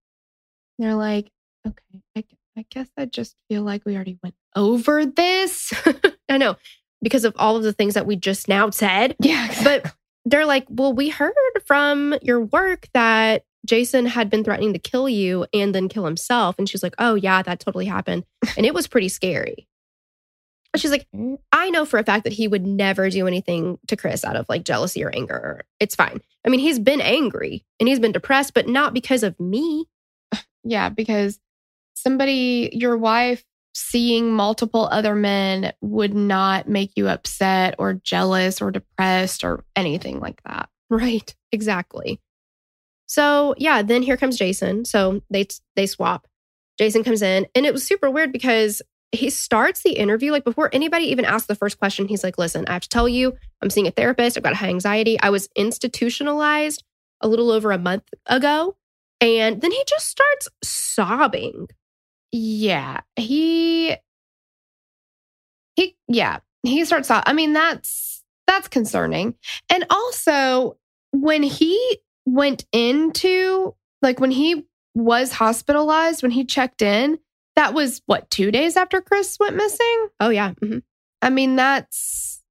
They're 0.78 0.94
like, 0.94 1.30
okay, 1.66 2.00
I, 2.16 2.24
I 2.56 2.64
guess 2.70 2.88
I 2.96 3.04
just 3.04 3.36
feel 3.48 3.62
like 3.62 3.84
we 3.84 3.94
already 3.94 4.18
went 4.22 4.34
over 4.54 5.04
this. 5.04 5.72
I 6.28 6.38
know, 6.38 6.56
because 7.02 7.24
of 7.24 7.34
all 7.36 7.56
of 7.56 7.62
the 7.62 7.72
things 7.72 7.94
that 7.94 8.06
we 8.06 8.16
just 8.16 8.48
now 8.48 8.70
said. 8.70 9.14
Yeah, 9.20 9.54
But 9.62 9.94
they're 10.24 10.46
like, 10.46 10.66
Well, 10.70 10.92
we 10.92 11.10
heard 11.10 11.34
from 11.66 12.14
your 12.22 12.40
work 12.40 12.88
that 12.94 13.44
Jason 13.66 14.06
had 14.06 14.30
been 14.30 14.42
threatening 14.42 14.72
to 14.72 14.78
kill 14.78 15.08
you 15.08 15.46
and 15.52 15.74
then 15.74 15.88
kill 15.88 16.04
himself. 16.04 16.56
And 16.58 16.68
she's 16.68 16.82
like, 16.82 16.94
Oh, 16.98 17.14
yeah, 17.14 17.42
that 17.42 17.60
totally 17.60 17.86
happened. 17.86 18.24
And 18.56 18.64
it 18.64 18.74
was 18.74 18.86
pretty 18.86 19.08
scary. 19.08 19.68
And 20.72 20.80
she's 20.80 20.90
like, 20.90 21.06
mm. 21.14 21.38
I 21.52 21.70
know 21.70 21.86
for 21.86 21.98
a 21.98 22.04
fact 22.04 22.24
that 22.24 22.34
he 22.34 22.48
would 22.48 22.66
never 22.66 23.08
do 23.08 23.26
anything 23.26 23.78
to 23.86 23.96
Chris 23.96 24.24
out 24.24 24.36
of 24.36 24.46
like 24.48 24.62
jealousy 24.64 25.02
or 25.02 25.10
anger. 25.14 25.62
It's 25.80 25.94
fine. 25.94 26.20
I 26.44 26.50
mean, 26.50 26.60
he's 26.60 26.78
been 26.78 27.00
angry 27.00 27.64
and 27.80 27.88
he's 27.88 27.98
been 27.98 28.12
depressed, 28.12 28.52
but 28.52 28.68
not 28.68 28.92
because 28.92 29.22
of 29.22 29.38
me. 29.40 29.86
yeah, 30.64 30.90
because 30.90 31.38
somebody, 31.96 32.70
your 32.72 32.96
wife, 32.96 33.44
seeing 33.74 34.32
multiple 34.32 34.88
other 34.90 35.14
men 35.14 35.72
would 35.82 36.14
not 36.14 36.68
make 36.68 36.92
you 36.96 37.08
upset 37.08 37.74
or 37.78 37.94
jealous 37.94 38.62
or 38.62 38.70
depressed 38.70 39.44
or 39.44 39.64
anything 39.74 40.20
like 40.20 40.42
that. 40.44 40.68
Right. 40.88 41.34
Exactly. 41.50 42.20
So 43.06 43.56
yeah, 43.58 43.82
then 43.82 44.02
here 44.02 44.16
comes 44.16 44.36
Jason. 44.36 44.84
So 44.84 45.20
they 45.30 45.48
they 45.74 45.86
swap. 45.86 46.28
Jason 46.78 47.02
comes 47.02 47.22
in, 47.22 47.46
and 47.56 47.66
it 47.66 47.72
was 47.72 47.84
super 47.84 48.08
weird 48.08 48.30
because 48.32 48.82
he 49.10 49.30
starts 49.30 49.82
the 49.82 49.92
interview 49.94 50.30
like 50.30 50.44
before 50.44 50.68
anybody 50.72 51.06
even 51.06 51.24
asks 51.24 51.46
the 51.46 51.56
first 51.56 51.78
question. 51.78 52.06
He's 52.06 52.22
like, 52.22 52.38
"Listen, 52.38 52.66
I 52.68 52.72
have 52.74 52.82
to 52.82 52.88
tell 52.88 53.08
you, 53.08 53.36
I'm 53.62 53.70
seeing 53.70 53.86
a 53.86 53.90
therapist. 53.90 54.36
I've 54.36 54.42
got 54.44 54.54
high 54.54 54.68
anxiety. 54.68 55.18
I 55.20 55.30
was 55.30 55.48
institutionalized 55.56 56.84
a 57.20 57.28
little 57.28 57.50
over 57.50 57.72
a 57.72 57.78
month 57.78 58.04
ago." 58.26 58.76
And 59.20 59.60
then 59.60 59.72
he 59.72 59.82
just 59.88 60.08
starts 60.08 60.48
sobbing. 60.62 61.68
Yeah, 62.38 63.00
he 63.16 63.96
he 65.74 65.96
yeah, 66.06 66.40
he 66.62 66.84
starts 66.84 67.10
off. 67.10 67.22
I 67.26 67.32
mean, 67.32 67.54
that's 67.54 68.22
that's 68.46 68.68
concerning. 68.68 69.34
And 69.70 69.86
also 69.88 70.76
when 71.12 71.42
he 71.42 71.98
went 72.26 72.66
into 72.72 73.74
like 74.02 74.20
when 74.20 74.30
he 74.30 74.66
was 74.94 75.32
hospitalized, 75.32 76.22
when 76.22 76.30
he 76.30 76.44
checked 76.44 76.82
in, 76.82 77.18
that 77.54 77.72
was 77.72 78.02
what, 78.04 78.28
2 78.30 78.50
days 78.50 78.76
after 78.76 79.00
Chris 79.00 79.38
went 79.40 79.56
missing? 79.56 80.08
Oh 80.20 80.28
yeah, 80.28 80.52
mhm. 80.62 80.82
I 81.22 81.30
mean, 81.30 81.56
that's 81.56 82.42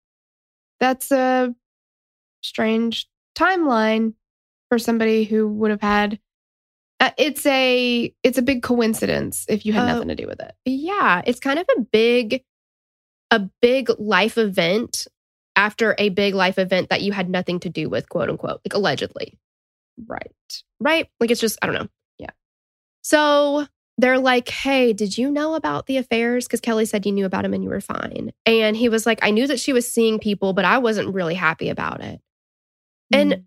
that's 0.80 1.12
a 1.12 1.54
strange 2.42 3.08
timeline 3.38 4.14
for 4.70 4.80
somebody 4.80 5.26
who 5.26 5.48
would 5.48 5.72
have 5.72 5.82
had 5.82 6.20
uh, 7.00 7.12
it's 7.18 7.46
a 7.46 8.14
it's 8.24 8.38
a 8.38 8.42
big 8.42 8.64
coincidence 8.64 9.46
if 9.50 9.66
you 9.66 9.74
had 9.74 9.84
Uh, 9.84 9.94
nothing 9.94 10.08
to 10.10 10.16
do 10.16 10.28
with 10.28 10.40
it. 10.40 10.54
yeah. 10.66 11.22
It's 11.26 11.40
kind 11.40 11.60
of 11.60 11.66
a 11.78 11.82
big, 11.82 12.44
a 13.32 13.40
big 13.62 13.90
life 14.00 14.38
event 14.38 15.08
after 15.56 15.96
a 15.98 16.10
big 16.10 16.34
life 16.36 16.58
event 16.58 16.90
that 16.90 17.02
you 17.02 17.12
had 17.14 17.30
nothing 17.30 17.60
to 17.62 17.70
do 17.70 17.90
with, 17.90 18.10
quote 18.10 18.30
unquote, 18.30 18.62
like 18.66 18.74
allegedly. 18.74 19.38
Right. 20.08 20.32
right? 20.80 21.08
Like 21.20 21.32
it's 21.32 21.40
just, 21.42 21.58
I 21.62 21.68
don't 21.68 21.76
know. 21.76 21.88
Yeah. 22.18 22.32
So 23.04 23.68
they're 23.98 24.20
like, 24.20 24.50
hey, 24.50 24.92
did 24.92 25.18
you 25.18 25.32
know 25.32 25.56
about 25.56 25.86
the 25.88 25.96
affairs? 25.98 26.46
Because 26.46 26.60
Kelly 26.60 26.86
said 26.86 27.06
you 27.06 27.14
knew 27.14 27.26
about 27.26 27.46
him 27.46 27.54
and 27.54 27.64
you 27.64 27.70
were 27.70 27.80
fine. 27.80 28.34
And 28.46 28.76
he 28.76 28.90
was 28.90 29.06
like, 29.06 29.20
I 29.22 29.32
knew 29.32 29.48
that 29.48 29.60
she 29.60 29.72
was 29.72 29.90
seeing 29.90 30.20
people, 30.20 30.52
but 30.52 30.66
I 30.66 30.80
wasn't 30.80 31.14
really 31.14 31.36
happy 31.36 31.70
about 31.70 32.02
it. 32.02 32.20
And 33.14 33.32
Mm. 33.34 33.44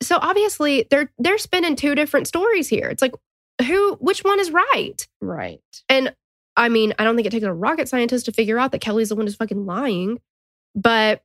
So 0.00 0.18
obviously 0.20 0.86
they're 0.90 1.10
they're 1.18 1.38
spinning 1.38 1.76
two 1.76 1.94
different 1.94 2.28
stories 2.28 2.68
here. 2.68 2.88
It's 2.88 3.02
like, 3.02 3.14
who 3.66 3.94
which 3.94 4.20
one 4.20 4.38
is 4.40 4.50
right? 4.50 5.06
right. 5.20 5.60
And 5.88 6.14
I 6.56 6.68
mean, 6.68 6.92
I 6.98 7.04
don't 7.04 7.16
think 7.16 7.26
it 7.26 7.30
takes 7.30 7.44
a 7.44 7.52
rocket 7.52 7.88
scientist 7.88 8.26
to 8.26 8.32
figure 8.32 8.58
out 8.58 8.72
that 8.72 8.80
Kelly's 8.80 9.10
the 9.10 9.16
one 9.16 9.26
who's 9.26 9.36
fucking 9.36 9.66
lying. 9.66 10.20
But 10.74 11.22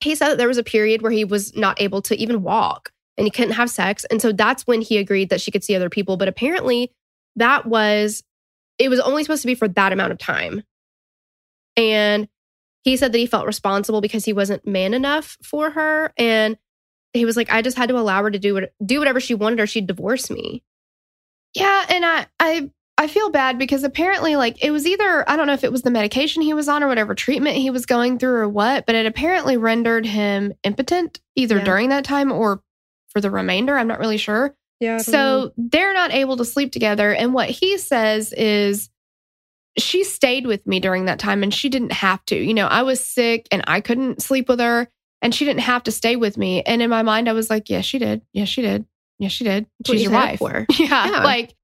he 0.00 0.14
said 0.14 0.30
that 0.30 0.38
there 0.38 0.48
was 0.48 0.58
a 0.58 0.64
period 0.64 1.02
where 1.02 1.12
he 1.12 1.24
was 1.24 1.56
not 1.56 1.80
able 1.80 2.02
to 2.02 2.16
even 2.16 2.42
walk 2.42 2.90
and 3.16 3.26
he 3.26 3.30
couldn't 3.30 3.54
have 3.54 3.70
sex. 3.70 4.04
And 4.04 4.22
so 4.22 4.32
that's 4.32 4.66
when 4.66 4.80
he 4.80 4.98
agreed 4.98 5.30
that 5.30 5.40
she 5.40 5.50
could 5.50 5.64
see 5.64 5.74
other 5.74 5.90
people. 5.90 6.16
But 6.16 6.28
apparently, 6.28 6.92
that 7.36 7.66
was, 7.66 8.22
it 8.78 8.88
was 8.88 9.00
only 9.00 9.24
supposed 9.24 9.42
to 9.42 9.46
be 9.46 9.54
for 9.54 9.68
that 9.68 9.92
amount 9.92 10.12
of 10.12 10.18
time. 10.18 10.62
And 11.76 12.28
he 12.82 12.96
said 12.96 13.12
that 13.12 13.18
he 13.18 13.26
felt 13.26 13.46
responsible 13.46 14.00
because 14.00 14.24
he 14.24 14.32
wasn't 14.32 14.66
man 14.66 14.94
enough 14.94 15.36
for 15.42 15.70
her. 15.70 16.12
And 16.16 16.56
he 17.12 17.24
was 17.24 17.36
like, 17.36 17.50
I 17.50 17.62
just 17.62 17.76
had 17.76 17.88
to 17.88 17.98
allow 17.98 18.22
her 18.22 18.30
to 18.30 18.38
do 18.38 18.54
what, 18.54 18.72
do 18.84 18.98
whatever 18.98 19.20
she 19.20 19.34
wanted 19.34 19.60
or 19.60 19.66
she'd 19.66 19.86
divorce 19.86 20.30
me. 20.30 20.62
Yeah, 21.54 21.84
and 21.88 22.04
I 22.04 22.26
I 22.38 22.70
I 22.98 23.06
feel 23.06 23.30
bad 23.30 23.58
because 23.58 23.84
apparently 23.84 24.36
like 24.36 24.62
it 24.62 24.70
was 24.70 24.86
either 24.86 25.28
I 25.28 25.36
don't 25.36 25.46
know 25.46 25.52
if 25.54 25.64
it 25.64 25.72
was 25.72 25.82
the 25.82 25.90
medication 25.90 26.42
he 26.42 26.52
was 26.54 26.68
on 26.68 26.82
or 26.82 26.88
whatever 26.88 27.14
treatment 27.14 27.56
he 27.56 27.70
was 27.70 27.86
going 27.86 28.18
through 28.18 28.34
or 28.36 28.48
what, 28.48 28.86
but 28.86 28.94
it 28.94 29.06
apparently 29.06 29.56
rendered 29.56 30.04
him 30.04 30.52
impotent 30.64 31.20
either 31.36 31.58
Yeah. 31.58 31.64
during 31.64 31.88
that 31.90 32.04
time 32.04 32.30
or 32.30 32.62
for 33.08 33.20
the 33.20 33.30
remainder, 33.30 33.78
I'm 33.78 33.88
not 33.88 33.98
really 33.98 34.18
sure. 34.18 34.54
Yeah. 34.80 34.98
So 34.98 35.52
they're 35.56 35.94
not 35.94 36.12
able 36.12 36.36
to 36.36 36.44
sleep 36.44 36.70
together. 36.72 37.12
And 37.14 37.32
what 37.32 37.48
he 37.48 37.78
says 37.78 38.32
is, 38.32 38.90
she 39.78 40.04
stayed 40.04 40.46
with 40.46 40.66
me 40.66 40.78
during 40.80 41.06
that 41.06 41.18
time 41.18 41.42
and 41.42 41.54
she 41.54 41.68
didn't 41.68 41.92
have 41.92 42.24
to. 42.26 42.36
You 42.36 42.52
know, 42.52 42.66
I 42.66 42.82
was 42.82 43.02
sick 43.02 43.48
and 43.50 43.62
I 43.66 43.80
couldn't 43.80 44.20
sleep 44.22 44.48
with 44.48 44.60
her 44.60 44.88
and 45.22 45.34
she 45.34 45.44
didn't 45.44 45.60
have 45.60 45.82
to 45.84 45.92
stay 45.92 46.16
with 46.16 46.36
me. 46.38 46.62
And 46.62 46.80
in 46.82 46.90
my 46.90 47.02
mind, 47.02 47.28
I 47.28 47.32
was 47.32 47.50
like, 47.50 47.68
yes, 47.70 47.84
she 47.84 47.98
did. 47.98 48.22
Yes, 48.32 48.48
she 48.48 48.62
did. 48.62 48.86
Yes, 49.18 49.32
she 49.32 49.44
did. 49.44 49.66
What 49.78 49.86
She's 49.88 50.02
you 50.04 50.10
your 50.10 50.18
wife. 50.20 50.38
for. 50.38 50.66
Yeah, 50.78 51.10
Yeah. 51.10 51.24
Like, 51.24 51.54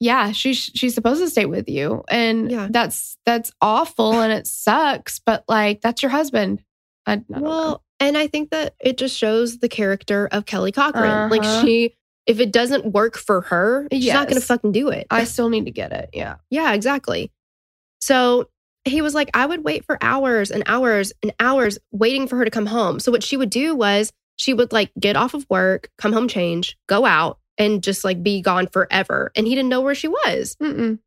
yeah, 0.00 0.30
she's 0.32 0.58
she's 0.74 0.94
supposed 0.94 1.20
to 1.20 1.28
stay 1.28 1.44
with 1.44 1.68
you, 1.68 2.04
and 2.08 2.50
Yeah. 2.50 2.68
that's 2.70 3.16
that's 3.26 3.50
awful 3.60 4.20
and 4.20 4.32
it 4.32 4.46
sucks. 4.46 5.18
But 5.18 5.44
like, 5.48 5.80
that's 5.80 6.02
your 6.02 6.10
husband. 6.10 6.62
I, 7.04 7.14
I 7.14 7.16
don't 7.16 7.30
know. 7.30 7.40
Well, 7.48 7.84
and 8.00 8.16
I 8.16 8.28
think 8.28 8.50
that 8.50 8.74
it 8.80 8.96
just 8.96 9.16
shows 9.18 9.58
the 9.58 9.68
character 9.68 10.28
of 10.30 10.46
Kelly 10.46 10.70
Cochran. 10.72 11.30
Like 11.30 11.42
Uh-huh. 11.42 11.62
she, 11.64 11.94
if 12.26 12.38
it 12.38 12.52
doesn't 12.52 12.92
work 12.92 13.16
for 13.16 13.40
her, 13.42 13.88
she's 13.90 14.12
not 14.12 14.28
going 14.28 14.40
to 14.40 14.46
fucking 14.46 14.70
do 14.70 14.88
it. 14.90 15.08
I 15.10 15.24
still 15.24 15.48
need 15.48 15.64
to 15.64 15.72
get 15.72 15.90
it. 15.92 16.10
Yeah. 16.12 16.36
yeah, 16.48 16.72
exactly. 16.74 17.32
So 18.00 18.48
he 18.88 19.02
was 19.02 19.14
like, 19.14 19.30
I 19.34 19.46
would 19.46 19.64
wait 19.64 19.84
for 19.84 19.98
hours 20.00 20.50
and 20.50 20.62
hours 20.66 21.12
and 21.22 21.32
hours 21.40 21.78
waiting 21.92 22.26
for 22.28 22.36
her 22.36 22.44
to 22.44 22.50
come 22.50 22.66
home. 22.66 23.00
So 23.00 23.10
what 23.12 23.22
she 23.22 23.36
would 23.36 23.50
do 23.50 23.74
was 23.74 24.12
she 24.36 24.54
would 24.54 24.72
like 24.72 24.90
get 24.98 25.16
off 25.16 25.34
of 25.34 25.46
work, 25.50 25.90
come 25.98 26.12
home, 26.12 26.28
change, 26.28 26.76
go 26.88 27.04
out, 27.04 27.38
and 27.58 27.82
just 27.82 28.04
like 28.04 28.22
be 28.22 28.40
gone 28.40 28.66
forever. 28.68 29.32
And 29.34 29.46
he 29.46 29.54
didn't 29.54 29.68
know 29.68 29.80
where 29.80 29.94
she 29.94 30.08
was. 30.08 30.56
Mm-mm. 30.62 30.98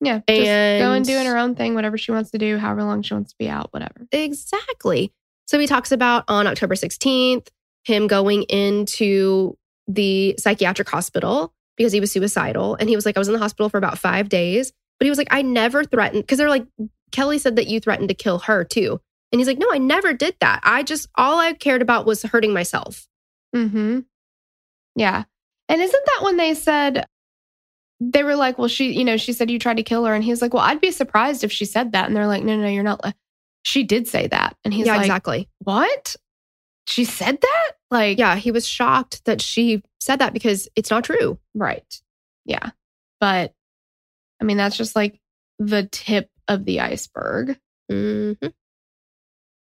Yeah. 0.00 0.20
Just 0.28 0.28
go 0.28 0.34
And- 0.44 0.96
and 0.96 1.04
doing 1.06 1.26
her 1.26 1.36
own 1.36 1.54
thing, 1.54 1.74
whatever 1.74 1.96
she 1.98 2.10
wants 2.12 2.30
to 2.32 2.38
do, 2.38 2.58
however 2.58 2.84
long 2.84 3.02
she 3.02 3.14
wants 3.14 3.30
to 3.32 3.36
be 3.38 3.48
out, 3.48 3.72
whatever. 3.72 4.06
Exactly. 4.12 5.12
So 5.46 5.58
he 5.58 5.66
talks 5.66 5.92
about 5.92 6.24
on 6.28 6.46
October 6.46 6.74
16th, 6.74 7.48
him 7.84 8.06
going 8.06 8.44
into 8.44 9.56
the 9.86 10.34
psychiatric 10.38 10.88
hospital 10.88 11.52
because 11.76 11.92
he 11.92 12.00
was 12.00 12.12
suicidal. 12.12 12.76
And 12.76 12.88
he 12.88 12.96
was 12.96 13.04
like, 13.04 13.16
I 13.16 13.20
was 13.20 13.28
in 13.28 13.34
the 13.34 13.40
hospital 13.40 13.68
for 13.68 13.76
about 13.78 13.98
five 13.98 14.28
days. 14.30 14.72
But 14.98 15.06
he 15.06 15.10
was 15.10 15.18
like, 15.18 15.28
I 15.32 15.42
never 15.42 15.84
threatened, 15.84 16.22
because 16.22 16.38
they're 16.38 16.48
like, 16.48 16.64
Kelly 17.14 17.38
said 17.38 17.56
that 17.56 17.68
you 17.68 17.80
threatened 17.80 18.08
to 18.08 18.14
kill 18.14 18.40
her 18.40 18.64
too. 18.64 19.00
And 19.32 19.40
he's 19.40 19.48
like, 19.48 19.58
No, 19.58 19.68
I 19.72 19.78
never 19.78 20.12
did 20.12 20.36
that. 20.40 20.60
I 20.64 20.82
just, 20.82 21.08
all 21.14 21.38
I 21.38 21.52
cared 21.54 21.80
about 21.82 22.06
was 22.06 22.22
hurting 22.22 22.52
myself. 22.52 23.06
Mm-hmm. 23.54 24.00
Yeah. 24.96 25.24
And 25.68 25.80
isn't 25.80 26.04
that 26.06 26.24
when 26.24 26.36
they 26.36 26.54
said 26.54 27.06
they 28.00 28.22
were 28.22 28.36
like, 28.36 28.58
well, 28.58 28.68
she, 28.68 28.92
you 28.92 29.04
know, 29.04 29.16
she 29.16 29.32
said 29.32 29.50
you 29.50 29.58
tried 29.58 29.76
to 29.76 29.82
kill 29.82 30.04
her. 30.04 30.14
And 30.14 30.24
he's 30.24 30.42
like, 30.42 30.52
well, 30.52 30.62
I'd 30.62 30.80
be 30.80 30.90
surprised 30.90 31.44
if 31.44 31.52
she 31.52 31.64
said 31.64 31.92
that. 31.92 32.06
And 32.06 32.16
they're 32.16 32.26
like, 32.26 32.42
no, 32.42 32.56
no, 32.56 32.68
you're 32.68 32.82
not. 32.82 33.00
She 33.62 33.82
did 33.84 34.08
say 34.08 34.26
that. 34.26 34.56
And 34.64 34.74
he's 34.74 34.86
yeah, 34.86 34.96
like, 34.96 35.06
exactly. 35.06 35.48
what? 35.60 36.16
She 36.86 37.04
said 37.04 37.40
that? 37.40 37.72
Like, 37.90 38.18
Yeah, 38.18 38.36
he 38.36 38.50
was 38.50 38.66
shocked 38.66 39.24
that 39.24 39.40
she 39.40 39.82
said 40.00 40.18
that 40.18 40.32
because 40.32 40.68
it's 40.76 40.90
not 40.90 41.04
true. 41.04 41.38
right. 41.54 42.00
Yeah. 42.44 42.70
But 43.20 43.54
I 44.40 44.44
mean, 44.44 44.58
that's 44.58 44.76
just 44.76 44.94
like 44.94 45.18
the 45.58 45.88
tip 45.90 46.28
of 46.48 46.64
the 46.64 46.80
iceberg. 46.80 47.58
Mhm. 47.90 48.52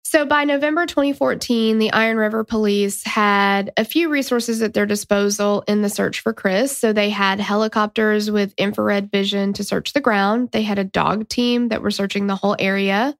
So 0.04 0.26
by 0.26 0.44
November 0.44 0.84
2014, 0.84 1.78
the 1.78 1.90
Iron 1.92 2.18
River 2.18 2.44
Police 2.44 3.02
had 3.02 3.72
a 3.78 3.84
few 3.84 4.10
resources 4.10 4.60
at 4.60 4.74
their 4.74 4.84
disposal 4.84 5.64
in 5.66 5.80
the 5.80 5.88
search 5.88 6.20
for 6.20 6.34
Chris. 6.34 6.76
So 6.76 6.92
they 6.92 7.08
had 7.08 7.40
helicopters 7.40 8.30
with 8.30 8.52
infrared 8.58 9.10
vision 9.10 9.54
to 9.54 9.64
search 9.64 9.94
the 9.94 10.02
ground, 10.02 10.50
they 10.52 10.62
had 10.62 10.78
a 10.78 10.84
dog 10.84 11.28
team 11.28 11.68
that 11.68 11.80
were 11.80 11.90
searching 11.90 12.26
the 12.26 12.36
whole 12.36 12.56
area. 12.58 13.16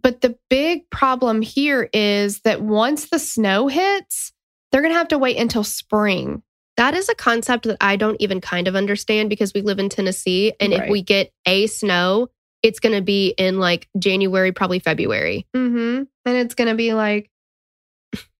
But 0.00 0.20
the 0.20 0.36
big 0.50 0.90
problem 0.90 1.40
here 1.40 1.88
is 1.92 2.40
that 2.40 2.62
once 2.62 3.10
the 3.10 3.18
snow 3.18 3.68
hits, 3.68 4.32
they're 4.70 4.82
going 4.82 4.92
to 4.92 4.98
have 4.98 5.08
to 5.08 5.18
wait 5.18 5.38
until 5.38 5.64
spring. 5.64 6.42
That 6.76 6.94
is 6.94 7.08
a 7.08 7.14
concept 7.14 7.64
that 7.66 7.76
I 7.80 7.96
don't 7.96 8.20
even 8.20 8.40
kind 8.40 8.68
of 8.68 8.76
understand 8.76 9.30
because 9.30 9.52
we 9.54 9.62
live 9.62 9.78
in 9.78 9.88
Tennessee. 9.88 10.52
And 10.60 10.72
if 10.72 10.88
we 10.88 11.02
get 11.02 11.32
a 11.46 11.66
snow, 11.66 12.28
it's 12.62 12.80
going 12.80 12.94
to 12.94 13.02
be 13.02 13.28
in 13.38 13.58
like 13.58 13.88
January, 13.98 14.52
probably 14.52 14.78
February. 14.78 15.46
Mm-hmm. 15.54 16.04
And 16.24 16.36
it's 16.36 16.54
going 16.54 16.68
to 16.68 16.74
be 16.74 16.92
like 16.94 17.30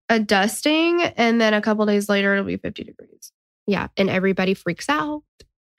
a 0.09 0.19
dusting. 0.19 1.03
And 1.03 1.41
then 1.41 1.55
a 1.55 1.61
couple 1.61 1.87
days 1.87 2.09
later, 2.09 2.33
it'll 2.33 2.45
be 2.45 2.57
50 2.57 2.85
degrees. 2.85 3.33
Yeah. 3.66 3.89
And 3.97 4.11
everybody 4.11 4.55
freaks 4.55 4.89
out. 4.89 5.23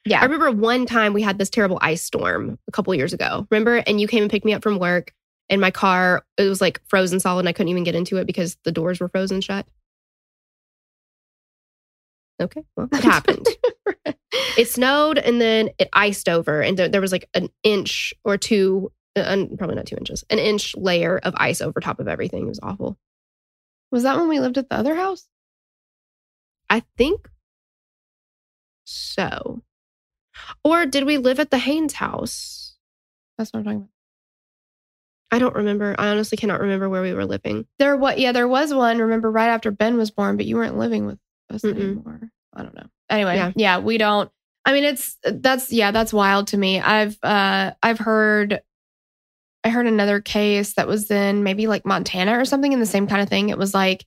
Yeah. 0.06 0.22
I 0.22 0.24
remember 0.24 0.52
one 0.52 0.86
time 0.86 1.14
we 1.14 1.22
had 1.22 1.38
this 1.38 1.50
terrible 1.50 1.78
ice 1.82 2.04
storm 2.04 2.58
a 2.68 2.72
couple 2.72 2.96
years 2.96 3.14
ago. 3.14 3.46
Remember? 3.52 3.78
And 3.78 4.00
you 4.00 4.08
came 4.08 4.24
and 4.24 4.32
picked 4.32 4.46
me 4.46 4.54
up 4.54 4.64
from 4.64 4.80
work, 4.80 5.14
and 5.50 5.60
my 5.60 5.72
car, 5.72 6.24
it 6.38 6.44
was 6.44 6.62
like 6.62 6.80
frozen 6.88 7.20
solid, 7.20 7.42
and 7.42 7.50
I 7.50 7.54
couldn't 7.54 7.70
even 7.70 7.84
get 7.84 7.96
into 7.96 8.18
it 8.18 8.26
because 8.26 8.58
the 8.64 8.72
doors 8.72 9.00
were 9.00 9.10
frozen 9.10 9.42
shut. 9.42 9.68
Okay. 12.42 12.64
Well, 12.76 12.88
it 12.92 13.04
happened. 13.04 13.48
it 14.58 14.70
snowed 14.70 15.18
and 15.18 15.42
then 15.42 15.70
it 15.78 15.90
iced 15.94 16.30
over, 16.30 16.62
and 16.62 16.78
there, 16.78 16.88
there 16.90 17.02
was 17.02 17.12
like 17.12 17.28
an 17.34 17.50
inch 17.64 18.14
or 18.24 18.38
two, 18.38 18.92
uh, 19.16 19.46
probably 19.58 19.76
not 19.76 19.86
two 19.86 19.98
inches, 19.98 20.24
an 20.30 20.40
inch 20.40 20.76
layer 20.76 21.18
of 21.18 21.34
ice 21.38 21.62
over 21.62 21.80
top 21.80 22.00
of 22.00 22.08
everything. 22.08 22.44
It 22.44 22.50
was 22.50 22.60
awful. 22.64 22.98
Was 23.92 24.04
that 24.04 24.18
when 24.18 24.30
we 24.30 24.40
lived 24.40 24.58
at 24.58 24.70
the 24.70 24.76
other 24.76 24.96
house? 24.96 25.28
I 26.70 26.84
think 26.98 27.28
so. 28.86 29.64
Or 30.64 30.86
did 30.86 31.06
we 31.06 31.18
live 31.18 31.40
at 31.40 31.52
the 31.52 31.58
Haynes 31.58 31.94
house? 31.94 32.76
That's 33.38 33.52
what 33.52 33.60
I'm 33.60 33.66
talking 33.66 33.78
about. 33.78 33.90
I 35.32 35.40
don't 35.40 35.56
remember. 35.56 35.96
I 35.98 36.10
honestly 36.10 36.38
cannot 36.38 36.62
remember 36.62 36.90
where 36.90 37.02
we 37.02 37.14
were 37.14 37.26
living. 37.26 37.68
There 37.78 37.96
what 37.96 38.20
yeah, 38.20 38.32
there 38.32 38.48
was 38.48 38.74
one, 38.74 38.98
remember, 39.00 39.30
right 39.30 39.50
after 39.50 39.72
Ben 39.72 39.98
was 39.98 40.12
born, 40.12 40.38
but 40.38 40.46
you 40.46 40.56
weren't 40.56 40.78
living 40.78 41.06
with 41.06 41.20
us 41.50 41.62
Mm-mm. 41.62 41.76
anymore. 41.80 42.30
I 42.54 42.64
don't 42.64 42.76
know. 42.76 42.88
Anyway, 43.10 43.36
Yeah. 43.36 43.52
yeah. 43.56 43.80
we 43.80 43.98
don't 43.98 44.30
I 44.66 44.74
mean 44.74 44.84
it's 44.84 45.18
that's 45.24 45.72
yeah, 45.72 45.92
that's 45.92 46.14
wild 46.14 46.48
to 46.48 46.58
me. 46.58 46.80
I've 46.80 47.18
uh 47.24 47.72
I've 47.82 48.00
heard 48.00 48.62
I 49.64 49.70
heard 49.70 49.88
another 49.88 50.22
case 50.22 50.74
that 50.76 50.88
was 50.88 51.12
in 51.12 51.44
maybe 51.44 51.68
like 51.68 51.86
Montana 51.86 52.40
or 52.40 52.46
something 52.46 52.72
in 52.72 52.80
the 52.80 52.86
same 52.86 53.08
kind 53.08 53.22
of 53.22 53.30
thing. 53.30 53.50
It 53.50 53.58
was 53.58 53.74
like 53.74 54.06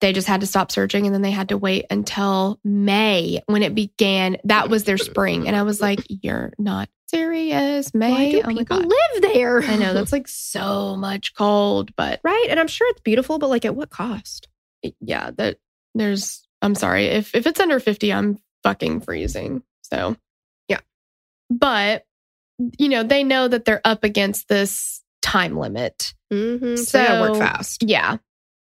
they 0.00 0.12
just 0.12 0.26
had 0.28 0.40
to 0.40 0.46
stop 0.46 0.70
searching 0.72 1.06
and 1.06 1.14
then 1.14 1.22
they 1.22 1.30
had 1.30 1.48
to 1.50 1.58
wait 1.58 1.86
until 1.90 2.58
May 2.64 3.40
when 3.46 3.62
it 3.62 3.74
began. 3.74 4.36
That 4.44 4.68
was 4.68 4.84
their 4.84 4.98
spring. 4.98 5.46
And 5.46 5.56
I 5.56 5.62
was 5.62 5.80
like, 5.80 6.00
You're 6.08 6.52
not 6.58 6.88
serious. 7.06 7.94
May. 7.94 8.10
Why 8.10 8.30
do 8.30 8.40
oh 8.44 8.46
my 8.46 8.54
people 8.54 8.78
live 8.78 9.22
there? 9.32 9.62
I 9.62 9.76
know 9.76 9.94
that's 9.94 10.12
like 10.18 10.28
so 10.28 10.96
much 10.96 11.34
cold, 11.34 11.94
but 11.96 12.20
right. 12.24 12.46
And 12.50 12.58
I'm 12.58 12.66
sure 12.68 12.88
it's 12.90 13.00
beautiful, 13.00 13.38
but 13.38 13.48
like 13.50 13.64
at 13.64 13.76
what 13.76 13.90
cost? 13.90 14.48
yeah, 15.00 15.30
that 15.38 15.58
there's 15.94 16.43
I'm 16.64 16.74
sorry. 16.74 17.06
If 17.06 17.34
if 17.34 17.46
it's 17.46 17.60
under 17.60 17.78
50, 17.78 18.12
I'm 18.12 18.38
fucking 18.62 19.00
freezing. 19.02 19.62
So 19.82 20.16
Yeah. 20.68 20.80
But 21.50 22.06
you 22.78 22.88
know, 22.88 23.02
they 23.02 23.24
know 23.24 23.48
that 23.48 23.64
they're 23.64 23.82
up 23.84 24.04
against 24.04 24.48
this 24.48 25.02
time 25.22 25.58
limit. 25.58 26.14
Mm-hmm. 26.32 26.76
So, 26.76 27.04
gotta 27.04 27.32
work 27.32 27.38
fast. 27.38 27.82
Yeah. 27.82 28.16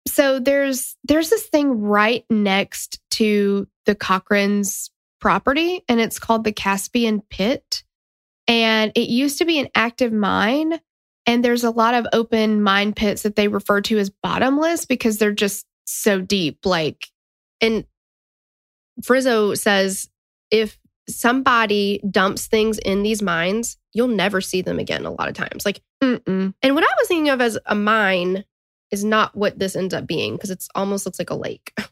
So 0.07 0.39
there's 0.39 0.95
there's 1.05 1.29
this 1.29 1.45
thing 1.45 1.81
right 1.81 2.25
next 2.29 2.99
to 3.11 3.67
the 3.85 3.95
Cochran's 3.95 4.91
property 5.19 5.83
and 5.87 5.99
it's 5.99 6.19
called 6.19 6.43
the 6.43 6.51
Caspian 6.51 7.21
Pit. 7.29 7.83
And 8.49 8.91
it 8.95 9.09
used 9.09 9.39
to 9.39 9.45
be 9.45 9.59
an 9.59 9.67
active 9.75 10.13
mine 10.13 10.79
and 11.25 11.43
there's 11.43 11.65
a 11.65 11.71
lot 11.71 11.93
of 11.93 12.07
open 12.13 12.61
mine 12.61 12.93
pits 12.93 13.23
that 13.23 13.35
they 13.35 13.49
refer 13.49 13.81
to 13.81 13.97
as 13.97 14.09
bottomless 14.09 14.85
because 14.85 15.17
they're 15.17 15.33
just 15.33 15.65
so 15.85 16.21
deep 16.21 16.65
like 16.65 17.07
And 17.61 17.85
Frizzo 19.03 19.53
says 19.55 20.09
if 20.51 20.77
somebody 21.09 22.01
dumps 22.09 22.47
things 22.47 22.77
in 22.79 23.03
these 23.03 23.21
mines, 23.21 23.77
you'll 23.93 24.07
never 24.07 24.41
see 24.41 24.61
them 24.61 24.79
again 24.79 25.05
a 25.05 25.11
lot 25.11 25.29
of 25.29 25.33
times. 25.35 25.65
Like, 25.65 25.81
mm-mm. 26.03 26.53
and 26.61 26.75
what 26.75 26.83
I 26.83 26.93
was 26.99 27.07
thinking 27.07 27.29
of 27.29 27.41
as 27.41 27.57
a 27.65 27.75
mine 27.75 28.43
is 28.91 29.03
not 29.03 29.35
what 29.35 29.57
this 29.59 29.75
ends 29.75 29.93
up 29.93 30.07
being 30.07 30.35
because 30.35 30.49
it's 30.51 30.67
almost 30.75 31.05
looks 31.05 31.19
like 31.19 31.29
a 31.29 31.35
lake. 31.35 31.73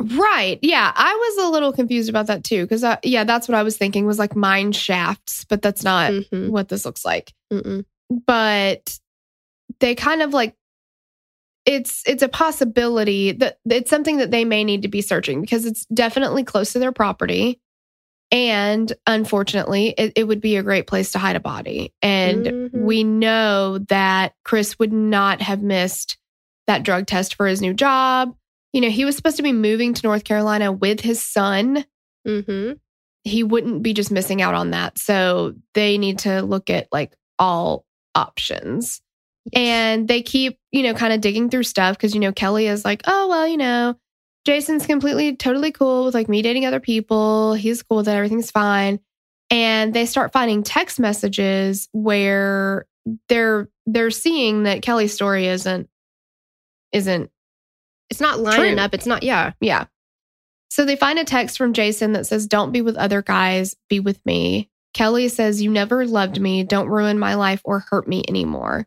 Right. 0.00 0.60
Yeah. 0.62 0.92
I 0.94 1.12
was 1.12 1.44
a 1.44 1.50
little 1.50 1.72
confused 1.72 2.08
about 2.08 2.28
that 2.28 2.44
too. 2.44 2.66
Cause 2.68 2.84
I, 2.84 2.98
yeah, 3.02 3.24
that's 3.24 3.48
what 3.48 3.56
I 3.56 3.64
was 3.64 3.76
thinking 3.76 4.06
was 4.06 4.16
like 4.18 4.36
mine 4.36 4.70
shafts, 4.70 5.44
but 5.44 5.60
that's 5.60 5.82
not 5.82 6.12
Mhm. 6.12 6.50
what 6.50 6.68
this 6.68 6.84
looks 6.84 7.04
like. 7.04 7.32
Mm-mm. 7.52 7.84
But 8.24 8.96
they 9.80 9.96
kind 9.96 10.22
of 10.22 10.32
like, 10.32 10.54
it's 11.68 12.02
it's 12.06 12.22
a 12.22 12.28
possibility 12.28 13.32
that 13.32 13.58
it's 13.66 13.90
something 13.90 14.16
that 14.16 14.30
they 14.30 14.44
may 14.46 14.64
need 14.64 14.82
to 14.82 14.88
be 14.88 15.02
searching 15.02 15.42
because 15.42 15.66
it's 15.66 15.84
definitely 15.92 16.42
close 16.42 16.72
to 16.72 16.78
their 16.78 16.92
property. 16.92 17.60
And 18.30 18.90
unfortunately, 19.06 19.94
it, 19.96 20.14
it 20.16 20.24
would 20.24 20.40
be 20.40 20.56
a 20.56 20.62
great 20.62 20.86
place 20.86 21.12
to 21.12 21.18
hide 21.18 21.36
a 21.36 21.40
body. 21.40 21.92
And 22.02 22.46
Mhm. 22.46 22.70
we 22.72 23.04
know 23.04 23.78
that 23.88 24.34
Chris 24.44 24.78
would 24.78 24.92
not 24.92 25.42
have 25.42 25.62
missed 25.62 26.16
that 26.66 26.82
drug 26.84 27.06
test 27.06 27.34
for 27.34 27.46
his 27.46 27.60
new 27.60 27.74
job. 27.74 28.34
You 28.72 28.80
know, 28.80 28.90
he 28.90 29.04
was 29.04 29.16
supposed 29.16 29.36
to 29.36 29.42
be 29.42 29.52
moving 29.52 29.92
to 29.94 30.06
North 30.06 30.24
Carolina 30.24 30.72
with 30.72 31.00
his 31.00 31.22
son. 31.22 31.84
Mm-hmm. 32.26 32.72
He 33.24 33.42
wouldn't 33.44 33.82
be 33.82 33.92
just 33.92 34.10
missing 34.10 34.40
out 34.40 34.54
on 34.54 34.70
that. 34.70 34.96
So 34.98 35.54
they 35.74 35.98
need 35.98 36.20
to 36.20 36.40
look 36.42 36.70
at 36.70 36.88
like 36.92 37.14
all 37.38 37.84
options. 38.14 39.00
And 39.52 40.08
they 40.08 40.22
keep, 40.22 40.58
you 40.72 40.82
know, 40.82 40.94
kind 40.94 41.12
of 41.12 41.20
digging 41.20 41.50
through 41.50 41.62
stuff 41.64 41.96
because, 41.96 42.14
you 42.14 42.20
know, 42.20 42.32
Kelly 42.32 42.66
is 42.66 42.84
like, 42.84 43.02
oh, 43.06 43.28
well, 43.28 43.46
you 43.46 43.56
know, 43.56 43.96
Jason's 44.44 44.86
completely, 44.86 45.36
totally 45.36 45.72
cool 45.72 46.06
with 46.06 46.14
like 46.14 46.28
me 46.28 46.42
dating 46.42 46.66
other 46.66 46.80
people. 46.80 47.54
He's 47.54 47.82
cool 47.82 48.02
that 48.02 48.16
everything's 48.16 48.50
fine. 48.50 49.00
And 49.50 49.94
they 49.94 50.06
start 50.06 50.32
finding 50.32 50.62
text 50.62 51.00
messages 51.00 51.88
where 51.92 52.86
they're 53.28 53.68
they're 53.86 54.10
seeing 54.10 54.64
that 54.64 54.82
Kelly's 54.82 55.14
story 55.14 55.46
isn't 55.46 55.88
isn't 56.92 57.30
It's 58.10 58.20
not 58.20 58.40
lining 58.40 58.74
True. 58.76 58.84
up. 58.84 58.94
It's 58.94 59.06
not, 59.06 59.22
yeah. 59.22 59.52
yeah. 59.60 59.86
So 60.70 60.84
they 60.84 60.96
find 60.96 61.18
a 61.18 61.24
text 61.24 61.56
from 61.56 61.72
Jason 61.72 62.12
that 62.12 62.26
says, 62.26 62.46
Don't 62.46 62.72
be 62.72 62.82
with 62.82 62.96
other 62.96 63.22
guys, 63.22 63.74
be 63.88 64.00
with 64.00 64.24
me. 64.24 64.70
Kelly 64.94 65.28
says, 65.28 65.62
You 65.62 65.70
never 65.70 66.06
loved 66.06 66.40
me. 66.40 66.64
Don't 66.64 66.88
ruin 66.88 67.18
my 67.18 67.34
life 67.34 67.60
or 67.64 67.80
hurt 67.80 68.06
me 68.06 68.24
anymore. 68.28 68.86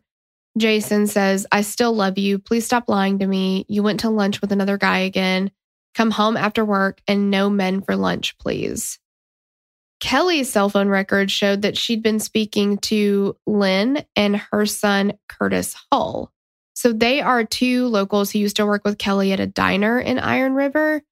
Jason 0.58 1.06
says, 1.06 1.46
I 1.50 1.62
still 1.62 1.94
love 1.94 2.18
you. 2.18 2.38
Please 2.38 2.66
stop 2.66 2.88
lying 2.88 3.18
to 3.20 3.26
me. 3.26 3.64
You 3.68 3.82
went 3.82 4.00
to 4.00 4.10
lunch 4.10 4.40
with 4.40 4.52
another 4.52 4.76
guy 4.76 4.98
again. 4.98 5.50
Come 5.94 6.10
home 6.10 6.36
after 6.36 6.64
work 6.64 7.00
and 7.06 7.30
no 7.30 7.50
men 7.50 7.80
for 7.82 7.96
lunch, 7.96 8.36
please. 8.38 8.98
Kelly's 10.00 10.50
cell 10.50 10.68
phone 10.68 10.88
record 10.88 11.30
showed 11.30 11.62
that 11.62 11.78
she'd 11.78 12.02
been 12.02 12.18
speaking 12.18 12.78
to 12.78 13.36
Lynn 13.46 14.04
and 14.16 14.36
her 14.36 14.66
son, 14.66 15.12
Curtis 15.28 15.76
Hull. 15.90 16.32
So 16.74 16.92
they 16.92 17.20
are 17.20 17.44
two 17.44 17.86
locals 17.86 18.30
who 18.30 18.40
used 18.40 18.56
to 18.56 18.66
work 18.66 18.82
with 18.84 18.98
Kelly 18.98 19.32
at 19.32 19.40
a 19.40 19.46
diner 19.46 20.00
in 20.00 20.18
Iron 20.18 20.54
River. 20.54 21.02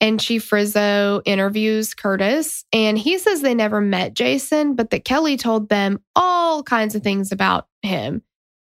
And 0.00 0.20
Chief 0.20 0.44
Frizzo 0.44 1.22
interviews 1.24 1.94
Curtis, 1.94 2.66
and 2.74 2.98
he 2.98 3.16
says 3.16 3.40
they 3.40 3.54
never 3.54 3.80
met 3.80 4.12
Jason, 4.12 4.74
but 4.74 4.90
that 4.90 5.04
Kelly 5.06 5.38
told 5.38 5.70
them 5.70 6.02
all 6.14 6.62
kinds 6.62 6.94
of 6.94 7.02
things 7.02 7.32
about 7.32 7.68
him. 7.80 8.20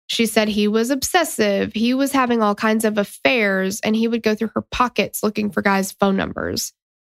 She 0.09 0.25
said 0.25 0.49
he 0.49 0.69
was 0.69 0.91
obsessive, 0.91 1.73
he 1.75 1.95
was 1.95 2.13
having 2.13 2.43
all 2.43 2.55
kinds 2.55 2.85
of 2.85 2.97
affairs, 2.97 3.81
and 3.81 3.95
he 3.95 4.09
would 4.09 4.23
go 4.23 4.35
through 4.35 4.51
her 4.55 4.63
pockets 4.63 5.23
looking 5.23 5.51
for 5.51 5.63
guys' 5.63 5.93
phone 5.93 6.17
numbers. 6.17 6.73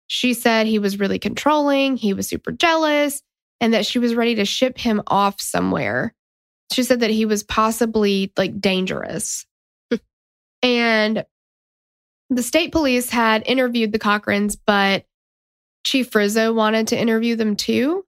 She 0.09 0.34
said 0.34 0.66
he 0.66 0.80
was 0.80 0.99
really 0.99 1.20
controlling, 1.20 1.97
he 1.97 2.14
was 2.14 2.28
super 2.28 2.51
jealous, 2.51 3.22
and 3.61 3.74
that 3.74 3.86
she 3.86 4.01
was 4.01 4.16
ready 4.16 4.34
to 4.36 4.45
ship 4.45 4.76
him 4.76 5.03
off 5.07 5.41
somewhere. 5.41 6.14
She 6.72 6.82
said 6.82 7.01
that 7.01 7.11
he 7.11 7.26
was 7.26 7.45
possibly 7.45 8.32
like 8.36 8.61
dangerous. 8.61 9.47
and 10.62 11.24
the 12.28 12.43
state 12.43 12.72
police 12.72 13.09
had 13.09 13.45
interviewed 13.47 13.93
the 13.93 13.99
Cochrans, 14.01 14.57
but 14.66 15.05
Chief 15.84 16.11
Frizzo 16.11 16.53
wanted 16.53 16.88
to 16.88 16.99
interview 16.99 17.36
them 17.36 17.55
too. 17.55 18.05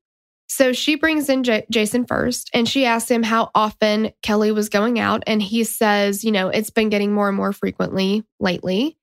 So 0.49 0.72
she 0.72 0.97
brings 0.97 1.28
in 1.28 1.45
J- 1.45 1.66
Jason 1.70 2.05
first 2.05 2.51
and 2.53 2.68
she 2.68 2.84
asks 2.84 3.11
him 3.11 3.22
how 3.22 3.51
often 3.55 4.12
Kelly 4.22 4.53
was 4.53 4.68
going 4.68 4.99
out. 4.99 5.22
And 5.26 5.40
he 5.40 5.64
says, 5.64 6.24
you 6.24 6.30
know, 6.30 6.49
it's 6.49 6.70
been 6.70 6.90
getting 6.90 7.12
more 7.12 7.28
and 7.28 7.36
more 7.36 7.53
frequently 7.53 8.24
lately. 8.38 8.99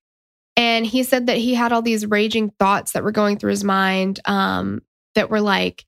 And 0.56 0.86
he 0.86 1.04
said 1.04 1.28
that 1.28 1.38
he 1.38 1.56
had 1.56 1.72
all 1.72 1.82
these 1.82 2.06
raging 2.06 2.52
thoughts 2.60 2.92
that 2.92 3.04
were 3.04 3.12
going 3.12 3.38
through 3.38 3.52
his 3.52 3.64
mind 3.64 4.20
um, 4.26 4.82
that 5.16 5.30
were 5.30 5.42
like 5.42 5.86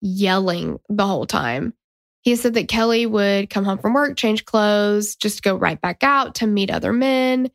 yelling 0.00 0.78
the 0.88 1.06
whole 1.06 1.26
time. 1.26 1.74
He 2.22 2.36
said 2.36 2.54
that 2.54 2.68
Kelly 2.68 3.04
would 3.04 3.50
come 3.50 3.64
home 3.64 3.78
from 3.78 3.92
work, 3.92 4.16
change 4.16 4.46
clothes, 4.46 5.14
just 5.14 5.42
go 5.42 5.56
right 5.56 5.78
back 5.80 6.02
out 6.02 6.36
to 6.36 6.46
meet 6.46 6.70
other 6.70 6.92
men. 6.92 7.50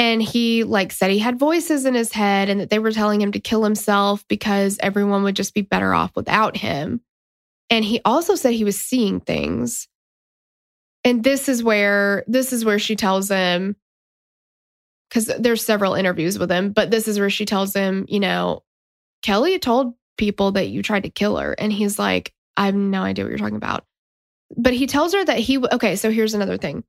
And 0.00 0.22
he 0.22 0.64
like 0.64 0.92
said 0.92 1.10
he 1.10 1.18
had 1.18 1.38
voices 1.38 1.84
in 1.84 1.92
his 1.92 2.10
head 2.10 2.48
and 2.48 2.58
that 2.58 2.70
they 2.70 2.78
were 2.78 2.90
telling 2.90 3.20
him 3.20 3.32
to 3.32 3.38
kill 3.38 3.62
himself 3.62 4.26
because 4.28 4.78
everyone 4.80 5.24
would 5.24 5.36
just 5.36 5.52
be 5.52 5.60
better 5.60 5.92
off 5.92 6.10
without 6.16 6.56
him. 6.56 7.02
And 7.68 7.84
he 7.84 8.00
also 8.02 8.34
said 8.34 8.54
he 8.54 8.64
was 8.64 8.80
seeing 8.80 9.20
things. 9.20 9.88
And 11.04 11.22
this 11.22 11.50
is 11.50 11.62
where 11.62 12.24
this 12.26 12.50
is 12.54 12.64
where 12.64 12.78
she 12.78 12.96
tells 12.96 13.28
him 13.28 13.76
cuz 15.10 15.30
there's 15.38 15.66
several 15.66 15.92
interviews 15.92 16.38
with 16.38 16.50
him, 16.50 16.72
but 16.72 16.90
this 16.90 17.06
is 17.06 17.18
where 17.18 17.28
she 17.28 17.44
tells 17.44 17.74
him, 17.74 18.06
you 18.08 18.20
know, 18.20 18.62
Kelly 19.20 19.58
told 19.58 19.92
people 20.16 20.52
that 20.52 20.68
you 20.68 20.82
tried 20.82 21.02
to 21.02 21.10
kill 21.10 21.36
her 21.36 21.52
and 21.58 21.70
he's 21.70 21.98
like, 21.98 22.32
I 22.56 22.64
have 22.64 22.74
no 22.74 23.02
idea 23.02 23.26
what 23.26 23.28
you're 23.28 23.38
talking 23.38 23.56
about. 23.56 23.84
But 24.56 24.72
he 24.72 24.86
tells 24.86 25.12
her 25.12 25.22
that 25.26 25.40
he 25.40 25.58
okay, 25.58 25.94
so 25.96 26.10
here's 26.10 26.32
another 26.32 26.56
thing. 26.56 26.84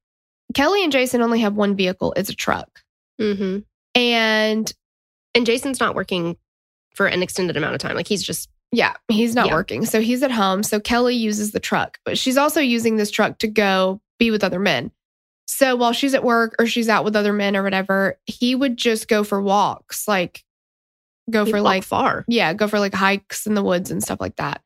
Kelly 0.54 0.82
and 0.82 0.94
Jason 0.94 1.22
only 1.22 1.42
have 1.42 1.58
one 1.58 1.76
vehicle. 1.76 2.14
It's 2.16 2.30
a 2.30 2.36
truck. 2.36 2.81
Mm-hmm. 3.22 3.60
And 3.96 4.74
And 5.36 5.46
Jason's 5.46 5.80
not 5.80 5.96
working 5.96 6.38
for 6.96 7.06
an 7.08 7.24
extended 7.24 7.56
amount 7.58 7.74
of 7.76 7.80
time. 7.82 7.96
Like 7.96 8.08
he's 8.08 8.24
just 8.24 8.50
yeah, 8.74 8.94
he's 9.10 9.36
not 9.36 9.48
Yeah. 9.48 9.54
working. 9.54 9.86
So 9.86 10.00
he's 10.02 10.24
at 10.24 10.32
home. 10.32 10.64
So 10.64 10.80
Kelly 10.80 11.16
uses 11.16 11.52
the 11.52 11.60
truck, 11.60 12.00
but 12.06 12.18
she's 12.18 12.38
also 12.38 12.62
using 12.62 12.96
this 12.96 13.12
truck 13.12 13.38
to 13.40 13.48
go 13.48 14.00
be 14.18 14.32
with 14.32 14.44
other 14.46 14.60
men. 14.60 14.92
So 15.46 15.76
while 15.76 15.92
she's 15.92 16.14
at 16.14 16.24
work 16.24 16.56
or 16.58 16.66
she's 16.66 16.88
out 16.88 17.04
with 17.04 17.16
other 17.18 17.34
men 17.34 17.58
or 17.58 17.64
whatever, 17.64 18.18
he 18.26 18.56
would 18.56 18.78
just 18.78 19.10
go 19.10 19.26
for 19.26 19.42
walks, 19.42 20.08
like 20.08 20.46
go 21.30 21.44
he 21.44 21.52
for 21.52 21.60
like 21.60 21.84
far. 21.84 22.24
yeah, 22.30 22.54
go 22.54 22.70
for 22.70 22.80
like 22.80 22.94
hikes 22.94 23.46
in 23.46 23.56
the 23.56 23.64
woods 23.64 23.92
and 23.92 24.02
stuff 24.02 24.22
like 24.22 24.38
that. 24.38 24.62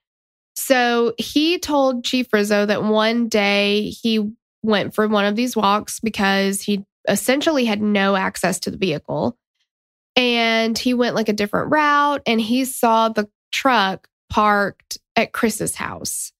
So 0.55 1.13
he 1.17 1.57
told 1.57 2.03
Chief 2.05 2.31
Rizzo 2.31 2.65
that 2.67 2.83
one 2.83 3.27
day 3.27 3.89
he 3.89 4.31
went 4.61 4.93
for 4.93 5.07
one 5.07 5.25
of 5.25 5.35
these 5.35 5.55
walks 5.55 5.99
because 5.99 6.61
he 6.61 6.85
essentially 7.07 7.65
had 7.65 7.81
no 7.81 8.15
access 8.15 8.59
to 8.61 8.71
the 8.71 8.77
vehicle. 8.77 9.37
And 10.15 10.77
he 10.77 10.93
went 10.93 11.15
like 11.15 11.29
a 11.29 11.33
different 11.33 11.71
route 11.71 12.21
and 12.25 12.39
he 12.39 12.65
saw 12.65 13.09
the 13.09 13.29
truck 13.51 14.07
parked 14.29 14.97
at 15.15 15.33
Chris's 15.33 15.75
house. 15.75 16.31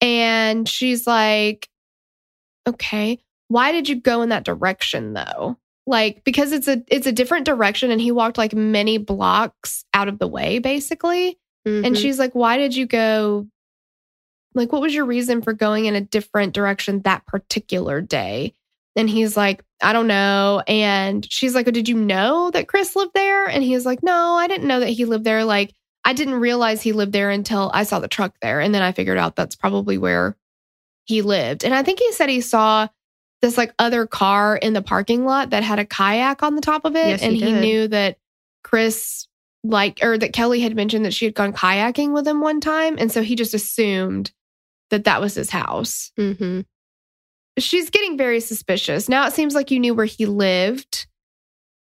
And 0.00 0.68
she's 0.68 1.06
like, 1.06 1.68
okay, 2.68 3.18
why 3.48 3.72
did 3.72 3.88
you 3.88 3.96
go 3.96 4.22
in 4.22 4.28
that 4.28 4.44
direction 4.44 5.14
though? 5.14 5.56
Like 5.86 6.22
because 6.22 6.52
it's 6.52 6.68
a 6.68 6.82
it's 6.88 7.06
a 7.06 7.12
different 7.12 7.46
direction 7.46 7.90
and 7.90 8.00
he 8.00 8.12
walked 8.12 8.36
like 8.36 8.52
many 8.54 8.98
blocks 8.98 9.84
out 9.94 10.08
of 10.08 10.18
the 10.18 10.28
way 10.28 10.58
basically. 10.58 11.38
And 11.64 11.84
Mhm. 11.84 11.96
she's 11.96 12.18
like, 12.18 12.34
Why 12.34 12.56
did 12.58 12.76
you 12.76 12.86
go? 12.86 13.46
Like, 14.54 14.72
what 14.72 14.80
was 14.82 14.94
your 14.94 15.04
reason 15.04 15.42
for 15.42 15.52
going 15.52 15.84
in 15.86 15.94
a 15.94 16.00
different 16.00 16.54
direction 16.54 17.02
that 17.02 17.26
particular 17.26 18.00
day? 18.00 18.54
And 18.96 19.08
he's 19.08 19.36
like, 19.36 19.62
I 19.82 19.92
don't 19.92 20.08
know. 20.08 20.62
And 20.66 21.30
she's 21.30 21.54
like, 21.54 21.66
Did 21.66 21.88
you 21.88 21.96
know 21.96 22.50
that 22.50 22.68
Chris 22.68 22.96
lived 22.96 23.12
there? 23.14 23.46
And 23.46 23.62
he's 23.62 23.86
like, 23.86 24.02
No, 24.02 24.34
I 24.34 24.48
didn't 24.48 24.66
know 24.68 24.80
that 24.80 24.88
he 24.88 25.04
lived 25.04 25.24
there. 25.24 25.44
Like, 25.44 25.72
I 26.04 26.12
didn't 26.12 26.34
realize 26.34 26.82
he 26.82 26.92
lived 26.92 27.12
there 27.12 27.30
until 27.30 27.70
I 27.74 27.84
saw 27.84 28.00
the 28.00 28.08
truck 28.08 28.34
there. 28.40 28.60
And 28.60 28.74
then 28.74 28.82
I 28.82 28.92
figured 28.92 29.18
out 29.18 29.36
that's 29.36 29.56
probably 29.56 29.98
where 29.98 30.36
he 31.04 31.22
lived. 31.22 31.64
And 31.64 31.74
I 31.74 31.82
think 31.82 31.98
he 32.00 32.12
said 32.12 32.28
he 32.28 32.40
saw 32.40 32.88
this 33.40 33.56
like 33.56 33.72
other 33.78 34.06
car 34.06 34.56
in 34.56 34.72
the 34.72 34.82
parking 34.82 35.24
lot 35.24 35.50
that 35.50 35.62
had 35.62 35.78
a 35.78 35.84
kayak 35.84 36.42
on 36.42 36.54
the 36.56 36.60
top 36.60 36.84
of 36.84 36.96
it. 36.96 37.06
Yes, 37.06 37.22
and 37.22 37.34
he 37.34 37.40
did. 37.40 37.60
knew 37.60 37.88
that 37.88 38.18
Chris 38.64 39.26
like 39.64 40.00
or 40.02 40.18
that 40.18 40.32
Kelly 40.32 40.60
had 40.60 40.74
mentioned 40.74 41.04
that 41.04 41.14
she 41.14 41.24
had 41.24 41.34
gone 41.34 41.52
kayaking 41.52 42.12
with 42.12 42.26
him 42.26 42.40
one 42.40 42.60
time 42.60 42.96
and 42.96 43.10
so 43.10 43.22
he 43.22 43.34
just 43.34 43.54
assumed 43.54 44.30
that 44.90 45.04
that 45.04 45.20
was 45.20 45.34
his 45.34 45.50
house. 45.50 46.12
Mhm. 46.18 46.64
She's 47.58 47.90
getting 47.90 48.16
very 48.16 48.40
suspicious. 48.40 49.08
Now 49.08 49.26
it 49.26 49.32
seems 49.32 49.54
like 49.54 49.70
you 49.70 49.80
knew 49.80 49.94
where 49.94 50.06
he 50.06 50.26
lived. 50.26 51.06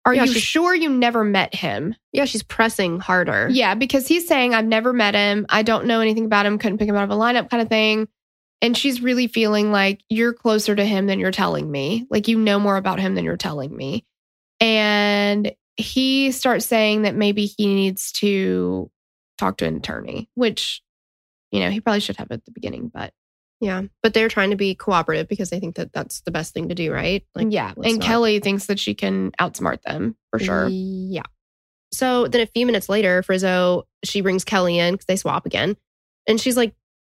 Are 0.04 0.14
Yeah, 0.14 0.24
you 0.24 0.34
sure 0.34 0.74
you 0.74 0.88
never 0.88 1.22
met 1.22 1.54
him? 1.54 1.94
Yeah, 2.12 2.24
she's 2.24 2.42
pressing 2.42 2.98
harder. 2.98 3.48
Yeah, 3.50 3.74
because 3.74 4.08
he's 4.08 4.26
saying 4.26 4.52
I've 4.54 4.66
never 4.66 4.92
met 4.92 5.14
him. 5.14 5.46
I 5.48 5.62
don't 5.62 5.86
know 5.86 6.00
anything 6.00 6.24
about 6.24 6.44
him, 6.44 6.58
couldn't 6.58 6.78
pick 6.78 6.88
him 6.88 6.96
out 6.96 7.04
of 7.04 7.10
a 7.10 7.14
lineup 7.14 7.48
kind 7.50 7.62
of 7.62 7.68
thing. 7.68 8.08
And 8.60 8.76
she's 8.76 9.00
really 9.00 9.26
feeling 9.26 9.70
like 9.72 10.02
you're 10.08 10.32
closer 10.32 10.74
to 10.74 10.84
him 10.84 11.06
than 11.06 11.18
you're 11.18 11.30
telling 11.30 11.70
me. 11.70 12.06
Like 12.10 12.28
you 12.28 12.38
know 12.38 12.58
more 12.58 12.76
about 12.76 13.00
him 13.00 13.14
than 13.14 13.24
you're 13.24 13.36
telling 13.36 13.76
me. 13.76 14.04
And 14.60 15.52
he 15.76 16.30
starts 16.32 16.66
saying 16.66 17.02
that 17.02 17.14
maybe 17.14 17.46
he 17.46 17.66
needs 17.74 18.12
to 18.12 18.90
talk 19.38 19.56
to 19.58 19.66
an 19.66 19.76
attorney, 19.76 20.28
which, 20.34 20.82
you 21.50 21.60
know, 21.60 21.70
he 21.70 21.80
probably 21.80 22.00
should 22.00 22.16
have 22.16 22.30
at 22.30 22.44
the 22.44 22.52
beginning, 22.52 22.90
but 22.92 23.12
Yeah. 23.62 23.82
But 24.02 24.12
they're 24.12 24.28
trying 24.28 24.50
to 24.50 24.56
be 24.56 24.74
cooperative 24.74 25.28
because 25.28 25.50
they 25.50 25.60
think 25.60 25.76
that 25.76 25.92
that's 25.92 26.20
the 26.22 26.32
best 26.32 26.52
thing 26.52 26.68
to 26.68 26.74
do, 26.74 26.92
right? 26.92 27.24
Like, 27.36 27.46
yeah. 27.50 27.72
And 27.76 27.98
not- 27.98 28.02
Kelly 28.02 28.40
thinks 28.40 28.66
that 28.66 28.80
she 28.80 28.92
can 28.92 29.30
outsmart 29.40 29.82
them 29.82 30.16
for 30.30 30.40
sure. 30.40 30.68
Yeah. 30.68 31.22
So 31.92 32.26
then 32.26 32.40
a 32.40 32.46
few 32.46 32.66
minutes 32.66 32.88
later, 32.88 33.22
Frizzo, 33.22 33.86
she 34.04 34.20
brings 34.20 34.44
Kelly 34.44 34.78
in 34.78 34.94
because 34.94 35.06
they 35.06 35.16
swap 35.16 35.46
again. 35.46 35.76
And 36.26 36.40
she's 36.40 36.56
like, 36.56 36.74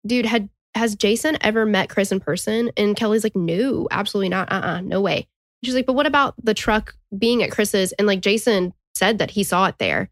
dude, 0.05 0.25
had 0.25 0.49
has 0.75 0.95
Jason 0.95 1.37
ever 1.41 1.65
met 1.65 1.89
Chris 1.89 2.11
in 2.11 2.19
person? 2.19 2.71
And 2.75 2.95
Kelly's 2.95 3.23
like, 3.23 3.35
no, 3.35 3.87
absolutely 3.89 4.29
not. 4.29 4.51
Uh-uh, 4.51 4.81
no 4.81 4.99
way. 4.99 5.27
She's 5.63 5.75
like, 5.75 5.85
but 5.85 5.93
what 5.93 6.07
about 6.07 6.33
the 6.43 6.53
truck 6.53 6.95
being 7.17 7.41
at 7.41 7.51
Chris's? 7.51 7.93
And 7.93 8.05
like 8.05 8.19
Jason 8.19 8.73
said 8.95 9.19
that 9.19 9.31
he 9.31 9.43
saw 9.43 9.67
it 9.67 9.75
there. 9.77 10.09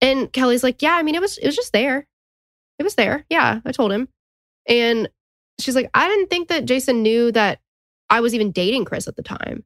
And 0.00 0.32
Kelly's 0.32 0.62
like, 0.62 0.82
yeah, 0.82 0.94
I 0.94 1.02
mean, 1.02 1.16
it 1.16 1.20
was 1.20 1.36
it 1.38 1.46
was 1.46 1.56
just 1.56 1.72
there. 1.72 2.06
It 2.78 2.84
was 2.84 2.94
there. 2.94 3.24
Yeah, 3.28 3.60
I 3.64 3.72
told 3.72 3.90
him. 3.90 4.08
And 4.68 5.08
she's 5.60 5.74
like, 5.76 5.90
I 5.94 6.08
didn't 6.08 6.28
think 6.30 6.48
that 6.48 6.64
Jason 6.64 7.02
knew 7.02 7.30
that 7.32 7.60
I 8.10 8.20
was 8.20 8.34
even 8.34 8.52
dating 8.52 8.84
Chris 8.84 9.08
at 9.08 9.16
the 9.16 9.22
time. 9.22 9.64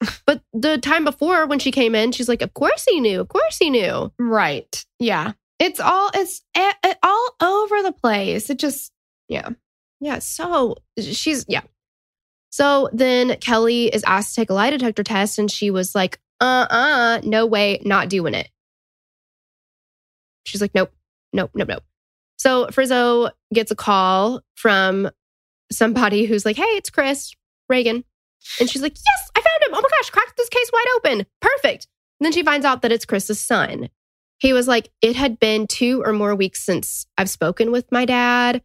But 0.26 0.42
the 0.52 0.78
time 0.78 1.04
before 1.04 1.46
when 1.46 1.58
she 1.58 1.70
came 1.72 1.94
in, 1.94 2.12
she's 2.12 2.28
like, 2.28 2.42
Of 2.42 2.54
course 2.54 2.84
he 2.88 3.00
knew. 3.00 3.20
Of 3.20 3.28
course 3.28 3.56
he 3.58 3.70
knew. 3.70 4.12
Right. 4.18 4.84
Yeah. 4.98 5.32
It's 5.58 5.80
all 5.80 6.10
it's 6.14 6.42
a- 6.56 6.74
a- 6.84 6.96
all 7.02 7.30
over 7.42 7.82
the 7.82 7.92
place. 7.92 8.48
It 8.50 8.58
just 8.58 8.92
yeah. 9.28 9.48
Yeah. 10.00 10.20
So 10.20 10.76
she's, 11.00 11.44
yeah. 11.48 11.62
So 12.50 12.88
then 12.92 13.36
Kelly 13.40 13.86
is 13.88 14.04
asked 14.04 14.34
to 14.34 14.40
take 14.40 14.50
a 14.50 14.54
lie 14.54 14.70
detector 14.70 15.02
test, 15.02 15.38
and 15.38 15.50
she 15.50 15.70
was 15.70 15.94
like, 15.94 16.20
Uh 16.40 16.66
uh, 16.70 17.20
no 17.24 17.44
way, 17.46 17.80
not 17.84 18.08
doing 18.08 18.34
it. 18.34 18.48
She's 20.44 20.60
like, 20.60 20.74
Nope, 20.74 20.92
nope, 21.32 21.50
nope, 21.54 21.68
nope. 21.68 21.82
So 22.38 22.68
Frizzo 22.68 23.30
gets 23.52 23.70
a 23.70 23.76
call 23.76 24.42
from 24.54 25.10
somebody 25.70 26.24
who's 26.24 26.44
like, 26.44 26.56
Hey, 26.56 26.62
it's 26.62 26.90
Chris 26.90 27.34
Reagan. 27.68 28.04
And 28.60 28.70
she's 28.70 28.82
like, 28.82 28.94
Yes, 28.94 29.30
I 29.36 29.40
found 29.40 29.62
him. 29.62 29.78
Oh 29.78 29.82
my 29.82 29.88
gosh, 29.98 30.10
cracked 30.10 30.36
this 30.36 30.48
case 30.48 30.70
wide 30.72 30.86
open. 30.96 31.26
Perfect. 31.40 31.86
And 32.20 32.24
then 32.24 32.32
she 32.32 32.42
finds 32.42 32.66
out 32.66 32.82
that 32.82 32.92
it's 32.92 33.04
Chris's 33.04 33.40
son. 33.40 33.88
He 34.38 34.52
was 34.52 34.68
like, 34.68 34.90
It 35.02 35.16
had 35.16 35.38
been 35.38 35.66
two 35.66 36.02
or 36.04 36.12
more 36.12 36.34
weeks 36.34 36.64
since 36.64 37.06
I've 37.16 37.30
spoken 37.30 37.70
with 37.70 37.90
my 37.92 38.04
dad. 38.04 38.62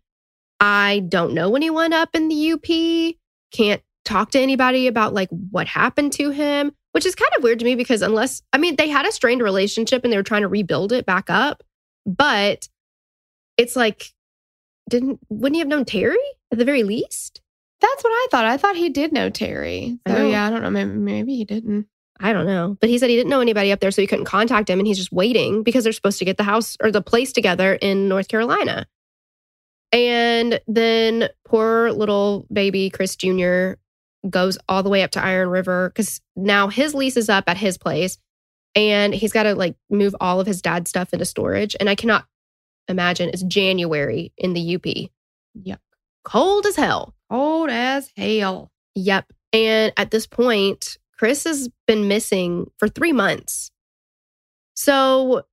I 0.59 1.03
don't 1.09 1.33
know 1.33 1.55
anyone 1.55 1.93
up 1.93 2.09
in 2.13 2.29
the 2.29 2.51
UP. 2.53 3.15
Can't 3.51 3.81
talk 4.05 4.31
to 4.31 4.39
anybody 4.39 4.87
about 4.87 5.13
like 5.13 5.29
what 5.29 5.67
happened 5.67 6.13
to 6.13 6.29
him, 6.29 6.73
which 6.91 7.05
is 7.05 7.15
kind 7.15 7.31
of 7.37 7.43
weird 7.43 7.59
to 7.59 7.65
me 7.65 7.75
because 7.75 8.01
unless, 8.01 8.41
I 8.53 8.57
mean, 8.57 8.75
they 8.75 8.89
had 8.89 9.05
a 9.05 9.11
strained 9.11 9.41
relationship 9.41 10.03
and 10.03 10.11
they 10.11 10.17
were 10.17 10.23
trying 10.23 10.41
to 10.41 10.47
rebuild 10.47 10.91
it 10.91 11.05
back 11.05 11.29
up. 11.29 11.63
But 12.05 12.67
it's 13.57 13.75
like, 13.75 14.13
didn't, 14.89 15.19
wouldn't 15.29 15.55
he 15.55 15.59
have 15.59 15.67
known 15.67 15.85
Terry 15.85 16.17
at 16.51 16.57
the 16.57 16.65
very 16.65 16.83
least? 16.83 17.41
That's 17.81 18.03
what 18.03 18.11
I 18.11 18.27
thought. 18.31 18.45
I 18.45 18.57
thought 18.57 18.75
he 18.75 18.89
did 18.89 19.11
know 19.11 19.29
Terry. 19.29 19.99
So 20.07 20.13
know. 20.13 20.27
yeah, 20.27 20.47
I 20.47 20.49
don't 20.49 20.61
know. 20.61 20.69
Maybe, 20.69 20.91
maybe 20.91 21.35
he 21.35 21.45
didn't. 21.45 21.87
I 22.19 22.31
don't 22.31 22.45
know. 22.45 22.77
But 22.79 22.89
he 22.89 22.97
said 22.97 23.09
he 23.09 23.17
didn't 23.17 23.29
know 23.29 23.41
anybody 23.41 23.71
up 23.71 23.81
there, 23.81 23.91
so 23.91 24.01
he 24.01 24.07
couldn't 24.07 24.25
contact 24.25 24.69
him. 24.69 24.79
And 24.79 24.87
he's 24.87 24.97
just 24.97 25.11
waiting 25.11 25.63
because 25.63 25.83
they're 25.83 25.91
supposed 25.91 26.19
to 26.19 26.25
get 26.25 26.37
the 26.37 26.43
house 26.43 26.77
or 26.81 26.91
the 26.91 27.01
place 27.01 27.33
together 27.33 27.73
in 27.73 28.07
North 28.07 28.29
Carolina. 28.29 28.85
And 29.91 30.59
then 30.67 31.29
poor 31.45 31.91
little 31.91 32.47
baby 32.51 32.89
Chris 32.89 33.15
Jr. 33.15 33.73
goes 34.29 34.57
all 34.69 34.81
the 34.81 34.89
way 34.89 35.03
up 35.03 35.11
to 35.11 35.23
Iron 35.23 35.49
River 35.49 35.89
because 35.89 36.21
now 36.35 36.67
his 36.67 36.95
lease 36.95 37.17
is 37.17 37.29
up 37.29 37.43
at 37.47 37.57
his 37.57 37.77
place 37.77 38.17
and 38.75 39.13
he's 39.13 39.33
got 39.33 39.43
to 39.43 39.53
like 39.55 39.75
move 39.89 40.15
all 40.19 40.39
of 40.39 40.47
his 40.47 40.61
dad's 40.61 40.89
stuff 40.89 41.13
into 41.13 41.25
storage. 41.25 41.75
And 41.79 41.89
I 41.89 41.95
cannot 41.95 42.25
imagine 42.87 43.29
it's 43.29 43.43
January 43.43 44.31
in 44.37 44.53
the 44.53 44.75
UP. 44.75 44.85
Yep. 45.55 45.79
Cold 46.23 46.65
as 46.65 46.75
hell. 46.75 47.13
Old 47.29 47.69
as 47.69 48.09
hell. 48.15 48.71
Yep. 48.95 49.31
And 49.51 49.93
at 49.97 50.11
this 50.11 50.25
point, 50.25 50.97
Chris 51.17 51.43
has 51.43 51.69
been 51.87 52.07
missing 52.07 52.69
for 52.77 52.87
three 52.87 53.13
months. 53.13 53.71
So 54.75 55.43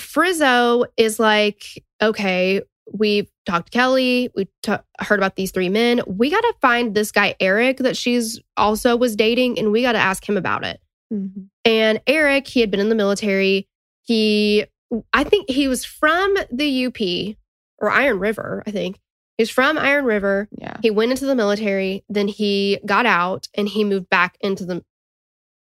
Frizzo 0.00 0.84
is 0.96 1.18
like, 1.18 1.84
okay, 2.02 2.62
we've 2.92 3.30
talked 3.46 3.72
to 3.72 3.76
Kelly. 3.78 4.30
We 4.34 4.48
ta- 4.62 4.82
heard 5.00 5.18
about 5.18 5.36
these 5.36 5.50
three 5.50 5.68
men. 5.68 6.02
We 6.06 6.30
got 6.30 6.40
to 6.40 6.54
find 6.60 6.94
this 6.94 7.10
guy, 7.12 7.34
Eric, 7.40 7.78
that 7.78 7.96
she's 7.96 8.40
also 8.56 8.96
was 8.96 9.16
dating, 9.16 9.58
and 9.58 9.72
we 9.72 9.82
got 9.82 9.92
to 9.92 9.98
ask 9.98 10.28
him 10.28 10.36
about 10.36 10.64
it. 10.64 10.80
Mhm. 11.12 11.48
And 11.64 12.00
Eric, 12.06 12.46
he 12.48 12.60
had 12.60 12.70
been 12.70 12.80
in 12.80 12.88
the 12.88 12.94
military. 12.94 13.68
He, 14.02 14.64
I 15.12 15.24
think 15.24 15.50
he 15.50 15.68
was 15.68 15.84
from 15.84 16.36
the 16.50 16.86
UP 16.86 17.36
or 17.78 17.90
Iron 17.90 18.18
River, 18.18 18.62
I 18.66 18.70
think. 18.70 19.00
He 19.36 19.42
was 19.42 19.50
from 19.50 19.78
Iron 19.78 20.04
River. 20.04 20.48
Yeah. 20.58 20.76
He 20.82 20.90
went 20.90 21.10
into 21.10 21.26
the 21.26 21.34
military, 21.34 22.04
then 22.08 22.28
he 22.28 22.78
got 22.86 23.06
out 23.06 23.48
and 23.54 23.68
he 23.68 23.82
moved 23.82 24.08
back 24.08 24.36
into 24.40 24.64
the 24.64 24.84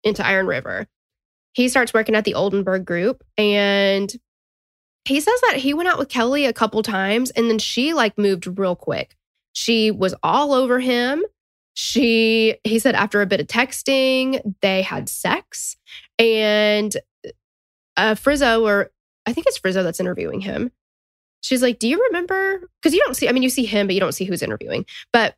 into 0.03 0.26
Iron 0.26 0.47
River. 0.47 0.88
He 1.53 1.70
starts 1.70 1.93
working 1.93 2.15
at 2.15 2.26
the 2.26 2.36
Oldenburg 2.36 2.86
group 2.86 3.24
and 3.38 4.11
he 5.05 5.20
says 5.20 5.39
that 5.41 5.57
he 5.57 5.74
went 5.74 5.89
out 5.89 5.99
with 5.99 6.09
Kelly 6.09 6.45
a 6.45 6.53
couple 6.53 6.82
times 6.84 7.32
and 7.32 7.49
then 7.49 7.59
she 7.59 7.93
like 7.93 8.17
moved 8.17 8.59
real 8.59 8.76
quick. 8.76 9.15
She 9.53 9.91
was 9.91 10.15
all 10.24 10.53
over 10.53 10.80
him. 10.80 11.24
She 11.74 12.57
he 12.63 12.80
said 12.80 12.95
after 12.95 13.22
a 13.22 13.26
bit 13.26 13.39
of 13.39 13.47
texting, 13.47 14.55
they 14.61 14.82
had 14.82 15.09
sex 15.09 15.76
and 16.17 16.95
uh 17.97 18.15
Frizzo 18.15 18.65
or 18.65 18.91
I 19.30 19.34
think 19.34 19.47
it's 19.47 19.57
Frizzo 19.57 19.84
that's 19.84 19.99
interviewing 19.99 20.41
him. 20.41 20.71
She's 21.41 21.61
like, 21.61 21.80
"Do 21.80 21.88
you 21.88 22.03
remember 22.07 22.69
because 22.82 22.93
you 22.93 23.01
don't 23.05 23.15
see 23.15 23.30
I 23.30 23.32
mean 23.32 23.43
you 23.43 23.49
see 23.49 23.65
him 23.65 23.88
but 23.88 23.93
you 23.93 23.99
don't 24.01 24.11
see 24.13 24.25
who's 24.25 24.41
interviewing. 24.41 24.86
But 25.13 25.36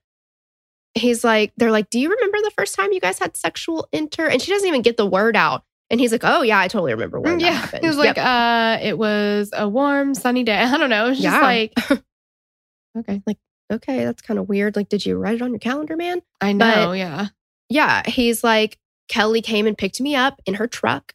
he's 0.95 1.23
like 1.23 1.53
they're 1.57 1.71
like, 1.71 1.89
"Do 1.89 1.99
you 1.99 2.09
remember 2.09 2.37
the 2.43 2.51
first 2.57 2.75
time 2.75 2.91
you 2.91 2.99
guys 2.99 3.19
had 3.19 3.35
sexual 3.37 3.87
inter?" 3.91 4.27
And 4.27 4.41
she 4.41 4.51
doesn't 4.51 4.67
even 4.67 4.81
get 4.81 4.97
the 4.97 5.05
word 5.05 5.35
out. 5.35 5.63
And 5.89 5.99
he's 5.99 6.11
like, 6.11 6.23
"Oh 6.23 6.41
yeah, 6.41 6.59
I 6.59 6.67
totally 6.67 6.93
remember 6.93 7.19
when 7.19 7.37
that 7.37 7.43
yeah. 7.45 7.51
happened." 7.59 7.83
He 7.83 7.87
was 7.87 7.97
like, 7.97 8.15
Yep. 8.15 8.25
uh, 8.25 8.77
it 8.81 8.97
was 8.97 9.49
a 9.53 9.67
warm, 9.69 10.15
sunny 10.15 10.43
day. 10.43 10.57
I 10.59 10.77
don't 10.77 10.89
know. 10.89 11.09
Just 11.09 11.21
Yeah. 11.21 11.41
like, 11.41 11.73
okay. 12.97 13.21
Like, 13.27 13.37
"okay, 13.71 14.05
that's 14.05 14.21
kind 14.21 14.39
of 14.39 14.47
weird. 14.49 14.75
Like, 14.75 14.89
did 14.89 15.05
you 15.05 15.17
write 15.17 15.35
it 15.35 15.41
on 15.41 15.51
your 15.51 15.59
calendar, 15.59 15.95
man?" 15.97 16.21
I 16.39 16.53
know. 16.53 16.93
yeah. 16.93 17.27
yeah, 17.69 18.03
he's 18.09 18.43
like, 18.43 18.77
Kelly 19.07 19.41
came 19.41 19.67
and 19.67 19.77
picked 19.77 19.99
me 20.01 20.15
up 20.15 20.41
in 20.45 20.55
her 20.55 20.67
truck. 20.67 21.13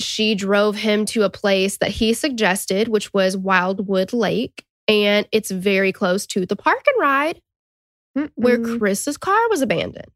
She 0.00 0.34
drove 0.34 0.76
him 0.76 1.04
to 1.06 1.22
a 1.22 1.30
place 1.30 1.78
that 1.78 1.90
he 1.90 2.14
suggested, 2.14 2.88
which 2.88 3.12
was 3.12 3.36
Wildwood 3.36 4.12
Lake. 4.12 4.64
And 4.88 5.28
it's 5.30 5.50
very 5.50 5.92
close 5.92 6.26
to 6.28 6.46
the 6.46 6.56
park 6.56 6.82
and 6.86 7.00
ride 7.00 7.40
mm-hmm. 8.16 8.26
where 8.34 8.58
Mm-mm. 8.58 8.78
Chris's 8.78 9.16
car 9.16 9.48
was 9.48 9.62
abandoned. 9.62 10.10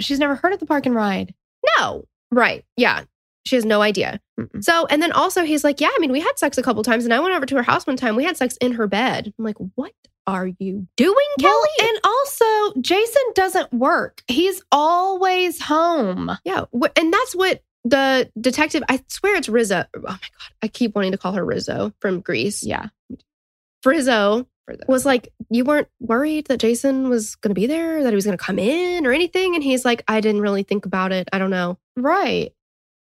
she's 0.00 0.18
never 0.18 0.34
heard 0.36 0.52
of 0.52 0.60
the 0.60 0.66
park 0.66 0.86
and 0.86 0.94
ride. 0.94 1.34
No, 1.78 2.04
right. 2.30 2.64
Yeah. 2.76 3.04
She 3.44 3.56
has 3.56 3.64
no 3.64 3.82
idea. 3.82 4.20
Mm-mm. 4.38 4.62
So, 4.62 4.86
and 4.86 5.02
then 5.02 5.10
also 5.10 5.42
he's 5.44 5.64
like, 5.64 5.80
Yeah, 5.80 5.90
I 5.92 5.98
mean, 5.98 6.12
we 6.12 6.20
had 6.20 6.38
sex 6.38 6.56
a 6.58 6.62
couple 6.62 6.82
times 6.84 7.04
and 7.04 7.12
I 7.12 7.18
went 7.20 7.34
over 7.34 7.46
to 7.46 7.56
her 7.56 7.62
house 7.62 7.86
one 7.86 7.96
time. 7.96 8.14
We 8.14 8.24
had 8.24 8.36
sex 8.36 8.56
in 8.58 8.72
her 8.72 8.86
bed. 8.86 9.32
I'm 9.36 9.44
like, 9.44 9.56
What 9.74 9.92
are 10.28 10.46
you 10.46 10.86
doing, 10.96 11.16
Kelly? 11.40 11.52
Well, 11.78 11.88
and 11.88 11.98
also, 12.04 12.80
Jason 12.80 13.22
doesn't 13.34 13.72
work. 13.72 14.22
He's 14.28 14.62
always 14.70 15.60
home. 15.60 16.30
Yeah. 16.44 16.64
And 16.96 17.12
that's 17.12 17.34
what 17.34 17.62
the 17.84 18.30
detective, 18.40 18.82
I 18.88 19.02
swear 19.08 19.36
it's 19.36 19.48
Rizzo. 19.48 19.84
Oh 19.96 20.00
my 20.00 20.10
God. 20.10 20.20
I 20.62 20.68
keep 20.68 20.94
wanting 20.94 21.12
to 21.12 21.18
call 21.18 21.32
her 21.32 21.44
Rizzo 21.44 21.92
from 22.00 22.20
Grease. 22.20 22.62
Yeah. 22.62 22.88
Frizzo 23.82 24.46
was 24.86 25.04
like, 25.04 25.32
You 25.50 25.64
weren't 25.64 25.88
worried 26.00 26.46
that 26.46 26.60
Jason 26.60 27.08
was 27.08 27.34
going 27.36 27.50
to 27.50 27.60
be 27.60 27.66
there, 27.66 28.02
that 28.02 28.10
he 28.10 28.14
was 28.14 28.24
going 28.24 28.38
to 28.38 28.44
come 28.44 28.58
in 28.58 29.06
or 29.06 29.12
anything? 29.12 29.54
And 29.54 29.64
he's 29.64 29.84
like, 29.84 30.04
I 30.06 30.20
didn't 30.20 30.40
really 30.40 30.62
think 30.62 30.86
about 30.86 31.12
it. 31.12 31.28
I 31.32 31.38
don't 31.38 31.50
know. 31.50 31.78
right. 31.96 32.52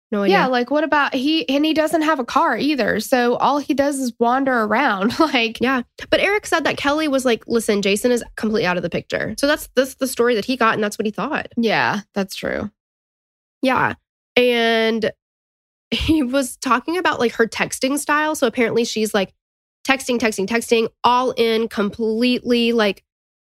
No 0.10 0.24
idea. 0.24 0.38
Yeah. 0.38 0.46
Like, 0.48 0.72
what 0.72 0.86
about 0.86 1.14
he? 1.14 1.50
And 1.50 1.66
he 1.66 1.74
doesn't 1.74 2.04
have 2.04 2.20
a 2.20 2.24
car 2.24 2.56
either. 2.56 3.02
So 3.02 3.36
all 3.36 3.58
he 3.58 3.74
does 3.74 4.00
is 4.00 4.14
wander 4.18 4.54
around. 4.54 5.20
like, 5.20 5.60
Yeah. 5.60 5.82
But 6.10 6.22
Eric 6.22 6.46
said 6.46 6.64
that 6.64 6.78
Kelly 6.78 7.08
was 7.10 7.26
like, 7.26 7.44
Listen, 7.48 7.82
Jason 7.82 8.12
is 8.12 8.24
completely 8.38 8.66
out 8.66 8.78
of 8.78 8.84
the 8.84 8.90
picture. 8.90 9.36
So 9.38 9.48
that's, 9.48 9.68
that's 9.76 9.96
the 9.96 10.08
story 10.08 10.36
that 10.36 10.46
he 10.46 10.56
got. 10.56 10.76
And 10.76 10.84
that's 10.84 10.98
what 10.98 11.06
he 11.08 11.12
thought. 11.12 11.48
yeah, 11.58 12.02
that's 12.14 12.36
true. 12.36 12.72
Yeah. 13.62 13.96
And 14.38 15.12
he 15.92 16.24
was 16.24 16.58
talking 16.58 16.98
about 16.98 17.20
like 17.20 17.34
her 17.34 17.48
texting 17.48 17.98
style. 17.98 18.36
So 18.36 18.48
apparently 18.48 18.86
she's 18.86 19.14
like 19.14 19.34
texting, 19.88 20.20
texting, 20.20 20.46
texting, 20.46 20.90
all 21.04 21.32
in 21.32 21.68
completely 21.68 22.74
like 22.74 23.04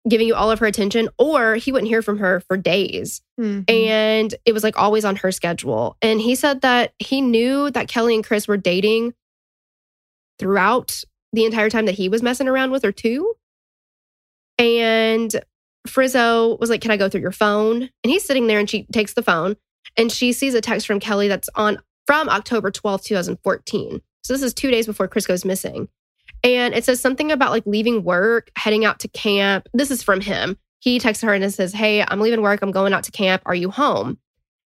giving 0.08 0.28
you 0.28 0.36
all 0.36 0.50
of 0.50 0.60
her 0.60 0.66
attention, 0.66 1.10
or 1.18 1.56
he 1.56 1.72
wouldn't 1.72 1.90
hear 1.90 2.02
from 2.02 2.20
her 2.20 2.40
for 2.42 2.56
days. 2.56 3.22
Mhm. 3.40 3.70
And 3.70 4.34
it 4.46 4.54
was 4.54 4.64
like 4.64 4.78
always 4.80 5.04
on 5.04 5.18
her 5.18 5.32
schedule. 5.32 5.98
And 6.02 6.22
he 6.22 6.36
said 6.36 6.62
that 6.62 6.94
he 7.00 7.20
knew 7.22 7.70
that 7.72 7.90
Kelly 7.90 8.16
and 8.16 8.24
Chris 8.24 8.48
were 8.48 8.56
dating 8.58 9.14
throughout 10.40 11.04
the 11.34 11.44
entire 11.44 11.70
time 11.70 11.88
that 11.88 11.96
he 11.96 12.08
was 12.08 12.22
messing 12.22 12.48
around 12.48 12.72
with 12.72 12.84
her 12.84 12.92
too. 12.92 13.34
And 14.58 15.34
Frizzo 15.88 16.58
was 16.58 16.70
like, 16.70 16.82
Can 16.82 16.92
I 16.92 16.98
go 16.98 17.10
through 17.10 17.22
your 17.22 17.32
phone? 17.32 17.90
And 18.04 18.12
he's 18.12 18.24
sitting 18.24 18.48
there 18.48 18.60
and 18.60 18.70
she 18.70 18.84
takes 18.94 19.14
the 19.14 19.24
phone 19.24 19.58
and 19.96 20.12
she 20.12 20.34
sees 20.34 20.54
a 20.54 20.62
text 20.62 20.88
from 20.88 21.00
Kelly 21.00 21.28
that's 21.28 21.50
on 21.56 21.80
from 22.06 22.30
October 22.30 22.72
12th, 22.72 23.04
2014. 23.04 24.02
So 24.24 24.34
this 24.34 24.44
is 24.44 24.54
two 24.54 24.72
days 24.72 24.86
before 24.86 25.08
Chris 25.08 25.28
goes 25.28 25.46
missing. 25.46 25.90
And 26.44 26.74
it 26.74 26.86
says 26.86 27.02
something 27.02 27.32
about 27.32 27.52
like 27.52 27.66
leaving 27.66 28.04
work, 28.04 28.52
heading 28.56 28.86
out 28.86 29.00
to 29.00 29.08
camp. 29.08 29.68
This 29.74 29.92
is 29.92 30.04
from 30.04 30.22
him. 30.22 30.58
He 30.80 31.00
texts 31.00 31.24
her 31.24 31.34
and 31.34 31.54
says, 31.54 31.74
Hey, 31.74 32.04
I'm 32.08 32.20
leaving 32.20 32.42
work. 32.42 32.62
I'm 32.62 32.72
going 32.72 32.94
out 32.94 33.04
to 33.06 33.12
camp. 33.12 33.42
Are 33.46 33.56
you 33.56 33.72
home? 33.72 34.20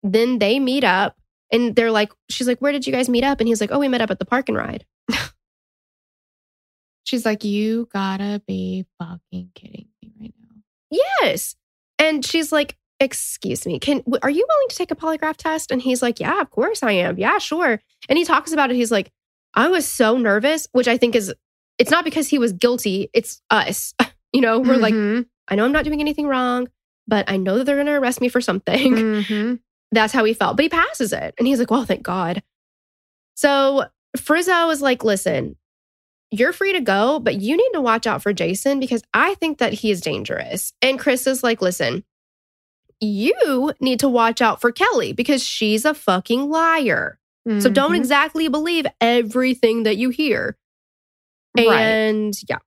Then 0.03 0.39
they 0.39 0.59
meet 0.59 0.83
up 0.83 1.17
and 1.51 1.75
they're 1.75 1.91
like, 1.91 2.11
She's 2.29 2.47
like, 2.47 2.59
Where 2.59 2.71
did 2.71 2.87
you 2.87 2.93
guys 2.93 3.09
meet 3.09 3.23
up? 3.23 3.39
And 3.39 3.47
he's 3.47 3.61
like, 3.61 3.71
Oh, 3.71 3.79
we 3.79 3.87
met 3.87 4.01
up 4.01 4.11
at 4.11 4.19
the 4.19 4.25
park 4.25 4.49
and 4.49 4.57
ride. 4.57 4.85
She's 7.03 7.25
like, 7.25 7.43
you 7.43 7.89
gotta 7.91 8.41
be 8.47 8.85
fucking 8.99 9.51
kidding 9.53 9.87
me 10.01 10.13
right 10.19 10.33
now. 10.39 10.61
Yes. 11.21 11.55
And 11.99 12.25
she's 12.25 12.51
like, 12.51 12.77
Excuse 13.01 13.65
me, 13.65 13.79
can 13.79 14.03
are 14.21 14.29
you 14.29 14.45
willing 14.47 14.67
to 14.69 14.75
take 14.75 14.91
a 14.91 14.95
polygraph 14.95 15.35
test? 15.35 15.71
And 15.71 15.81
he's 15.81 16.01
like, 16.03 16.19
Yeah, 16.19 16.39
of 16.39 16.51
course 16.51 16.83
I 16.83 16.91
am. 16.91 17.17
Yeah, 17.17 17.39
sure. 17.39 17.81
And 18.07 18.17
he 18.17 18.23
talks 18.23 18.53
about 18.53 18.69
it. 18.69 18.75
He's 18.75 18.91
like, 18.91 19.11
I 19.55 19.67
was 19.69 19.87
so 19.87 20.17
nervous, 20.17 20.67
which 20.71 20.87
I 20.87 20.97
think 20.97 21.15
is 21.15 21.33
it's 21.79 21.89
not 21.89 22.05
because 22.05 22.27
he 22.29 22.37
was 22.37 22.53
guilty, 22.53 23.09
it's 23.13 23.41
us. 23.49 23.93
You 24.33 24.39
know, 24.39 24.59
we're 24.59 24.77
like, 24.77 24.93
Mhm. 24.93 25.25
I 25.49 25.55
know 25.55 25.65
I'm 25.65 25.73
not 25.73 25.83
doing 25.83 25.99
anything 25.99 26.25
wrong, 26.25 26.69
but 27.05 27.29
I 27.29 27.35
know 27.35 27.57
that 27.57 27.65
they're 27.65 27.75
gonna 27.75 27.99
arrest 27.99 28.21
me 28.21 28.29
for 28.29 28.39
something. 28.39 28.93
Mhm. 28.95 29.59
That's 29.91 30.13
how 30.13 30.23
he 30.23 30.33
felt. 30.33 30.55
But 30.55 30.63
he 30.63 30.69
passes 30.69 31.11
it. 31.11 31.33
And 31.37 31.45
he's 31.45 31.59
like, 31.59 31.69
well, 31.69 31.83
thank 31.83 32.01
God. 32.01 32.41
So 33.35 33.85
Frizzo 34.17 34.69
is 34.69 34.81
like, 34.81 35.03
listen, 35.03 35.57
you're 36.31 36.53
free 36.53 36.71
to 36.73 36.79
go, 36.79 37.19
but 37.19 37.41
you 37.41 37.57
need 37.57 37.71
to 37.73 37.81
watch 37.81 38.07
out 38.07 38.21
for 38.21 38.31
Jason 38.31 38.79
because 38.79 39.03
I 39.13 39.35
think 39.35 39.57
that 39.57 39.73
he 39.73 39.91
is 39.91 39.99
dangerous. 39.99 40.71
And 40.81 40.97
Chris 40.97 41.27
is 41.27 41.43
like, 41.43 41.61
listen, 41.61 42.05
you 43.01 43.73
need 43.79 43.99
to 43.99 44.07
watch 44.07 44.41
out 44.41 44.61
for 44.61 44.71
Kelly 44.71 45.11
because 45.13 45.43
she's 45.43 45.83
a 45.85 45.93
fucking 45.93 46.49
liar. 46.49 47.17
So 47.59 47.69
don't 47.71 47.93
Mhm. 47.93 47.97
exactly 47.97 48.47
believe 48.49 48.85
everything 49.01 49.83
that 49.83 49.97
you 49.97 50.11
hear. 50.11 50.55
Right. 51.57 51.67
And 51.81 52.33
yeah. 52.47 52.59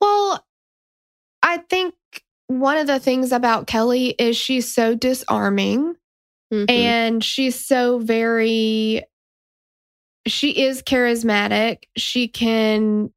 Well, 0.00 0.46
I 1.42 1.58
think 1.68 1.94
one 2.46 2.76
of 2.76 2.86
the 2.86 3.00
things 3.00 3.32
about 3.32 3.66
Kelly 3.66 4.10
is 4.20 4.36
she's 4.36 4.72
so 4.72 4.94
disarming 4.94 5.96
Mhm. 6.52 6.70
and 6.70 7.24
she's 7.24 7.56
so 7.58 7.98
very 7.98 9.02
she 10.28 10.50
is 10.62 10.82
charismatic. 10.82 11.78
She 11.96 12.28
can 12.28 13.12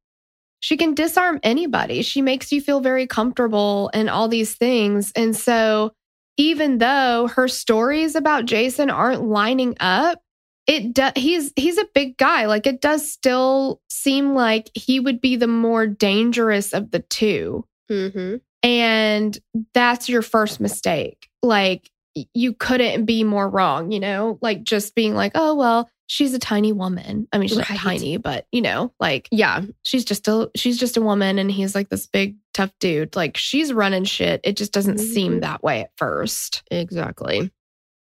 she 0.62 0.76
can 0.76 0.94
disarm 0.94 1.40
anybody. 1.42 2.02
She 2.02 2.20
makes 2.22 2.52
you 2.52 2.60
feel 2.60 2.80
very 2.80 3.06
comfortable 3.06 3.90
and 3.94 4.10
all 4.10 4.28
these 4.28 4.54
things. 4.56 5.10
And 5.16 5.34
so 5.36 5.92
even 6.36 6.78
though 6.78 7.28
her 7.28 7.48
stories 7.48 8.14
about 8.14 8.46
Jason 8.46 8.90
aren't 8.90 9.24
lining 9.24 9.76
up, 9.80 10.22
it 10.66 10.94
does 10.94 11.12
he's 11.16 11.52
he's 11.56 11.78
a 11.78 11.86
big 11.94 12.16
guy. 12.16 12.46
Like 12.46 12.66
it 12.66 12.80
does 12.80 13.10
still 13.10 13.80
seem 13.90 14.34
like 14.34 14.70
he 14.74 15.00
would 15.00 15.20
be 15.20 15.36
the 15.36 15.46
more 15.46 15.86
dangerous 15.86 16.72
of 16.72 16.90
the 16.90 17.00
2 17.00 17.64
Mm-hmm. 17.90 18.36
And 18.62 19.38
that's 19.74 20.08
your 20.08 20.22
first 20.22 20.60
mistake. 20.60 21.28
Like 21.42 21.90
you 22.34 22.52
couldn't 22.52 23.04
be 23.04 23.24
more 23.24 23.48
wrong, 23.48 23.92
you 23.92 24.00
know? 24.00 24.38
Like 24.40 24.62
just 24.62 24.94
being 24.94 25.14
like, 25.14 25.32
oh 25.34 25.54
well, 25.54 25.90
she's 26.12 26.34
a 26.34 26.40
tiny 26.40 26.72
woman. 26.72 27.28
I 27.32 27.38
mean, 27.38 27.46
she's 27.48 27.56
Right. 27.58 27.70
not 27.70 27.78
tiny, 27.78 28.16
but 28.16 28.46
you 28.50 28.62
know, 28.62 28.92
like 28.98 29.28
Yeah. 29.30 29.62
she's 29.84 30.04
just 30.04 30.26
a 30.26 30.50
she's 30.56 30.76
just 30.76 30.96
a 30.96 31.00
woman 31.00 31.38
and 31.38 31.48
he's 31.52 31.72
like 31.72 31.88
this 31.88 32.08
big 32.08 32.34
tough 32.52 32.72
dude. 32.80 33.14
Like 33.14 33.36
she's 33.36 33.72
running 33.72 34.02
shit. 34.02 34.40
It 34.42 34.56
just 34.56 34.72
doesn't 34.72 34.98
seem 34.98 35.34
Mhm. 35.36 35.40
that 35.42 35.62
way 35.62 35.82
at 35.82 35.92
first. 35.96 36.64
Exactly. 36.68 37.52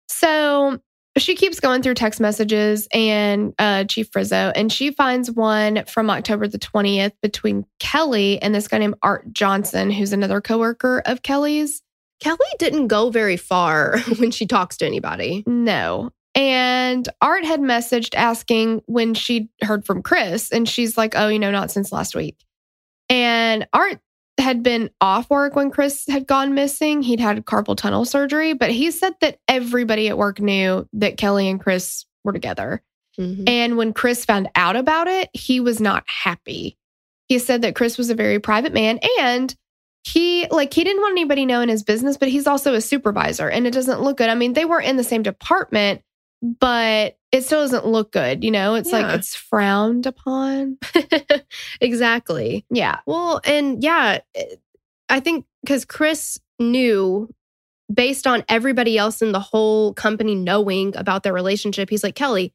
So 0.09 0.79
she 1.19 1.35
keeps 1.35 1.61
going 1.61 1.83
through 1.83 1.93
text 1.95 2.21
messages 2.21 2.89
and 2.95 3.53
uh, 3.59 3.85
Chief 3.85 4.09
Frizzo, 4.11 4.51
and 4.55 4.73
she 4.73 4.93
finds 4.93 5.31
one 5.31 5.85
from 5.85 6.09
October 6.09 6.49
the 6.49 6.59
20th 6.59 7.13
between 7.21 7.67
Kelly 7.81 8.41
and 8.41 8.55
this 8.55 8.67
guy 8.67 8.79
named 8.79 8.95
Art 9.03 9.31
Johnson, 9.33 9.91
who's 9.91 10.15
another 10.15 10.41
coworker 10.41 11.03
of 11.05 11.23
Kelly's. 11.23 11.83
Kelly 12.23 12.39
didn't 12.59 12.87
go 12.87 13.11
very 13.11 13.37
far 13.37 13.99
when 14.19 14.31
she 14.31 14.47
talks 14.47 14.77
to 14.79 14.87
anybody. 14.87 15.43
No. 15.47 16.13
And 16.35 17.09
Art 17.21 17.45
had 17.45 17.61
messaged 17.61 18.15
asking 18.15 18.83
when 18.87 19.15
she'd 19.15 19.49
heard 19.63 19.85
from 19.85 20.03
Chris, 20.03 20.51
and 20.51 20.69
she's 20.69 20.97
like, 20.97 21.15
oh, 21.17 21.29
you 21.29 21.39
know, 21.39 21.51
not 21.51 21.71
since 21.71 21.93
last 21.93 22.15
week. 22.15 22.37
And 23.09 23.67
Art 23.73 24.01
had 24.39 24.63
been 24.63 24.91
off 25.01 25.29
work 25.29 25.55
when 25.55 25.71
Chris 25.71 26.07
had 26.09 26.27
gone 26.27 26.55
missing. 26.55 27.03
He'd 27.03 27.21
had 27.21 27.45
carpal 27.45 27.77
tunnel 27.77 28.05
surgery, 28.05 28.55
but 28.55 28.71
he 28.71 28.91
said 28.91 29.15
that 29.21 29.39
everybody 29.49 30.09
at 30.09 30.19
work 30.19 30.41
knew 30.41 30.89
that 30.95 31.17
Kelly 31.17 31.49
and 31.49 31.61
Chris 31.61 32.07
were 32.25 32.33
together. 32.33 32.83
Mhm. 33.19 33.49
And 33.49 33.77
when 33.77 33.93
Chris 33.93 34.25
found 34.25 34.49
out 34.55 34.77
about 34.77 35.09
it, 35.09 35.29
he 35.35 35.61
was 35.61 35.81
not 35.81 36.05
happy. 36.07 36.79
He 37.27 37.39
said 37.39 37.63
that 37.63 37.75
Chris 37.75 37.99
was 37.99 38.11
a 38.11 38.15
very 38.15 38.39
private 38.39 38.73
man 38.73 38.99
and 39.21 39.55
he 40.05 40.47
like 40.51 40.73
he 40.73 40.85
didn't 40.85 41.03
want 41.03 41.13
anybody 41.13 41.45
knowing 41.45 41.69
his 41.69 41.83
business, 41.83 42.17
but 42.17 42.29
he's 42.29 42.47
also 42.47 42.75
a 42.75 42.81
supervisor 42.81 43.49
and 43.49 43.67
it 43.67 43.73
doesn't 43.73 44.01
look 44.01 44.17
good. 44.17 44.31
I 44.31 44.35
mean, 44.35 44.55
they 44.55 44.65
were 44.65 44.81
in 44.81 44.97
the 44.97 45.05
same 45.05 45.23
department, 45.23 46.03
but 46.43 47.17
it 47.33 47.45
still 47.45 47.61
doesn't 47.63 47.87
look 47.87 48.13
good, 48.13 48.43
you 48.45 48.51
know? 48.51 48.75
It's 48.75 48.91
Yeah. 48.91 49.01
like 49.01 49.19
it's 49.19 49.35
frowned 49.35 50.07
upon. 50.07 50.79
exactly. 51.81 52.65
Yeah. 52.71 52.99
Well, 53.07 53.41
and 53.45 53.83
yeah, 53.83 54.19
I 55.09 55.21
think 55.21 55.45
because 55.63 55.85
Chris 55.85 56.41
knew 56.59 57.29
based 57.93 58.27
on 58.27 58.45
everybody 58.49 58.97
else 58.97 59.21
in 59.23 59.33
the 59.33 59.41
whole 59.41 59.93
company 59.95 60.35
knowing 60.35 60.97
about 60.97 61.23
their 61.23 61.33
relationship, 61.33 61.91
he's 61.91 62.05
like, 62.05 62.15
Kelly, 62.15 62.53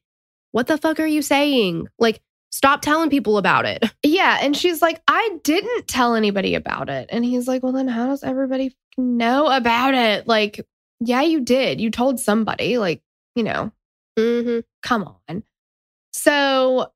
what 0.52 0.66
the 0.66 0.78
fuck 0.78 0.98
are 1.00 1.06
you 1.06 1.22
saying? 1.22 1.86
Like, 1.98 2.20
stop 2.50 2.80
telling 2.80 3.10
people 3.10 3.38
about 3.38 3.66
it. 3.66 3.84
Yeah. 4.02 4.38
And 4.40 4.56
she's 4.56 4.80
like, 4.80 5.02
I 5.08 5.38
didn't 5.42 5.88
tell 5.88 6.14
anybody 6.14 6.54
about 6.54 6.88
it. 6.88 7.08
And 7.12 7.24
he's 7.24 7.46
like, 7.48 7.62
Well, 7.62 7.72
then 7.72 7.88
how 7.88 8.06
does 8.06 8.22
everybody 8.22 8.74
know 8.96 9.46
about 9.48 9.94
it? 9.94 10.26
Like, 10.26 10.64
yeah, 11.00 11.22
you 11.22 11.40
did. 11.40 11.80
You 11.80 11.90
told 11.90 12.18
somebody, 12.20 12.78
like, 12.78 13.02
you 13.34 13.42
know, 13.42 13.72
Mm-hmm. 14.18 14.60
come 14.82 15.04
on. 15.28 15.42
So 16.12 16.90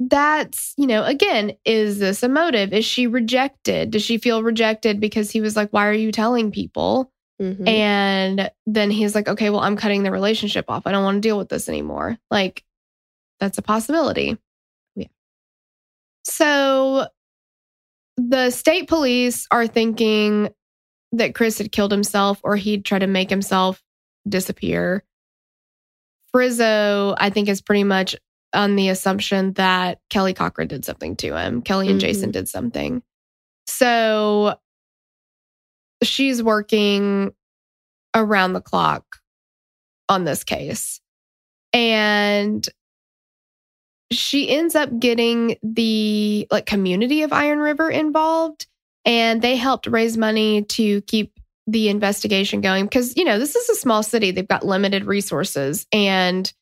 that's, 0.00 0.72
you 0.78 0.86
know, 0.86 1.04
again, 1.04 1.52
is 1.66 1.98
this 1.98 2.22
a 2.22 2.28
motive? 2.28 2.72
Is 2.72 2.86
she 2.86 3.06
rejected? 3.06 3.90
Does 3.90 4.02
she 4.02 4.16
feel 4.16 4.42
rejected 4.42 4.98
because 4.98 5.30
he 5.30 5.42
was 5.42 5.56
like, 5.56 5.70
Why 5.70 5.86
are 5.86 5.92
you 5.92 6.10
telling 6.10 6.50
people? 6.50 7.12
Mm-hmm. 7.40 7.68
And 7.68 8.50
then 8.66 8.90
he's 8.90 9.14
like, 9.14 9.28
Okay, 9.28 9.50
well, 9.50 9.60
I'm 9.60 9.76
cutting 9.76 10.02
the 10.02 10.10
relationship 10.10 10.64
off. 10.68 10.86
I 10.86 10.92
don't 10.92 11.04
want 11.04 11.16
to 11.16 11.28
deal 11.28 11.36
with 11.36 11.50
this 11.50 11.68
anymore. 11.68 12.16
Like, 12.30 12.64
that's 13.40 13.58
a 13.58 13.62
possibility. 13.62 14.38
Yeah. 14.96 15.08
So 16.24 17.06
the 18.16 18.50
state 18.50 18.88
police 18.88 19.46
are 19.50 19.66
thinking 19.66 20.50
that 21.12 21.34
Chris 21.34 21.58
had 21.58 21.72
killed 21.72 21.92
himself 21.92 22.40
or 22.42 22.56
he'd 22.56 22.84
try 22.84 22.98
to 22.98 23.06
make 23.06 23.30
himself 23.30 23.82
disappear. 24.28 25.04
Frizzo, 26.32 27.14
I 27.18 27.30
think, 27.30 27.48
is 27.48 27.60
pretty 27.60 27.84
much 27.84 28.16
on 28.52 28.76
the 28.76 28.88
assumption 28.88 29.52
that 29.54 30.00
Kelly 30.10 30.34
Cochran 30.34 30.68
did 30.68 30.84
something 30.84 31.16
to 31.16 31.36
him. 31.36 31.62
Kelly 31.62 31.88
and 31.88 31.98
Mhm. 31.98 32.02
Jason 32.02 32.30
did 32.30 32.48
something. 32.48 33.02
So 33.66 34.58
she's 36.02 36.42
working 36.42 37.32
around 38.14 38.52
the 38.54 38.60
clock 38.60 39.04
on 40.08 40.24
this 40.24 40.42
case. 40.42 41.00
And 41.72 42.68
she 44.10 44.50
ends 44.50 44.74
up 44.74 44.98
getting 44.98 45.56
the 45.62 46.48
like 46.50 46.66
community 46.66 47.22
of 47.22 47.32
Iron 47.32 47.60
River 47.60 47.88
involved 47.88 48.66
and 49.04 49.40
they 49.40 49.54
helped 49.54 49.86
raise 49.86 50.16
money 50.16 50.62
to 50.62 51.00
keep 51.02 51.38
the 51.66 51.88
investigation 51.88 52.60
going 52.60 52.84
because 52.84 53.16
you 53.16 53.24
know 53.24 53.38
this 53.38 53.54
is 53.54 53.68
a 53.68 53.74
small 53.76 54.02
city 54.02 54.30
they've 54.30 54.48
got 54.48 54.64
limited 54.64 55.04
resources 55.04 55.86
and 55.92 56.52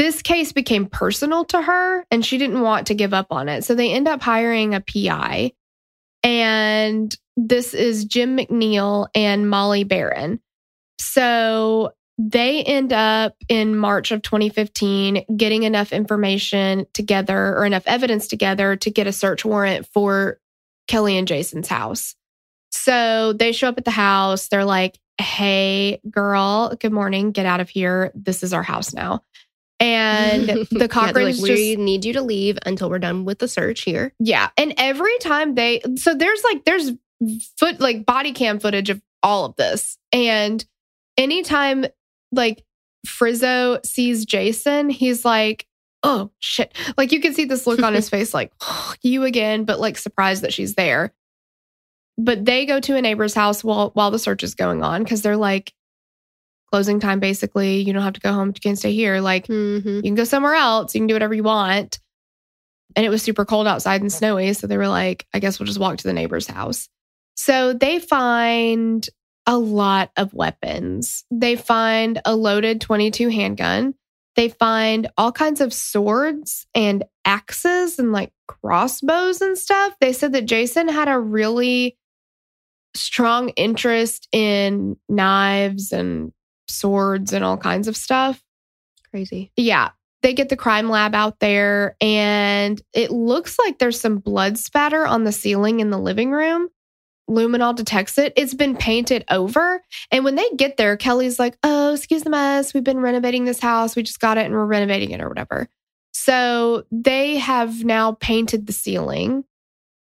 this 0.00 0.22
case 0.22 0.52
became 0.52 0.86
personal 0.86 1.44
to 1.44 1.60
her 1.60 2.06
and 2.10 2.24
she 2.24 2.38
didn't 2.38 2.62
want 2.62 2.86
to 2.86 2.94
give 2.94 3.12
up 3.12 3.26
on 3.30 3.50
it. 3.50 3.64
So 3.64 3.74
they 3.74 3.92
end 3.92 4.08
up 4.08 4.22
hiring 4.22 4.74
a 4.74 4.80
pi 4.80 5.52
and 6.22 7.14
this 7.36 7.74
is 7.74 8.06
jim 8.06 8.38
mcneil 8.38 9.08
and 9.14 9.50
molly 9.50 9.84
barron. 9.84 10.40
So 10.98 11.92
they 12.16 12.62
end 12.62 12.94
up 12.94 13.34
in 13.48 13.76
march 13.76 14.10
of 14.10 14.22
2015 14.22 15.24
getting 15.36 15.64
enough 15.64 15.92
information 15.92 16.86
together 16.94 17.54
or 17.56 17.66
enough 17.66 17.84
evidence 17.86 18.26
together 18.26 18.76
to 18.76 18.90
get 18.90 19.06
a 19.06 19.12
search 19.12 19.44
warrant 19.44 19.86
for 19.86 20.38
kelly 20.86 21.16
and 21.16 21.28
jason's 21.28 21.68
house 21.68 22.14
so 22.70 23.32
they 23.32 23.52
show 23.52 23.68
up 23.68 23.78
at 23.78 23.84
the 23.84 23.90
house. 23.90 24.48
They're 24.48 24.64
like, 24.64 24.98
hey, 25.20 26.00
girl, 26.10 26.74
good 26.80 26.92
morning. 26.92 27.32
Get 27.32 27.46
out 27.46 27.60
of 27.60 27.68
here. 27.68 28.10
This 28.14 28.42
is 28.42 28.52
our 28.52 28.62
house 28.62 28.92
now. 28.92 29.22
And 29.78 30.48
the 30.70 30.88
Yeah, 30.92 31.12
they're 31.12 31.24
like, 31.24 31.34
just, 31.34 31.42
we 31.42 31.76
need 31.76 32.04
you 32.04 32.12
to 32.14 32.22
leave 32.22 32.58
until 32.66 32.90
we're 32.90 32.98
done 32.98 33.24
with 33.24 33.38
the 33.38 33.48
search 33.48 33.82
here. 33.82 34.12
yeah. 34.18 34.50
And 34.56 34.74
every 34.76 35.16
time 35.18 35.54
they, 35.54 35.80
so 35.96 36.14
there's 36.14 36.42
like, 36.44 36.64
there's 36.64 36.92
foot, 37.58 37.80
like 37.80 38.04
body 38.06 38.32
cam 38.32 38.60
footage 38.60 38.90
of 38.90 39.00
all 39.22 39.44
of 39.44 39.56
this. 39.56 39.98
And 40.12 40.64
anytime 41.16 41.86
like 42.32 42.64
Frizzo 43.06 43.80
sees 43.84 44.24
Jason, 44.26 44.90
he's 44.90 45.24
like, 45.24 45.66
oh 46.02 46.30
shit. 46.38 46.74
Like 46.96 47.12
you 47.12 47.20
can 47.20 47.34
see 47.34 47.44
this 47.44 47.66
look 47.66 47.82
on 47.82 47.94
his 47.94 48.08
face, 48.10 48.32
like, 48.32 48.52
you 49.02 49.24
again, 49.24 49.64
but 49.64 49.80
like 49.80 49.98
surprised 49.98 50.42
that 50.42 50.52
she's 50.52 50.74
there. 50.74 51.12
But 52.22 52.44
they 52.44 52.66
go 52.66 52.80
to 52.80 52.96
a 52.96 53.02
neighbor's 53.02 53.34
house 53.34 53.64
while 53.64 53.90
while 53.94 54.10
the 54.10 54.18
search 54.18 54.42
is 54.42 54.54
going 54.54 54.82
on 54.82 55.02
because 55.02 55.22
they're 55.22 55.36
like 55.36 55.72
closing 56.70 57.00
time 57.00 57.18
basically. 57.20 57.80
You 57.80 57.92
don't 57.92 58.02
have 58.02 58.12
to 58.14 58.20
go 58.20 58.32
home, 58.32 58.48
you 58.48 58.60
can 58.60 58.76
stay 58.76 58.92
here. 58.92 59.20
Like 59.20 59.46
Mm-hmm. 59.46 59.88
you 59.88 60.02
can 60.02 60.14
go 60.14 60.24
somewhere 60.24 60.54
else, 60.54 60.94
you 60.94 61.00
can 61.00 61.06
do 61.08 61.14
whatever 61.14 61.34
you 61.34 61.42
want. 61.42 61.98
And 62.96 63.06
it 63.06 63.08
was 63.08 63.22
super 63.22 63.44
cold 63.44 63.66
outside 63.66 64.00
and 64.00 64.12
snowy. 64.12 64.52
So 64.52 64.66
they 64.66 64.76
were 64.76 64.88
like, 64.88 65.26
I 65.32 65.38
guess 65.38 65.58
we'll 65.58 65.66
just 65.66 65.78
walk 65.78 65.98
to 65.98 66.04
the 66.04 66.12
neighbor's 66.12 66.46
house. 66.48 66.88
So 67.36 67.72
they 67.72 68.00
find 68.00 69.08
a 69.46 69.56
lot 69.56 70.10
of 70.16 70.34
weapons. 70.34 71.24
They 71.30 71.56
find 71.56 72.20
a 72.24 72.34
loaded 72.34 72.80
22 72.80 73.28
handgun. 73.28 73.94
They 74.36 74.48
find 74.48 75.08
all 75.16 75.32
kinds 75.32 75.60
of 75.60 75.72
swords 75.72 76.66
and 76.74 77.04
axes 77.24 77.98
and 77.98 78.12
like 78.12 78.32
crossbows 78.48 79.40
and 79.40 79.56
stuff. 79.56 79.94
They 80.00 80.12
said 80.12 80.32
that 80.32 80.46
Jason 80.46 80.88
had 80.88 81.08
a 81.08 81.18
really 81.18 81.96
strong 82.94 83.50
interest 83.50 84.28
in 84.32 84.96
knives 85.08 85.92
and 85.92 86.32
swords 86.68 87.32
and 87.32 87.44
all 87.44 87.56
kinds 87.56 87.88
of 87.88 87.96
stuff. 87.96 88.42
Crazy. 89.10 89.50
Yeah. 89.56 89.90
They 90.22 90.34
get 90.34 90.50
the 90.50 90.56
crime 90.56 90.90
lab 90.90 91.14
out 91.14 91.40
there, 91.40 91.96
and 91.98 92.80
it 92.92 93.10
looks 93.10 93.58
like 93.58 93.78
there's 93.78 93.98
some 93.98 94.18
blood 94.18 94.58
spatter 94.58 95.06
on 95.06 95.24
the 95.24 95.32
ceiling 95.32 95.80
in 95.80 95.88
the 95.88 95.98
living 95.98 96.30
room. 96.30 96.68
Luminol 97.30 97.74
detects 97.74 98.18
it. 98.18 98.32
It's 98.36 98.54
been 98.54 98.76
painted 98.76 99.24
over. 99.30 99.82
And 100.10 100.24
when 100.24 100.34
they 100.34 100.48
get 100.56 100.76
there, 100.76 100.96
Kelly's 100.96 101.38
like, 101.38 101.56
Oh, 101.62 101.94
excuse 101.94 102.22
the 102.22 102.30
mess. 102.30 102.74
We've 102.74 102.84
been 102.84 103.00
renovating 103.00 103.44
this 103.44 103.60
house. 103.60 103.94
We 103.94 104.02
just 104.02 104.20
got 104.20 104.36
it 104.36 104.46
and 104.46 104.54
we're 104.54 104.66
renovating 104.66 105.12
it 105.12 105.20
or 105.20 105.28
whatever. 105.28 105.68
So 106.12 106.84
they 106.90 107.36
have 107.38 107.84
now 107.84 108.12
painted 108.20 108.66
the 108.66 108.72
ceiling, 108.72 109.44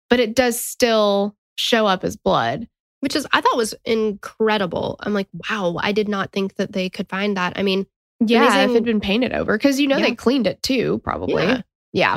but 0.09 0.21
it 0.21 0.33
does 0.33 0.59
still 0.59 1.35
show 1.59 1.85
up 1.85 2.03
as 2.03 2.15
blood. 2.15 2.67
Which 3.01 3.15
is, 3.15 3.25
I 3.31 3.39
thought 3.39 3.55
was 3.55 3.73
incredible. 3.85 4.97
I'm 4.99 5.13
like, 5.13 5.29
wow, 5.49 5.77
I 5.79 5.93
did 5.93 6.09
not 6.09 6.33
think 6.33 6.55
that 6.55 6.73
they 6.73 6.89
could 6.89 7.07
find 7.07 7.37
that. 7.37 7.57
I 7.57 7.63
mean, 7.63 7.85
Yeah, 8.19 8.63
if 8.63 8.71
it 8.71 8.73
had 8.73 8.83
been 8.83 8.99
painted 8.99 9.31
over, 9.31 9.57
because 9.57 9.79
you 9.79 9.87
know 9.87 9.95
Yeah. 9.97 10.07
they 10.07 10.15
cleaned 10.15 10.47
it 10.47 10.61
too, 10.61 10.99
probably. 11.01 11.43
Yeah. 11.43 11.61
yeah. 11.93 12.13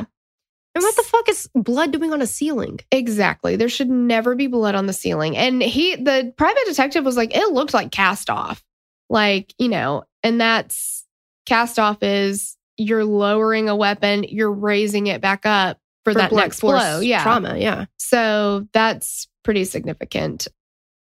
And 0.75 0.83
what 0.83 0.95
the 0.97 1.03
fuck 1.03 1.29
is 1.29 1.49
blood 1.55 1.93
doing 1.93 2.11
on 2.11 2.21
a 2.21 2.27
ceiling? 2.27 2.79
Exactly. 2.91 3.55
There 3.55 3.69
should 3.69 3.89
never 3.89 4.35
be 4.35 4.47
blood 4.47 4.75
on 4.75 4.87
the 4.87 4.91
ceiling. 4.93 5.37
And 5.37 5.61
he, 5.61 5.95
the 5.95 6.33
private 6.35 6.65
detective 6.65 7.05
was 7.05 7.15
like, 7.15 7.33
it 7.33 7.53
looked 7.53 7.73
like 7.73 7.91
cast 7.91 8.29
off. 8.29 8.61
Like, 9.09 9.53
you 9.57 9.69
know, 9.69 10.03
and 10.21 10.41
that's 10.41 11.05
cast 11.45 11.79
off 11.79 12.03
is 12.03 12.57
you're 12.75 13.05
lowering 13.05 13.69
a 13.69 13.75
weapon, 13.75 14.25
you're 14.27 14.51
raising 14.51 15.07
it 15.07 15.21
back 15.21 15.45
up 15.45 15.77
for, 16.03 16.13
that 16.13 16.29
blunt 16.29 16.45
next 16.45 16.61
blow. 16.61 16.99
Yeah. 16.99 17.23
Trauma. 17.23 17.57
Yeah. 17.57 17.85
So 17.97 18.67
that's 18.73 19.27
pretty 19.43 19.65
significant. 19.65 20.47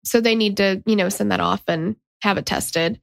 So 0.04 0.22
they 0.22 0.36
need 0.36 0.58
to, 0.58 0.82
you 0.86 0.96
know, 0.96 1.10
send 1.10 1.32
that 1.32 1.40
off 1.40 1.62
and 1.68 1.96
have 2.22 2.38
it 2.38 2.46
tested. 2.46 3.00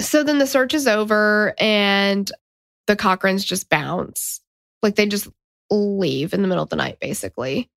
So 0.00 0.22
then 0.22 0.38
the 0.38 0.46
search 0.46 0.74
is 0.74 0.86
over 0.86 1.54
and 1.58 2.30
the 2.86 2.96
Cochrans 2.96 3.44
just 3.44 3.68
bounce. 3.68 4.40
Like 4.82 4.96
they 4.96 5.06
just 5.06 5.28
leave 5.70 6.32
in 6.32 6.42
the 6.42 6.48
middle 6.48 6.62
of 6.62 6.70
the 6.70 6.76
night, 6.76 6.98
basically. 7.00 7.70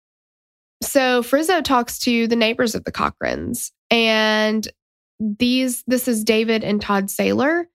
So 0.81 1.23
Frizzo 1.23 1.61
talks 1.61 1.99
to 1.99 2.27
the 2.27 2.35
neighbors 2.35 2.75
of 2.75 2.83
the 2.83 2.91
Cochrans 2.91 3.71
and 3.89 4.67
these 5.19 5.83
this 5.87 6.07
is 6.07 6.23
David 6.23 6.63
and 6.63 6.81
Todd 6.81 7.07
Saylor. 7.07 7.65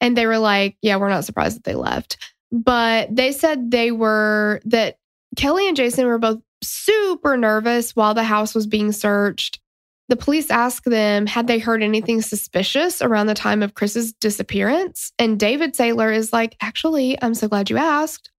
And 0.00 0.16
they 0.16 0.26
were 0.26 0.38
like, 0.38 0.76
yeah, 0.82 0.96
we're 0.96 1.08
not 1.08 1.24
surprised 1.24 1.56
that 1.56 1.64
they 1.64 1.74
left. 1.74 2.18
But 2.50 3.14
they 3.14 3.32
said 3.32 3.70
they 3.70 3.92
were 3.92 4.60
that 4.66 4.98
Kelly 5.36 5.66
and 5.66 5.76
Jason 5.76 6.06
were 6.06 6.18
both 6.18 6.40
super 6.62 7.36
nervous 7.36 7.96
while 7.96 8.14
the 8.14 8.24
house 8.24 8.54
was 8.54 8.66
being 8.66 8.92
searched. 8.92 9.60
The 10.08 10.16
police 10.16 10.50
asked 10.50 10.84
them, 10.84 11.26
had 11.26 11.46
they 11.46 11.58
heard 11.58 11.82
anything 11.82 12.20
suspicious 12.20 13.00
around 13.00 13.28
the 13.28 13.34
time 13.34 13.62
of 13.62 13.74
Chris's 13.74 14.12
disappearance? 14.12 15.12
And 15.18 15.40
David 15.40 15.74
Saylor 15.74 16.14
is 16.14 16.32
like, 16.32 16.56
actually, 16.60 17.20
I'm 17.22 17.34
so 17.34 17.48
glad 17.48 17.70
you 17.70 17.78
asked. 17.78 18.30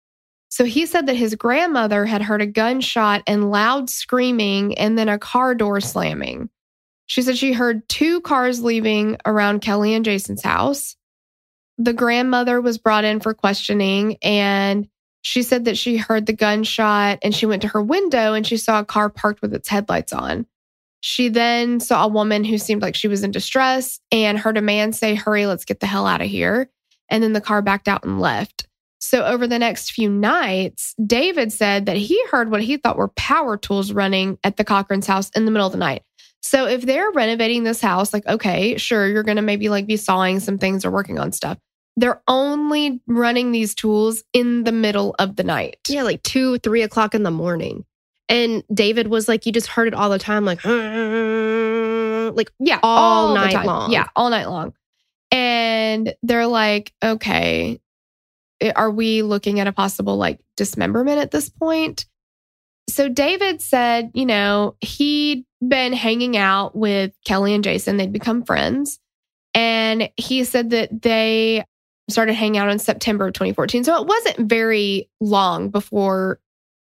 So 0.51 0.64
he 0.64 0.84
said 0.84 1.07
that 1.07 1.16
his 1.16 1.34
grandmother 1.34 2.05
had 2.05 2.20
heard 2.20 2.43
a 2.43 2.47
gunshot 2.47 3.22
and 3.26 3.51
loud 3.51 3.88
screaming 3.88 4.76
and 4.76 4.99
then 4.99 5.09
a 5.09 5.18
car 5.18 5.55
door 5.55 5.80
slamming. 5.80 6.51
She 7.07 7.22
said 7.22 7.38
she 7.38 7.55
heard 7.55 7.88
two 7.88 8.20
cars 8.20 8.62
leaving 8.62 9.16
around 9.24 9.61
Kelly 9.61 9.95
and 9.95 10.05
Jason's 10.05 10.43
house. 10.43 10.95
The 11.78 11.95
grandmother 11.95 12.61
was 12.61 12.76
brought 12.76 13.05
in 13.05 13.20
for 13.20 13.32
questioning 13.32 14.18
and 14.22 14.88
she 15.22 15.42
said 15.42 15.64
that 15.64 15.78
she 15.78 15.96
heard 15.96 16.26
the 16.26 16.32
gunshot 16.32 17.20
and 17.22 17.34
she 17.34 17.46
went 17.46 17.62
to 17.62 17.68
her 17.68 17.82
window 17.82 18.34
and 18.34 18.46
she 18.46 18.56
saw 18.56 18.80
a 18.80 18.84
car 18.84 19.08
parked 19.08 19.40
with 19.40 19.54
its 19.54 19.68
headlights 19.68 20.12
on. 20.12 20.46
She 21.00 21.28
then 21.28 21.80
saw 21.80 22.04
a 22.04 22.08
woman 22.08 22.44
who 22.44 22.58
seemed 22.58 22.82
like 22.82 22.94
she 22.94 23.08
was 23.08 23.24
in 23.24 23.30
distress 23.30 24.00
and 24.10 24.38
heard 24.38 24.58
a 24.58 24.62
man 24.62 24.92
say, 24.92 25.14
Hurry, 25.14 25.46
let's 25.46 25.64
get 25.64 25.80
the 25.80 25.86
hell 25.86 26.06
out 26.06 26.20
of 26.20 26.28
here. 26.28 26.68
And 27.08 27.22
then 27.22 27.32
the 27.32 27.40
car 27.40 27.62
backed 27.62 27.88
out 27.88 28.04
and 28.04 28.20
left. 28.20 28.68
So, 29.00 29.24
over 29.24 29.48
the 29.48 29.58
next 29.58 29.90
few 29.90 30.08
nights, 30.08 30.94
David 31.04 31.52
said 31.52 31.86
that 31.86 31.96
he 31.96 32.24
heard 32.30 32.52
what 32.52 32.62
he 32.62 32.76
thought 32.76 32.96
were 32.96 33.08
power 33.08 33.56
tools 33.56 33.92
running 33.92 34.38
at 34.44 34.56
the 34.56 34.64
Cochran's 34.64 35.08
house 35.08 35.28
in 35.30 35.44
the 35.44 35.50
middle 35.50 35.66
of 35.66 35.72
the 35.72 35.78
night. 35.78 36.02
So, 36.40 36.66
if 36.68 36.82
they're 36.82 37.10
renovating 37.10 37.64
this 37.64 37.80
house, 37.80 38.12
like, 38.12 38.24
okay, 38.26 38.76
sure, 38.76 39.08
you're 39.08 39.24
going 39.24 39.36
to 39.36 39.42
maybe 39.42 39.68
like 39.68 39.88
be 39.88 39.96
sawing 39.96 40.38
some 40.38 40.56
things 40.56 40.84
or 40.84 40.92
working 40.92 41.18
on 41.18 41.32
stuff. 41.32 41.58
They're 41.97 42.22
only 42.26 43.01
running 43.07 43.53
these 43.53 43.74
tools 43.74 44.24
in 44.32 44.64
the 44.64 44.72
middle 44.72 45.14
of 45.18 45.36
the 45.36 45.45
night. 45.45 45.76
Yeah, 45.88 46.03
like 46.03 46.22
two, 46.22 46.59
three 46.59 46.82
o'clock 46.82 47.14
in 47.14 47.22
the 47.22 47.30
morning. 47.30 47.84
And 48.28 48.64
David 48.72 49.09
was 49.09 49.28
like, 49.28 49.45
you 49.45 49.53
just 49.53 49.66
heard 49.66 49.88
it 49.88 49.95
all 49.95 50.09
the 50.09 50.18
time, 50.18 50.45
like, 50.45 50.64
like 52.34 52.51
Yeah, 52.59 52.78
All 52.82 53.28
the 53.28 53.34
night 53.34 53.66
long. 53.66 53.93
Yeah, 53.93 54.09
all 54.16 54.30
night 54.30 54.49
long. 54.49 54.72
And 55.30 56.14
they're 56.22 56.47
like, 56.47 56.93
okay, 57.03 57.80
eh, 58.61 58.72
are 58.74 58.90
we 58.90 59.22
looking 59.22 59.61
at 59.61 59.66
a 59.66 59.72
possible 59.72 60.16
like 60.16 60.40
dismemberment 60.57 61.18
at 61.18 61.30
this 61.30 61.49
point? 61.49 62.07
So 62.88 63.09
David 63.09 63.62
said, 63.62 64.11
you 64.14 64.26
know, 64.26 64.76
he'd 64.80 65.45
been 65.66 65.93
hanging 65.93 66.36
out 66.36 66.74
with 66.76 67.12
Kelly 67.24 67.55
and 67.55 67.64
Jason. 67.64 67.97
They'd 67.97 68.12
become 68.12 68.45
friends. 68.45 68.99
And 69.55 70.11
he 70.16 70.45
said 70.45 70.70
that 70.70 71.03
they 71.03 71.64
started 72.12 72.34
hanging 72.34 72.58
out 72.58 72.70
in 72.70 72.78
September 72.78 73.26
of 73.26 73.32
2014. 73.34 73.84
So 73.84 74.00
it 74.00 74.06
wasn't 74.06 74.48
very 74.48 75.08
long 75.20 75.70
before 75.70 76.38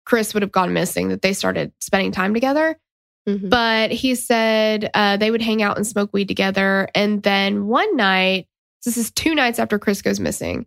Chris 0.06 0.34
would 0.34 0.42
have 0.44 0.52
gone 0.52 0.74
missing 0.74 1.10
that 1.10 1.22
they 1.22 1.34
started 1.34 1.72
spending 1.80 2.12
time 2.12 2.34
together 2.34 2.80
Mhm. 3.28 3.50
but 3.50 3.92
he 3.92 4.16
said 4.16 4.90
uh, 4.94 5.18
they 5.18 5.30
would 5.32 5.42
hang 5.42 5.62
out 5.62 5.76
and 5.76 5.86
smoke 5.86 6.12
weed 6.14 6.30
together. 6.30 6.88
And 6.96 7.22
then 7.24 7.68
one 7.68 7.98
night, 7.98 8.48
this 8.86 8.96
is 8.96 9.12
two 9.12 9.36
nights 9.36 9.60
after 9.60 9.78
Chris 9.78 10.02
goes 10.02 10.18
missing, 10.18 10.66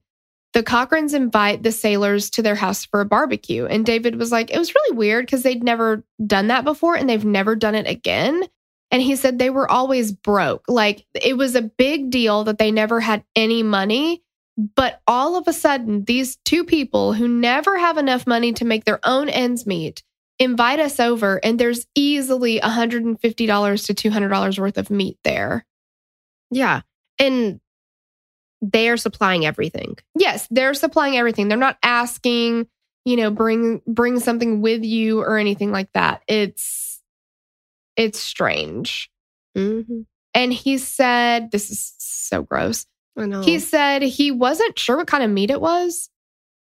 the 0.52 0.62
Cochrans 0.62 1.14
invite 1.14 1.62
the 1.62 1.70
Saylors 1.70 2.30
to 2.32 2.42
their 2.42 2.54
house 2.56 2.84
for 2.84 3.00
a 3.00 3.06
barbecue. 3.06 3.64
And 3.64 3.86
David 3.86 4.16
was 4.16 4.30
like, 4.30 4.50
it 4.50 4.58
was 4.58 4.74
really 4.74 4.94
weird 4.94 5.24
because 5.24 5.42
they'd 5.42 5.62
never 5.64 6.04
done 6.26 6.48
that 6.48 6.64
before 6.64 6.96
and 6.96 7.08
they've 7.08 7.24
never 7.24 7.56
done 7.56 7.74
it 7.74 7.86
again. 7.86 8.42
And 8.90 9.00
he 9.00 9.16
said 9.16 9.38
they 9.38 9.48
were 9.48 9.70
always 9.70 10.12
broke. 10.12 10.64
Like 10.68 11.06
it 11.14 11.38
was 11.38 11.54
a 11.54 11.62
big 11.62 12.10
deal 12.10 12.44
that 12.44 12.58
they 12.58 12.70
never 12.70 13.00
had 13.00 13.24
any 13.34 13.62
money. 13.62 14.22
But 14.56 15.00
all 15.06 15.36
of 15.36 15.48
a 15.48 15.52
sudden, 15.52 16.04
these 16.04 16.36
two 16.44 16.64
people 16.64 17.12
who 17.14 17.26
never 17.28 17.78
have 17.78 17.96
enough 17.96 18.26
money 18.26 18.52
to 18.54 18.64
make 18.64 18.84
their 18.84 19.00
own 19.04 19.28
ends 19.28 19.66
meet 19.66 20.02
invite 20.38 20.80
us 20.80 20.98
over, 20.98 21.38
and 21.44 21.58
there's 21.58 21.86
easily 21.94 22.58
$150 22.60 23.16
to 23.20 24.10
$200 24.10 24.58
worth 24.58 24.78
of 24.78 24.90
meat 24.90 25.18
there. 25.24 25.66
yeah. 26.50 26.80
And 27.18 27.60
they 28.62 28.88
are 28.88 28.96
supplying 28.96 29.44
everything. 29.46 29.96
Yes, 30.18 30.46
they're 30.50 30.74
supplying 30.74 31.16
everything. 31.16 31.48
They're 31.48 31.58
not 31.58 31.78
asking, 31.82 32.66
you 33.04 33.16
know, 33.16 33.30
bring 33.30 33.80
bring 33.86 34.18
something 34.18 34.60
with 34.62 34.82
you 34.84 35.20
or 35.20 35.36
anything 35.38 35.72
like 35.72 35.92
that. 35.92 36.22
It's 36.28 37.00
it's 37.96 38.18
strange. 38.18 39.10
Mhm. 39.56 40.06
And 40.34 40.52
he 40.52 40.78
said, 40.78 41.50
this 41.50 41.70
is 41.70 41.94
so 41.98 42.42
gross. 42.42 42.86
He 43.42 43.58
said 43.58 44.02
he 44.02 44.30
wasn't 44.30 44.78
sure 44.78 44.96
what 44.96 45.06
kind 45.06 45.22
of 45.24 45.30
meat 45.30 45.50
it 45.50 45.60
was. 45.60 46.08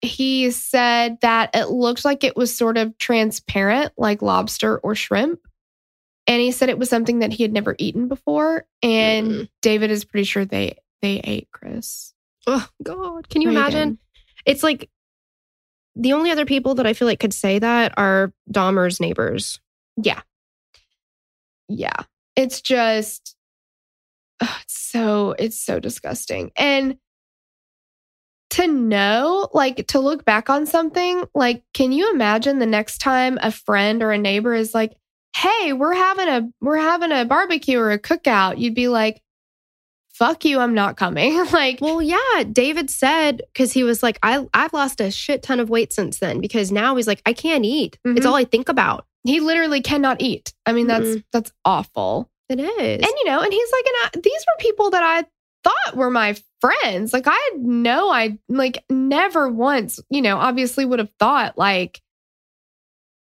He 0.02 0.50
said 0.50 1.18
that 1.20 1.50
it 1.54 1.68
looked 1.68 2.04
like 2.04 2.24
it 2.24 2.36
was 2.36 2.54
sort 2.54 2.78
of 2.78 2.96
transparent, 2.98 3.92
like 3.98 4.22
lobster 4.22 4.78
or 4.78 4.94
shrimp. 4.94 5.40
And 6.26 6.40
he 6.40 6.52
said 6.52 6.68
it 6.68 6.78
was 6.78 6.88
something 6.88 7.18
that 7.20 7.32
he 7.32 7.42
had 7.42 7.52
never 7.52 7.74
eaten 7.78 8.08
before. 8.08 8.64
And 8.82 9.26
Mm. 9.28 9.48
David 9.62 9.90
is 9.90 10.04
pretty 10.04 10.24
sure 10.24 10.44
they 10.44 10.78
they 11.02 11.20
ate 11.24 11.48
Chris. 11.52 12.14
oh, 12.46 12.66
God. 12.82 13.28
Can 13.28 13.42
you 13.42 13.48
Reagan. 13.48 13.62
imagine? 13.62 13.98
It's 14.46 14.62
like 14.62 14.88
the 15.96 16.12
only 16.12 16.30
other 16.30 16.46
people 16.46 16.76
that 16.76 16.86
I 16.86 16.92
feel 16.92 17.08
like 17.08 17.20
could 17.20 17.34
say 17.34 17.58
that 17.58 17.92
are 17.96 18.32
Dahmer's 18.50 19.00
neighbors. 19.00 19.60
Yeah. 19.96 20.20
Yeah. 21.68 21.96
It's 22.36 22.60
just 22.60 23.36
ugh, 24.40 24.48
it's 24.62 24.78
so 24.80 25.34
it's 25.38 25.60
so 25.60 25.78
disgusting. 25.80 26.50
And 26.56 26.96
to 28.50 28.66
know, 28.66 29.48
like 29.52 29.86
to 29.88 30.00
look 30.00 30.24
back 30.24 30.50
on 30.50 30.66
something, 30.66 31.24
like 31.34 31.62
can 31.72 31.92
you 31.92 32.10
imagine 32.12 32.58
the 32.58 32.66
next 32.66 32.98
time 32.98 33.38
a 33.42 33.50
friend 33.52 34.02
or 34.02 34.10
a 34.10 34.18
neighbor 34.18 34.52
is 34.54 34.74
like, 34.74 34.96
"Hey, 35.36 35.72
we're 35.72 35.94
having 35.94 36.28
a 36.28 36.48
we're 36.60 36.76
having 36.78 37.12
a 37.12 37.24
barbecue 37.24 37.78
or 37.78 37.92
a 37.92 37.98
cookout." 37.98 38.58
You'd 38.58 38.74
be 38.74 38.88
like, 38.88 39.22
"Fuck 40.12 40.44
you, 40.44 40.58
I'm 40.58 40.74
not 40.74 40.96
coming." 40.96 41.36
like 41.52 41.80
Well, 41.80 42.02
yeah, 42.02 42.42
David 42.50 42.90
said 42.90 43.42
because 43.52 43.72
he 43.72 43.84
was 43.84 44.02
like, 44.02 44.18
I 44.22 44.44
I've 44.52 44.72
lost 44.72 45.00
a 45.00 45.12
shit 45.12 45.44
ton 45.44 45.60
of 45.60 45.70
weight 45.70 45.92
since 45.92 46.18
then 46.18 46.40
because 46.40 46.72
now 46.72 46.96
he's 46.96 47.06
like, 47.06 47.22
I 47.24 47.32
can't 47.32 47.64
eat. 47.64 47.98
It's 48.04 48.26
Mhm. 48.26 48.28
all 48.28 48.34
I 48.36 48.44
think 48.44 48.68
about. 48.68 49.06
he 49.22 49.38
literally 49.38 49.82
cannot 49.82 50.20
eat. 50.22 50.54
I 50.66 50.72
mean, 50.72 50.86
that's 50.88 51.22
that's 51.32 51.52
awful. 51.64 52.30
It 52.50 52.58
is. 52.58 52.96
And 52.96 53.12
you 53.18 53.24
know, 53.26 53.40
and 53.40 53.52
he's 53.52 53.72
like, 53.72 53.84
and 53.86 53.96
I, 54.02 54.20
these 54.22 54.44
were 54.46 54.58
people 54.58 54.90
that 54.90 55.02
I 55.02 55.24
thought 55.62 55.96
were 55.96 56.10
my 56.10 56.36
friends. 56.60 57.12
Like 57.12 57.28
I 57.28 57.50
had 57.52 57.60
no, 57.60 58.10
I 58.10 58.38
like 58.48 58.84
never 58.90 59.48
once, 59.48 60.00
you 60.10 60.20
know, 60.20 60.36
obviously 60.36 60.84
would 60.84 60.98
have 60.98 61.12
thought 61.18 61.56
like 61.56 62.00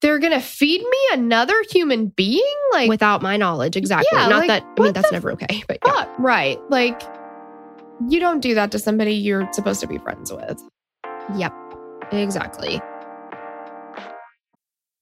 they're 0.02 0.20
gonna 0.20 0.42
feed 0.42 0.82
me 0.82 0.98
another 1.14 1.56
human 1.70 2.08
being. 2.08 2.42
Like 2.72 2.90
without 2.90 3.22
my 3.22 3.38
knowledge, 3.38 3.78
exactly. 3.78 4.08
Yeah, 4.12 4.28
Not 4.28 4.48
like, 4.48 4.48
that 4.48 4.64
I 4.80 4.84
mean 4.84 4.94
that's 4.94 5.12
never 5.12 5.32
okay, 5.34 5.64
but 5.68 5.78
yeah. 5.86 5.92
fuck, 5.92 6.20
right? 6.20 6.60
Like 6.72 7.02
you 8.10 8.20
don't 8.20 8.40
do 8.40 8.56
that 8.56 8.72
to 8.72 8.80
somebody 8.80 9.14
you're 9.14 9.48
supposed 9.54 9.80
to 9.82 9.88
be 9.88 10.00
friends 10.00 10.34
with. 10.34 10.60
Yep. 11.38 11.54
Exactly. 12.12 12.82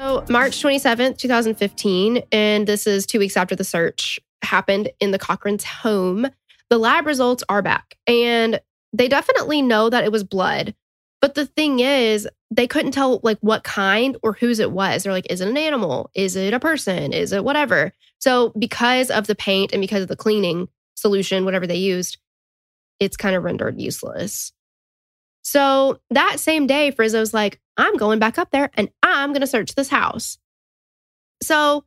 So, 0.00 0.24
March 0.30 0.62
27th, 0.62 1.18
2015, 1.18 2.22
and 2.32 2.66
this 2.66 2.86
is 2.86 3.04
two 3.04 3.18
weeks 3.18 3.36
after 3.36 3.54
the 3.54 3.64
search 3.64 4.18
happened 4.40 4.88
in 4.98 5.10
the 5.10 5.18
Cochran's 5.18 5.62
home. 5.62 6.26
The 6.70 6.78
lab 6.78 7.04
results 7.04 7.44
are 7.50 7.60
back, 7.60 7.98
and 8.06 8.62
they 8.94 9.08
definitely 9.08 9.60
know 9.60 9.90
that 9.90 10.02
it 10.02 10.10
was 10.10 10.24
blood. 10.24 10.74
But 11.20 11.34
the 11.34 11.44
thing 11.44 11.80
is, 11.80 12.26
they 12.50 12.66
couldn't 12.66 12.92
tell 12.92 13.20
like 13.22 13.36
what 13.42 13.62
kind 13.62 14.16
or 14.22 14.32
whose 14.32 14.58
it 14.58 14.72
was. 14.72 15.02
They're 15.02 15.12
like, 15.12 15.30
is 15.30 15.42
it 15.42 15.48
an 15.48 15.58
animal? 15.58 16.10
Is 16.14 16.34
it 16.34 16.54
a 16.54 16.60
person? 16.60 17.12
Is 17.12 17.32
it 17.32 17.44
whatever? 17.44 17.92
So, 18.20 18.54
because 18.58 19.10
of 19.10 19.26
the 19.26 19.34
paint 19.34 19.72
and 19.72 19.82
because 19.82 20.00
of 20.00 20.08
the 20.08 20.16
cleaning 20.16 20.68
solution, 20.94 21.44
whatever 21.44 21.66
they 21.66 21.76
used, 21.76 22.16
it's 23.00 23.18
kind 23.18 23.36
of 23.36 23.44
rendered 23.44 23.78
useless. 23.78 24.54
So 25.42 26.00
that 26.10 26.38
same 26.38 26.66
day, 26.66 26.90
Frizzo's 26.90 27.34
like, 27.34 27.60
I'm 27.80 27.96
going 27.96 28.18
back 28.18 28.38
up 28.38 28.50
there 28.50 28.70
and 28.74 28.90
I'm 29.02 29.30
going 29.30 29.40
to 29.40 29.46
search 29.46 29.74
this 29.74 29.88
house. 29.88 30.38
So 31.42 31.84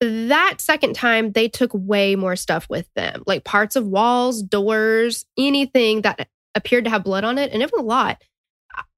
that 0.00 0.56
second 0.60 0.94
time, 0.94 1.32
they 1.32 1.48
took 1.48 1.70
way 1.74 2.16
more 2.16 2.36
stuff 2.36 2.68
with 2.68 2.92
them, 2.94 3.22
like 3.26 3.44
parts 3.44 3.76
of 3.76 3.86
walls, 3.86 4.42
doors, 4.42 5.26
anything 5.38 6.02
that 6.02 6.28
appeared 6.54 6.84
to 6.84 6.90
have 6.90 7.04
blood 7.04 7.24
on 7.24 7.38
it. 7.38 7.52
And 7.52 7.62
it 7.62 7.70
was 7.70 7.80
a 7.80 7.84
lot. 7.84 8.22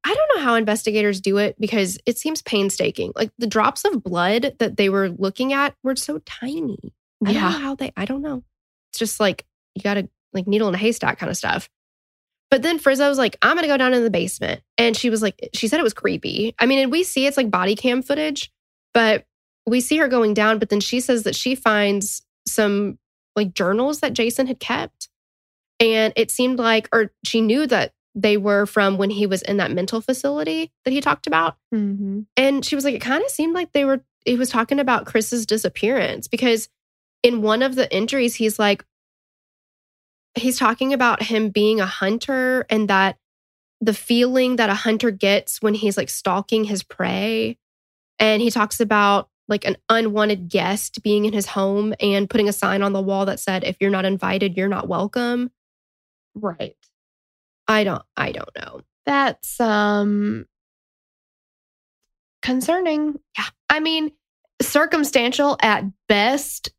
I 0.05 0.15
don't 0.15 0.37
know 0.37 0.43
how 0.43 0.55
investigators 0.55 1.21
do 1.21 1.39
it 1.39 1.57
because 1.59 1.99
it 2.07 2.19
seems 2.19 2.43
painstaking. 2.43 3.13
Like 3.17 3.31
the 3.39 3.47
drops 3.47 3.85
of 3.85 4.03
blood 4.03 4.55
that 4.61 4.77
they 4.77 4.89
were 4.89 5.09
looking 5.09 5.53
at 5.53 5.75
were 5.83 5.97
so 5.97 6.19
tiny. 6.25 6.95
I 7.25 7.33
don't 7.33 7.43
know 7.43 7.49
how 7.49 7.75
they, 7.75 7.93
I 7.97 8.05
don't 8.05 8.23
know. 8.23 8.45
It's 8.91 8.99
just 8.99 9.19
like 9.19 9.45
you 9.75 9.83
got 9.83 9.95
to 9.95 10.09
like 10.33 10.47
needle 10.47 10.69
in 10.69 10.75
a 10.75 10.79
haystack 10.79 11.19
kind 11.19 11.31
of 11.31 11.37
stuff. 11.37 11.69
But 12.51 12.62
then 12.62 12.79
Frizzo 12.79 13.09
was 13.09 13.19
like, 13.19 13.37
I'm 13.43 13.57
going 13.57 13.62
to 13.62 13.69
go 13.69 13.77
down 13.77 13.95
in 13.95 14.05
the 14.05 14.11
basement. 14.11 14.62
And 14.79 14.97
she 14.97 15.11
was 15.11 15.23
like, 15.23 15.51
she 15.55 15.66
said 15.66 15.81
it 15.81 15.85
was 15.85 15.95
creepy. 15.95 16.55
I 16.59 16.66
mean, 16.66 16.79
and 16.79 16.93
we 16.93 17.03
see 17.03 17.27
it's 17.27 17.37
like 17.37 17.51
body 17.51 17.75
cam 17.75 18.03
footage, 18.03 18.53
but 18.93 19.27
we 19.66 19.81
see 19.81 19.97
her 19.99 20.09
going 20.09 20.35
down. 20.35 20.59
But 20.59 20.69
then 20.69 20.81
she 20.81 21.01
says 21.01 21.25
that 21.25 21.35
she 21.35 21.55
finds 21.55 22.23
some 22.47 22.99
like 23.35 23.55
journals 23.55 24.01
that 24.01 24.12
Jason 24.12 24.47
had 24.47 24.61
kept. 24.61 25.09
And 25.81 26.12
it 26.16 26.31
seemed 26.31 26.59
like, 26.59 26.89
or 26.93 27.11
she 27.25 27.41
knew 27.41 27.66
that 27.66 27.93
they 28.15 28.37
were 28.37 28.66
from 28.66 28.97
when 28.97 29.11
he 29.11 29.27
was 29.27 29.43
in 29.43 29.57
that 29.57 29.73
mental 29.73 30.01
facility 30.01 30.71
that 30.85 30.93
he 30.93 31.01
talked 31.01 31.27
about. 31.27 31.57
Mm-hmm. 31.75 32.21
And 32.37 32.65
she 32.65 32.77
was 32.77 32.85
like, 32.85 32.95
it 32.95 33.01
kind 33.01 33.25
of 33.25 33.31
seemed 33.31 33.55
like 33.55 33.73
they 33.73 33.85
were, 33.85 34.05
he 34.25 34.37
was 34.37 34.51
talking 34.51 34.79
about 34.79 35.07
Chris's 35.07 35.47
disappearance 35.47 36.29
because 36.29 36.69
in 37.25 37.43
one 37.43 37.62
of 37.62 37.75
the 37.75 37.93
entries, 37.93 38.37
he's 38.37 38.59
like, 38.59 38.85
he's 40.35 40.59
talking 40.59 40.93
about 40.93 41.23
him 41.23 41.51
being 41.51 41.81
a 41.81 41.86
hunter 41.86 42.66
and 42.69 42.89
that 42.89 43.16
the 43.81 43.94
feeling 43.94 44.56
that 44.56 44.70
a 44.70 44.74
hunter 44.74 45.11
gets 45.11 45.61
when 45.61 45.74
he's 45.74 45.97
like 45.97 46.11
stalking 46.11 46.65
his 46.65 46.82
prey. 46.82 47.59
And 48.19 48.40
he 48.40 48.51
talks 48.51 48.81
about 48.81 49.28
like 49.47 49.65
an 49.65 49.77
unwanted 49.89 50.48
guest 50.48 51.02
being 51.02 51.24
in 51.24 51.32
his 51.32 51.47
home 51.47 51.94
and 52.01 52.31
putting 52.31 52.48
a 52.48 52.52
sign 52.52 52.82
on 52.82 52.93
the 52.93 53.02
wall 53.02 53.27
that 53.27 53.40
said, 53.40 53.65
if 53.65 53.77
you're 53.81 53.90
not 53.90 54.06
invited, 54.06 54.56
you're 54.56 54.69
not 54.69 54.89
welcome. 54.89 55.51
Right. 56.35 56.77
I 57.69 57.85
don't, 57.85 58.02
I 58.16 58.32
don't 58.32 58.51
know. 58.56 58.81
That's 59.06 59.61
um 59.61 60.47
concerning. 62.43 63.19
Yeah. 63.36 63.44
I 63.69 63.81
mean, 63.81 64.12
circumstantial 64.62 65.59
at 65.61 65.85
best, 66.09 66.73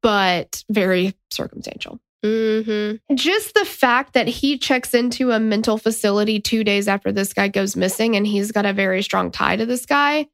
but 0.00 0.62
very 0.70 1.14
circumstantial. 1.30 2.00
Mm-hmm. 2.24 3.14
Just 3.16 3.54
the 3.54 3.64
fact 3.64 4.14
that 4.14 4.28
he 4.28 4.56
checks 4.56 4.94
into 4.94 5.32
a 5.32 5.40
mental 5.40 5.76
facility 5.76 6.40
two 6.40 6.62
days 6.62 6.86
after 6.86 7.10
this 7.10 7.32
guy 7.32 7.48
goes 7.48 7.74
missing 7.74 8.14
and 8.14 8.26
he's 8.26 8.52
got 8.52 8.66
a 8.66 8.72
very 8.72 9.02
strong 9.02 9.32
tie 9.32 9.56
to 9.56 9.66
this 9.66 9.86
guy, 9.86 10.28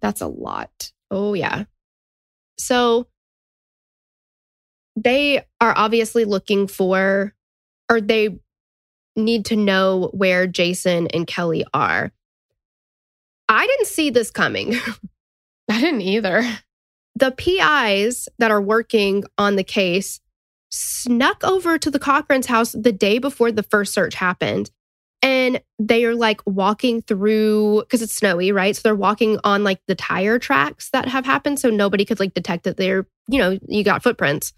that's 0.00 0.20
a 0.20 0.26
lot. 0.26 0.92
Oh, 1.10 1.34
yeah. 1.34 1.64
So 2.58 3.06
they 4.96 5.38
are 5.60 5.72
obviously 5.76 6.24
looking 6.24 6.66
for, 6.66 7.34
or 7.88 8.00
they 8.00 8.40
need 9.16 9.44
to 9.46 9.56
know 9.56 10.10
where 10.12 10.46
Jason 10.46 11.06
and 11.08 11.26
Kelly 11.26 11.64
are. 11.72 12.12
I 13.48 13.66
didn't 13.66 13.86
see 13.86 14.10
this 14.10 14.30
coming. 14.30 14.74
I 15.70 15.80
didn't 15.80 16.02
either. 16.02 16.42
The 17.16 17.32
PIs 17.32 18.28
that 18.38 18.50
are 18.50 18.60
working 18.62 19.24
on 19.38 19.56
the 19.56 19.64
case 19.64 20.20
snuck 20.70 21.42
over 21.44 21.78
to 21.78 21.90
the 21.90 21.98
Cochran's 21.98 22.46
house 22.46 22.72
the 22.72 22.92
day 22.92 23.18
before 23.18 23.52
the 23.52 23.62
first 23.62 23.92
search 23.92 24.14
happened. 24.14 24.70
And 25.22 25.60
they 25.78 26.06
are 26.06 26.14
like 26.14 26.40
walking 26.46 27.02
through 27.02 27.82
because 27.82 28.00
it's 28.00 28.16
snowy, 28.16 28.52
right? 28.52 28.74
So 28.74 28.80
they're 28.82 28.94
walking 28.94 29.38
on 29.44 29.64
like 29.64 29.80
the 29.86 29.94
tire 29.94 30.38
tracks 30.38 30.88
that 30.90 31.08
have 31.08 31.26
happened. 31.26 31.60
So 31.60 31.68
nobody 31.68 32.06
could 32.06 32.20
like 32.20 32.32
detect 32.32 32.64
that 32.64 32.78
they're, 32.78 33.06
you 33.28 33.38
know, 33.38 33.58
you 33.68 33.84
got 33.84 34.02
footprints 34.02 34.54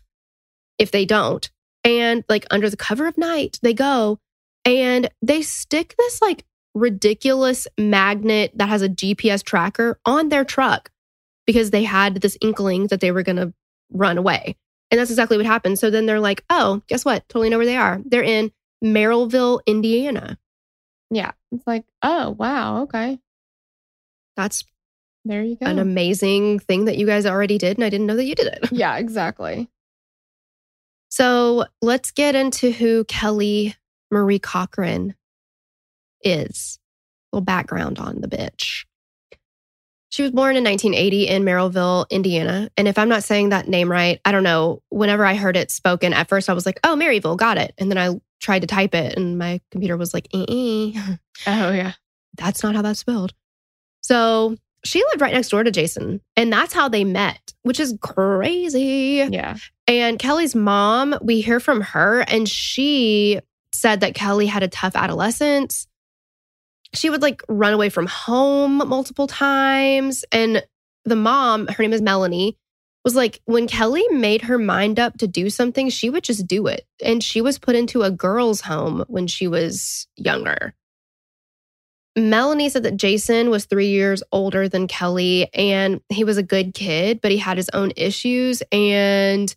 if 0.78 0.93
they 0.93 1.05
don't. 1.05 1.51
And 1.84 2.24
like 2.28 2.47
under 2.51 2.70
the 2.70 2.76
cover 2.76 3.09
of 3.09 3.18
night, 3.18 3.59
they 3.62 3.74
go 3.74 4.20
and 4.64 5.09
they 5.20 5.43
stick 5.43 5.94
this 5.98 6.22
like 6.22 6.44
ridiculous 6.74 7.66
magnet 7.78 8.52
that 8.55 8.68
has 8.68 8.82
a 8.82 8.89
GPS 8.89 9.43
tracker 9.43 9.98
on 10.05 10.28
their 10.28 10.44
truck 10.44 10.90
because 11.47 11.70
they 11.70 11.82
had 11.82 12.20
this 12.20 12.39
inkling 12.40 12.86
that 12.86 13.01
they 13.01 13.10
were 13.10 13.22
going 13.22 13.36
to 13.36 13.52
run 13.90 14.16
away. 14.16 14.56
And 14.93 15.01
that's 15.01 15.10
exactly 15.10 15.39
what 15.39 15.47
happened. 15.47 15.78
So 15.78 15.90
then 15.90 16.06
they're 16.06 16.20
like, 16.20 16.44
oh, 16.51 16.82
guess 16.86 17.05
what? 17.05 17.27
Totally 17.28 17.48
know 17.48 17.56
where 17.56 17.66
they 17.66 17.78
are. 17.78 18.01
They're 18.05 18.23
in 18.23 18.52
Merrillville, 18.85 19.60
Indiana. 19.66 20.39
Yeah. 21.10 21.32
It's 21.51 21.66
like, 21.66 21.85
oh, 22.02 22.36
wow. 22.39 22.82
Okay. 22.82 23.19
That's 24.36 24.64
There 25.24 25.43
you 25.43 25.56
go. 25.56 25.66
an 25.66 25.78
amazing 25.78 26.59
thing 26.59 26.85
that 26.85 26.98
you 26.98 27.06
guys 27.06 27.24
already 27.24 27.56
did. 27.56 27.78
And 27.78 27.85
I 27.85 27.89
didn't 27.89 28.06
know 28.06 28.16
that 28.16 28.24
you 28.27 28.35
did 28.35 28.48
it. 28.48 28.69
yeah, 28.73 28.98
exactly. 28.98 29.69
So 31.09 31.64
let's 31.81 32.10
get 32.10 32.35
into 32.35 32.70
who 32.70 33.05
Kelly 33.05 33.74
Marie 34.10 34.39
Cochran 34.39 35.14
is. 36.23 36.78
A 37.32 37.36
little 37.36 37.44
background 37.44 37.98
on 37.98 38.20
the 38.20 38.28
bitch. 38.28 38.85
She 40.12 40.20
was 40.20 40.30
born 40.30 40.56
in 40.56 40.64
1980 40.64 41.26
in 41.26 41.43
Merrillville, 41.43 42.05
Indiana. 42.10 42.68
And 42.76 42.86
if 42.86 42.98
I'm 42.98 43.09
not 43.09 43.24
saying 43.24 43.48
that 43.48 43.66
name 43.66 43.90
right, 43.90 44.20
I 44.26 44.32
don't 44.32 44.43
know. 44.43 44.82
Whenever 44.90 45.24
I 45.24 45.34
heard 45.34 45.56
it 45.56 45.70
spoken 45.70 46.12
at 46.12 46.28
first, 46.28 46.51
I 46.51 46.52
was 46.52 46.66
like, 46.66 46.78
oh, 46.84 46.94
Maryville, 46.94 47.39
got 47.39 47.56
it. 47.56 47.72
And 47.78 47.90
then 47.90 47.97
I 47.97 48.20
tried 48.39 48.59
to 48.59 48.66
type 48.66 48.94
it 48.94 49.16
and 49.16 49.39
my 49.39 49.62
computer 49.70 49.97
was 49.97 50.12
like, 50.12 50.28
eh, 50.34 50.93
Oh, 51.47 51.72
yeah. 51.72 51.93
that's 52.36 52.62
not 52.62 52.74
how 52.74 52.82
that's 52.82 53.01
spelled. 53.01 53.32
So 54.02 54.56
she 54.84 55.02
lived 55.02 55.22
right 55.22 55.32
next 55.32 55.48
door 55.48 55.64
to 55.64 55.70
Jason. 55.70 56.20
And 56.36 56.52
that's 56.52 56.74
how 56.74 56.90
they 56.90 57.05
met, 57.05 57.55
which 57.62 57.80
is 57.80 57.97
crazy. 58.02 59.26
Yeah. 59.30 59.56
And 59.86 60.18
Kelly's 60.18 60.55
mom, 60.55 61.16
we 61.22 61.40
hear 61.40 61.59
from 61.59 61.80
her, 61.80 62.20
and 62.28 62.47
she 62.47 63.40
said 63.72 64.01
that 64.01 64.14
Kelly 64.14 64.47
had 64.47 64.62
a 64.62 64.68
tough 64.68 64.94
adolescence. 64.94 65.86
She 66.94 67.10
would 67.10 67.23
like 67.23 67.43
run 67.48 67.73
away 67.73 67.89
from 67.89 68.06
home 68.06 68.77
multiple 68.77 69.27
times. 69.27 70.24
And 70.32 70.64
the 71.05 71.16
mom, 71.16 71.66
her 71.69 71.82
name 71.82 71.93
is 71.93 72.02
Melanie, 72.02 72.56
was 73.05 73.16
like, 73.16 73.40
when 73.47 73.66
Kelly 73.66 74.05
made 74.10 74.43
her 74.43 74.59
mind 74.59 75.01
up 75.01 75.19
to 75.19 75.27
do 75.27 75.51
something, 75.51 75.89
she 75.89 76.10
would 76.10 76.23
just 76.23 76.47
do 76.47 76.66
it. 76.66 76.86
And 77.02 77.23
she 77.23 77.40
was 77.40 77.59
put 77.59 77.74
into 77.74 78.02
a 78.02 78.10
girl's 78.10 78.60
home 78.60 79.05
when 79.09 79.27
she 79.27 79.48
was 79.48 80.06
younger. 80.16 80.74
Melanie 82.14 82.69
said 82.69 82.82
that 82.82 82.98
Jason 82.98 83.48
was 83.48 83.64
three 83.64 83.89
years 83.89 84.23
older 84.32 84.69
than 84.69 84.86
Kelly 84.86 85.48
and 85.55 86.01
he 86.10 86.24
was 86.24 86.36
a 86.36 86.43
good 86.43 86.74
kid, 86.74 87.20
but 87.23 87.31
he 87.31 87.39
had 87.39 87.56
his 87.56 87.70
own 87.70 87.93
issues. 87.97 88.62
And 88.70 89.55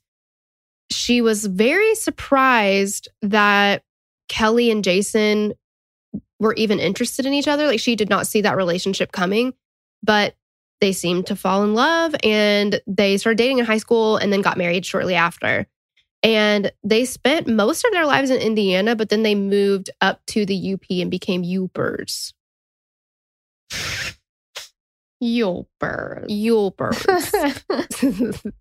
she 0.89 1.21
was 1.21 1.45
very 1.45 1.95
surprised 1.95 3.09
that 3.21 3.83
Kelly 4.29 4.71
and 4.71 4.83
Jason 4.83 5.53
were 6.39 6.53
even 6.55 6.79
interested 6.79 7.25
in 7.25 7.33
each 7.33 7.47
other. 7.47 7.67
Like 7.67 7.79
she 7.79 7.95
did 7.95 8.09
not 8.09 8.27
see 8.27 8.41
that 8.41 8.57
relationship 8.57 9.11
coming. 9.11 9.53
but 10.03 10.35
they 10.81 10.91
seemed 10.91 11.25
to 11.27 11.35
fall 11.35 11.63
in 11.63 11.73
love 11.73 12.13
and 12.21 12.81
they 12.85 13.17
started 13.17 13.37
dating 13.37 13.59
in 13.59 13.65
high 13.65 13.77
school 13.77 14.17
and 14.17 14.31
then 14.31 14.41
got 14.41 14.57
married 14.57 14.85
shortly 14.85 15.15
after. 15.15 15.65
And 16.21 16.71
they 16.83 17.05
spent 17.05 17.47
most 17.47 17.85
of 17.85 17.91
their 17.91 18.05
lives 18.05 18.29
in 18.29 18.41
Indiana, 18.41 18.95
but 18.95 19.09
then 19.09 19.23
they 19.23 19.35
moved 19.35 19.89
up 20.01 20.21
to 20.27 20.45
the 20.45 20.73
UP 20.73 20.83
and 20.89 21.09
became 21.09 21.43
Yoopers. 21.43 22.33
Yulbers. 25.23 26.27
Yoopers. 26.29 28.51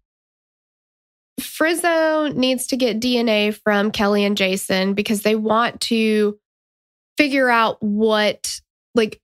Frizzo 1.41 2.29
needs 2.29 2.69
to 2.69 2.77
get 2.77 3.01
DNA 3.01 3.53
from 3.53 3.91
Kelly 3.91 4.25
and 4.25 4.37
Jason 4.37 4.95
because 4.95 5.23
they 5.23 5.35
want 5.35 5.81
to 5.83 6.39
figure 7.17 7.49
out 7.49 7.83
what, 7.83 8.61
like, 8.95 9.21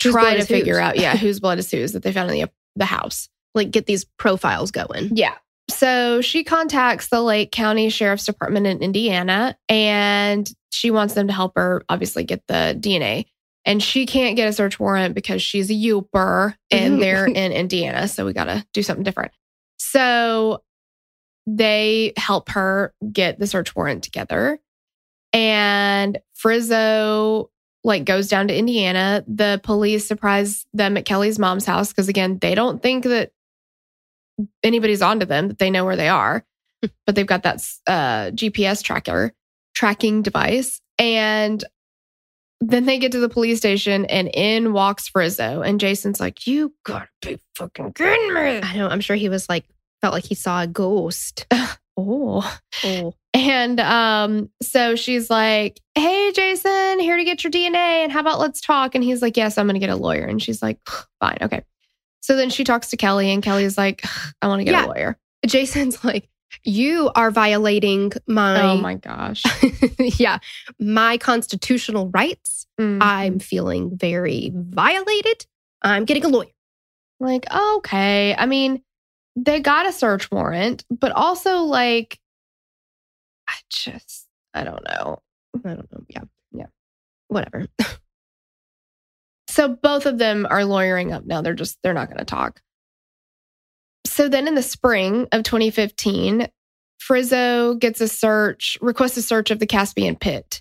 try 0.00 0.36
to 0.36 0.44
figure 0.44 0.78
out, 0.78 0.96
yeah, 0.96 1.16
whose 1.16 1.40
blood 1.40 1.58
is 1.58 1.70
whose 1.70 1.92
that 1.92 2.02
they 2.02 2.12
found 2.12 2.30
in 2.30 2.40
the, 2.40 2.50
the 2.76 2.84
house. 2.84 3.28
like 3.54 3.70
get 3.70 3.86
these 3.86 4.04
profiles 4.04 4.70
going. 4.70 5.10
Yeah. 5.14 5.34
So 5.68 6.20
she 6.20 6.44
contacts 6.44 7.08
the 7.08 7.20
Lake 7.20 7.50
County 7.50 7.88
Sheriff's 7.88 8.26
Department 8.26 8.66
in 8.66 8.82
Indiana 8.82 9.56
and 9.68 10.48
she 10.70 10.90
wants 10.90 11.14
them 11.14 11.26
to 11.26 11.32
help 11.32 11.52
her 11.56 11.84
obviously 11.88 12.24
get 12.24 12.46
the 12.46 12.76
DNA. 12.78 13.26
And 13.64 13.82
she 13.82 14.06
can't 14.06 14.36
get 14.36 14.46
a 14.46 14.52
search 14.52 14.78
warrant 14.78 15.14
because 15.14 15.42
she's 15.42 15.70
a 15.70 15.74
Yooper 15.74 16.54
and 16.70 17.02
they're 17.02 17.26
in 17.26 17.50
Indiana. 17.52 18.06
So 18.06 18.24
we 18.24 18.32
got 18.32 18.44
to 18.44 18.64
do 18.72 18.82
something 18.82 19.02
different. 19.02 19.32
So 19.78 20.62
they 21.48 22.12
help 22.16 22.50
her 22.50 22.94
get 23.12 23.40
the 23.40 23.46
search 23.46 23.74
warrant 23.74 24.04
together. 24.04 24.60
And 25.32 26.18
Frizzo 26.34 27.50
like 27.84 28.04
goes 28.04 28.28
down 28.28 28.48
to 28.48 28.56
Indiana. 28.56 29.24
The 29.28 29.60
police 29.62 30.06
surprise 30.06 30.66
them 30.74 30.96
at 30.96 31.04
Kelly's 31.04 31.38
mom's 31.38 31.64
house 31.64 31.88
because 31.88 32.08
again, 32.08 32.38
they 32.40 32.54
don't 32.54 32.82
think 32.82 33.04
that 33.04 33.32
anybody's 34.62 35.02
onto 35.02 35.26
them, 35.26 35.48
that 35.48 35.58
they 35.58 35.70
know 35.70 35.84
where 35.84 35.96
they 35.96 36.08
are. 36.08 36.44
but 37.06 37.14
they've 37.14 37.26
got 37.26 37.44
that 37.44 37.56
uh, 37.86 38.30
GPS 38.32 38.82
tracker 38.82 39.32
tracking 39.74 40.22
device. 40.22 40.80
And 40.98 41.62
then 42.60 42.86
they 42.86 42.98
get 42.98 43.12
to 43.12 43.20
the 43.20 43.28
police 43.28 43.58
station 43.58 44.06
and 44.06 44.28
in 44.32 44.72
walks 44.72 45.08
Frizzo. 45.08 45.62
And 45.62 45.78
Jason's 45.78 46.20
like, 46.20 46.46
You 46.46 46.74
gotta 46.84 47.08
be 47.22 47.38
fucking 47.54 47.92
kidding 47.92 48.34
me. 48.34 48.60
I 48.62 48.76
know. 48.76 48.88
I'm 48.88 49.00
sure 49.00 49.16
he 49.16 49.28
was 49.28 49.48
like, 49.48 49.64
felt 50.00 50.14
like 50.14 50.24
he 50.24 50.34
saw 50.34 50.62
a 50.62 50.66
ghost. 50.66 51.46
Oh. 51.98 52.58
Oh, 52.84 53.14
And 53.36 53.78
um, 53.80 54.48
so 54.62 54.96
she's 54.96 55.28
like, 55.28 55.78
Hey, 55.94 56.32
Jason, 56.32 56.98
here 57.00 57.18
to 57.18 57.24
get 57.24 57.44
your 57.44 57.50
DNA. 57.50 57.74
And 58.02 58.10
how 58.10 58.20
about 58.20 58.38
let's 58.40 58.62
talk? 58.62 58.94
And 58.94 59.04
he's 59.04 59.20
like, 59.20 59.36
Yes, 59.36 59.58
I'm 59.58 59.66
going 59.66 59.74
to 59.74 59.80
get 59.80 59.90
a 59.90 59.96
lawyer. 59.96 60.24
And 60.24 60.42
she's 60.42 60.62
like, 60.62 60.78
Fine. 61.20 61.38
Okay. 61.42 61.62
So 62.20 62.34
then 62.34 62.48
she 62.48 62.64
talks 62.64 62.88
to 62.90 62.96
Kelly, 62.96 63.30
and 63.30 63.42
Kelly's 63.42 63.76
like, 63.78 64.04
I 64.42 64.48
want 64.48 64.60
to 64.60 64.64
get 64.64 64.72
Yeah. 64.72 64.86
a 64.86 64.88
lawyer. 64.88 65.18
Jason's 65.46 66.02
like, 66.02 66.28
you 66.64 67.10
are 67.14 67.30
violating 67.30 68.10
my, 68.26 68.62
oh 68.62 68.78
my 68.78 68.94
gosh. 68.94 69.44
yeah, 69.98 70.38
my 70.80 71.18
constitutional 71.18 72.08
rights. 72.08 72.66
Mm. 72.80 72.98
I'm 73.02 73.38
feeling 73.38 73.96
very 73.96 74.50
violated. 74.54 75.46
I'm 75.82 76.04
getting 76.06 76.24
a 76.24 76.28
lawyer. 76.28 76.48
like, 77.20 77.44
okay. 77.54 78.34
I 78.34 78.46
mean, 78.46 78.82
they 79.36 79.60
got 79.60 79.86
a 79.86 79.92
search 79.92 80.30
warrant, 80.30 80.84
but 80.90 81.12
also, 81.12 81.58
like, 81.58 82.18
I 83.48 83.54
just, 83.70 84.26
I 84.54 84.64
don't 84.64 84.84
know. 84.88 85.22
I 85.64 85.74
don't 85.74 85.92
know. 85.92 86.04
Yeah. 86.08 86.22
Yeah. 86.52 86.66
Whatever. 87.28 87.66
So 89.56 89.68
both 89.68 90.04
of 90.04 90.18
them 90.18 90.46
are 90.50 90.66
lawyering 90.66 91.14
up 91.14 91.24
now. 91.24 91.40
They're 91.40 91.54
just, 91.54 91.78
they're 91.82 91.94
not 91.94 92.08
going 92.08 92.18
to 92.18 92.26
talk. 92.26 92.60
So 94.04 94.28
then 94.28 94.46
in 94.46 94.54
the 94.54 94.62
spring 94.62 95.28
of 95.32 95.44
2015, 95.44 96.48
Frizzo 96.98 97.74
gets 97.76 98.02
a 98.02 98.08
search, 98.08 98.76
requests 98.82 99.16
a 99.16 99.22
search 99.22 99.50
of 99.50 99.58
the 99.58 99.66
Caspian 99.66 100.16
pit. 100.16 100.60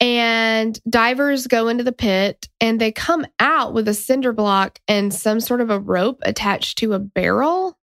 And 0.00 0.78
divers 0.86 1.46
go 1.46 1.68
into 1.68 1.82
the 1.82 1.92
pit 1.92 2.46
and 2.60 2.78
they 2.78 2.92
come 2.92 3.26
out 3.38 3.72
with 3.72 3.88
a 3.88 3.94
cinder 3.94 4.34
block 4.34 4.78
and 4.86 5.14
some 5.14 5.40
sort 5.40 5.62
of 5.62 5.70
a 5.70 5.80
rope 5.80 6.18
attached 6.20 6.76
to 6.78 6.92
a 6.92 6.98
barrel. 6.98 7.76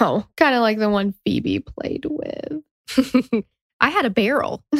Oh, 0.00 0.26
kind 0.36 0.54
of 0.54 0.60
like 0.60 0.78
the 0.78 0.90
one 0.90 1.14
Phoebe 1.24 1.60
played 1.60 2.04
with. 2.04 2.62
I 3.80 3.90
had 3.90 4.04
a 4.04 4.10
barrel. 4.10 4.64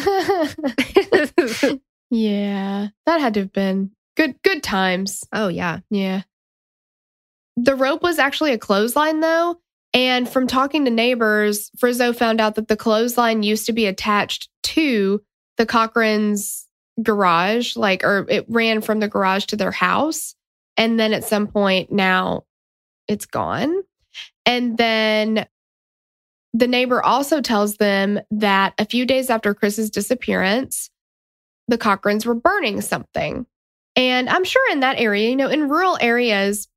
yeah, 2.10 2.89
that 3.06 3.20
had 3.20 3.35
to 3.35 3.40
have 3.40 3.52
been 3.52 3.93
good 4.16 4.36
good 4.43 4.62
times. 4.62 5.24
oh, 5.32 5.48
yeah. 5.48 5.80
Yeah. 5.90 6.22
The 7.56 7.74
rope 7.74 8.02
was 8.02 8.18
actually 8.18 8.52
a 8.52 8.59
clothesline, 8.59 9.20
though. 9.20 9.60
And 9.94 10.28
from 10.28 10.47
talking 10.47 10.85
to 10.85 10.90
neighbors, 10.90 11.70
Frizzo 11.78 12.12
found 12.12 12.40
out 12.40 12.56
that 12.56 12.68
the 12.68 12.76
clothesline 12.76 13.43
used 13.43 13.66
to 13.66 13.72
be 13.72 13.86
attached 13.86 14.48
to 14.64 15.22
the 15.56 15.66
Cochran's 15.66 16.66
garage, 17.02 17.74
like, 17.74 18.05
or 18.05 18.26
it 18.28 18.44
ran 18.48 18.80
from 18.80 19.01
the 19.01 19.09
garage 19.09 19.47
to 19.47 19.56
their 19.56 19.72
house. 19.72 20.35
And 20.76 21.01
then 21.01 21.12
at 21.12 21.24
some 21.24 21.47
point 21.48 21.90
now 21.90 22.44
it's 23.09 23.26
gone. 23.26 23.82
And 24.47 24.76
then 24.76 25.47
the 26.54 26.66
neighbor 26.66 27.02
also 27.02 27.40
tells 27.40 27.76
them 27.76 28.20
that 28.30 28.74
a 28.78 28.84
few 28.84 29.04
days 29.04 29.30
after 29.30 29.54
Chris's 29.54 29.90
disappearance, 29.90 30.90
the 31.68 31.78
Cochrans 31.78 32.24
were 32.24 32.34
burning 32.34 32.80
something. 32.80 33.46
And 33.96 34.28
I'm 34.28 34.44
sure 34.44 34.72
in 34.72 34.80
that 34.80 34.98
area, 34.98 35.28
you 35.28 35.36
know, 35.36 35.48
in 35.48 35.68
rural 35.68 35.98
areas, 36.00 36.68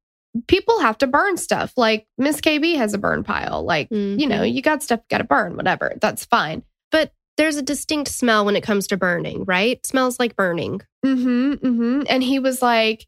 people 0.48 0.80
have 0.80 0.98
to 1.00 1.08
burn 1.08 1.38
stuff. 1.38 1.74
Like 1.78 2.08
Miss 2.18 2.42
KB 2.42 2.76
has 2.78 2.94
a 2.94 2.98
burn 2.98 3.24
pile. 3.24 3.64
Like, 3.64 3.88
you 3.92 4.28
know, 4.28 4.44
you 4.44 4.62
got 4.62 4.84
stuff 4.84 5.00
you 5.00 5.06
got 5.10 5.20
to 5.20 5.24
burn, 5.24 5.56
whatever. 5.56 5.94
That's 6.02 6.26
fine. 6.26 6.64
But 6.92 7.14
there's 7.38 7.58
a 7.58 7.62
distinct 7.62 8.12
smell 8.12 8.46
when 8.46 8.56
it 8.56 8.64
comes 8.64 8.88
to 8.88 8.98
burning, 8.98 9.46
right? 9.46 9.86
smells 9.86 10.20
like 10.20 10.36
burning. 10.36 10.82
Mm-hmm. 11.06 11.54
Mm-hmm. 11.54 12.02
And 12.10 12.24
he 12.24 12.40
was 12.40 12.62
like, 12.62 13.08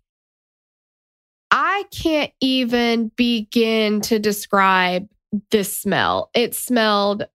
I 1.51 1.83
can't 1.91 2.31
even 2.41 3.11
begin 3.15 4.01
to 4.01 4.19
describe 4.19 5.07
this 5.51 5.75
smell. 5.75 6.29
It 6.33 6.55
smelled 6.55 7.27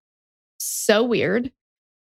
so 0.58 1.04
weird. 1.04 1.52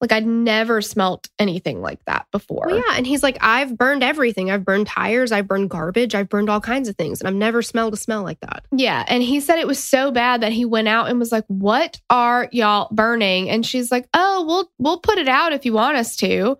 Like 0.00 0.10
I'd 0.10 0.26
never 0.26 0.82
smelt 0.82 1.28
anything 1.38 1.80
like 1.80 2.04
that 2.06 2.26
before. 2.32 2.64
Well, 2.66 2.76
yeah. 2.76 2.96
And 2.96 3.06
he's 3.06 3.22
like, 3.22 3.38
I've 3.40 3.78
burned 3.78 4.02
everything. 4.02 4.50
I've 4.50 4.64
burned 4.64 4.88
tires. 4.88 5.30
I've 5.30 5.46
burned 5.46 5.70
garbage. 5.70 6.16
I've 6.16 6.28
burned 6.28 6.50
all 6.50 6.60
kinds 6.60 6.88
of 6.88 6.96
things. 6.96 7.20
And 7.20 7.28
I've 7.28 7.36
never 7.36 7.62
smelled 7.62 7.94
a 7.94 7.96
smell 7.96 8.24
like 8.24 8.40
that. 8.40 8.64
Yeah. 8.72 9.04
And 9.06 9.22
he 9.22 9.38
said 9.38 9.60
it 9.60 9.66
was 9.68 9.78
so 9.78 10.10
bad 10.10 10.40
that 10.40 10.52
he 10.52 10.64
went 10.64 10.88
out 10.88 11.08
and 11.08 11.20
was 11.20 11.30
like, 11.30 11.44
What 11.46 12.00
are 12.10 12.48
y'all 12.50 12.88
burning? 12.90 13.48
And 13.48 13.64
she's 13.64 13.92
like, 13.92 14.08
Oh, 14.12 14.44
we'll 14.44 14.72
we'll 14.78 14.98
put 14.98 15.18
it 15.18 15.28
out 15.28 15.52
if 15.52 15.64
you 15.64 15.72
want 15.72 15.96
us 15.96 16.16
to. 16.16 16.58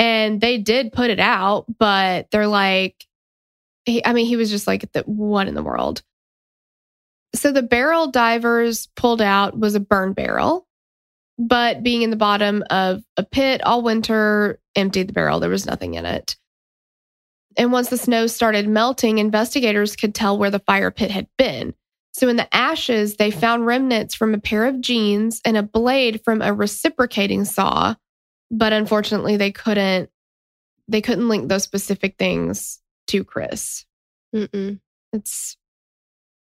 And 0.00 0.40
they 0.40 0.58
did 0.58 0.92
put 0.92 1.10
it 1.10 1.20
out, 1.20 1.66
but 1.78 2.28
they're 2.32 2.48
like, 2.48 3.06
he, 3.84 4.04
I 4.04 4.12
mean, 4.12 4.26
he 4.26 4.36
was 4.36 4.50
just 4.50 4.66
like, 4.66 4.90
the, 4.92 5.02
what 5.02 5.46
in 5.46 5.54
the 5.54 5.62
world? 5.62 6.02
So 7.34 7.52
the 7.52 7.62
barrel 7.62 8.08
divers 8.08 8.88
pulled 8.94 9.22
out 9.22 9.58
was 9.58 9.74
a 9.74 9.80
burn 9.80 10.12
barrel, 10.12 10.66
but 11.38 11.82
being 11.82 12.02
in 12.02 12.10
the 12.10 12.16
bottom 12.16 12.62
of 12.70 13.02
a 13.16 13.24
pit 13.24 13.62
all 13.64 13.82
winter, 13.82 14.60
emptied 14.76 15.08
the 15.08 15.12
barrel. 15.12 15.40
There 15.40 15.50
was 15.50 15.66
nothing 15.66 15.94
in 15.94 16.04
it. 16.06 16.36
And 17.56 17.72
once 17.72 17.88
the 17.88 17.98
snow 17.98 18.26
started 18.26 18.68
melting, 18.68 19.18
investigators 19.18 19.96
could 19.96 20.14
tell 20.14 20.38
where 20.38 20.50
the 20.50 20.58
fire 20.60 20.90
pit 20.90 21.10
had 21.10 21.26
been. 21.36 21.74
So 22.14 22.28
in 22.28 22.36
the 22.36 22.54
ashes, 22.54 23.16
they 23.16 23.30
found 23.30 23.66
remnants 23.66 24.14
from 24.14 24.34
a 24.34 24.38
pair 24.38 24.66
of 24.66 24.80
jeans 24.80 25.40
and 25.44 25.56
a 25.56 25.62
blade 25.62 26.22
from 26.24 26.42
a 26.42 26.52
reciprocating 26.52 27.44
saw, 27.44 27.94
but 28.50 28.72
unfortunately 28.72 29.36
they 29.36 29.50
couldn't 29.50 30.10
they 30.88 31.00
couldn't 31.00 31.28
link 31.28 31.48
those 31.48 31.62
specific 31.62 32.16
things 32.18 32.80
to 33.06 33.24
Chris. 33.24 33.86
Mm-mm. 34.34 34.80
It's 35.12 35.56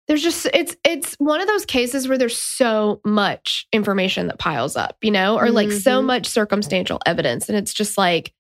there's 0.09 0.23
just 0.23 0.47
it's 0.55 0.75
it's 0.85 1.15
one 1.19 1.41
of 1.41 1.47
those 1.47 1.65
cases 1.67 2.09
where 2.09 2.19
there's 2.19 2.37
so 2.37 3.01
much 3.05 3.67
information 3.73 4.27
that 4.29 4.39
piles 4.39 4.75
up, 4.77 4.97
you 5.03 5.11
know, 5.11 5.39
or 5.39 5.51
like 5.51 5.71
so 5.71 6.01
Mhm. 6.03 6.07
much 6.07 6.27
circumstantial 6.27 6.99
evidence 7.07 7.49
and 7.49 7.57
it's 7.59 7.75
just 7.75 7.97
like 7.99 8.33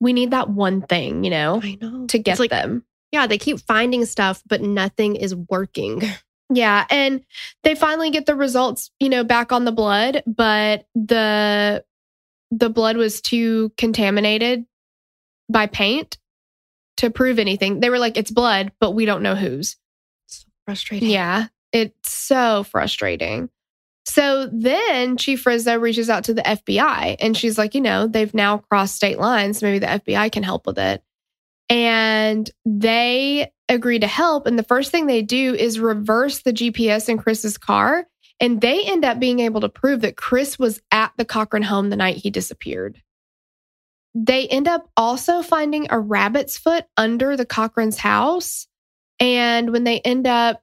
we 0.00 0.12
need 0.12 0.32
that 0.32 0.50
one 0.50 0.82
thing, 0.82 1.22
you 1.24 1.30
know, 1.30 1.60
I 1.62 1.78
know. 1.80 2.06
to 2.08 2.18
get 2.18 2.38
like, 2.40 2.50
them. 2.50 2.84
yeah, 3.12 3.26
they 3.28 3.38
keep 3.38 3.60
finding 3.60 4.04
stuff, 4.04 4.42
but 4.46 4.60
nothing 4.60 5.16
is 5.16 5.34
working. 5.34 6.02
Yeah, 6.52 6.84
and 6.90 7.24
they 7.62 7.74
finally 7.74 8.10
get 8.10 8.26
the 8.26 8.34
results, 8.36 8.90
you 9.00 9.08
know, 9.08 9.24
back 9.24 9.50
on 9.50 9.64
the 9.64 9.72
blood, 9.72 10.22
but 10.26 10.86
the 10.94 11.82
the 12.50 12.68
blood 12.68 12.98
was 12.98 13.22
too 13.22 13.72
contaminated 13.78 14.66
by 15.48 15.66
paint 15.66 16.18
to 16.98 17.08
prove 17.10 17.38
anything. 17.38 17.80
They 17.80 17.88
were 17.88 17.98
like 17.98 18.18
it's 18.18 18.30
blood, 18.30 18.72
but 18.78 18.90
we 18.90 19.06
don't 19.06 19.22
know 19.22 19.34
whose. 19.34 19.76
Frustrating. 20.66 21.10
Yeah, 21.10 21.46
it's 21.72 22.12
so 22.12 22.64
frustrating. 22.64 23.50
So 24.06 24.48
then 24.52 25.16
Chief 25.16 25.40
Frizzo 25.40 25.78
reaches 25.78 26.10
out 26.10 26.24
to 26.24 26.34
the 26.34 26.42
FBI 26.42 27.16
and 27.20 27.36
she's 27.36 27.56
like, 27.56 27.74
you 27.74 27.80
know, 27.80 28.06
they've 28.06 28.34
now 28.34 28.58
crossed 28.58 28.96
state 28.96 29.18
lines. 29.18 29.62
Maybe 29.62 29.78
the 29.78 29.86
FBI 29.86 30.30
can 30.30 30.42
help 30.42 30.66
with 30.66 30.78
it. 30.78 31.02
And 31.70 32.50
they 32.66 33.50
agree 33.68 33.98
to 33.98 34.06
help. 34.06 34.46
And 34.46 34.58
the 34.58 34.62
first 34.62 34.90
thing 34.90 35.06
they 35.06 35.22
do 35.22 35.54
is 35.54 35.80
reverse 35.80 36.42
the 36.42 36.52
GPS 36.52 37.08
in 37.08 37.16
Chris's 37.16 37.56
car. 37.56 38.06
And 38.40 38.60
they 38.60 38.84
end 38.84 39.04
up 39.04 39.18
being 39.18 39.40
able 39.40 39.62
to 39.62 39.68
prove 39.68 40.02
that 40.02 40.16
Chris 40.16 40.58
was 40.58 40.82
at 40.90 41.12
the 41.16 41.24
Cochran 41.24 41.62
home 41.62 41.88
the 41.88 41.96
night 41.96 42.16
he 42.16 42.30
disappeared. 42.30 43.00
They 44.14 44.46
end 44.48 44.68
up 44.68 44.88
also 44.96 45.42
finding 45.42 45.86
a 45.90 45.98
rabbit's 45.98 46.58
foot 46.58 46.84
under 46.96 47.36
the 47.36 47.46
Cochran's 47.46 47.98
house. 47.98 48.66
And 49.20 49.70
when 49.70 49.84
they 49.84 50.00
end 50.00 50.26
up 50.26 50.62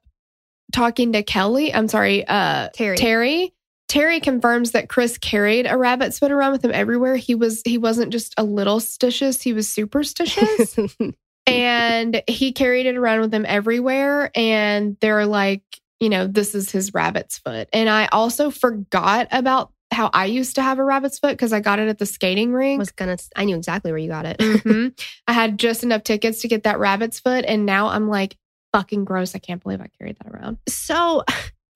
talking 0.72 1.12
to 1.12 1.22
Kelly, 1.22 1.72
I'm 1.72 1.88
sorry, 1.88 2.26
uh, 2.26 2.68
Terry. 2.74 2.96
Terry, 2.96 3.54
Terry 3.88 4.20
confirms 4.20 4.70
that 4.72 4.88
Chris 4.88 5.18
carried 5.18 5.66
a 5.66 5.76
rabbit's 5.76 6.18
foot 6.18 6.32
around 6.32 6.52
with 6.52 6.64
him 6.64 6.72
everywhere. 6.72 7.16
He 7.16 7.34
was 7.34 7.62
he 7.64 7.78
wasn't 7.78 8.12
just 8.12 8.34
a 8.38 8.44
little 8.44 8.80
stitious, 8.80 9.42
he 9.42 9.52
was 9.52 9.68
superstitious. 9.68 10.76
and 11.46 12.22
he 12.26 12.52
carried 12.52 12.86
it 12.86 12.96
around 12.96 13.20
with 13.20 13.34
him 13.34 13.44
everywhere. 13.46 14.30
And 14.34 14.96
they're 15.00 15.26
like, 15.26 15.62
you 16.00 16.08
know, 16.08 16.26
this 16.26 16.54
is 16.54 16.70
his 16.70 16.94
rabbit's 16.94 17.38
foot. 17.38 17.68
And 17.72 17.88
I 17.88 18.06
also 18.12 18.50
forgot 18.50 19.28
about 19.30 19.72
how 19.92 20.08
I 20.14 20.24
used 20.24 20.54
to 20.54 20.62
have 20.62 20.78
a 20.78 20.84
rabbit's 20.84 21.18
foot 21.18 21.32
because 21.32 21.52
I 21.52 21.60
got 21.60 21.78
it 21.78 21.88
at 21.88 21.98
the 21.98 22.06
skating 22.06 22.52
rink. 22.52 22.78
was 22.78 22.92
gonna. 22.92 23.18
I 23.36 23.44
knew 23.44 23.56
exactly 23.56 23.92
where 23.92 23.98
you 23.98 24.08
got 24.08 24.24
it. 24.24 24.38
Mhm. 24.38 24.98
I 25.26 25.32
had 25.32 25.58
just 25.58 25.84
enough 25.84 26.02
tickets 26.02 26.40
to 26.40 26.48
get 26.48 26.62
that 26.62 26.78
rabbit's 26.78 27.20
foot. 27.20 27.44
And 27.46 27.66
now 27.66 27.88
I'm 27.88 28.08
like, 28.08 28.36
fucking 28.72 29.04
gross. 29.04 29.34
I 29.34 29.38
can't 29.38 29.62
believe 29.62 29.80
I 29.80 29.88
carried 29.98 30.18
that 30.22 30.32
around. 30.32 30.58
So 30.68 31.24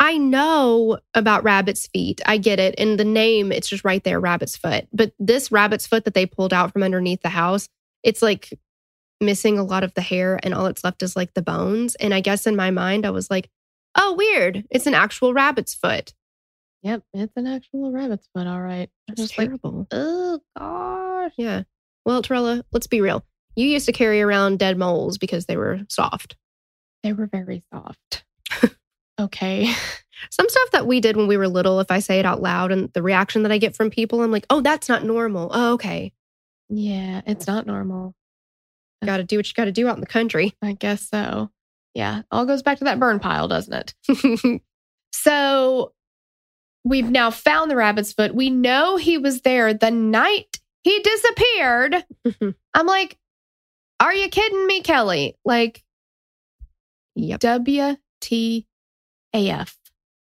I 0.01 0.19
know 0.19 0.99
about 1.15 1.45
rabbit's 1.45 1.87
feet. 1.87 2.21
I 2.27 2.39
get 2.39 2.59
it. 2.59 2.75
And 2.79 2.99
the 2.99 3.05
name, 3.05 3.53
it's 3.53 3.69
just 3.69 3.85
right 3.85 4.03
there, 4.05 4.21
rabbit's 4.21 4.57
foot. 4.57 4.87
But 4.93 5.13
this 5.19 5.51
rabbit's 5.51 5.87
foot 5.87 6.05
that 6.05 6.15
they 6.15 6.27
pulled 6.27 6.53
out 6.53 6.73
from 6.73 6.83
underneath 6.83 7.23
the 7.23 7.31
house, 7.31 7.69
it's 8.03 8.23
like 8.23 8.59
missing 9.21 9.59
a 9.59 9.65
lot 9.65 9.83
of 9.83 9.95
the 9.95 10.03
hair 10.03 10.39
and 10.43 10.53
all 10.53 10.65
that's 10.65 10.85
left 10.85 11.03
is 11.03 11.17
like 11.17 11.35
the 11.35 11.43
bones. 11.43 11.95
And 11.97 12.13
I 12.13 12.21
guess 12.21 12.47
in 12.47 12.57
my 12.57 12.71
mind, 12.71 13.07
I 13.07 13.11
was 13.11 13.31
like, 13.31 13.49
oh, 13.97 14.15
weird. 14.15 14.65
It's 14.71 14.87
an 14.87 14.95
actual 14.95 15.33
rabbit's 15.33 15.75
foot. 15.75 16.13
Yep, 16.83 17.03
it's 17.15 17.33
an 17.37 17.47
actual 17.47 17.91
rabbit's 17.91 18.29
foot. 18.35 18.47
All 18.47 18.61
right. 18.61 18.91
It's 19.09 19.21
just 19.21 19.39
like, 19.39 19.49
terrible. 19.49 19.87
oh 19.91 20.41
gosh. 20.57 21.33
yeah. 21.37 21.63
Well, 22.05 22.23
Torella, 22.23 22.63
let's 22.71 22.87
be 22.87 23.01
real. 23.01 23.25
You 23.57 23.67
used 23.67 23.87
to 23.87 23.93
carry 23.93 24.21
around 24.21 24.59
dead 24.59 24.79
moles 24.79 25.19
because 25.19 25.47
they 25.47 25.57
were 25.57 25.81
soft. 25.89 26.37
They 27.07 27.13
were 27.13 27.27
very 27.27 27.63
soft. 27.73 28.25
okay. 29.21 29.73
Some 30.31 30.49
stuff 30.49 30.71
that 30.73 30.87
we 30.87 31.01
did 31.01 31.17
when 31.17 31.29
we 31.29 31.37
were 31.37 31.47
little, 31.47 31.79
if 31.79 31.91
I 31.91 32.01
say 32.01 32.19
it 32.19 32.27
out 32.27 32.43
loud 32.43 32.73
and 32.73 32.93
the 32.95 33.03
reaction 33.03 33.45
that 33.45 33.53
I 33.53 33.59
get 33.59 33.77
from 33.77 33.91
people, 33.91 34.23
I'm 34.23 34.33
like, 34.33 34.47
oh, 34.51 34.61
that's 34.61 34.89
not 34.89 35.05
normal. 35.05 35.51
Oh, 35.53 35.75
okay. 35.75 36.13
Yeah, 36.69 37.21
it's 37.27 37.47
not 37.47 37.67
normal. 37.67 38.15
Got 39.05 39.19
to 39.19 39.25
do 39.25 39.37
what 39.37 39.47
you 39.47 39.55
got 39.55 39.67
to 39.67 39.73
do 39.73 39.87
out 39.87 39.95
in 39.95 40.01
the 40.01 40.07
country. 40.07 40.55
I 40.61 40.73
guess 40.73 41.09
so. 41.09 41.51
Yeah, 41.95 42.23
all 42.33 42.45
goes 42.45 42.63
back 42.63 42.79
to 42.79 42.85
that 42.85 42.99
burn 42.99 43.21
pile, 43.21 43.47
doesn't 43.47 43.95
it? 44.09 44.63
So 45.13 45.93
we've 46.85 47.11
now 47.11 47.31
found 47.31 47.71
the 47.71 47.77
rabbit's 47.77 48.13
foot. 48.13 48.35
We 48.35 48.51
know 48.51 48.97
he 48.97 49.19
was 49.19 49.41
there 49.41 49.73
the 49.73 49.91
night 49.91 50.61
he 50.85 51.01
disappeared. 51.01 52.05
I'm 52.75 52.87
like, 52.87 53.19
are 53.99 54.15
you 54.15 54.29
kidding 54.29 54.67
me, 54.67 54.83
Kelly? 54.83 55.37
Like, 55.45 55.83
yep. 57.17 57.41
WTAF. 57.41 58.67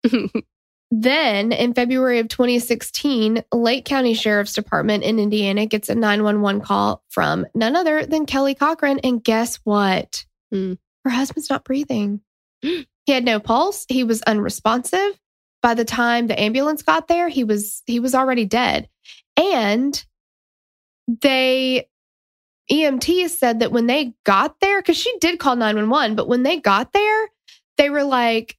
Then 0.91 1.51
in 1.51 1.73
February 1.73 2.19
of 2.19 2.27
2016, 2.29 3.43
Lake 3.51 3.85
County 3.85 4.13
Sheriff's 4.13 4.53
Department 4.53 5.03
in 5.03 5.19
Indiana 5.19 5.65
gets 5.65 5.89
a 5.89 5.95
911 5.95 6.61
call 6.61 7.03
from 7.09 7.45
none 7.55 7.75
other 7.75 8.05
than 8.05 8.25
Kelly 8.25 8.55
Cochran. 8.55 8.99
And 8.99 9.23
guess 9.23 9.57
what? 9.63 10.25
Hmm. 10.51 10.73
Her 11.03 11.09
husband's 11.09 11.49
not 11.49 11.65
breathing. 11.65 12.21
he 12.61 12.87
had 13.07 13.25
no 13.25 13.39
pulse. 13.39 13.85
He 13.89 14.03
was 14.03 14.21
unresponsive. 14.21 15.19
By 15.61 15.73
the 15.73 15.85
time 15.85 16.27
the 16.27 16.39
ambulance 16.39 16.83
got 16.83 17.07
there, 17.07 17.27
he 17.27 17.43
was 17.43 17.81
he 17.87 17.99
was 17.99 18.13
already 18.13 18.45
dead. 18.45 18.87
And 19.35 20.01
they 21.07 21.89
EMT 22.71 23.29
said 23.29 23.59
that 23.59 23.71
when 23.71 23.87
they 23.87 24.13
got 24.25 24.59
there, 24.59 24.81
because 24.81 24.97
she 24.97 25.15
did 25.19 25.39
call 25.39 25.55
911, 25.55 26.15
but 26.15 26.27
when 26.27 26.43
they 26.43 26.59
got 26.59 26.93
there, 26.93 27.29
they 27.77 27.89
were 27.89 28.03
like, 28.03 28.57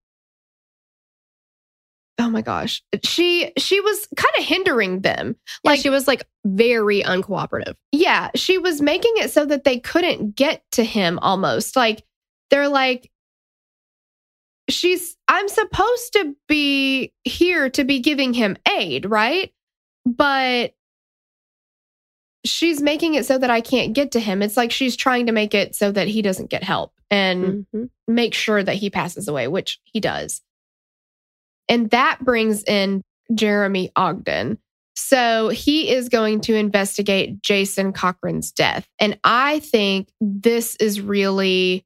oh 2.19 2.31
my 2.31 2.41
gosh 2.41 2.83
she 3.05 3.53
she 3.59 3.79
was 3.81 4.09
kind 4.17 4.33
of 4.39 4.45
hindering 4.45 5.01
them. 5.03 5.37
Like 5.65 5.73
Like- 5.73 5.81
she 5.81 5.91
was 5.91 6.07
like 6.09 6.27
very 6.47 7.03
uncooperative. 7.03 7.75
yeah 7.93 8.31
she 8.35 8.57
was 8.57 8.81
making 8.81 9.13
it 9.17 9.31
so 9.31 9.45
that 9.45 9.65
they 9.65 9.79
couldn't 9.79 10.35
get 10.35 10.63
to 10.73 10.83
him 10.85 11.19
almost. 11.21 11.77
Like 11.77 12.05
they're 12.51 12.69
like 12.69 13.11
she's 14.71 15.17
i'm 15.29 15.47
supposed 15.49 16.13
to 16.15 16.35
be 16.49 17.13
here 17.25 17.69
to 17.71 17.85
be 17.85 18.01
giving 18.01 18.33
him 18.33 18.57
aid 18.73 19.05
right? 19.05 19.53
But 20.07 20.73
she's 22.49 22.81
making 22.81 23.15
it 23.15 23.27
so 23.27 23.37
that 23.39 23.51
i 23.51 23.61
can't 23.61 23.93
get 23.93 24.13
to 24.13 24.21
him 24.21 24.43
it's 24.43 24.57
like 24.57 24.71
she's 24.73 24.97
trying 24.97 25.27
to 25.27 25.33
make 25.33 25.55
it 25.55 25.75
so 25.75 25.91
that 25.93 26.09
he 26.09 26.23
doesn't 26.23 26.51
get 26.51 26.63
help 26.63 26.93
and 27.11 27.67
Mhm. 27.75 27.91
make 28.09 28.35
sure 28.35 28.63
that 28.63 28.75
he 28.75 28.91
passes 28.91 29.29
away, 29.29 29.47
which 29.47 29.79
he 29.85 30.01
does. 30.01 30.43
And 31.69 31.91
that 31.91 32.25
brings 32.25 32.63
in 32.65 33.03
Jeremy 33.35 33.91
Ogden. 33.97 34.59
So 34.97 35.49
he 35.51 35.91
is 35.91 36.09
going 36.09 36.41
to 36.43 36.55
investigate 36.55 37.43
Jason 37.43 37.93
Cochran's 37.93 38.51
death. 38.51 38.89
And 38.99 39.19
I 39.23 39.61
think 39.61 40.09
this 40.21 40.75
is 40.77 41.01
really, 41.01 41.85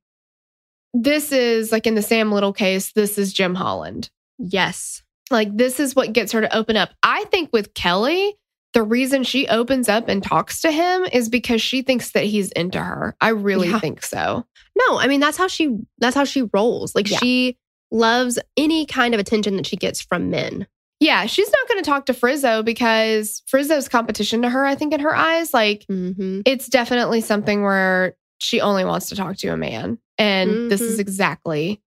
this 0.94 1.32
is 1.32 1.72
like 1.72 1.86
in 1.86 1.94
the 1.96 2.02
Sam 2.02 2.32
Little 2.32 2.52
case, 2.52 2.92
this 2.92 3.18
is 3.18 3.32
Jim 3.32 3.54
Holland. 3.54 4.10
Yes. 4.38 5.02
Like 5.30 5.54
this 5.56 5.80
is 5.80 5.94
what 5.94 6.12
gets 6.12 6.32
her 6.32 6.40
to 6.40 6.56
open 6.56 6.76
up. 6.76 6.90
I 7.02 7.24
think 7.24 7.50
with 7.52 7.74
Kelly, 7.74 8.34
the 8.72 8.82
reason 8.82 9.24
she 9.24 9.48
opens 9.48 9.88
up 9.88 10.08
and 10.08 10.22
talks 10.22 10.60
to 10.62 10.70
him 10.70 11.04
is 11.12 11.28
because 11.28 11.60
she 11.60 11.82
thinks 11.82 12.12
that 12.12 12.24
he's 12.24 12.52
into 12.52 12.80
her. 12.80 13.16
I 13.20 13.30
really 13.30 13.68
Yeah. 13.68 13.80
think 13.80 14.02
so. 14.04 14.44
No, 14.78 14.98
I 14.98 15.06
mean 15.08 15.20
that's 15.20 15.36
how 15.36 15.48
she 15.48 15.76
that's 15.98 16.14
how 16.16 16.24
she 16.24 16.42
rolls. 16.52 16.94
Like 16.94 17.10
Yeah. 17.10 17.18
she 17.18 17.56
loves 17.90 18.38
any 18.56 18.86
kind 18.86 19.14
of 19.14 19.20
attention 19.20 19.56
that 19.56 19.66
she 19.66 19.76
gets 19.76 20.00
from 20.00 20.30
men. 20.30 20.66
Yeah, 21.00 21.24
she's 21.26 21.50
not 21.50 21.66
going 21.68 21.82
to 21.82 21.88
talk 21.90 22.06
to 22.06 22.14
Frizzo 22.14 22.62
because 22.62 23.42
Frizzo's 23.46 23.88
competition 23.88 24.42
to 24.42 24.50
her, 24.50 24.66
I 24.66 24.74
think, 24.74 24.92
in 24.92 25.00
her 25.00 25.16
eyes. 25.16 25.54
Like, 25.54 25.86
Mm-hmm. 25.90 26.42
it's 26.44 26.68
definitely 26.68 27.22
something 27.22 27.62
where 27.62 28.16
she 28.38 28.60
only 28.60 28.84
wants 28.84 29.08
to 29.08 29.16
talk 29.16 29.38
to 29.38 29.48
a 29.48 29.56
man. 29.56 29.98
And 30.18 30.70
this 30.70 30.82
is 30.82 30.98
Mhm. 30.98 31.00
exactly 31.00 31.80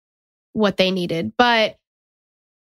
what 0.55 0.79
they 0.79 0.91
needed. 0.91 1.33
But 1.37 1.77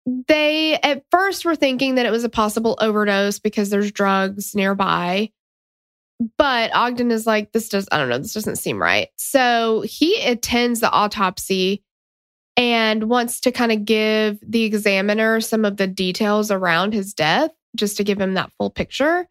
they 0.05 0.75
at 0.75 1.03
first 1.11 1.45
were 1.45 1.55
thinking 1.55 1.95
that 1.95 2.05
it 2.05 2.11
was 2.11 2.23
a 2.23 2.29
possible 2.29 2.77
overdose 2.79 3.39
because 3.39 3.69
there's 3.69 3.91
drugs 3.91 4.53
nearby. 4.53 5.31
But 6.37 6.73
Ogden 6.73 7.11
is 7.11 7.27
like, 7.27 7.51
this 7.51 7.69
does, 7.69 7.87
I 7.91 7.97
don't 7.97 8.09
know, 8.09 8.19
this 8.19 8.33
doesn't 8.33 8.57
seem 8.57 8.81
right. 8.81 9.09
So 9.17 9.81
he 9.81 10.21
attends 10.23 10.79
the 10.79 10.91
autopsy 10.91 11.83
and 12.55 13.09
wants 13.09 13.41
to 13.41 13.51
kind 13.51 13.71
of 13.71 13.83
give 13.83 14.39
the 14.41 14.63
examiner 14.63 15.41
some 15.41 15.65
of 15.65 15.77
the 15.77 15.87
details 15.87 16.51
around 16.51 16.93
his 16.93 17.13
death 17.13 17.51
just 17.75 17.97
to 17.97 18.03
give 18.03 18.19
him 18.19 18.35
that 18.35 18.51
full 18.57 18.69
picture. 18.69 19.27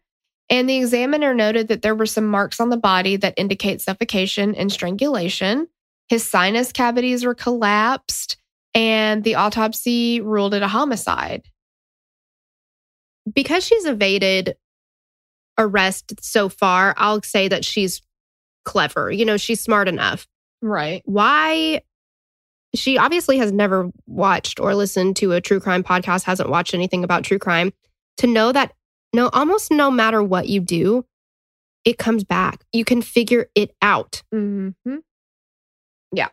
And 0.49 0.69
the 0.69 0.77
examiner 0.77 1.33
noted 1.33 1.69
that 1.69 1.81
there 1.81 1.95
were 1.95 2.05
some 2.05 2.27
marks 2.27 2.59
on 2.59 2.69
the 2.69 2.77
body 2.77 3.15
that 3.15 3.33
indicate 3.35 3.81
suffocation 3.81 4.53
and 4.53 4.71
strangulation. 4.71 5.67
His 6.07 6.29
sinus 6.29 6.71
cavities 6.71 7.25
were 7.25 7.33
collapsed, 7.33 8.37
and 8.75 9.23
the 9.23 9.35
autopsy 9.35 10.21
ruled 10.21 10.53
it 10.53 10.61
a 10.61 10.67
homicide. 10.67 11.43
Because 13.33 13.65
she's 13.65 13.85
evaded 13.85 14.55
arrest 15.57 16.13
so 16.21 16.49
far, 16.49 16.93
I'll 16.97 17.23
say 17.23 17.47
that 17.47 17.65
she's 17.65 18.03
clever. 18.65 19.11
You 19.11 19.25
know, 19.25 19.37
she's 19.37 19.61
smart 19.61 19.87
enough. 19.87 20.27
Right. 20.61 21.01
Why 21.05 21.81
she 22.75 22.97
obviously 22.97 23.37
has 23.37 23.51
never 23.51 23.89
watched 24.05 24.59
or 24.59 24.75
listened 24.75 25.15
to 25.17 25.31
a 25.31 25.41
true 25.41 25.59
crime 25.59 25.83
podcast, 25.83 26.23
hasn't 26.23 26.49
watched 26.49 26.73
anything 26.73 27.03
about 27.03 27.23
true 27.23 27.39
crime, 27.39 27.71
to 28.17 28.27
know 28.27 28.51
that 28.51 28.73
no, 29.13 29.29
almost 29.29 29.71
no 29.71 29.89
matter 29.89 30.21
what 30.21 30.49
you 30.49 30.59
do, 30.59 31.05
it 31.85 31.97
comes 31.97 32.23
back. 32.23 32.65
You 32.73 32.83
can 32.83 33.01
figure 33.01 33.47
it 33.55 33.73
out. 33.81 34.21
Mm-hmm. 34.33 34.97
Yeah. 36.11 36.29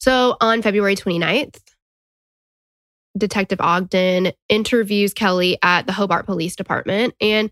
So 0.00 0.36
on 0.40 0.62
February 0.62 0.96
29th, 0.96 1.58
Detective 3.16 3.60
Ogden 3.60 4.32
interviews 4.48 5.14
Kelly 5.14 5.58
at 5.62 5.86
the 5.86 5.92
Hobart 5.92 6.26
Police 6.26 6.56
Department 6.56 7.14
and 7.20 7.50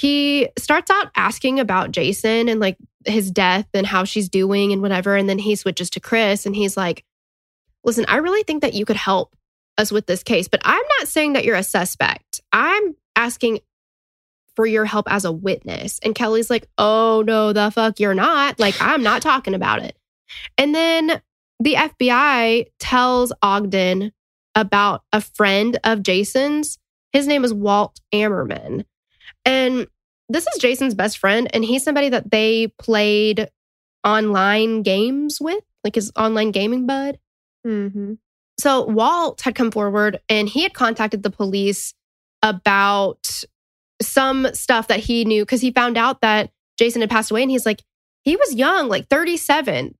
he 0.00 0.48
starts 0.58 0.90
out 0.90 1.10
asking 1.14 1.60
about 1.60 1.90
Jason 1.90 2.48
and 2.48 2.58
like 2.58 2.78
his 3.04 3.30
death 3.30 3.68
and 3.74 3.86
how 3.86 4.04
she's 4.04 4.30
doing 4.30 4.72
and 4.72 4.80
whatever. 4.80 5.14
And 5.14 5.28
then 5.28 5.38
he 5.38 5.56
switches 5.56 5.90
to 5.90 6.00
Chris 6.00 6.46
and 6.46 6.56
he's 6.56 6.74
like, 6.74 7.04
Listen, 7.84 8.06
I 8.08 8.16
really 8.16 8.42
think 8.42 8.62
that 8.62 8.72
you 8.72 8.86
could 8.86 8.96
help 8.96 9.36
us 9.76 9.92
with 9.92 10.06
this 10.06 10.22
case, 10.22 10.48
but 10.48 10.60
I'm 10.64 10.82
not 10.98 11.08
saying 11.08 11.34
that 11.34 11.44
you're 11.44 11.56
a 11.56 11.62
suspect. 11.62 12.40
I'm 12.50 12.94
asking 13.14 13.60
for 14.56 14.66
your 14.66 14.86
help 14.86 15.10
as 15.10 15.26
a 15.26 15.32
witness. 15.32 15.98
And 16.02 16.14
Kelly's 16.14 16.48
like, 16.48 16.66
Oh, 16.78 17.22
no, 17.26 17.52
the 17.52 17.70
fuck, 17.70 18.00
you're 18.00 18.14
not. 18.14 18.58
Like, 18.58 18.80
I'm 18.80 19.02
not 19.02 19.20
talking 19.20 19.54
about 19.54 19.82
it. 19.82 19.98
And 20.56 20.74
then 20.74 21.20
the 21.58 21.74
FBI 21.74 22.68
tells 22.78 23.34
Ogden 23.42 24.12
about 24.60 25.02
a 25.12 25.20
friend 25.20 25.78
of 25.84 26.02
Jason's. 26.02 26.78
His 27.12 27.26
name 27.26 27.44
is 27.44 27.52
Walt 27.52 28.00
Ammerman. 28.12 28.84
And 29.44 29.86
this 30.28 30.46
is 30.46 30.60
Jason's 30.60 30.94
best 30.94 31.18
friend, 31.18 31.48
and 31.52 31.64
he's 31.64 31.82
somebody 31.82 32.08
that 32.10 32.30
they 32.30 32.68
played 32.78 33.48
online 34.04 34.82
games 34.82 35.38
with, 35.40 35.64
like 35.82 35.96
his 35.96 36.12
online 36.16 36.52
gaming 36.52 36.86
bud. 36.86 37.18
Mm-hmm. 37.66 38.14
So 38.58 38.84
Walt 38.84 39.40
had 39.40 39.54
come 39.54 39.70
forward 39.70 40.20
and 40.28 40.48
he 40.48 40.62
had 40.62 40.74
contacted 40.74 41.22
the 41.22 41.30
police 41.30 41.94
about 42.42 43.26
some 44.02 44.48
stuff 44.54 44.88
that 44.88 45.00
he 45.00 45.24
knew 45.24 45.42
because 45.42 45.60
he 45.60 45.70
found 45.70 45.96
out 45.96 46.20
that 46.20 46.50
Jason 46.78 47.00
had 47.00 47.10
passed 47.10 47.30
away 47.30 47.42
and 47.42 47.50
he's 47.50 47.66
like, 47.66 47.82
he 48.22 48.36
was 48.36 48.54
young, 48.54 48.88
like 48.88 49.08
37. 49.08 49.94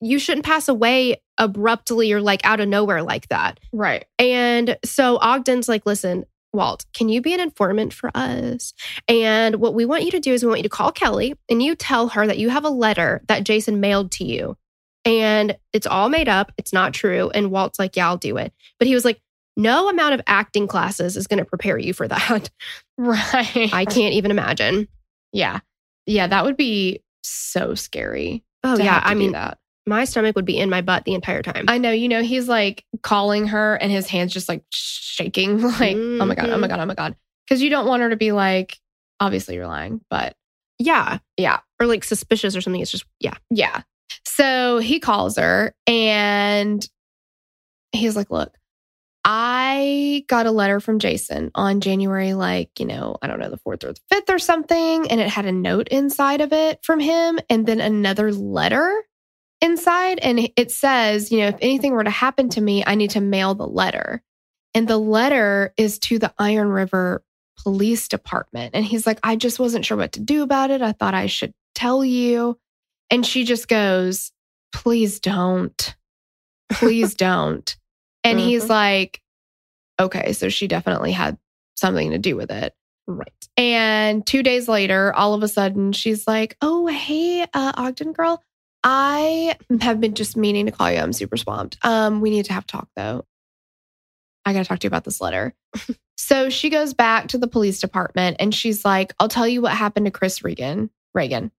You 0.00 0.18
shouldn't 0.18 0.46
pass 0.46 0.68
away 0.68 1.20
abruptly 1.40 2.12
or 2.12 2.20
like 2.20 2.44
out 2.44 2.60
of 2.60 2.68
nowhere 2.68 3.02
like 3.02 3.26
that. 3.28 3.58
Right. 3.72 4.04
And 4.18 4.78
so 4.84 5.18
Ogden's 5.18 5.68
like, 5.68 5.86
listen, 5.86 6.24
Walt, 6.52 6.84
can 6.92 7.08
you 7.08 7.20
be 7.22 7.32
an 7.32 7.40
informant 7.40 7.92
for 7.92 8.10
us? 8.14 8.74
And 9.08 9.56
what 9.56 9.74
we 9.74 9.86
want 9.86 10.04
you 10.04 10.10
to 10.12 10.20
do 10.20 10.32
is 10.32 10.44
we 10.44 10.48
want 10.48 10.60
you 10.60 10.64
to 10.64 10.68
call 10.68 10.92
Kelly 10.92 11.34
and 11.48 11.62
you 11.62 11.74
tell 11.74 12.08
her 12.08 12.26
that 12.26 12.38
you 12.38 12.50
have 12.50 12.64
a 12.64 12.70
letter 12.70 13.22
that 13.28 13.44
Jason 13.44 13.80
mailed 13.80 14.12
to 14.12 14.24
you. 14.24 14.56
And 15.04 15.56
it's 15.72 15.86
all 15.86 16.08
made 16.08 16.28
up. 16.28 16.52
It's 16.58 16.72
not 16.72 16.92
true. 16.92 17.30
And 17.30 17.50
Walt's 17.50 17.78
like, 17.78 17.96
yeah, 17.96 18.06
I'll 18.06 18.18
do 18.18 18.36
it. 18.36 18.52
But 18.78 18.86
he 18.86 18.94
was 18.94 19.04
like, 19.04 19.20
no 19.56 19.88
amount 19.88 20.14
of 20.14 20.20
acting 20.26 20.66
classes 20.66 21.16
is 21.16 21.26
going 21.26 21.38
to 21.38 21.44
prepare 21.44 21.78
you 21.78 21.92
for 21.92 22.06
that. 22.06 22.50
Right. 22.98 23.72
I 23.72 23.86
can't 23.86 24.12
even 24.12 24.30
imagine. 24.30 24.86
Yeah. 25.32 25.60
Yeah. 26.04 26.26
That 26.26 26.44
would 26.44 26.58
be 26.58 27.02
so 27.22 27.74
scary. 27.74 28.44
Oh, 28.62 28.76
yeah. 28.76 29.00
I 29.02 29.14
mean, 29.14 29.32
that. 29.32 29.56
My 29.90 30.04
stomach 30.06 30.34
would 30.36 30.46
be 30.46 30.56
in 30.58 30.70
my 30.70 30.80
butt 30.80 31.04
the 31.04 31.12
entire 31.14 31.42
time. 31.42 31.66
I 31.68 31.76
know, 31.76 31.90
you 31.90 32.08
know, 32.08 32.22
he's 32.22 32.48
like 32.48 32.84
calling 33.02 33.48
her 33.48 33.74
and 33.74 33.92
his 33.92 34.06
hands 34.06 34.32
just 34.32 34.48
like 34.48 34.62
shaking, 34.70 35.60
like, 35.80 35.96
oh 35.96 36.24
my 36.24 36.34
God, 36.34 36.48
oh 36.48 36.56
my 36.56 36.66
Mhm. 36.66 36.70
God, 36.70 36.80
oh 36.80 36.86
my 36.86 36.94
God. 36.94 37.16
Because 37.46 37.60
you 37.60 37.68
don't 37.68 37.86
want 37.86 38.00
her 38.02 38.08
to 38.10 38.16
be 38.16 38.32
like, 38.32 38.78
obviously 39.20 39.56
you're 39.56 39.66
lying, 39.66 40.00
but 40.08 40.34
yeah. 40.78 41.18
yeah. 41.36 41.60
Or 41.78 41.86
like 41.86 42.04
suspicious 42.04 42.56
or 42.56 42.60
something. 42.62 42.80
It's 42.80 42.90
just, 42.90 43.04
yeah. 43.18 43.34
Yeah. 43.50 43.82
So 44.24 44.78
he 44.78 44.98
calls 45.00 45.36
her 45.36 45.74
and 45.86 46.88
he's 47.92 48.16
like, 48.16 48.30
Look, 48.30 48.54
I 49.24 50.24
got 50.28 50.46
a 50.46 50.50
letter 50.50 50.80
from 50.80 50.98
Jason 50.98 51.50
on 51.54 51.80
January, 51.82 52.32
like, 52.32 52.70
you 52.80 52.86
know, 52.86 53.16
I 53.20 53.26
don't 53.26 53.38
know, 53.38 53.50
the 53.50 53.58
4th 53.58 53.84
or 53.84 53.92
the 53.92 54.00
5th 54.12 54.30
or 54.34 54.38
something. 54.38 55.10
And 55.10 55.20
it 55.20 55.28
had 55.28 55.44
a 55.44 55.52
note 55.52 55.88
inside 55.88 56.40
of 56.40 56.52
it 56.54 56.80
from 56.82 57.00
him 57.00 57.38
and 57.50 57.66
then 57.66 57.80
another 57.80 58.32
letter 58.32 59.04
inside. 59.60 60.18
And 60.20 60.50
it 60.56 60.70
says, 60.70 61.30
you 61.30 61.38
know, 61.40 61.48
if 61.48 61.56
anything 61.60 61.92
were 61.92 62.04
to 62.04 62.10
happen 62.10 62.48
to 62.50 62.60
me, 62.60 62.82
I 62.86 62.94
need 62.94 63.10
to 63.10 63.20
mail 63.20 63.54
the 63.54 63.66
letter. 63.66 64.22
And 64.74 64.86
the 64.86 64.98
letter 64.98 65.74
is 65.76 65.98
to 66.00 66.18
the 66.18 66.32
Iron 66.38 66.68
River 66.68 67.24
Police 67.62 68.08
Department. 68.08 68.74
And 68.74 68.84
he's 68.84 69.06
like, 69.06 69.18
I 69.22 69.36
just 69.36 69.58
wasn't 69.58 69.84
sure 69.84 69.96
what 69.96 70.12
to 70.12 70.20
do 70.20 70.42
about 70.42 70.70
it. 70.70 70.80
I 70.82 70.92
thought 70.92 71.14
I 71.14 71.26
should 71.26 71.52
tell 71.74 72.04
you. 72.04 72.58
And 73.10 73.24
she 73.26 73.44
just 73.44 73.68
goes, 73.68 74.32
Please 74.72 75.18
don't. 75.20 75.96
Please 76.72 77.14
don't. 77.16 77.76
And 78.22 78.38
he's 78.38 78.64
Mhm. 78.64 78.68
like, 78.68 79.20
Okay, 80.00 80.32
so 80.32 80.48
she 80.48 80.68
definitely 80.68 81.12
had 81.12 81.36
something 81.76 82.12
to 82.12 82.18
do 82.18 82.36
with 82.36 82.50
it. 82.50 82.72
Right. 83.06 83.32
And 83.56 84.24
two 84.26 84.42
days 84.42 84.68
later, 84.68 85.12
all 85.12 85.34
of 85.34 85.42
a 85.42 85.48
sudden, 85.48 85.92
she's 85.92 86.26
like, 86.28 86.56
Oh, 86.62 86.86
hey, 86.86 87.42
uh, 87.52 87.72
Ogden 87.76 88.12
girl, 88.12 88.42
I 88.82 89.56
have 89.80 90.00
been 90.00 90.14
just 90.14 90.36
meaning 90.36 90.66
to 90.66 90.72
call 90.72 90.90
you. 90.90 90.98
I'm 90.98 91.12
super 91.12 91.36
swamped. 91.36 91.78
Um, 91.82 92.20
we 92.20 92.30
need 92.30 92.46
to 92.46 92.52
have 92.52 92.64
a 92.64 92.66
talk 92.66 92.88
though. 92.96 93.24
I 94.44 94.52
got 94.52 94.60
to 94.60 94.64
talk 94.64 94.78
to 94.80 94.86
you 94.86 94.88
about 94.88 95.04
this 95.04 95.20
letter. 95.20 95.54
so 96.16 96.48
she 96.48 96.70
goes 96.70 96.94
back 96.94 97.28
to 97.28 97.38
the 97.38 97.46
police 97.46 97.80
department 97.80 98.38
and 98.40 98.54
she's 98.54 98.84
like, 98.84 99.12
I'll 99.20 99.28
tell 99.28 99.46
you 99.46 99.60
what 99.60 99.72
happened 99.72 100.06
to 100.06 100.10
Chris 100.10 100.42
Regan. 100.42 100.90
Reagan. 101.14 101.52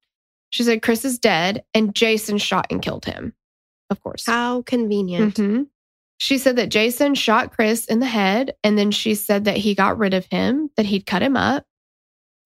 She 0.50 0.64
said, 0.64 0.82
Chris 0.82 1.06
is 1.06 1.20
dead 1.20 1.64
and 1.74 1.94
Jason 1.94 2.38
shot 2.38 2.68
and 2.72 2.82
killed 2.82 3.06
him. 3.06 3.34
Of 3.90 4.02
course. 4.02 4.26
How 4.26 4.64
convenient. 4.64 5.36
Mhm. 5.36 5.68
She 6.18 6.38
said 6.38 6.56
that 6.58 6.70
Jason 6.70 7.16
shot 7.16 7.52
Chris 7.52 7.86
in 7.86 8.00
the 8.00 8.06
head, 8.06 8.54
and 8.64 8.78
then 8.78 8.92
she 8.92 9.16
said 9.16 9.46
that 9.46 9.58
he 9.58 9.74
got 9.74 9.98
rid 9.98 10.14
of 10.14 10.26
him, 10.28 10.70
that 10.78 10.86
he'd 10.86 11.08
cut 11.08 11.24
him 11.24 11.36
up. 11.36 11.66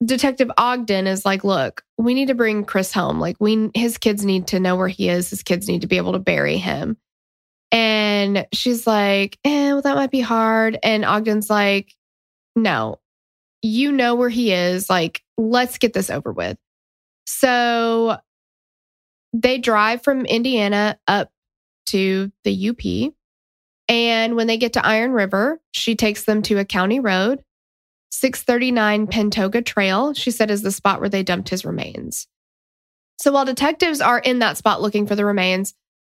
Detective 0.04 0.52
Ogden 0.58 1.08
is 1.08 1.26
like, 1.26 1.44
"Look, 1.44 1.84
we 1.98 2.14
need 2.14 2.28
to 2.28 2.36
bring 2.36 2.66
Chris 2.66 2.92
home. 2.92 3.20
Like, 3.20 3.38
we 3.40 3.70
his 3.74 3.98
kids 3.98 4.26
need 4.26 4.48
to 4.48 4.60
know 4.60 4.76
where 4.76 4.88
he 4.88 5.10
is. 5.10 5.30
His 5.30 5.44
kids 5.44 5.68
need 5.68 5.82
to 5.82 5.88
be 5.88 5.98
able 5.98 6.14
to 6.14 6.20
bury 6.20 6.58
him." 6.58 6.98
And 7.72 8.46
she's 8.54 8.86
like, 8.86 9.38
"Eh, 9.44 9.74
well, 9.74 9.82
that 9.82 9.96
might 9.96 10.12
be 10.12 10.22
hard." 10.22 10.78
And 10.84 11.06
Ogden's 11.06 11.50
like, 11.50 11.94
"No, 12.56 13.00
you 13.62 13.92
know 13.92 14.16
where 14.16 14.30
he 14.30 14.52
is. 14.52 14.90
Like, 14.90 15.24
let's 15.38 15.78
get 15.78 15.94
this 15.94 16.10
over 16.10 16.32
with." 16.32 16.58
So 17.26 18.18
they 19.34 19.58
drive 19.58 20.04
from 20.04 20.26
Indiana 20.26 20.98
up 21.08 21.32
to 21.88 22.32
the 22.44 22.70
UP. 22.70 23.14
And 23.88 24.36
when 24.36 24.48
they 24.48 24.58
get 24.58 24.74
to 24.74 24.86
Iron 24.86 25.12
River, 25.12 25.62
she 25.72 25.96
takes 25.96 26.24
them 26.24 26.42
to 26.44 26.58
a 26.58 26.66
county 26.66 27.00
road. 27.00 27.44
639 28.12 29.08
mm. 29.08 29.12
Pentoga 29.12 29.66
Trail, 29.66 30.14
she 30.14 30.32
said, 30.32 30.52
is 30.52 30.62
the 30.62 30.72
spot 30.72 31.00
where 31.00 31.10
they 31.10 31.24
dumped 31.24 31.50
his 31.50 31.66
remains. 31.66 32.28
So 33.20 33.32
while 33.32 33.46
detectives 33.46 34.02
are 34.02 34.20
in 34.20 34.40
that 34.40 34.58
spot 34.58 34.82
looking 34.82 35.08
for 35.08 35.16
the 35.16 35.26
remains, 35.26 35.74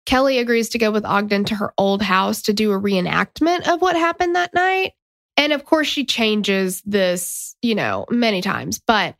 Kelly 0.06 0.38
agrees 0.38 0.70
to 0.70 0.78
go 0.78 0.90
with 0.90 1.04
Ogden 1.04 1.44
to 1.46 1.54
her 1.54 1.72
old 1.76 2.02
house 2.02 2.42
to 2.42 2.52
do 2.52 2.72
a 2.72 2.80
reenactment 2.80 3.68
of 3.68 3.82
what 3.82 3.96
happened 3.96 4.36
that 4.36 4.54
night. 4.54 4.92
And 5.36 5.52
of 5.52 5.64
course, 5.64 5.86
she 5.86 6.04
changes 6.04 6.82
this, 6.84 7.54
you 7.62 7.74
know, 7.74 8.06
many 8.10 8.40
times, 8.40 8.80
but 8.84 9.16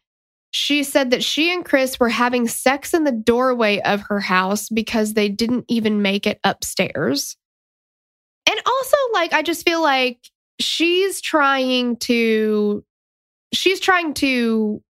she 0.50 0.82
said 0.82 1.10
that 1.10 1.22
she 1.22 1.52
and 1.52 1.64
Chris 1.64 2.00
were 2.00 2.08
having 2.08 2.48
sex 2.48 2.94
in 2.94 3.04
the 3.04 3.12
doorway 3.12 3.80
of 3.80 4.00
her 4.08 4.18
house 4.18 4.68
because 4.68 5.12
they 5.12 5.28
didn't 5.28 5.66
even 5.68 6.02
make 6.02 6.26
it 6.26 6.40
upstairs. 6.42 7.36
And 8.48 8.58
also, 8.66 8.96
like, 9.12 9.34
I 9.34 9.42
just 9.42 9.64
feel 9.66 9.82
like 9.82 10.18
she's 10.60 11.20
trying 11.20 11.96
to, 11.96 12.84
she's 13.52 13.80
trying 13.80 14.14
to, 14.14 14.82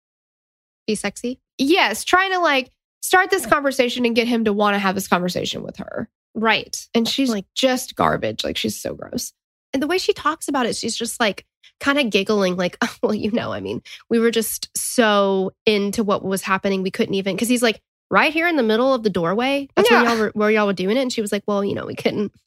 Be 0.87 0.95
sexy. 0.95 1.41
yes, 1.59 2.05
trying 2.05 2.33
to 2.33 2.39
like 2.41 2.71
start 3.03 3.31
this 3.31 3.47
conversation 3.47 4.05
and 4.05 4.17
get 4.17 4.27
him 4.29 4.45
to 4.45 4.53
want 4.53 4.75
to 4.75 4.79
have 4.79 4.95
this 4.95 5.09
conversation 5.09 5.63
with 5.63 5.77
her. 5.77 6.09
Right. 6.35 6.77
And 6.95 7.09
she's 7.09 7.31
Like- 7.31 7.47
just 7.55 7.95
garbage. 7.97 8.45
Like, 8.45 8.57
she's 8.57 8.81
so 8.81 8.95
gross. 8.95 9.33
And 9.73 9.83
the 9.83 9.87
way 9.87 9.99
she 9.99 10.13
talks 10.13 10.49
about 10.49 10.67
it, 10.67 10.77
she's 10.77 10.97
just 10.97 11.19
like 11.21 11.45
kind 11.81 11.99
of 11.99 12.11
giggling, 12.11 12.57
like, 12.57 12.77
oh, 12.83 12.95
well, 13.03 13.15
you 13.15 13.31
know, 13.33 13.53
I 13.53 13.61
mean, 13.61 13.83
we 14.11 14.19
were 14.19 14.31
just 14.31 14.71
so 14.77 15.53
into 15.67 16.03
what 16.05 16.25
was 16.25 16.43
happening. 16.43 16.83
We 16.83 16.91
couldn't 16.91 17.15
even, 17.15 17.37
because 17.37 17.49
he's 17.49 17.63
like 17.63 17.81
right 18.11 18.33
here 18.33 18.47
in 18.49 18.57
the 18.57 18.63
middle 18.63 18.95
of 18.95 19.03
the 19.03 19.11
doorway. 19.11 19.69
That's 19.77 19.91
where 19.91 20.03
Yeah. 20.03 20.11
y'all 20.13 20.19
were, 20.21 20.31
where 20.35 20.51
y'all 20.51 20.67
were 20.67 20.73
doing 20.73 20.97
it. 20.97 21.01
And 21.03 21.13
she 21.13 21.21
was 21.21 21.33
like, 21.33 21.43
well, 21.47 21.65
you 21.65 21.75
know, 21.75 21.87
we 21.87 21.95
couldn't, 21.95 22.33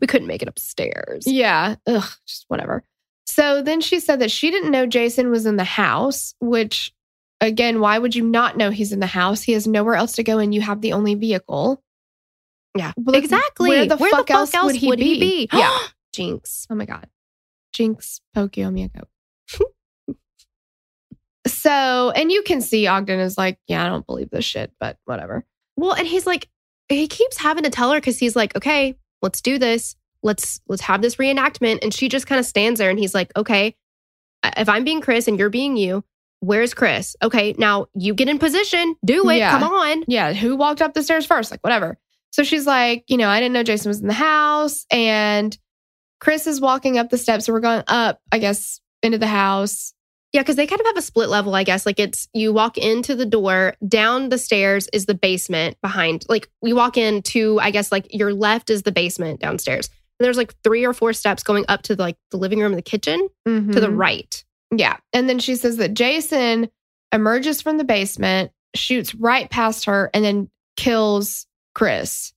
we 0.00 0.06
couldn't 0.06 0.26
make 0.26 0.42
it 0.42 0.48
upstairs. 0.48 1.26
Yeah. 1.26 1.76
Ugh, 1.86 2.08
just 2.26 2.44
whatever. 2.48 2.84
So 3.26 3.62
then 3.62 3.80
she 3.80 4.00
said 4.00 4.20
that 4.20 4.30
she 4.30 4.50
didn't 4.50 4.72
know 4.72 4.86
Jason 4.86 5.30
was 5.30 5.46
in 5.46 5.56
the 5.56 5.64
house, 5.64 6.34
which 6.40 6.92
again, 7.40 7.80
why 7.80 7.98
would 7.98 8.14
you 8.14 8.22
not 8.24 8.56
know 8.56 8.70
he's 8.70 8.92
in 8.92 9.00
the 9.00 9.06
house? 9.06 9.42
He 9.42 9.52
has 9.52 9.66
nowhere 9.66 9.94
else 9.94 10.12
to 10.16 10.22
go 10.22 10.38
and 10.38 10.54
you 10.54 10.60
have 10.60 10.80
the 10.80 10.92
only 10.92 11.14
vehicle. 11.14 11.82
Yeah, 12.76 12.92
like, 13.04 13.24
exactly. 13.24 13.68
where 13.70 13.86
the 13.86 13.96
fuck 13.98 14.30
else 14.30 14.52
would 14.62 14.76
he 14.76 14.94
be? 14.96 15.48
yeah. 15.52 15.76
Jinx. 16.12 16.66
Oh 16.70 16.74
my 16.74 16.84
God. 16.86 17.06
Jinx, 17.72 18.20
Pokio, 18.34 18.70
Miyako. 18.70 19.04
So, 21.46 22.10
and 22.10 22.30
you 22.30 22.42
can 22.42 22.60
see 22.60 22.86
Ogden 22.86 23.20
is 23.20 23.38
like, 23.38 23.58
yeah, 23.66 23.84
I 23.84 23.88
don't 23.88 24.06
believe 24.06 24.30
this 24.30 24.44
shit, 24.44 24.72
but 24.78 24.98
whatever. 25.04 25.44
Well, 25.76 25.92
and 25.92 26.06
he's 26.06 26.26
like, 26.26 26.48
he 26.88 27.06
keeps 27.06 27.38
having 27.38 27.64
to 27.64 27.70
tell 27.70 27.90
her 27.92 27.98
because 27.98 28.18
he's 28.18 28.36
like, 28.36 28.56
okay, 28.56 28.96
let's 29.22 29.40
do 29.40 29.58
this. 29.58 29.96
Let's 30.22 30.60
let's 30.68 30.82
have 30.82 31.00
this 31.00 31.16
reenactment. 31.16 31.78
And 31.82 31.94
she 31.94 32.08
just 32.08 32.26
kind 32.26 32.38
of 32.38 32.44
stands 32.44 32.78
there 32.78 32.90
and 32.90 32.98
he's 32.98 33.14
like, 33.14 33.32
okay, 33.36 33.74
if 34.56 34.68
I'm 34.68 34.84
being 34.84 35.00
Chris 35.00 35.28
and 35.28 35.38
you're 35.38 35.50
being 35.50 35.76
you, 35.76 36.04
where's 36.40 36.74
Chris? 36.74 37.16
Okay, 37.22 37.54
now 37.58 37.86
you 37.94 38.12
get 38.12 38.28
in 38.28 38.38
position, 38.38 38.96
do 39.04 39.28
it. 39.30 39.36
Yeah. 39.36 39.58
Come 39.58 39.72
on. 39.72 40.04
yeah, 40.08 40.32
who 40.32 40.56
walked 40.56 40.82
up 40.82 40.94
the 40.94 41.02
stairs 41.02 41.26
first? 41.26 41.50
Like, 41.50 41.60
whatever. 41.60 41.98
So 42.32 42.42
she's 42.42 42.66
like, 42.66 43.04
you 43.08 43.16
know, 43.16 43.28
I 43.28 43.40
didn't 43.40 43.54
know 43.54 43.62
Jason 43.62 43.88
was 43.88 44.00
in 44.00 44.06
the 44.06 44.12
house. 44.12 44.86
And 44.90 45.56
Chris 46.20 46.46
is 46.46 46.60
walking 46.60 46.98
up 46.98 47.10
the 47.10 47.18
steps. 47.18 47.46
So 47.46 47.52
we're 47.52 47.60
going 47.60 47.82
up, 47.86 48.20
I 48.30 48.38
guess, 48.38 48.80
into 49.02 49.18
the 49.18 49.26
house. 49.26 49.94
Yeah, 50.32 50.42
because 50.42 50.54
they 50.56 50.66
kind 50.66 50.80
of 50.80 50.86
have 50.86 50.96
a 50.96 51.02
split 51.02 51.28
level, 51.28 51.54
I 51.56 51.64
guess. 51.64 51.84
Like 51.84 51.98
it's 51.98 52.28
you 52.32 52.52
walk 52.52 52.78
into 52.78 53.16
the 53.16 53.26
door, 53.26 53.74
down 53.86 54.28
the 54.28 54.38
stairs 54.38 54.88
is 54.92 55.06
the 55.06 55.14
basement 55.14 55.76
behind. 55.82 56.24
Like 56.28 56.48
we 56.62 56.72
walk 56.72 56.96
into, 56.96 57.58
I 57.60 57.70
guess, 57.72 57.90
like 57.90 58.06
your 58.14 58.32
left 58.32 58.70
is 58.70 58.82
the 58.82 58.92
basement 58.92 59.40
downstairs. 59.40 59.88
And 60.18 60.24
there's 60.24 60.36
like 60.36 60.54
three 60.62 60.84
or 60.84 60.92
four 60.92 61.12
steps 61.14 61.42
going 61.42 61.64
up 61.68 61.82
to 61.82 61.96
like 61.96 62.16
the 62.30 62.36
living 62.36 62.60
room 62.60 62.72
and 62.72 62.78
the 62.78 62.82
kitchen 62.82 63.28
to 63.46 63.60
the 63.80 63.88
Mhm. 63.88 63.96
right. 63.98 64.44
Yeah. 64.70 64.98
And 65.12 65.28
then 65.28 65.40
she 65.40 65.56
says 65.56 65.78
that 65.78 65.94
Jason 65.94 66.70
emerges 67.12 67.60
from 67.60 67.78
the 67.78 67.84
basement, 67.84 68.52
shoots 68.76 69.14
right 69.16 69.50
past 69.50 69.86
her, 69.86 70.10
and 70.14 70.24
then 70.24 70.48
kills 70.76 71.46
Chris. 71.74 72.32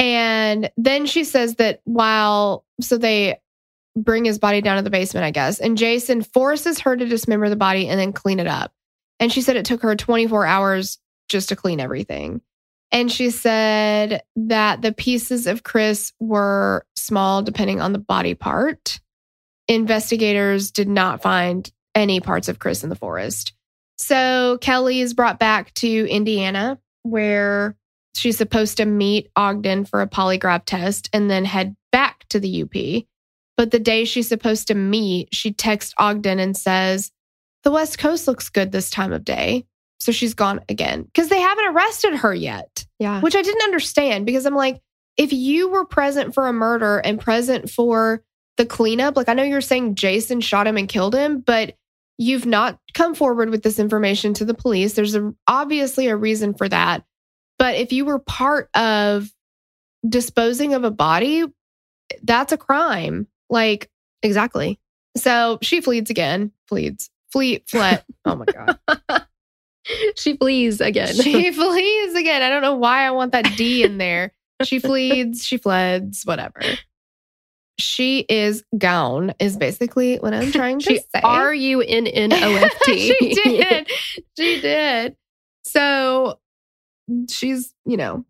And 0.00 0.70
then 0.76 1.06
she 1.06 1.22
says 1.24 1.56
that 1.56 1.80
while, 1.84 2.64
so 2.80 2.98
they 2.98 3.38
bring 4.02 4.24
his 4.24 4.38
body 4.38 4.60
down 4.60 4.76
to 4.76 4.82
the 4.82 4.90
basement, 4.90 5.24
I 5.24 5.30
guess, 5.30 5.58
and 5.58 5.78
Jason 5.78 6.22
forces 6.22 6.80
her 6.80 6.96
to 6.96 7.06
dismember 7.06 7.48
the 7.48 7.56
body 7.56 7.88
and 7.88 7.98
then 7.98 8.12
clean 8.12 8.40
it 8.40 8.46
up. 8.46 8.72
And 9.20 9.32
she 9.32 9.42
said 9.42 9.56
it 9.56 9.64
took 9.64 9.82
her 9.82 9.96
24 9.96 10.46
hours 10.46 10.98
just 11.28 11.48
to 11.50 11.56
clean 11.56 11.80
everything. 11.80 12.40
And 12.90 13.12
she 13.12 13.30
said 13.30 14.22
that 14.36 14.80
the 14.80 14.92
pieces 14.92 15.46
of 15.46 15.62
Chris 15.62 16.12
were 16.20 16.86
small 16.96 17.42
depending 17.42 17.80
on 17.80 17.92
the 17.92 17.98
body 17.98 18.34
part. 18.34 19.00
Investigators 19.66 20.70
did 20.70 20.88
not 20.88 21.20
find 21.20 21.70
any 21.94 22.20
parts 22.20 22.48
of 22.48 22.58
Chris 22.58 22.82
in 22.82 22.90
the 22.90 22.96
forest. 22.96 23.52
So 23.98 24.58
Kelly 24.60 25.00
is 25.00 25.12
brought 25.12 25.38
back 25.38 25.74
to 25.74 26.08
Indiana, 26.08 26.78
where 27.02 27.76
she's 28.14 28.38
supposed 28.38 28.78
to 28.78 28.86
meet 28.86 29.28
Ogden 29.36 29.84
for 29.84 30.00
a 30.00 30.08
polygraph 30.08 30.64
test 30.64 31.10
and 31.12 31.30
then 31.30 31.44
head 31.44 31.76
back 31.92 32.24
to 32.28 32.40
the 32.40 32.62
UP. 32.62 33.04
But 33.58 33.72
the 33.72 33.80
day 33.80 34.04
she's 34.04 34.28
supposed 34.28 34.68
to 34.68 34.74
meet, 34.74 35.34
she 35.34 35.52
texts 35.52 35.92
Ogden 35.98 36.38
and 36.38 36.56
says, 36.56 37.10
The 37.64 37.72
West 37.72 37.98
Coast 37.98 38.28
looks 38.28 38.48
good 38.48 38.72
this 38.72 38.88
time 38.88 39.12
of 39.12 39.24
day. 39.24 39.66
So 39.98 40.12
she's 40.12 40.32
gone 40.32 40.60
again 40.68 41.02
because 41.02 41.28
they 41.28 41.40
haven't 41.40 41.74
arrested 41.74 42.14
her 42.14 42.32
yet. 42.32 42.86
Yeah. 43.00 43.20
Which 43.20 43.34
I 43.34 43.42
didn't 43.42 43.64
understand 43.64 44.26
because 44.26 44.46
I'm 44.46 44.54
like, 44.54 44.80
if 45.16 45.32
you 45.32 45.68
were 45.68 45.84
present 45.84 46.34
for 46.34 46.46
a 46.46 46.52
murder 46.52 46.98
and 46.98 47.20
present 47.20 47.68
for 47.68 48.22
the 48.56 48.64
cleanup, 48.64 49.16
like 49.16 49.28
I 49.28 49.34
know 49.34 49.42
you're 49.42 49.60
saying 49.60 49.96
Jason 49.96 50.40
shot 50.40 50.68
him 50.68 50.76
and 50.76 50.88
killed 50.88 51.16
him, 51.16 51.40
but 51.40 51.74
you've 52.16 52.46
not 52.46 52.78
come 52.94 53.16
forward 53.16 53.50
with 53.50 53.64
this 53.64 53.80
information 53.80 54.34
to 54.34 54.44
the 54.44 54.54
police. 54.54 54.94
There's 54.94 55.16
a, 55.16 55.34
obviously 55.48 56.06
a 56.06 56.16
reason 56.16 56.54
for 56.54 56.68
that. 56.68 57.04
But 57.58 57.74
if 57.74 57.92
you 57.92 58.04
were 58.04 58.20
part 58.20 58.70
of 58.76 59.28
disposing 60.08 60.74
of 60.74 60.84
a 60.84 60.92
body, 60.92 61.44
that's 62.22 62.52
a 62.52 62.56
crime. 62.56 63.26
Like, 63.50 63.90
exactly. 64.22 64.78
So 65.16 65.58
she 65.62 65.80
flees 65.80 66.10
again, 66.10 66.52
flees, 66.66 67.10
flee, 67.32 67.62
fled. 67.66 68.04
oh 68.24 68.36
my 68.36 68.44
God. 68.44 68.78
she 70.16 70.36
flees 70.36 70.80
again. 70.80 71.14
she 71.14 71.52
flees 71.52 72.14
again. 72.14 72.42
I 72.42 72.50
don't 72.50 72.62
know 72.62 72.76
why 72.76 73.06
I 73.06 73.10
want 73.10 73.32
that 73.32 73.56
D 73.56 73.82
in 73.82 73.98
there. 73.98 74.32
She 74.62 74.80
flees, 74.80 75.44
she 75.44 75.56
fleds, 75.56 76.24
whatever. 76.24 76.60
She 77.78 78.20
is 78.28 78.64
gone, 78.76 79.34
is 79.38 79.56
basically 79.56 80.16
what 80.16 80.34
I'm 80.34 80.50
trying 80.50 80.80
to 80.80 80.84
say. 80.84 80.94
she 80.94 81.00
say. 81.00 81.20
R 81.22 81.54
U 81.54 81.80
N 81.80 82.08
N 82.08 82.32
O 82.32 82.54
F 82.56 82.72
T. 82.82 83.14
she 83.14 83.34
did. 83.34 83.90
She 84.36 84.60
did. 84.60 85.16
So 85.62 86.40
she's, 87.30 87.72
you 87.84 87.96
know, 87.96 88.24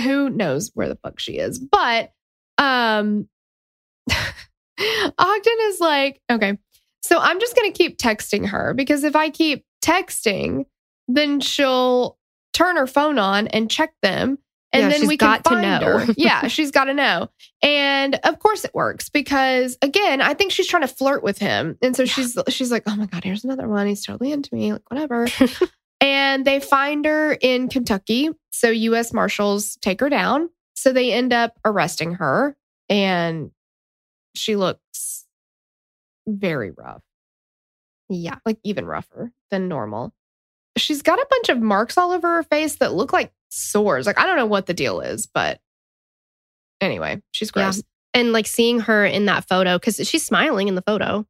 who 0.00 0.30
knows 0.30 0.70
where 0.74 0.88
the 0.88 0.96
fuck 0.96 1.18
she 1.18 1.32
is. 1.38 1.58
But 1.58 2.12
um 2.58 3.28
Ogden 5.18 5.56
is 5.62 5.80
like, 5.80 6.20
okay, 6.30 6.58
so 7.02 7.18
I'm 7.18 7.40
just 7.40 7.56
going 7.56 7.72
to 7.72 7.76
keep 7.76 7.98
texting 7.98 8.46
her 8.48 8.74
because 8.74 9.04
if 9.04 9.16
I 9.16 9.30
keep 9.30 9.64
texting, 9.84 10.66
then 11.08 11.40
she'll 11.40 12.18
turn 12.52 12.76
her 12.76 12.86
phone 12.86 13.18
on 13.18 13.48
and 13.48 13.70
check 13.70 13.94
them. 14.02 14.38
And 14.74 14.84
Yeah, 14.84 14.88
then 14.98 15.08
we 15.08 15.16
can 15.18 15.28
got 15.28 15.44
to 15.44 15.50
find 15.50 15.62
know. 15.62 15.98
her. 15.98 16.14
Yeah, 16.16 16.46
she's 16.48 16.70
got 16.70 16.84
to 16.84 16.94
know. 16.94 17.28
And 17.62 18.14
of 18.24 18.38
course 18.38 18.64
it 18.64 18.74
works 18.74 19.10
because 19.10 19.76
again, 19.82 20.22
I 20.22 20.32
think 20.34 20.52
she's 20.52 20.66
trying 20.66 20.82
to 20.82 20.88
flirt 20.88 21.22
with 21.22 21.38
him. 21.38 21.76
And 21.82 21.94
so 21.94 22.04
she's 22.06 22.38
she's 22.48 22.72
like, 22.72 22.84
"Oh 22.86 22.96
my 22.96 23.06
god, 23.06 23.22
here's 23.24 23.44
another 23.44 23.68
one. 23.68 23.86
He's 23.86 24.02
totally 24.04 24.32
into 24.32 24.54
me." 24.54 24.72
Like 24.72 24.90
whatever. 24.90 25.26
and 26.00 26.44
they 26.46 26.58
find 26.60 27.04
her 27.04 27.34
in 27.34 27.68
Kentucky. 27.68 28.30
So 28.50 28.70
US 28.70 29.12
Marshals 29.12 29.76
take 29.82 30.00
her 30.00 30.08
down. 30.08 30.48
So 30.74 30.92
they 30.92 31.12
end 31.12 31.34
up 31.34 31.58
arresting 31.66 32.14
her 32.14 32.56
and 32.88 33.50
she 34.34 34.56
looks 34.56 35.26
very 36.26 36.70
rough 36.70 37.02
Yeah. 38.08 38.36
like 38.46 38.58
even 38.64 38.86
rougher 38.86 39.32
than 39.50 39.68
normal. 39.68 40.12
She's 40.76 41.02
got 41.02 41.18
a 41.18 41.26
bunch 41.28 41.48
of 41.48 41.60
marks 41.60 41.98
all 41.98 42.12
over 42.12 42.36
her 42.36 42.42
face 42.44 42.76
that 42.76 42.94
look 42.94 43.12
like 43.12 43.32
sores. 43.50 44.06
Like 44.06 44.18
I 44.18 44.24
don't 44.26 44.36
know 44.36 44.46
what 44.46 44.66
the 44.66 44.74
deal 44.74 45.00
is, 45.00 45.26
but 45.26 45.60
anyway, 46.80 47.22
she's 47.32 47.48
Yeah. 47.54 47.64
gross. 47.64 47.82
And 48.14 48.32
like 48.32 48.46
seeing 48.46 48.80
her 48.80 49.04
in 49.04 49.26
that 49.26 49.48
photo, 49.48 49.78
because 49.78 49.96
she's 50.08 50.24
smiling 50.24 50.68
in 50.68 50.74
the 50.74 50.82
photo. 50.82 51.26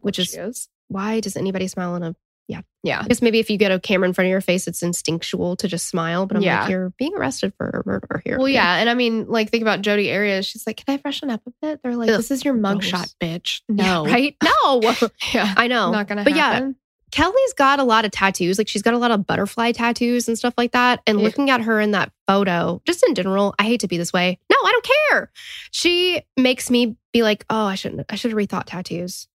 Which 0.00 0.18
is- 0.18 0.34
is. 0.34 0.68
Why 0.88 1.20
does 1.20 1.36
anybody 1.36 1.66
smile 1.68 1.96
in 1.96 2.02
a 2.02 2.14
yeah. 2.48 2.60
Yeah. 2.82 3.00
I 3.02 3.08
guess 3.08 3.22
maybe 3.22 3.38
if 3.38 3.48
you 3.48 3.56
get 3.56 3.72
a 3.72 3.80
camera 3.80 4.06
in 4.06 4.12
front 4.14 4.26
of 4.26 4.30
your 4.30 4.40
face, 4.42 4.66
it's 4.68 4.82
instinctual 4.82 5.56
to 5.56 5.66
just 5.68 5.86
smile. 5.86 6.26
But 6.26 6.36
I'm 6.36 6.42
Yeah. 6.42 6.60
like, 6.62 6.70
you're 6.70 6.90
being 6.98 7.14
arrested 7.16 7.52
for 7.56 7.68
a 7.68 7.82
murder 7.88 8.20
here. 8.24 8.36
Well, 8.38 8.48
yeah, 8.48 8.76
and 8.76 8.90
I 8.90 8.94
mean, 8.94 9.26
like 9.28 9.50
think 9.50 9.62
about 9.62 9.80
Jodi 9.80 10.12
Arias. 10.12 10.44
She's 10.46 10.66
like, 10.66 10.76
"Can 10.84 10.94
I 10.94 10.98
freshen 10.98 11.30
up 11.30 11.40
a 11.46 11.52
bit?" 11.62 11.80
They're 11.82 11.96
like, 11.96 12.10
Ugh, 12.10 12.16
"This 12.18 12.30
is 12.30 12.44
your 12.44 12.54
mugshot, 12.54 13.14
bitch." 13.20 13.62
Yeah, 13.68 13.84
No, 13.84 14.04
right? 14.06 14.36
No. 14.42 14.80
Yeah, 15.32 15.54
I 15.56 15.66
know. 15.68 15.90
not 15.92 16.06
gonna 16.08 16.24
But 16.24 16.36
yeah. 16.36 16.70
Kelly's 17.10 17.52
got 17.52 17.78
a 17.78 17.84
lot 17.84 18.04
of 18.04 18.10
tattoos. 18.10 18.58
Like 18.58 18.66
she's 18.66 18.82
got 18.82 18.92
a 18.92 18.98
lot 18.98 19.12
of 19.12 19.24
butterfly 19.24 19.70
tattoos 19.70 20.26
and 20.26 20.36
stuff 20.36 20.52
like 20.58 20.72
that. 20.72 21.00
And 21.06 21.20
Yeah. 21.20 21.24
looking 21.26 21.48
at 21.48 21.60
her 21.62 21.80
in 21.80 21.92
that 21.92 22.10
photo, 22.26 22.82
just 22.86 23.06
in 23.06 23.14
general, 23.14 23.54
I 23.56 23.62
hate 23.62 23.80
to 23.80 23.86
be 23.88 23.96
this 23.98 24.12
way. 24.12 24.36
No, 24.50 24.56
I 24.64 24.72
don't 24.72 24.90
care. 25.10 25.30
She 25.70 26.22
makes 26.36 26.70
me 26.70 26.96
be 27.12 27.22
like, 27.22 27.44
oh, 27.48 27.66
I 27.66 27.76
shouldn't. 27.76 28.04
I 28.10 28.16
should 28.16 28.32
have 28.32 28.38
rethought 28.38 28.64
tattoos. 28.66 29.28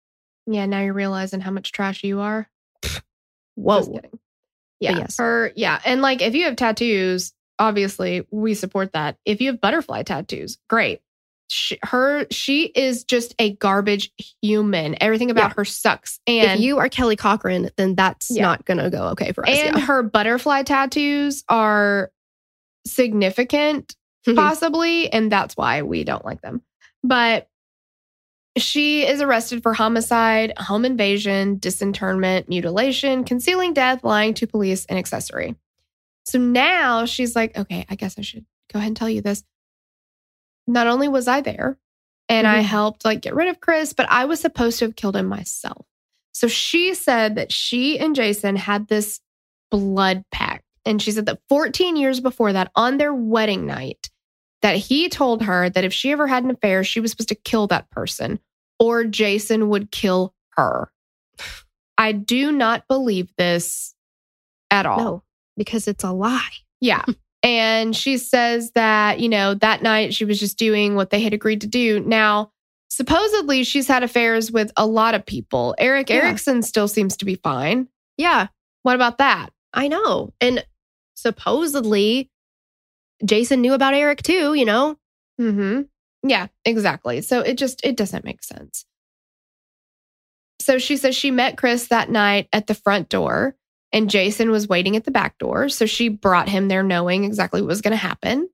yeah. 0.46 0.64
Now 0.64 0.80
you're 0.80 0.94
realizing 0.94 1.40
how 1.42 1.50
much 1.50 1.70
trash 1.70 2.02
you 2.02 2.20
are. 2.20 2.48
Whoa. 3.56 3.78
Just 3.80 3.92
kidding. 3.92 4.18
Yeah. 4.80 4.98
yes. 4.98 5.16
Her, 5.18 5.52
yeah. 5.56 5.80
And 5.84 6.02
like 6.02 6.22
if 6.22 6.34
you 6.34 6.44
have 6.44 6.56
tattoos, 6.56 7.32
obviously 7.58 8.26
we 8.30 8.54
support 8.54 8.92
that. 8.92 9.16
If 9.24 9.40
you 9.40 9.50
have 9.50 9.60
butterfly 9.60 10.02
tattoos, 10.04 10.58
great. 10.68 11.00
She, 11.48 11.78
her, 11.84 12.26
she 12.30 12.64
is 12.64 13.04
just 13.04 13.34
a 13.38 13.52
garbage 13.54 14.10
human. 14.42 14.96
Everything 15.00 15.30
about 15.30 15.50
Yeah. 15.50 15.54
her 15.58 15.64
sucks. 15.64 16.18
And 16.26 16.58
if 16.58 16.60
you 16.60 16.78
are 16.78 16.88
Kelly 16.88 17.16
Cochran, 17.16 17.70
then 17.76 17.94
that's 17.94 18.30
Yeah. 18.30 18.42
not 18.42 18.64
gonna 18.64 18.90
go 18.90 19.08
okay 19.10 19.32
for 19.32 19.48
us. 19.48 19.56
and 19.56 19.76
yeah. 19.78 19.84
her 19.84 20.02
butterfly 20.02 20.64
tattoos 20.64 21.44
are 21.48 22.10
significant, 22.86 23.94
possibly, 24.34 25.12
and 25.12 25.30
that's 25.30 25.56
why 25.56 25.82
we 25.82 26.04
don't 26.04 26.24
like 26.24 26.40
them. 26.42 26.62
But 27.04 27.48
she 28.56 29.06
is 29.06 29.20
arrested 29.20 29.62
for 29.62 29.74
homicide, 29.74 30.52
home 30.58 30.84
invasion, 30.84 31.58
disinterment, 31.58 32.48
mutilation, 32.48 33.24
concealing 33.24 33.74
death, 33.74 34.02
lying 34.04 34.34
to 34.34 34.46
police, 34.46 34.86
and 34.86 34.98
accessory. 34.98 35.56
So 36.24 36.38
now 36.38 37.04
she's 37.04 37.36
like, 37.36 37.56
okay, 37.56 37.86
I 37.88 37.94
guess 37.94 38.18
I 38.18 38.22
should 38.22 38.46
go 38.72 38.78
ahead 38.78 38.88
and 38.88 38.96
tell 38.96 39.10
you 39.10 39.20
this. 39.20 39.44
Not 40.66 40.86
only 40.86 41.08
was 41.08 41.28
I 41.28 41.40
there 41.40 41.78
and 42.28 42.46
I 42.46 42.60
Mhm. 42.60 42.64
helped 42.64 43.04
like 43.04 43.20
get 43.20 43.34
rid 43.34 43.48
of 43.48 43.60
Chris, 43.60 43.92
but 43.92 44.10
I 44.10 44.24
was 44.24 44.40
supposed 44.40 44.78
to 44.80 44.86
have 44.86 44.96
killed 44.96 45.16
him 45.16 45.26
myself. 45.26 45.86
So 46.32 46.48
she 46.48 46.94
said 46.94 47.36
that 47.36 47.52
she 47.52 47.98
and 47.98 48.16
Jason 48.16 48.56
had 48.56 48.88
this 48.88 49.20
blood 49.70 50.24
pact. 50.32 50.64
And 50.84 51.00
she 51.02 51.12
said 51.12 51.26
that 51.26 51.40
14 51.48 51.96
years 51.96 52.20
before 52.20 52.52
that, 52.52 52.70
on 52.74 52.98
their 52.98 53.12
wedding 53.14 53.66
night, 53.66 54.08
that 54.62 54.76
he 54.76 55.08
told 55.08 55.42
her 55.42 55.68
that 55.70 55.84
if 55.84 55.92
she 55.92 56.12
ever 56.12 56.26
had 56.26 56.44
an 56.44 56.50
affair, 56.50 56.82
she 56.84 57.00
was 57.00 57.10
supposed 57.10 57.28
to 57.28 57.34
kill 57.34 57.66
that 57.68 57.90
person 57.90 58.38
or 58.78 59.04
Jason 59.04 59.68
would 59.68 59.90
kill 59.90 60.34
her. 60.56 60.90
I 61.98 62.12
do 62.12 62.52
not 62.52 62.86
believe 62.88 63.30
this 63.38 63.94
at 64.70 64.84
all. 64.86 64.98
no, 64.98 65.22
because 65.56 65.88
it's 65.88 66.04
a 66.04 66.12
lie. 66.12 66.48
Yeah. 66.80 67.04
And 67.42 67.94
she 67.94 68.16
says 68.18 68.72
that, 68.72 69.20
you 69.20 69.28
know, 69.28 69.54
that 69.54 69.80
night 69.80 70.12
she 70.12 70.24
was 70.24 70.40
just 70.40 70.58
doing 70.58 70.96
what 70.96 71.10
they 71.10 71.20
had 71.20 71.32
agreed 71.32 71.60
to 71.60 71.68
do. 71.68 72.00
Now, 72.00 72.50
supposedly 72.88 73.62
she's 73.62 73.86
had 73.86 74.02
affairs 74.02 74.50
with 74.50 74.72
a 74.76 74.84
lot 74.84 75.14
of 75.14 75.24
people. 75.24 75.72
Eric 75.78 76.10
Yeah. 76.10 76.16
Erickson 76.16 76.62
still 76.62 76.88
seems 76.88 77.16
to 77.18 77.24
be 77.24 77.36
fine. 77.36 77.86
Yeah, 78.16 78.48
What 78.82 78.96
about 78.96 79.18
that? 79.18 79.50
I 79.72 79.86
know. 79.86 80.32
And 80.40 80.66
supposedly 81.14 82.30
Jason 83.24 83.60
knew 83.60 83.74
about 83.74 83.94
Eric 83.94 84.22
too, 84.22 84.54
you 84.54 84.64
know? 84.64 84.98
Mm-hmm. 85.40 85.82
Yeah, 86.28 86.48
exactly. 86.64 87.20
So 87.20 87.40
it 87.40 87.58
just 87.58 87.84
it 87.84 87.96
doesn't 87.96 88.24
make 88.24 88.42
sense. 88.42 88.84
So 90.60 90.78
she 90.78 90.96
says 90.96 91.14
she 91.14 91.30
met 91.30 91.56
Chris 91.56 91.88
that 91.88 92.10
night 92.10 92.48
at 92.52 92.66
the 92.66 92.74
front 92.74 93.08
door 93.08 93.54
and 93.92 94.10
Jason 94.10 94.50
was 94.50 94.68
waiting 94.68 94.96
at 94.96 95.04
the 95.04 95.10
back 95.10 95.38
door. 95.38 95.68
So 95.68 95.86
she 95.86 96.08
brought 96.08 96.48
him 96.48 96.68
there 96.68 96.82
knowing 96.82 97.24
exactly 97.24 97.60
what 97.60 97.68
was 97.68 97.82
going 97.82 97.92
to 97.92 97.96
happen. 97.96 98.48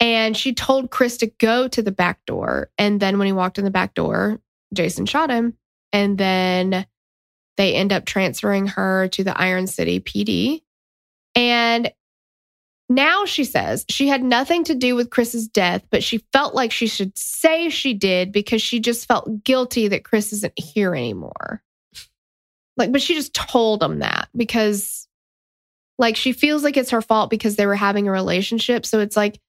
And 0.00 0.36
she 0.36 0.52
told 0.52 0.90
Chris 0.90 1.18
to 1.18 1.28
go 1.38 1.68
to 1.68 1.82
the 1.82 1.92
back 1.92 2.18
door. 2.26 2.70
And 2.76 2.98
then 2.98 3.18
when 3.18 3.26
he 3.26 3.32
walked 3.32 3.58
in 3.58 3.64
the 3.64 3.70
back 3.70 3.94
door, 3.94 4.40
Jason 4.72 5.06
shot 5.06 5.30
him. 5.30 5.56
And 5.92 6.18
then 6.18 6.86
they 7.56 7.74
end 7.74 7.92
up 7.92 8.04
transferring 8.04 8.66
her 8.66 9.08
to 9.08 9.22
the 9.22 9.38
Iron 9.40 9.66
City 9.66 10.00
PD. 10.00 10.62
And 11.36 11.92
now 12.88 13.24
she 13.24 13.44
says 13.44 13.84
she 13.88 14.08
had 14.08 14.22
nothing 14.22 14.64
to 14.64 14.74
do 14.74 14.94
with 14.94 15.10
Chris's 15.10 15.48
death, 15.48 15.82
but 15.90 16.02
she 16.02 16.18
felt 16.32 16.54
like 16.54 16.70
she 16.72 16.86
should 16.86 17.16
say 17.16 17.68
she 17.70 17.94
did 17.94 18.30
because 18.32 18.60
she 18.62 18.80
just 18.80 19.06
felt 19.08 19.42
guilty 19.44 19.88
that 19.88 20.04
Chris 20.04 20.32
isn't 20.32 20.52
here 20.58 20.94
anymore. 20.94 21.62
Like, 22.76 22.92
but 22.92 23.00
she 23.02 23.14
just 23.14 23.34
told 23.34 23.82
him 23.82 24.00
that 24.00 24.28
because, 24.36 25.06
like, 25.98 26.16
she 26.16 26.32
feels 26.32 26.62
like 26.64 26.76
it's 26.76 26.90
her 26.90 27.00
fault 27.02 27.30
because 27.30 27.56
they 27.56 27.66
were 27.66 27.76
having 27.76 28.08
a 28.08 28.10
relationship. 28.12 28.84
So 28.84 28.98
it's 29.00 29.16
like, 29.16 29.40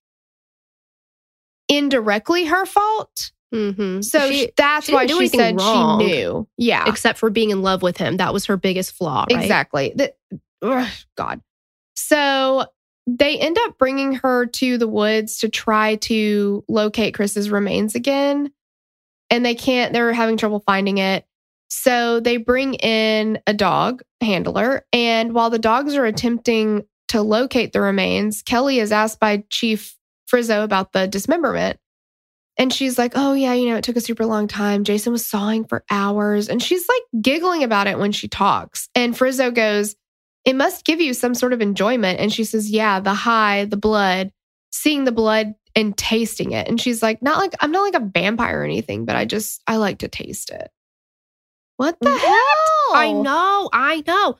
indirectly 1.67 2.45
her 2.45 2.65
fault. 2.65 3.31
Mm-hmm. 3.53 4.01
So 4.01 4.29
She- 4.31 4.51
that's 4.55 4.87
she 4.87 4.93
why 4.93 5.07
she 5.07 5.27
said 5.27 5.57
wrong. 5.57 5.99
she 6.01 6.05
knew. 6.07 6.47
Yeah, 6.57 6.87
except 6.87 7.17
for 7.19 7.29
being 7.29 7.49
in 7.49 7.61
love 7.61 7.81
with 7.81 7.97
him, 7.97 8.17
that 8.17 8.33
was 8.33 8.45
her 8.45 8.57
biggest 8.57 8.93
flaw. 8.93 9.25
Right? 9.29 9.41
exactly. 9.41 9.93
The- 9.95 10.13
ugh, 10.61 10.87
God. 11.17 11.41
So 11.95 12.65
they 13.07 13.39
end 13.39 13.57
up 13.59 13.77
bringing 13.77 14.13
her 14.13 14.47
to 14.47 14.77
the 14.77 14.87
woods 14.87 15.37
to 15.39 15.49
try 15.49 15.95
to 15.95 16.63
locate 16.67 17.13
Chris's 17.13 17.49
remains 17.49 17.95
again. 17.95 18.51
And 19.29 19.45
they 19.45 19.55
can't, 19.55 19.93
they're 19.93 20.13
having 20.13 20.37
trouble 20.37 20.59
finding 20.59 20.97
it. 20.97 21.25
So 21.69 22.19
they 22.19 22.37
bring 22.37 22.75
in 22.75 23.39
a 23.47 23.53
dog 23.53 24.01
handler. 24.21 24.85
And 24.93 25.33
while 25.33 25.49
the 25.49 25.59
dogs 25.59 25.95
are 25.95 26.05
attempting 26.05 26.85
to 27.09 27.21
locate 27.21 27.73
the 27.73 27.81
remains, 27.81 28.41
Kelly 28.41 28.79
is 28.79 28.91
asked 28.91 29.19
by 29.19 29.43
Chief 29.49 29.95
Frizzo 30.27 30.63
about 30.63 30.93
the 30.93 31.07
dismemberment. 31.07 31.79
And 32.57 32.71
she's 32.71 32.97
like, 32.97 33.13
Oh, 33.15 33.33
yeah, 33.33 33.53
you 33.53 33.69
know, 33.69 33.75
it 33.75 33.83
took 33.83 33.97
a 33.97 34.01
super 34.01 34.25
long 34.25 34.47
time. 34.47 34.83
Jason 34.83 35.11
was 35.11 35.27
sawing 35.27 35.65
for 35.65 35.83
hours. 35.89 36.47
And 36.47 36.63
she's 36.63 36.87
like 36.87 37.21
giggling 37.21 37.63
about 37.63 37.87
it 37.87 37.99
when 37.99 38.11
she 38.11 38.27
talks. 38.27 38.89
And 38.95 39.15
Frizzo 39.15 39.51
goes, 39.51 39.95
It 40.45 40.55
must 40.55 40.85
give 40.85 41.01
you 41.01 41.13
some 41.13 41.33
sort 41.33 41.53
of 41.53 41.61
enjoyment. 41.61 42.19
And 42.19 42.31
she 42.31 42.43
says, 42.43 42.69
Yeah, 42.69 42.99
the 42.99 43.13
high, 43.13 43.65
the 43.65 43.77
blood, 43.77 44.31
seeing 44.71 45.03
the 45.05 45.11
blood 45.11 45.55
and 45.75 45.97
tasting 45.97 46.51
it. 46.51 46.67
And 46.67 46.79
she's 46.79 47.01
like, 47.01 47.21
Not 47.21 47.37
like, 47.39 47.53
I'm 47.59 47.71
not 47.71 47.81
like 47.81 48.01
a 48.01 48.05
vampire 48.13 48.61
or 48.61 48.63
anything, 48.63 49.05
but 49.05 49.15
I 49.15 49.25
just, 49.25 49.61
I 49.67 49.77
like 49.77 49.99
to 49.99 50.07
taste 50.07 50.51
it. 50.51 50.69
What 51.77 51.97
the 51.99 52.09
What? 52.09 52.21
hell? 52.21 53.01
I 53.01 53.11
know, 53.11 53.69
I 53.73 54.03
know. 54.07 54.37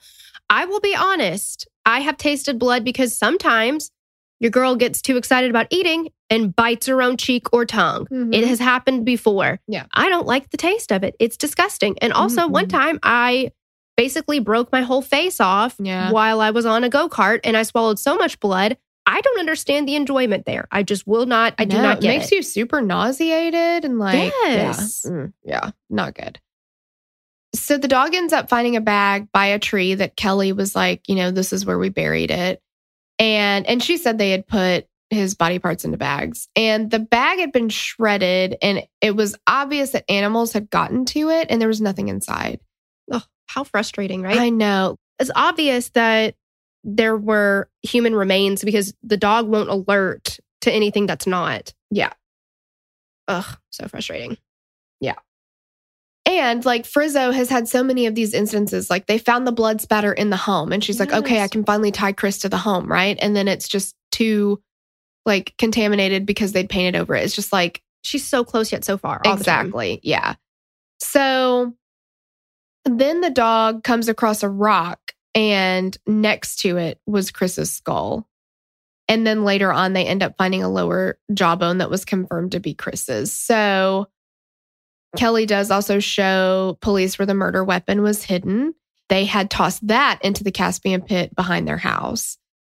I 0.50 0.66
will 0.66 0.80
be 0.80 0.96
honest. 0.96 1.68
I 1.86 2.00
have 2.00 2.18
tasted 2.18 2.60
blood 2.60 2.84
because 2.86 3.16
sometimes 3.18 3.92
your 4.40 4.52
girl 4.52 4.76
gets 4.76 5.02
too 5.02 5.18
excited 5.18 5.50
about 5.50 5.68
eating 5.70 6.10
and 6.30 6.56
bites 6.56 6.88
her 6.88 7.02
own 7.02 7.18
cheek 7.18 7.52
or 7.54 7.66
tongue. 7.66 8.06
Mhm. 8.12 8.34
It 8.34 8.46
has 8.46 8.60
happened 8.60 9.06
before. 9.06 9.60
Yeah. 9.68 9.86
I 9.94 10.10
don't 10.10 10.26
like 10.28 10.50
the 10.52 10.58
taste 10.58 10.92
of 10.92 11.04
it. 11.04 11.16
It's 11.20 11.38
disgusting. 11.38 11.98
And 12.00 12.14
also, 12.14 12.48
one 12.48 12.66
Mhm. 12.68 12.70
time 12.70 13.00
I 13.04 13.52
basically 13.98 14.40
broke 14.40 14.72
my 14.72 14.82
whole 14.82 15.02
face 15.02 15.40
off 15.40 15.76
Yeah. 15.80 16.12
while 16.12 16.42
I 16.42 16.52
was 16.52 16.66
on 16.66 16.84
a 16.84 16.90
go 16.90 17.08
kart 17.10 17.40
and 17.44 17.56
I 17.56 17.64
swallowed 17.64 18.00
so 18.00 18.16
much 18.18 18.40
blood. 18.40 18.78
I 19.08 19.22
don't 19.22 19.40
understand 19.40 19.88
the 19.88 19.96
enjoyment 19.96 20.46
there. 20.46 20.68
I 20.72 20.82
just 20.84 21.06
will 21.06 21.26
not, 21.28 21.54
I 21.60 21.66
do 21.66 21.78
No, 21.78 21.84
not 21.84 21.98
it 21.98 22.02
get 22.02 22.08
makes 22.18 22.32
it. 22.32 22.36
you 22.36 22.42
super 22.42 22.82
nauseated 22.82 23.86
and 23.86 24.00
like 24.00 24.32
Yes. 24.44 25.02
yeah, 25.06 25.12
Mm, 25.12 25.34
yeah, 25.44 25.72
not 25.90 26.16
good. 26.16 26.40
So 27.54 27.78
the 27.78 27.88
dog 27.88 28.14
ends 28.14 28.34
up 28.34 28.50
finding 28.50 28.76
a 28.76 28.82
bag 28.82 29.32
by 29.32 29.46
a 29.48 29.60
tree 29.60 29.94
that 29.96 30.18
Kelly 30.18 30.52
was 30.52 30.76
like, 30.76 31.08
you 31.08 31.16
know, 31.16 31.32
this 31.32 31.54
is 31.54 31.66
where 31.66 31.78
we 31.80 31.90
buried 31.90 32.32
it. 32.32 32.62
And 33.18 33.66
and 33.66 33.82
she 33.82 33.96
said 33.98 34.18
they 34.18 34.32
had 34.32 34.46
put 34.46 34.88
his 35.10 35.36
body 35.36 35.60
parts 35.60 35.86
into 35.86 35.98
bags. 35.98 36.50
And 36.56 36.92
the 36.92 37.00
bag 37.00 37.40
had 37.40 37.54
been 37.54 37.70
shredded 37.70 38.58
and 38.62 38.84
it 39.00 39.16
was 39.16 39.38
obvious 39.48 39.92
that 39.92 40.04
animals 40.10 40.52
had 40.52 40.70
gotten 40.70 41.06
to 41.06 41.30
it 41.30 41.48
and 41.50 41.62
there 41.62 41.70
was 41.70 41.80
nothing 41.80 42.10
inside. 42.10 42.60
Ugh, 43.12 43.24
how 43.48 43.64
frustrating, 43.64 44.22
right? 44.22 44.38
I 44.38 44.50
know. 44.50 44.98
it's 45.20 45.32
obvious 45.36 45.90
that 45.90 46.36
there 46.84 47.18
were 47.18 47.70
human 47.84 48.14
remains 48.16 48.64
because 48.64 48.94
the 49.04 49.18
dog 49.18 49.48
won't 49.48 49.70
alert 49.70 50.40
to 50.62 50.72
anything 50.72 51.06
that's 51.08 51.26
not. 51.28 51.74
Yeah. 51.92 52.14
Ugh, 53.28 53.58
so 53.72 53.88
frustrating. 53.88 54.38
Yeah. 55.00 55.16
And 56.28 56.64
like 56.66 56.86
Frizzo 56.86 57.32
has 57.32 57.50
had 57.50 57.68
so 57.68 57.84
many 57.84 58.06
of 58.08 58.16
these 58.16 58.34
instances, 58.34 58.90
like 58.90 59.06
they 59.08 59.18
found 59.18 59.46
the 59.48 59.52
blood 59.52 59.82
spatter 59.82 60.12
in 60.12 60.30
the 60.32 60.38
home, 60.38 60.72
and 60.72 60.84
she's 60.84 61.00
like, 61.00 61.14
okay, 61.14 61.42
I 61.42 61.48
can 61.48 61.64
finally 61.64 61.92
tie 61.92 62.14
Chris 62.14 62.40
to 62.40 62.50
the 62.50 62.58
home, 62.58 62.92
right? 62.92 63.18
And 63.22 63.36
then 63.36 63.48
it's 63.48 63.68
just 63.68 63.96
too 64.12 64.62
like 65.26 65.54
contaminated 65.58 66.26
because 66.26 66.52
they'd 66.52 66.70
painted 66.70 66.96
over 67.00 67.16
it. 67.16 67.24
It's 67.24 67.36
just 67.36 67.52
like, 67.54 67.82
She's 68.04 68.24
so 68.28 68.44
close 68.44 68.72
yet 68.72 68.86
so 68.86 68.98
far. 69.00 69.20
all 69.26 69.36
the 69.36 69.44
time. 69.44 69.66
exactly. 69.66 70.00
Yeah. 70.04 70.36
So 71.00 71.74
then 72.86 73.22
the 73.22 73.30
dog 73.30 73.84
comes 73.84 74.08
across 74.08 74.44
a 74.44 74.50
rock, 74.50 75.14
and 75.34 75.98
next 76.08 76.58
to 76.62 76.78
it 76.78 77.00
was 77.06 77.32
Chris's 77.32 77.72
skull. 77.72 78.28
And 79.08 79.26
then 79.26 79.44
later 79.44 79.72
on, 79.72 79.94
they 79.94 80.06
end 80.06 80.24
up 80.24 80.36
finding 80.38 80.64
a 80.64 80.70
lower 80.70 81.20
jawbone 81.34 81.80
that 81.80 81.92
was 81.92 82.06
confirmed 82.06 82.54
to 82.54 82.60
be 82.60 82.74
Chris's. 82.74 83.32
So 83.32 84.08
Kelly 85.16 85.46
does 85.46 85.72
also 85.72 86.00
show 86.00 86.78
police 86.82 87.20
where 87.20 87.26
the 87.26 87.34
murder 87.34 87.64
weapon 87.64 88.02
was 88.02 88.24
hidden. 88.24 88.74
They 89.10 89.26
had 89.26 89.52
tossed 89.52 89.88
that 89.88 90.20
into 90.24 90.44
the 90.44 90.52
Caspian 90.52 91.02
pit 91.02 91.36
behind 91.36 91.68
their 91.68 91.78
house. 91.78 92.38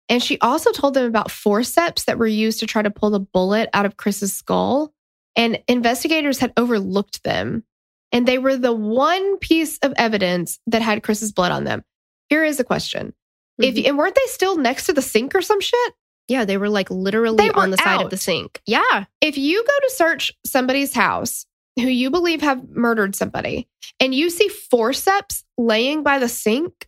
And 0.09 0.21
she 0.23 0.39
also 0.39 0.71
told 0.71 0.93
them 0.93 1.05
about 1.05 1.31
forceps 1.31 2.05
that 2.05 2.17
were 2.17 2.27
used 2.27 2.59
to 2.59 2.65
try 2.65 2.81
to 2.81 2.91
pull 2.91 3.09
the 3.09 3.19
bullet 3.19 3.69
out 3.73 3.85
of 3.85 3.97
Chris's 3.97 4.33
skull. 4.33 4.93
And 5.35 5.59
investigators 5.67 6.39
had 6.39 6.53
overlooked 6.57 7.23
them. 7.23 7.63
And 8.11 8.27
they 8.27 8.37
were 8.37 8.55
the 8.57 8.73
one 8.73 9.37
piece 9.37 9.77
of 9.79 9.93
evidence 9.97 10.59
that 10.67 10.81
had 10.81 11.03
Chris's 11.03 11.31
blood 11.31 11.51
on 11.51 11.63
them. 11.65 11.83
Here 12.29 12.43
is 12.43 12.59
a 12.59 12.63
question. 12.63 13.13
Mhm. 13.61 13.65
If 13.77 13.85
and 13.85 13.97
weren't 13.97 14.15
they 14.15 14.21
still 14.27 14.57
next 14.57 14.85
to 14.85 14.93
the 14.93 15.01
sink 15.01 15.35
or 15.35 15.41
some 15.41 15.61
shit? 15.61 15.93
yeah, 16.29 16.43
they 16.43 16.57
were 16.57 16.67
like 16.69 16.89
literally 16.91 17.37
They 17.37 17.49
on 17.51 17.69
the 17.71 17.77
side 17.77 18.01
of 18.01 18.09
the 18.09 18.17
sink. 18.17 18.61
Yeah. 18.65 19.05
if 19.21 19.37
you 19.37 19.63
go 19.63 19.87
to 19.87 19.93
search 19.95 20.33
somebody's 20.45 20.93
house 20.93 21.45
who 21.77 21.87
you 21.87 22.09
believe 22.09 22.41
have 22.41 22.67
murdered 22.69 23.15
somebody 23.15 23.67
and 23.99 24.13
you 24.13 24.29
see 24.29 24.49
forceps 24.49 25.45
laying 25.57 26.03
by 26.03 26.19
the 26.19 26.27
sink, 26.27 26.87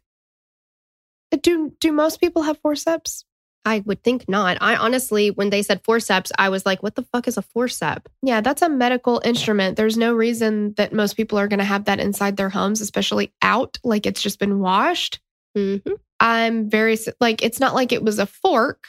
do 1.42 1.72
do 1.80 1.92
most 1.92 2.20
people 2.20 2.42
have 2.44 2.58
forceps? 2.60 3.24
I 3.66 3.84
would 3.86 4.04
think 4.04 4.28
not. 4.30 4.58
I 4.62 4.76
honestly, 4.76 5.32
when 5.32 5.50
they 5.50 5.62
said 5.62 5.84
forceps, 5.84 6.32
I 6.38 6.50
was 6.50 6.66
like, 6.66 6.82
what 6.82 6.96
the 6.96 7.04
fuck 7.04 7.28
is 7.28 7.38
a 7.38 7.44
forcep? 7.44 8.06
Yeah, 8.24 8.42
that's 8.42 8.62
a 8.62 8.70
medical 8.70 9.22
instrument. 9.26 9.76
There's 9.78 9.98
no 9.98 10.14
reason 10.14 10.74
that 10.78 10.94
most 10.94 11.16
people 11.18 11.38
are 11.38 11.48
going 11.48 11.60
to 11.60 11.66
have 11.66 11.86
that 11.86 12.00
inside 12.00 12.38
their 12.38 12.50
homes, 12.50 12.82
especially 12.82 13.34
out 13.42 13.78
like 13.84 14.06
it's 14.06 14.22
just 14.22 14.40
been 14.40 14.60
washed. 14.60 15.20
Mhm. 15.58 15.82
I'm 16.20 16.70
very 16.70 16.98
like 17.20 17.44
it's 17.44 17.60
not 17.60 17.74
like 17.76 17.92
it 17.92 18.04
was 18.04 18.18
a 18.20 18.26
fork, 18.26 18.88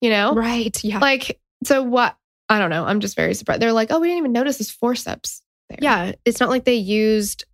you 0.00 0.10
know? 0.10 0.34
Right. 0.34 0.82
Yeah. 0.84 0.98
Like 0.98 1.40
so 1.64 1.82
what 1.82 2.16
I 2.48 2.58
don't 2.58 2.70
know. 2.70 2.84
I'm 2.84 3.00
just 3.00 3.16
very 3.16 3.34
surprised. 3.34 3.60
They're 3.60 3.72
like, 3.72 3.90
"Oh, 3.90 4.00
we 4.00 4.08
didn't 4.08 4.18
even 4.20 4.32
notice 4.32 4.58
this 4.58 4.70
forceps." 4.70 5.42
There. 5.68 5.78
yeah. 5.82 6.12
It's 6.24 6.40
not 6.40 6.48
like 6.48 6.64
they 6.64 6.74
used 6.76 7.44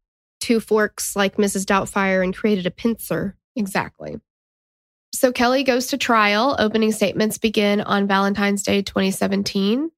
two 0.41 0.61
forks 0.61 1.16
like 1.16 1.36
Mrs. 1.36 1.65
Doubtfire 1.65 2.23
and 2.23 2.36
created 2.36 2.65
a 2.66 2.70
pincer. 2.70 3.36
Exactly. 3.57 4.20
So 5.15 5.31
Kelly 5.31 5.62
goes 5.62 5.86
to 5.89 5.99
trial. 5.99 6.57
Opening 6.59 6.91
statements 6.91 7.39
begin 7.39 7.81
on 7.81 8.09
Valentine's 8.09 8.65
Day 8.65 8.82
2017. 8.82 9.91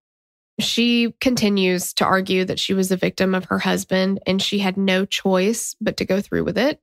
She 0.61 1.15
continues 1.23 1.95
to 1.95 2.05
argue 2.05 2.45
that 2.45 2.59
she 2.59 2.75
was 2.75 2.93
a 2.93 2.99
victim 2.99 3.35
of 3.35 3.47
her 3.47 3.59
husband 3.59 4.21
and 4.27 4.43
she 4.43 4.59
had 4.59 4.77
no 4.77 5.07
choice 5.07 5.75
but 5.81 5.97
to 5.97 6.05
go 6.05 6.21
through 6.21 6.45
with 6.45 6.59
it. 6.59 6.81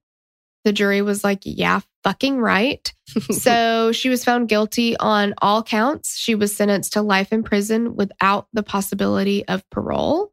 The 0.65 0.73
jury 0.73 1.03
was 1.03 1.23
like, 1.23 1.41
yeah, 1.43 1.81
fucking 2.03 2.39
right. 2.39 2.91
so 3.31 3.91
she 3.91 4.09
was 4.09 4.23
found 4.23 4.49
guilty 4.49 4.97
on 4.97 5.35
all 5.39 5.61
counts. 5.61 6.17
She 6.17 6.33
was 6.33 6.55
sentenced 6.55 6.93
to 6.93 7.03
life 7.03 7.31
in 7.31 7.43
prison 7.43 7.95
without 7.95 8.47
the 8.51 8.63
possibility 8.63 9.47
of 9.47 9.69
parole. 9.69 10.32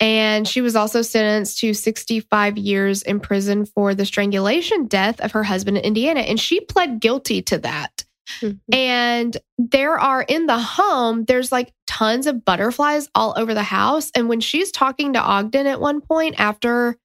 And 0.00 0.46
she 0.46 0.60
was 0.60 0.76
also 0.76 1.02
sentenced 1.02 1.58
to 1.58 1.74
65 1.74 2.56
years 2.56 3.02
in 3.02 3.18
prison 3.18 3.66
for 3.66 3.94
the 3.94 4.06
strangulation 4.06 4.86
death 4.86 5.20
of 5.20 5.32
her 5.32 5.42
husband 5.42 5.76
in 5.76 5.84
Indiana. 5.84 6.20
And 6.20 6.38
she 6.38 6.60
pled 6.60 7.00
guilty 7.00 7.42
to 7.42 7.58
that. 7.58 8.04
Mhm. 8.40 8.60
And 8.72 9.36
there 9.56 9.98
are 9.98 10.22
in 10.22 10.46
the 10.46 10.58
home, 10.58 11.24
there's 11.24 11.50
like 11.50 11.72
tons 11.86 12.26
of 12.26 12.44
butterflies 12.44 13.08
all 13.14 13.34
over 13.36 13.54
the 13.54 13.62
house. 13.62 14.10
And 14.14 14.28
when 14.28 14.40
she's 14.40 14.70
talking 14.70 15.14
to 15.14 15.20
Ogden 15.20 15.66
at 15.66 15.80
one 15.80 16.00
point 16.00 16.38
after, 16.38 16.96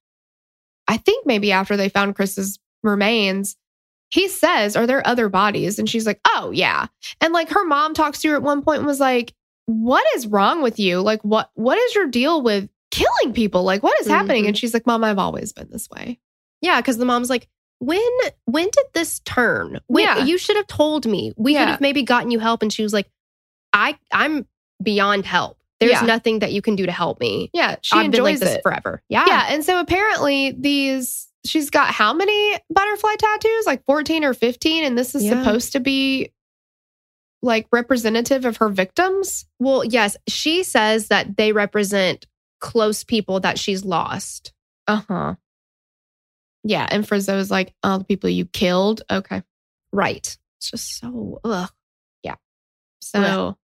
I 0.87 0.97
think 0.97 1.25
maybe 1.25 1.51
after 1.51 1.77
they 1.77 1.89
found 1.89 2.15
Chris's 2.15 2.59
remains, 2.83 3.55
he 4.09 4.27
says, 4.27 4.75
Are 4.75 4.85
there 4.85 5.05
other 5.07 5.29
bodies? 5.29 5.79
And 5.79 5.89
she's 5.89 6.05
like, 6.05 6.19
Oh, 6.27 6.51
yeah. 6.51 6.87
And 7.21 7.33
like 7.33 7.49
her 7.49 7.65
mom 7.65 7.93
talks 7.93 8.21
to 8.21 8.29
her 8.29 8.35
at 8.35 8.43
one 8.43 8.61
point 8.61 8.79
and 8.79 8.85
was 8.87 8.99
like, 8.99 9.33
What 9.65 10.05
is 10.15 10.27
wrong 10.27 10.61
with 10.61 10.77
you? 10.77 11.01
Like, 11.01 11.21
what 11.21 11.49
what 11.55 11.77
is 11.77 11.95
your 11.95 12.07
deal 12.07 12.41
with 12.41 12.69
killing 12.93 13.33
people? 13.33 13.63
Like, 13.63 13.81
what 13.83 13.99
is 14.01 14.07
happening? 14.07 14.45
Mhm. 14.45 14.49
And 14.49 14.57
she's 14.57 14.73
like, 14.73 14.85
Mom, 14.85 15.03
I've 15.03 15.17
always 15.19 15.51
been 15.53 15.69
this 15.71 15.89
way. 15.89 16.19
Yeah, 16.61 16.79
because 16.79 16.97
the 16.97 17.05
mom's 17.05 17.29
like, 17.29 17.47
when 17.79 17.99
when 18.45 18.65
did 18.71 18.85
this 18.93 19.19
turn? 19.21 19.79
When, 19.87 20.03
Yeah. 20.05 20.23
You 20.23 20.37
should 20.37 20.55
have 20.55 20.67
told 20.67 21.05
me. 21.05 21.33
We 21.35 21.53
Yeah. 21.53 21.59
could 21.65 21.69
have 21.71 21.81
maybe 21.81 22.03
gotten 22.03 22.31
you 22.31 22.39
help. 22.39 22.61
And 22.61 22.71
she 22.71 22.83
was 22.83 22.93
like, 22.93 23.09
I 23.73 23.97
I'm 24.11 24.45
beyond 24.81 25.25
help. 25.25 25.57
There's 25.79 25.91
Yeah. 25.93 26.01
nothing 26.01 26.39
that 26.39 26.53
you 26.53 26.61
can 26.61 26.75
do 26.77 26.85
to 26.85 26.91
help 26.91 27.19
me. 27.19 27.49
Yeah, 27.53 27.75
she 27.81 27.97
I've 27.97 28.11
been 28.11 28.23
like 28.23 28.33
enjoys 28.35 28.39
this 28.47 28.57
it. 28.57 28.61
forever. 28.63 29.01
Yeah. 29.09 29.25
Yeah. 29.27 29.47
And 29.49 29.65
so 29.65 29.79
apparently 29.79 30.51
these 30.57 31.27
she's 31.45 31.69
got 31.69 31.89
how 31.93 32.13
many 32.13 32.57
butterfly 32.69 33.15
tattoos? 33.19 33.65
Like 33.65 33.83
14 33.85 34.23
or 34.23 34.33
15 34.33 34.85
and 34.85 34.97
this 34.97 35.13
is 35.15 35.23
Yeah. 35.25 35.31
supposed 35.43 35.73
to 35.73 35.81
be 35.81 36.31
like 37.41 37.67
representative 37.73 38.45
of 38.45 38.57
her 38.57 38.69
victims? 38.69 39.45
Well, 39.59 39.83
yes, 39.83 40.15
she 40.29 40.63
says 40.63 41.07
that 41.09 41.35
they 41.35 41.51
represent 41.51 42.25
close 42.63 43.03
people 43.03 43.41
that 43.41 43.59
she's 43.59 43.83
lost. 43.85 44.53
Uh-huh. 44.87 45.35
Yeah, 46.63 46.87
and 46.89 47.05
Frizzo's 47.05 47.51
like, 47.51 47.73
"Oh, 47.83 47.97
the 47.97 48.05
people 48.05 48.29
you 48.29 48.45
killed." 48.45 49.01
Okay. 49.11 49.43
Right. 49.91 50.37
It's 50.57 50.71
just 50.71 50.97
so 50.97 51.41
ugh. 51.43 51.69
Yeah. 52.23 52.35
So 53.01 53.57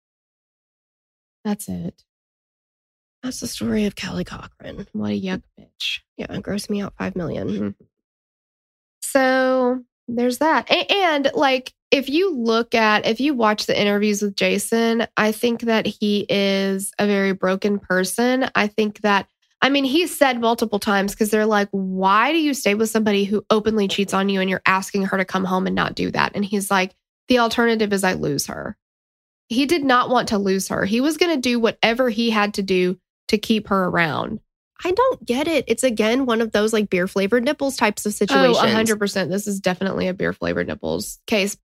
That's 1.45 1.69
it. 1.69 2.03
That's 3.23 3.39
the 3.39 3.47
story 3.47 3.85
of 3.85 3.95
Kelly 3.95 4.25
Cochran. 4.25 4.85
What 4.91 5.11
a 5.11 5.19
yuck 5.21 5.41
bitch. 5.59 5.99
Yeah, 6.17 6.37
gross 6.39 6.69
me 6.69 6.81
out 6.81 6.93
5 6.97 7.15
million. 7.15 7.47
Mhm. 7.47 7.75
So 9.01 9.83
there's 10.07 10.39
that. 10.39 10.69
A- 10.69 10.91
And 10.91 11.31
like, 11.33 11.73
if 11.91 12.09
you 12.09 12.35
look 12.35 12.75
at, 12.75 13.05
if 13.05 13.19
you 13.19 13.33
watch 13.33 13.65
the 13.65 13.79
interviews 13.79 14.21
with 14.21 14.35
Jason, 14.35 15.07
I 15.17 15.31
think 15.31 15.61
that 15.61 15.87
he 15.87 16.25
is 16.29 16.91
a 16.99 17.07
very 17.07 17.33
broken 17.33 17.79
person. 17.79 18.49
I 18.53 18.67
think 18.67 19.01
that, 19.01 19.27
I 19.61 19.69
mean, 19.69 19.83
he 19.83 20.05
said 20.07 20.39
multiple 20.39 20.79
times 20.79 21.13
because 21.13 21.31
they're 21.31 21.45
like, 21.45 21.67
why 21.71 22.31
do 22.31 22.37
you 22.37 22.53
stay 22.53 22.75
with 22.75 22.89
somebody 22.89 23.25
who 23.25 23.43
openly 23.49 23.87
cheats 23.87 24.13
on 24.13 24.29
you 24.29 24.39
and 24.39 24.49
you're 24.49 24.61
asking 24.65 25.05
her 25.05 25.17
to 25.17 25.25
come 25.25 25.45
home 25.45 25.65
and 25.65 25.75
not 25.75 25.95
do 25.95 26.11
that? 26.11 26.33
And 26.35 26.45
he's 26.45 26.69
like, 26.69 26.93
the 27.27 27.39
alternative 27.39 27.91
is 27.91 28.03
I 28.03 28.13
lose 28.13 28.47
her. 28.47 28.77
He 29.47 29.65
did 29.65 29.83
not 29.83 30.09
want 30.09 30.29
to 30.29 30.37
lose 30.37 30.67
her. 30.67 30.85
He 30.85 31.01
was 31.01 31.17
going 31.17 31.35
to 31.35 31.41
do 31.41 31.59
whatever 31.59 32.09
he 32.09 32.29
had 32.29 32.53
to 32.55 32.61
do 32.61 32.99
to 33.29 33.37
keep 33.39 33.67
her 33.69 33.85
around. 33.85 34.39
I 34.83 34.91
don't 34.91 35.25
get 35.25 35.47
it. 35.47 35.65
It's 35.67 35.83
again 35.83 36.25
one 36.25 36.39
of 36.39 36.51
those 36.51 36.71
like 36.71 36.89
beer 36.89 37.07
flavored 37.07 37.43
nipples 37.43 37.75
types 37.75 38.05
of 38.05 38.11
oh, 38.11 38.13
situations. 38.13 38.57
Oh, 38.61 38.95
100%. 38.95 39.29
This 39.29 39.47
is 39.47 39.59
definitely 39.59 40.07
a 40.07 40.13
beer 40.13 40.33
flavored 40.33 40.67
nipples 40.67 41.19
case. 41.27 41.57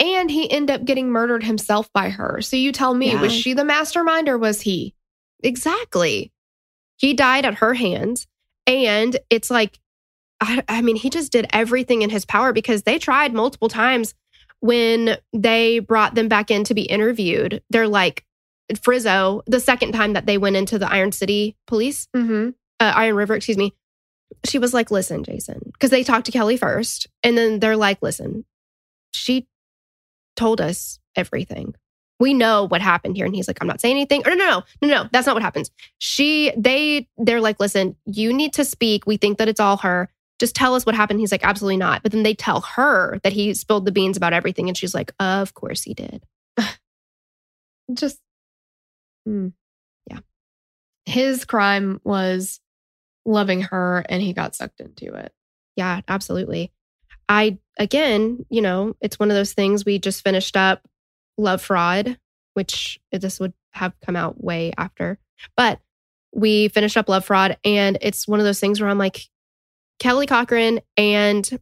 And 0.00 0.30
he 0.30 0.50
ended 0.50 0.74
up 0.80 0.84
getting 0.84 1.10
murdered 1.10 1.44
himself 1.44 1.92
by 1.92 2.08
her. 2.10 2.40
So 2.42 2.56
you 2.56 2.72
tell 2.72 2.94
me, 2.94 3.12
Yeah. 3.12 3.20
was 3.20 3.32
she 3.32 3.54
the 3.54 3.64
mastermind 3.64 4.28
or 4.28 4.36
was 4.38 4.60
he? 4.62 4.94
Exactly. 5.42 6.32
He 6.96 7.14
died 7.14 7.44
at 7.44 7.54
her 7.56 7.74
hands. 7.74 8.26
And 8.66 9.16
it's 9.30 9.50
like, 9.50 9.78
I, 10.40 10.62
I 10.68 10.82
mean, 10.82 10.96
he 10.96 11.10
just 11.10 11.30
did 11.32 11.46
everything 11.52 12.02
in 12.02 12.10
his 12.10 12.24
power 12.24 12.52
because 12.52 12.82
they 12.82 12.98
tried 12.98 13.32
multiple 13.34 13.68
times 13.68 14.14
when 14.60 15.16
they 15.32 15.78
brought 15.78 16.14
them 16.14 16.28
back 16.28 16.50
in 16.50 16.64
to 16.64 16.74
be 16.74 16.82
interviewed. 16.82 17.62
They're 17.70 17.88
like, 17.88 18.24
Frizzo, 18.82 19.42
the 19.46 19.60
second 19.60 19.92
time 19.92 20.14
that 20.14 20.26
they 20.26 20.38
went 20.38 20.56
into 20.56 20.78
the 20.78 20.90
Iron 20.90 21.12
City 21.12 21.56
police, 21.66 22.08
Mm-hmm. 22.16 22.50
uh, 22.80 22.92
Iron 22.96 23.14
River, 23.14 23.34
excuse 23.34 23.58
me, 23.58 23.74
she 24.44 24.58
was 24.58 24.72
like, 24.74 24.90
listen, 24.90 25.22
Jason, 25.22 25.60
because 25.72 25.90
they 25.90 26.02
talked 26.02 26.26
to 26.26 26.32
Kelly 26.32 26.56
first. 26.56 27.06
And 27.22 27.36
then 27.36 27.60
they're 27.60 27.76
like, 27.76 27.98
listen, 28.02 28.44
she 29.12 29.46
told 30.36 30.60
us 30.60 30.98
everything. 31.16 31.74
We 32.20 32.32
know 32.32 32.64
what 32.68 32.80
happened 32.80 33.16
here. 33.16 33.26
And 33.26 33.34
he's 33.34 33.48
like, 33.48 33.58
I'm 33.60 33.66
not 33.66 33.80
saying 33.80 33.96
anything. 33.96 34.22
Or 34.26 34.30
no, 34.30 34.36
no, 34.36 34.62
no, 34.82 34.88
no, 34.88 35.02
no, 35.02 35.08
that's 35.12 35.26
not 35.26 35.34
what 35.34 35.42
happens. 35.42 35.70
She, 35.98 36.52
they, 36.56 37.08
they're 37.18 37.40
like, 37.40 37.58
listen, 37.58 37.96
you 38.06 38.32
need 38.32 38.52
to 38.54 38.64
speak. 38.64 39.06
We 39.06 39.16
think 39.16 39.38
that 39.38 39.48
it's 39.48 39.60
all 39.60 39.78
her. 39.78 40.08
Just 40.38 40.54
tell 40.54 40.74
us 40.74 40.86
what 40.86 40.94
happened. 40.94 41.20
He's 41.20 41.32
like, 41.32 41.44
absolutely 41.44 41.76
not. 41.76 42.02
But 42.02 42.12
then 42.12 42.22
they 42.22 42.34
tell 42.34 42.60
her 42.60 43.18
that 43.22 43.32
he 43.32 43.54
spilled 43.54 43.84
the 43.84 43.92
beans 43.92 44.16
about 44.16 44.32
everything. 44.32 44.68
And 44.68 44.76
she's 44.76 44.94
like, 44.94 45.12
of 45.18 45.54
course 45.54 45.82
he 45.82 45.94
did. 45.94 46.24
Just, 47.92 48.20
hmm. 49.24 49.48
Yeah. 50.08 50.20
His 51.04 51.44
crime 51.44 52.00
was 52.04 52.60
loving 53.26 53.62
her 53.62 54.04
and 54.08 54.22
he 54.22 54.32
got 54.32 54.54
sucked 54.54 54.80
into 54.80 55.14
it. 55.14 55.32
Yeah, 55.76 56.00
absolutely. 56.08 56.72
I, 57.28 57.58
again, 57.78 58.46
you 58.50 58.62
know, 58.62 58.96
it's 59.00 59.18
one 59.18 59.30
of 59.30 59.36
those 59.36 59.52
things 59.52 59.84
we 59.84 59.98
just 59.98 60.22
finished 60.22 60.56
up 60.56 60.86
Love 61.36 61.62
Fraud, 61.62 62.18
which 62.54 63.00
this 63.12 63.40
would 63.40 63.52
have 63.72 63.92
come 64.04 64.16
out 64.16 64.42
way 64.42 64.72
after. 64.78 65.18
But 65.56 65.80
we 66.32 66.68
finished 66.68 66.96
up 66.96 67.08
Love 67.08 67.24
Fraud, 67.24 67.56
and 67.64 67.98
it's 68.00 68.28
one 68.28 68.40
of 68.40 68.46
those 68.46 68.60
things 68.60 68.80
where 68.80 68.90
I'm 68.90 68.98
like, 68.98 69.28
Kelly 69.98 70.26
Cochran 70.26 70.80
and 70.96 71.58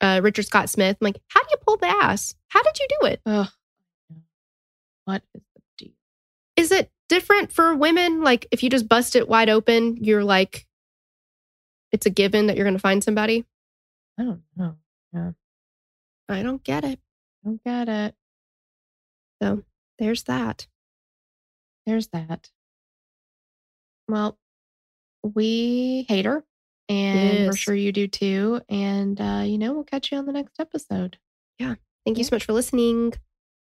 uh, 0.00 0.20
Richard 0.22 0.46
Scott 0.46 0.68
Smith, 0.68 0.96
I'm 1.00 1.04
like, 1.04 1.20
how 1.28 1.40
do 1.40 1.48
you 1.50 1.58
pull 1.66 1.76
the 1.76 1.86
ass? 1.86 2.34
How 2.48 2.62
did 2.62 2.78
you 2.78 2.86
do 3.00 3.06
it? 3.06 3.20
Ugh. 3.24 3.48
What 5.04 5.22
is 5.34 5.42
the 5.54 5.62
deal? 5.78 5.92
Is 6.56 6.72
it 6.72 6.90
different 7.08 7.52
for 7.52 7.74
women? 7.74 8.22
Like, 8.22 8.46
if 8.50 8.62
you 8.62 8.70
just 8.70 8.88
bust 8.88 9.16
it 9.16 9.28
wide 9.28 9.48
open, 9.48 9.96
you're 9.96 10.24
like, 10.24 10.66
it's 11.92 12.06
a 12.06 12.10
given 12.10 12.46
that 12.46 12.56
you're 12.56 12.64
going 12.64 12.76
to 12.76 12.80
find 12.80 13.02
somebody? 13.04 13.44
I 14.18 14.24
don't 14.24 14.42
know. 14.56 14.76
I 16.28 16.42
don't 16.42 16.64
get 16.64 16.84
it. 16.84 16.98
I 16.98 17.48
don't 17.48 17.64
get 17.64 17.88
it. 17.88 18.14
So 19.42 19.62
there's 19.98 20.22
that. 20.24 20.66
There's 21.86 22.08
that. 22.08 22.50
Well, 24.08 24.38
we 25.22 26.06
hate 26.08 26.24
her, 26.24 26.44
and 26.88 27.46
we're 27.46 27.56
sure 27.56 27.74
you 27.74 27.92
do 27.92 28.06
too. 28.06 28.60
And, 28.68 29.20
uh, 29.20 29.42
you 29.44 29.58
know, 29.58 29.72
we'll 29.72 29.84
catch 29.84 30.12
you 30.12 30.18
on 30.18 30.26
the 30.26 30.32
next 30.32 30.58
episode. 30.58 31.18
Yeah. 31.58 31.74
Thank 32.04 32.18
you 32.18 32.24
so 32.24 32.34
much 32.36 32.44
for 32.44 32.52
listening. 32.52 33.14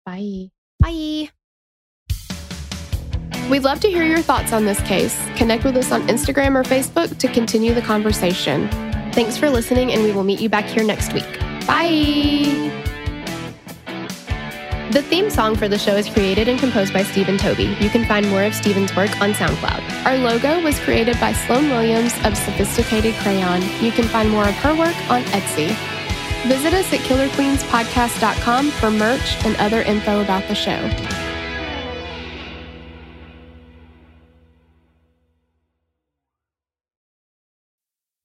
Bye. 0.05 0.51
Bye. 0.79 1.29
We'd 3.49 3.63
love 3.63 3.79
to 3.81 3.89
hear 3.89 4.03
your 4.03 4.21
thoughts 4.21 4.53
on 4.53 4.65
this 4.65 4.79
case. 4.81 5.17
Connect 5.35 5.63
with 5.63 5.75
us 5.75 5.91
on 5.91 6.03
Instagram 6.07 6.55
or 6.55 6.63
Facebook 6.63 7.17
to 7.17 7.27
continue 7.27 7.73
the 7.73 7.81
conversation. 7.81 8.90
Thanks 9.13 9.37
for 9.37 9.49
listening, 9.49 9.91
and 9.91 10.03
we 10.03 10.11
will 10.11 10.23
meet 10.23 10.39
you 10.39 10.49
back 10.49 10.65
here 10.65 10.83
next 10.83 11.13
week. 11.13 11.27
Bye. 11.67 12.69
The 14.91 15.01
theme 15.01 15.29
song 15.29 15.55
for 15.55 15.69
the 15.69 15.77
show 15.77 15.95
is 15.95 16.09
created 16.09 16.49
and 16.49 16.59
composed 16.59 16.91
by 16.91 17.03
Stephen 17.03 17.37
Toby. 17.37 17.75
You 17.79 17.89
can 17.89 18.05
find 18.05 18.29
more 18.29 18.43
of 18.43 18.53
Stephen's 18.53 18.93
work 18.93 19.09
on 19.21 19.31
SoundCloud. 19.31 20.05
Our 20.05 20.17
logo 20.17 20.61
was 20.61 20.77
created 20.79 21.17
by 21.19 21.31
Sloan 21.31 21.69
Williams 21.69 22.13
of 22.25 22.37
Sophisticated 22.37 23.15
Crayon. 23.15 23.61
You 23.81 23.91
can 23.91 24.05
find 24.09 24.29
more 24.29 24.47
of 24.47 24.55
her 24.55 24.75
work 24.75 24.95
on 25.09 25.23
Etsy. 25.31 25.69
Visit 26.47 26.73
us 26.73 26.91
at 26.91 26.99
killerqueenspodcast.com 27.01 28.71
for 28.71 28.91
merch 28.91 29.45
and 29.45 29.55
other 29.57 29.81
info 29.81 30.21
about 30.21 30.45
the 30.47 30.55
show. 30.55 31.30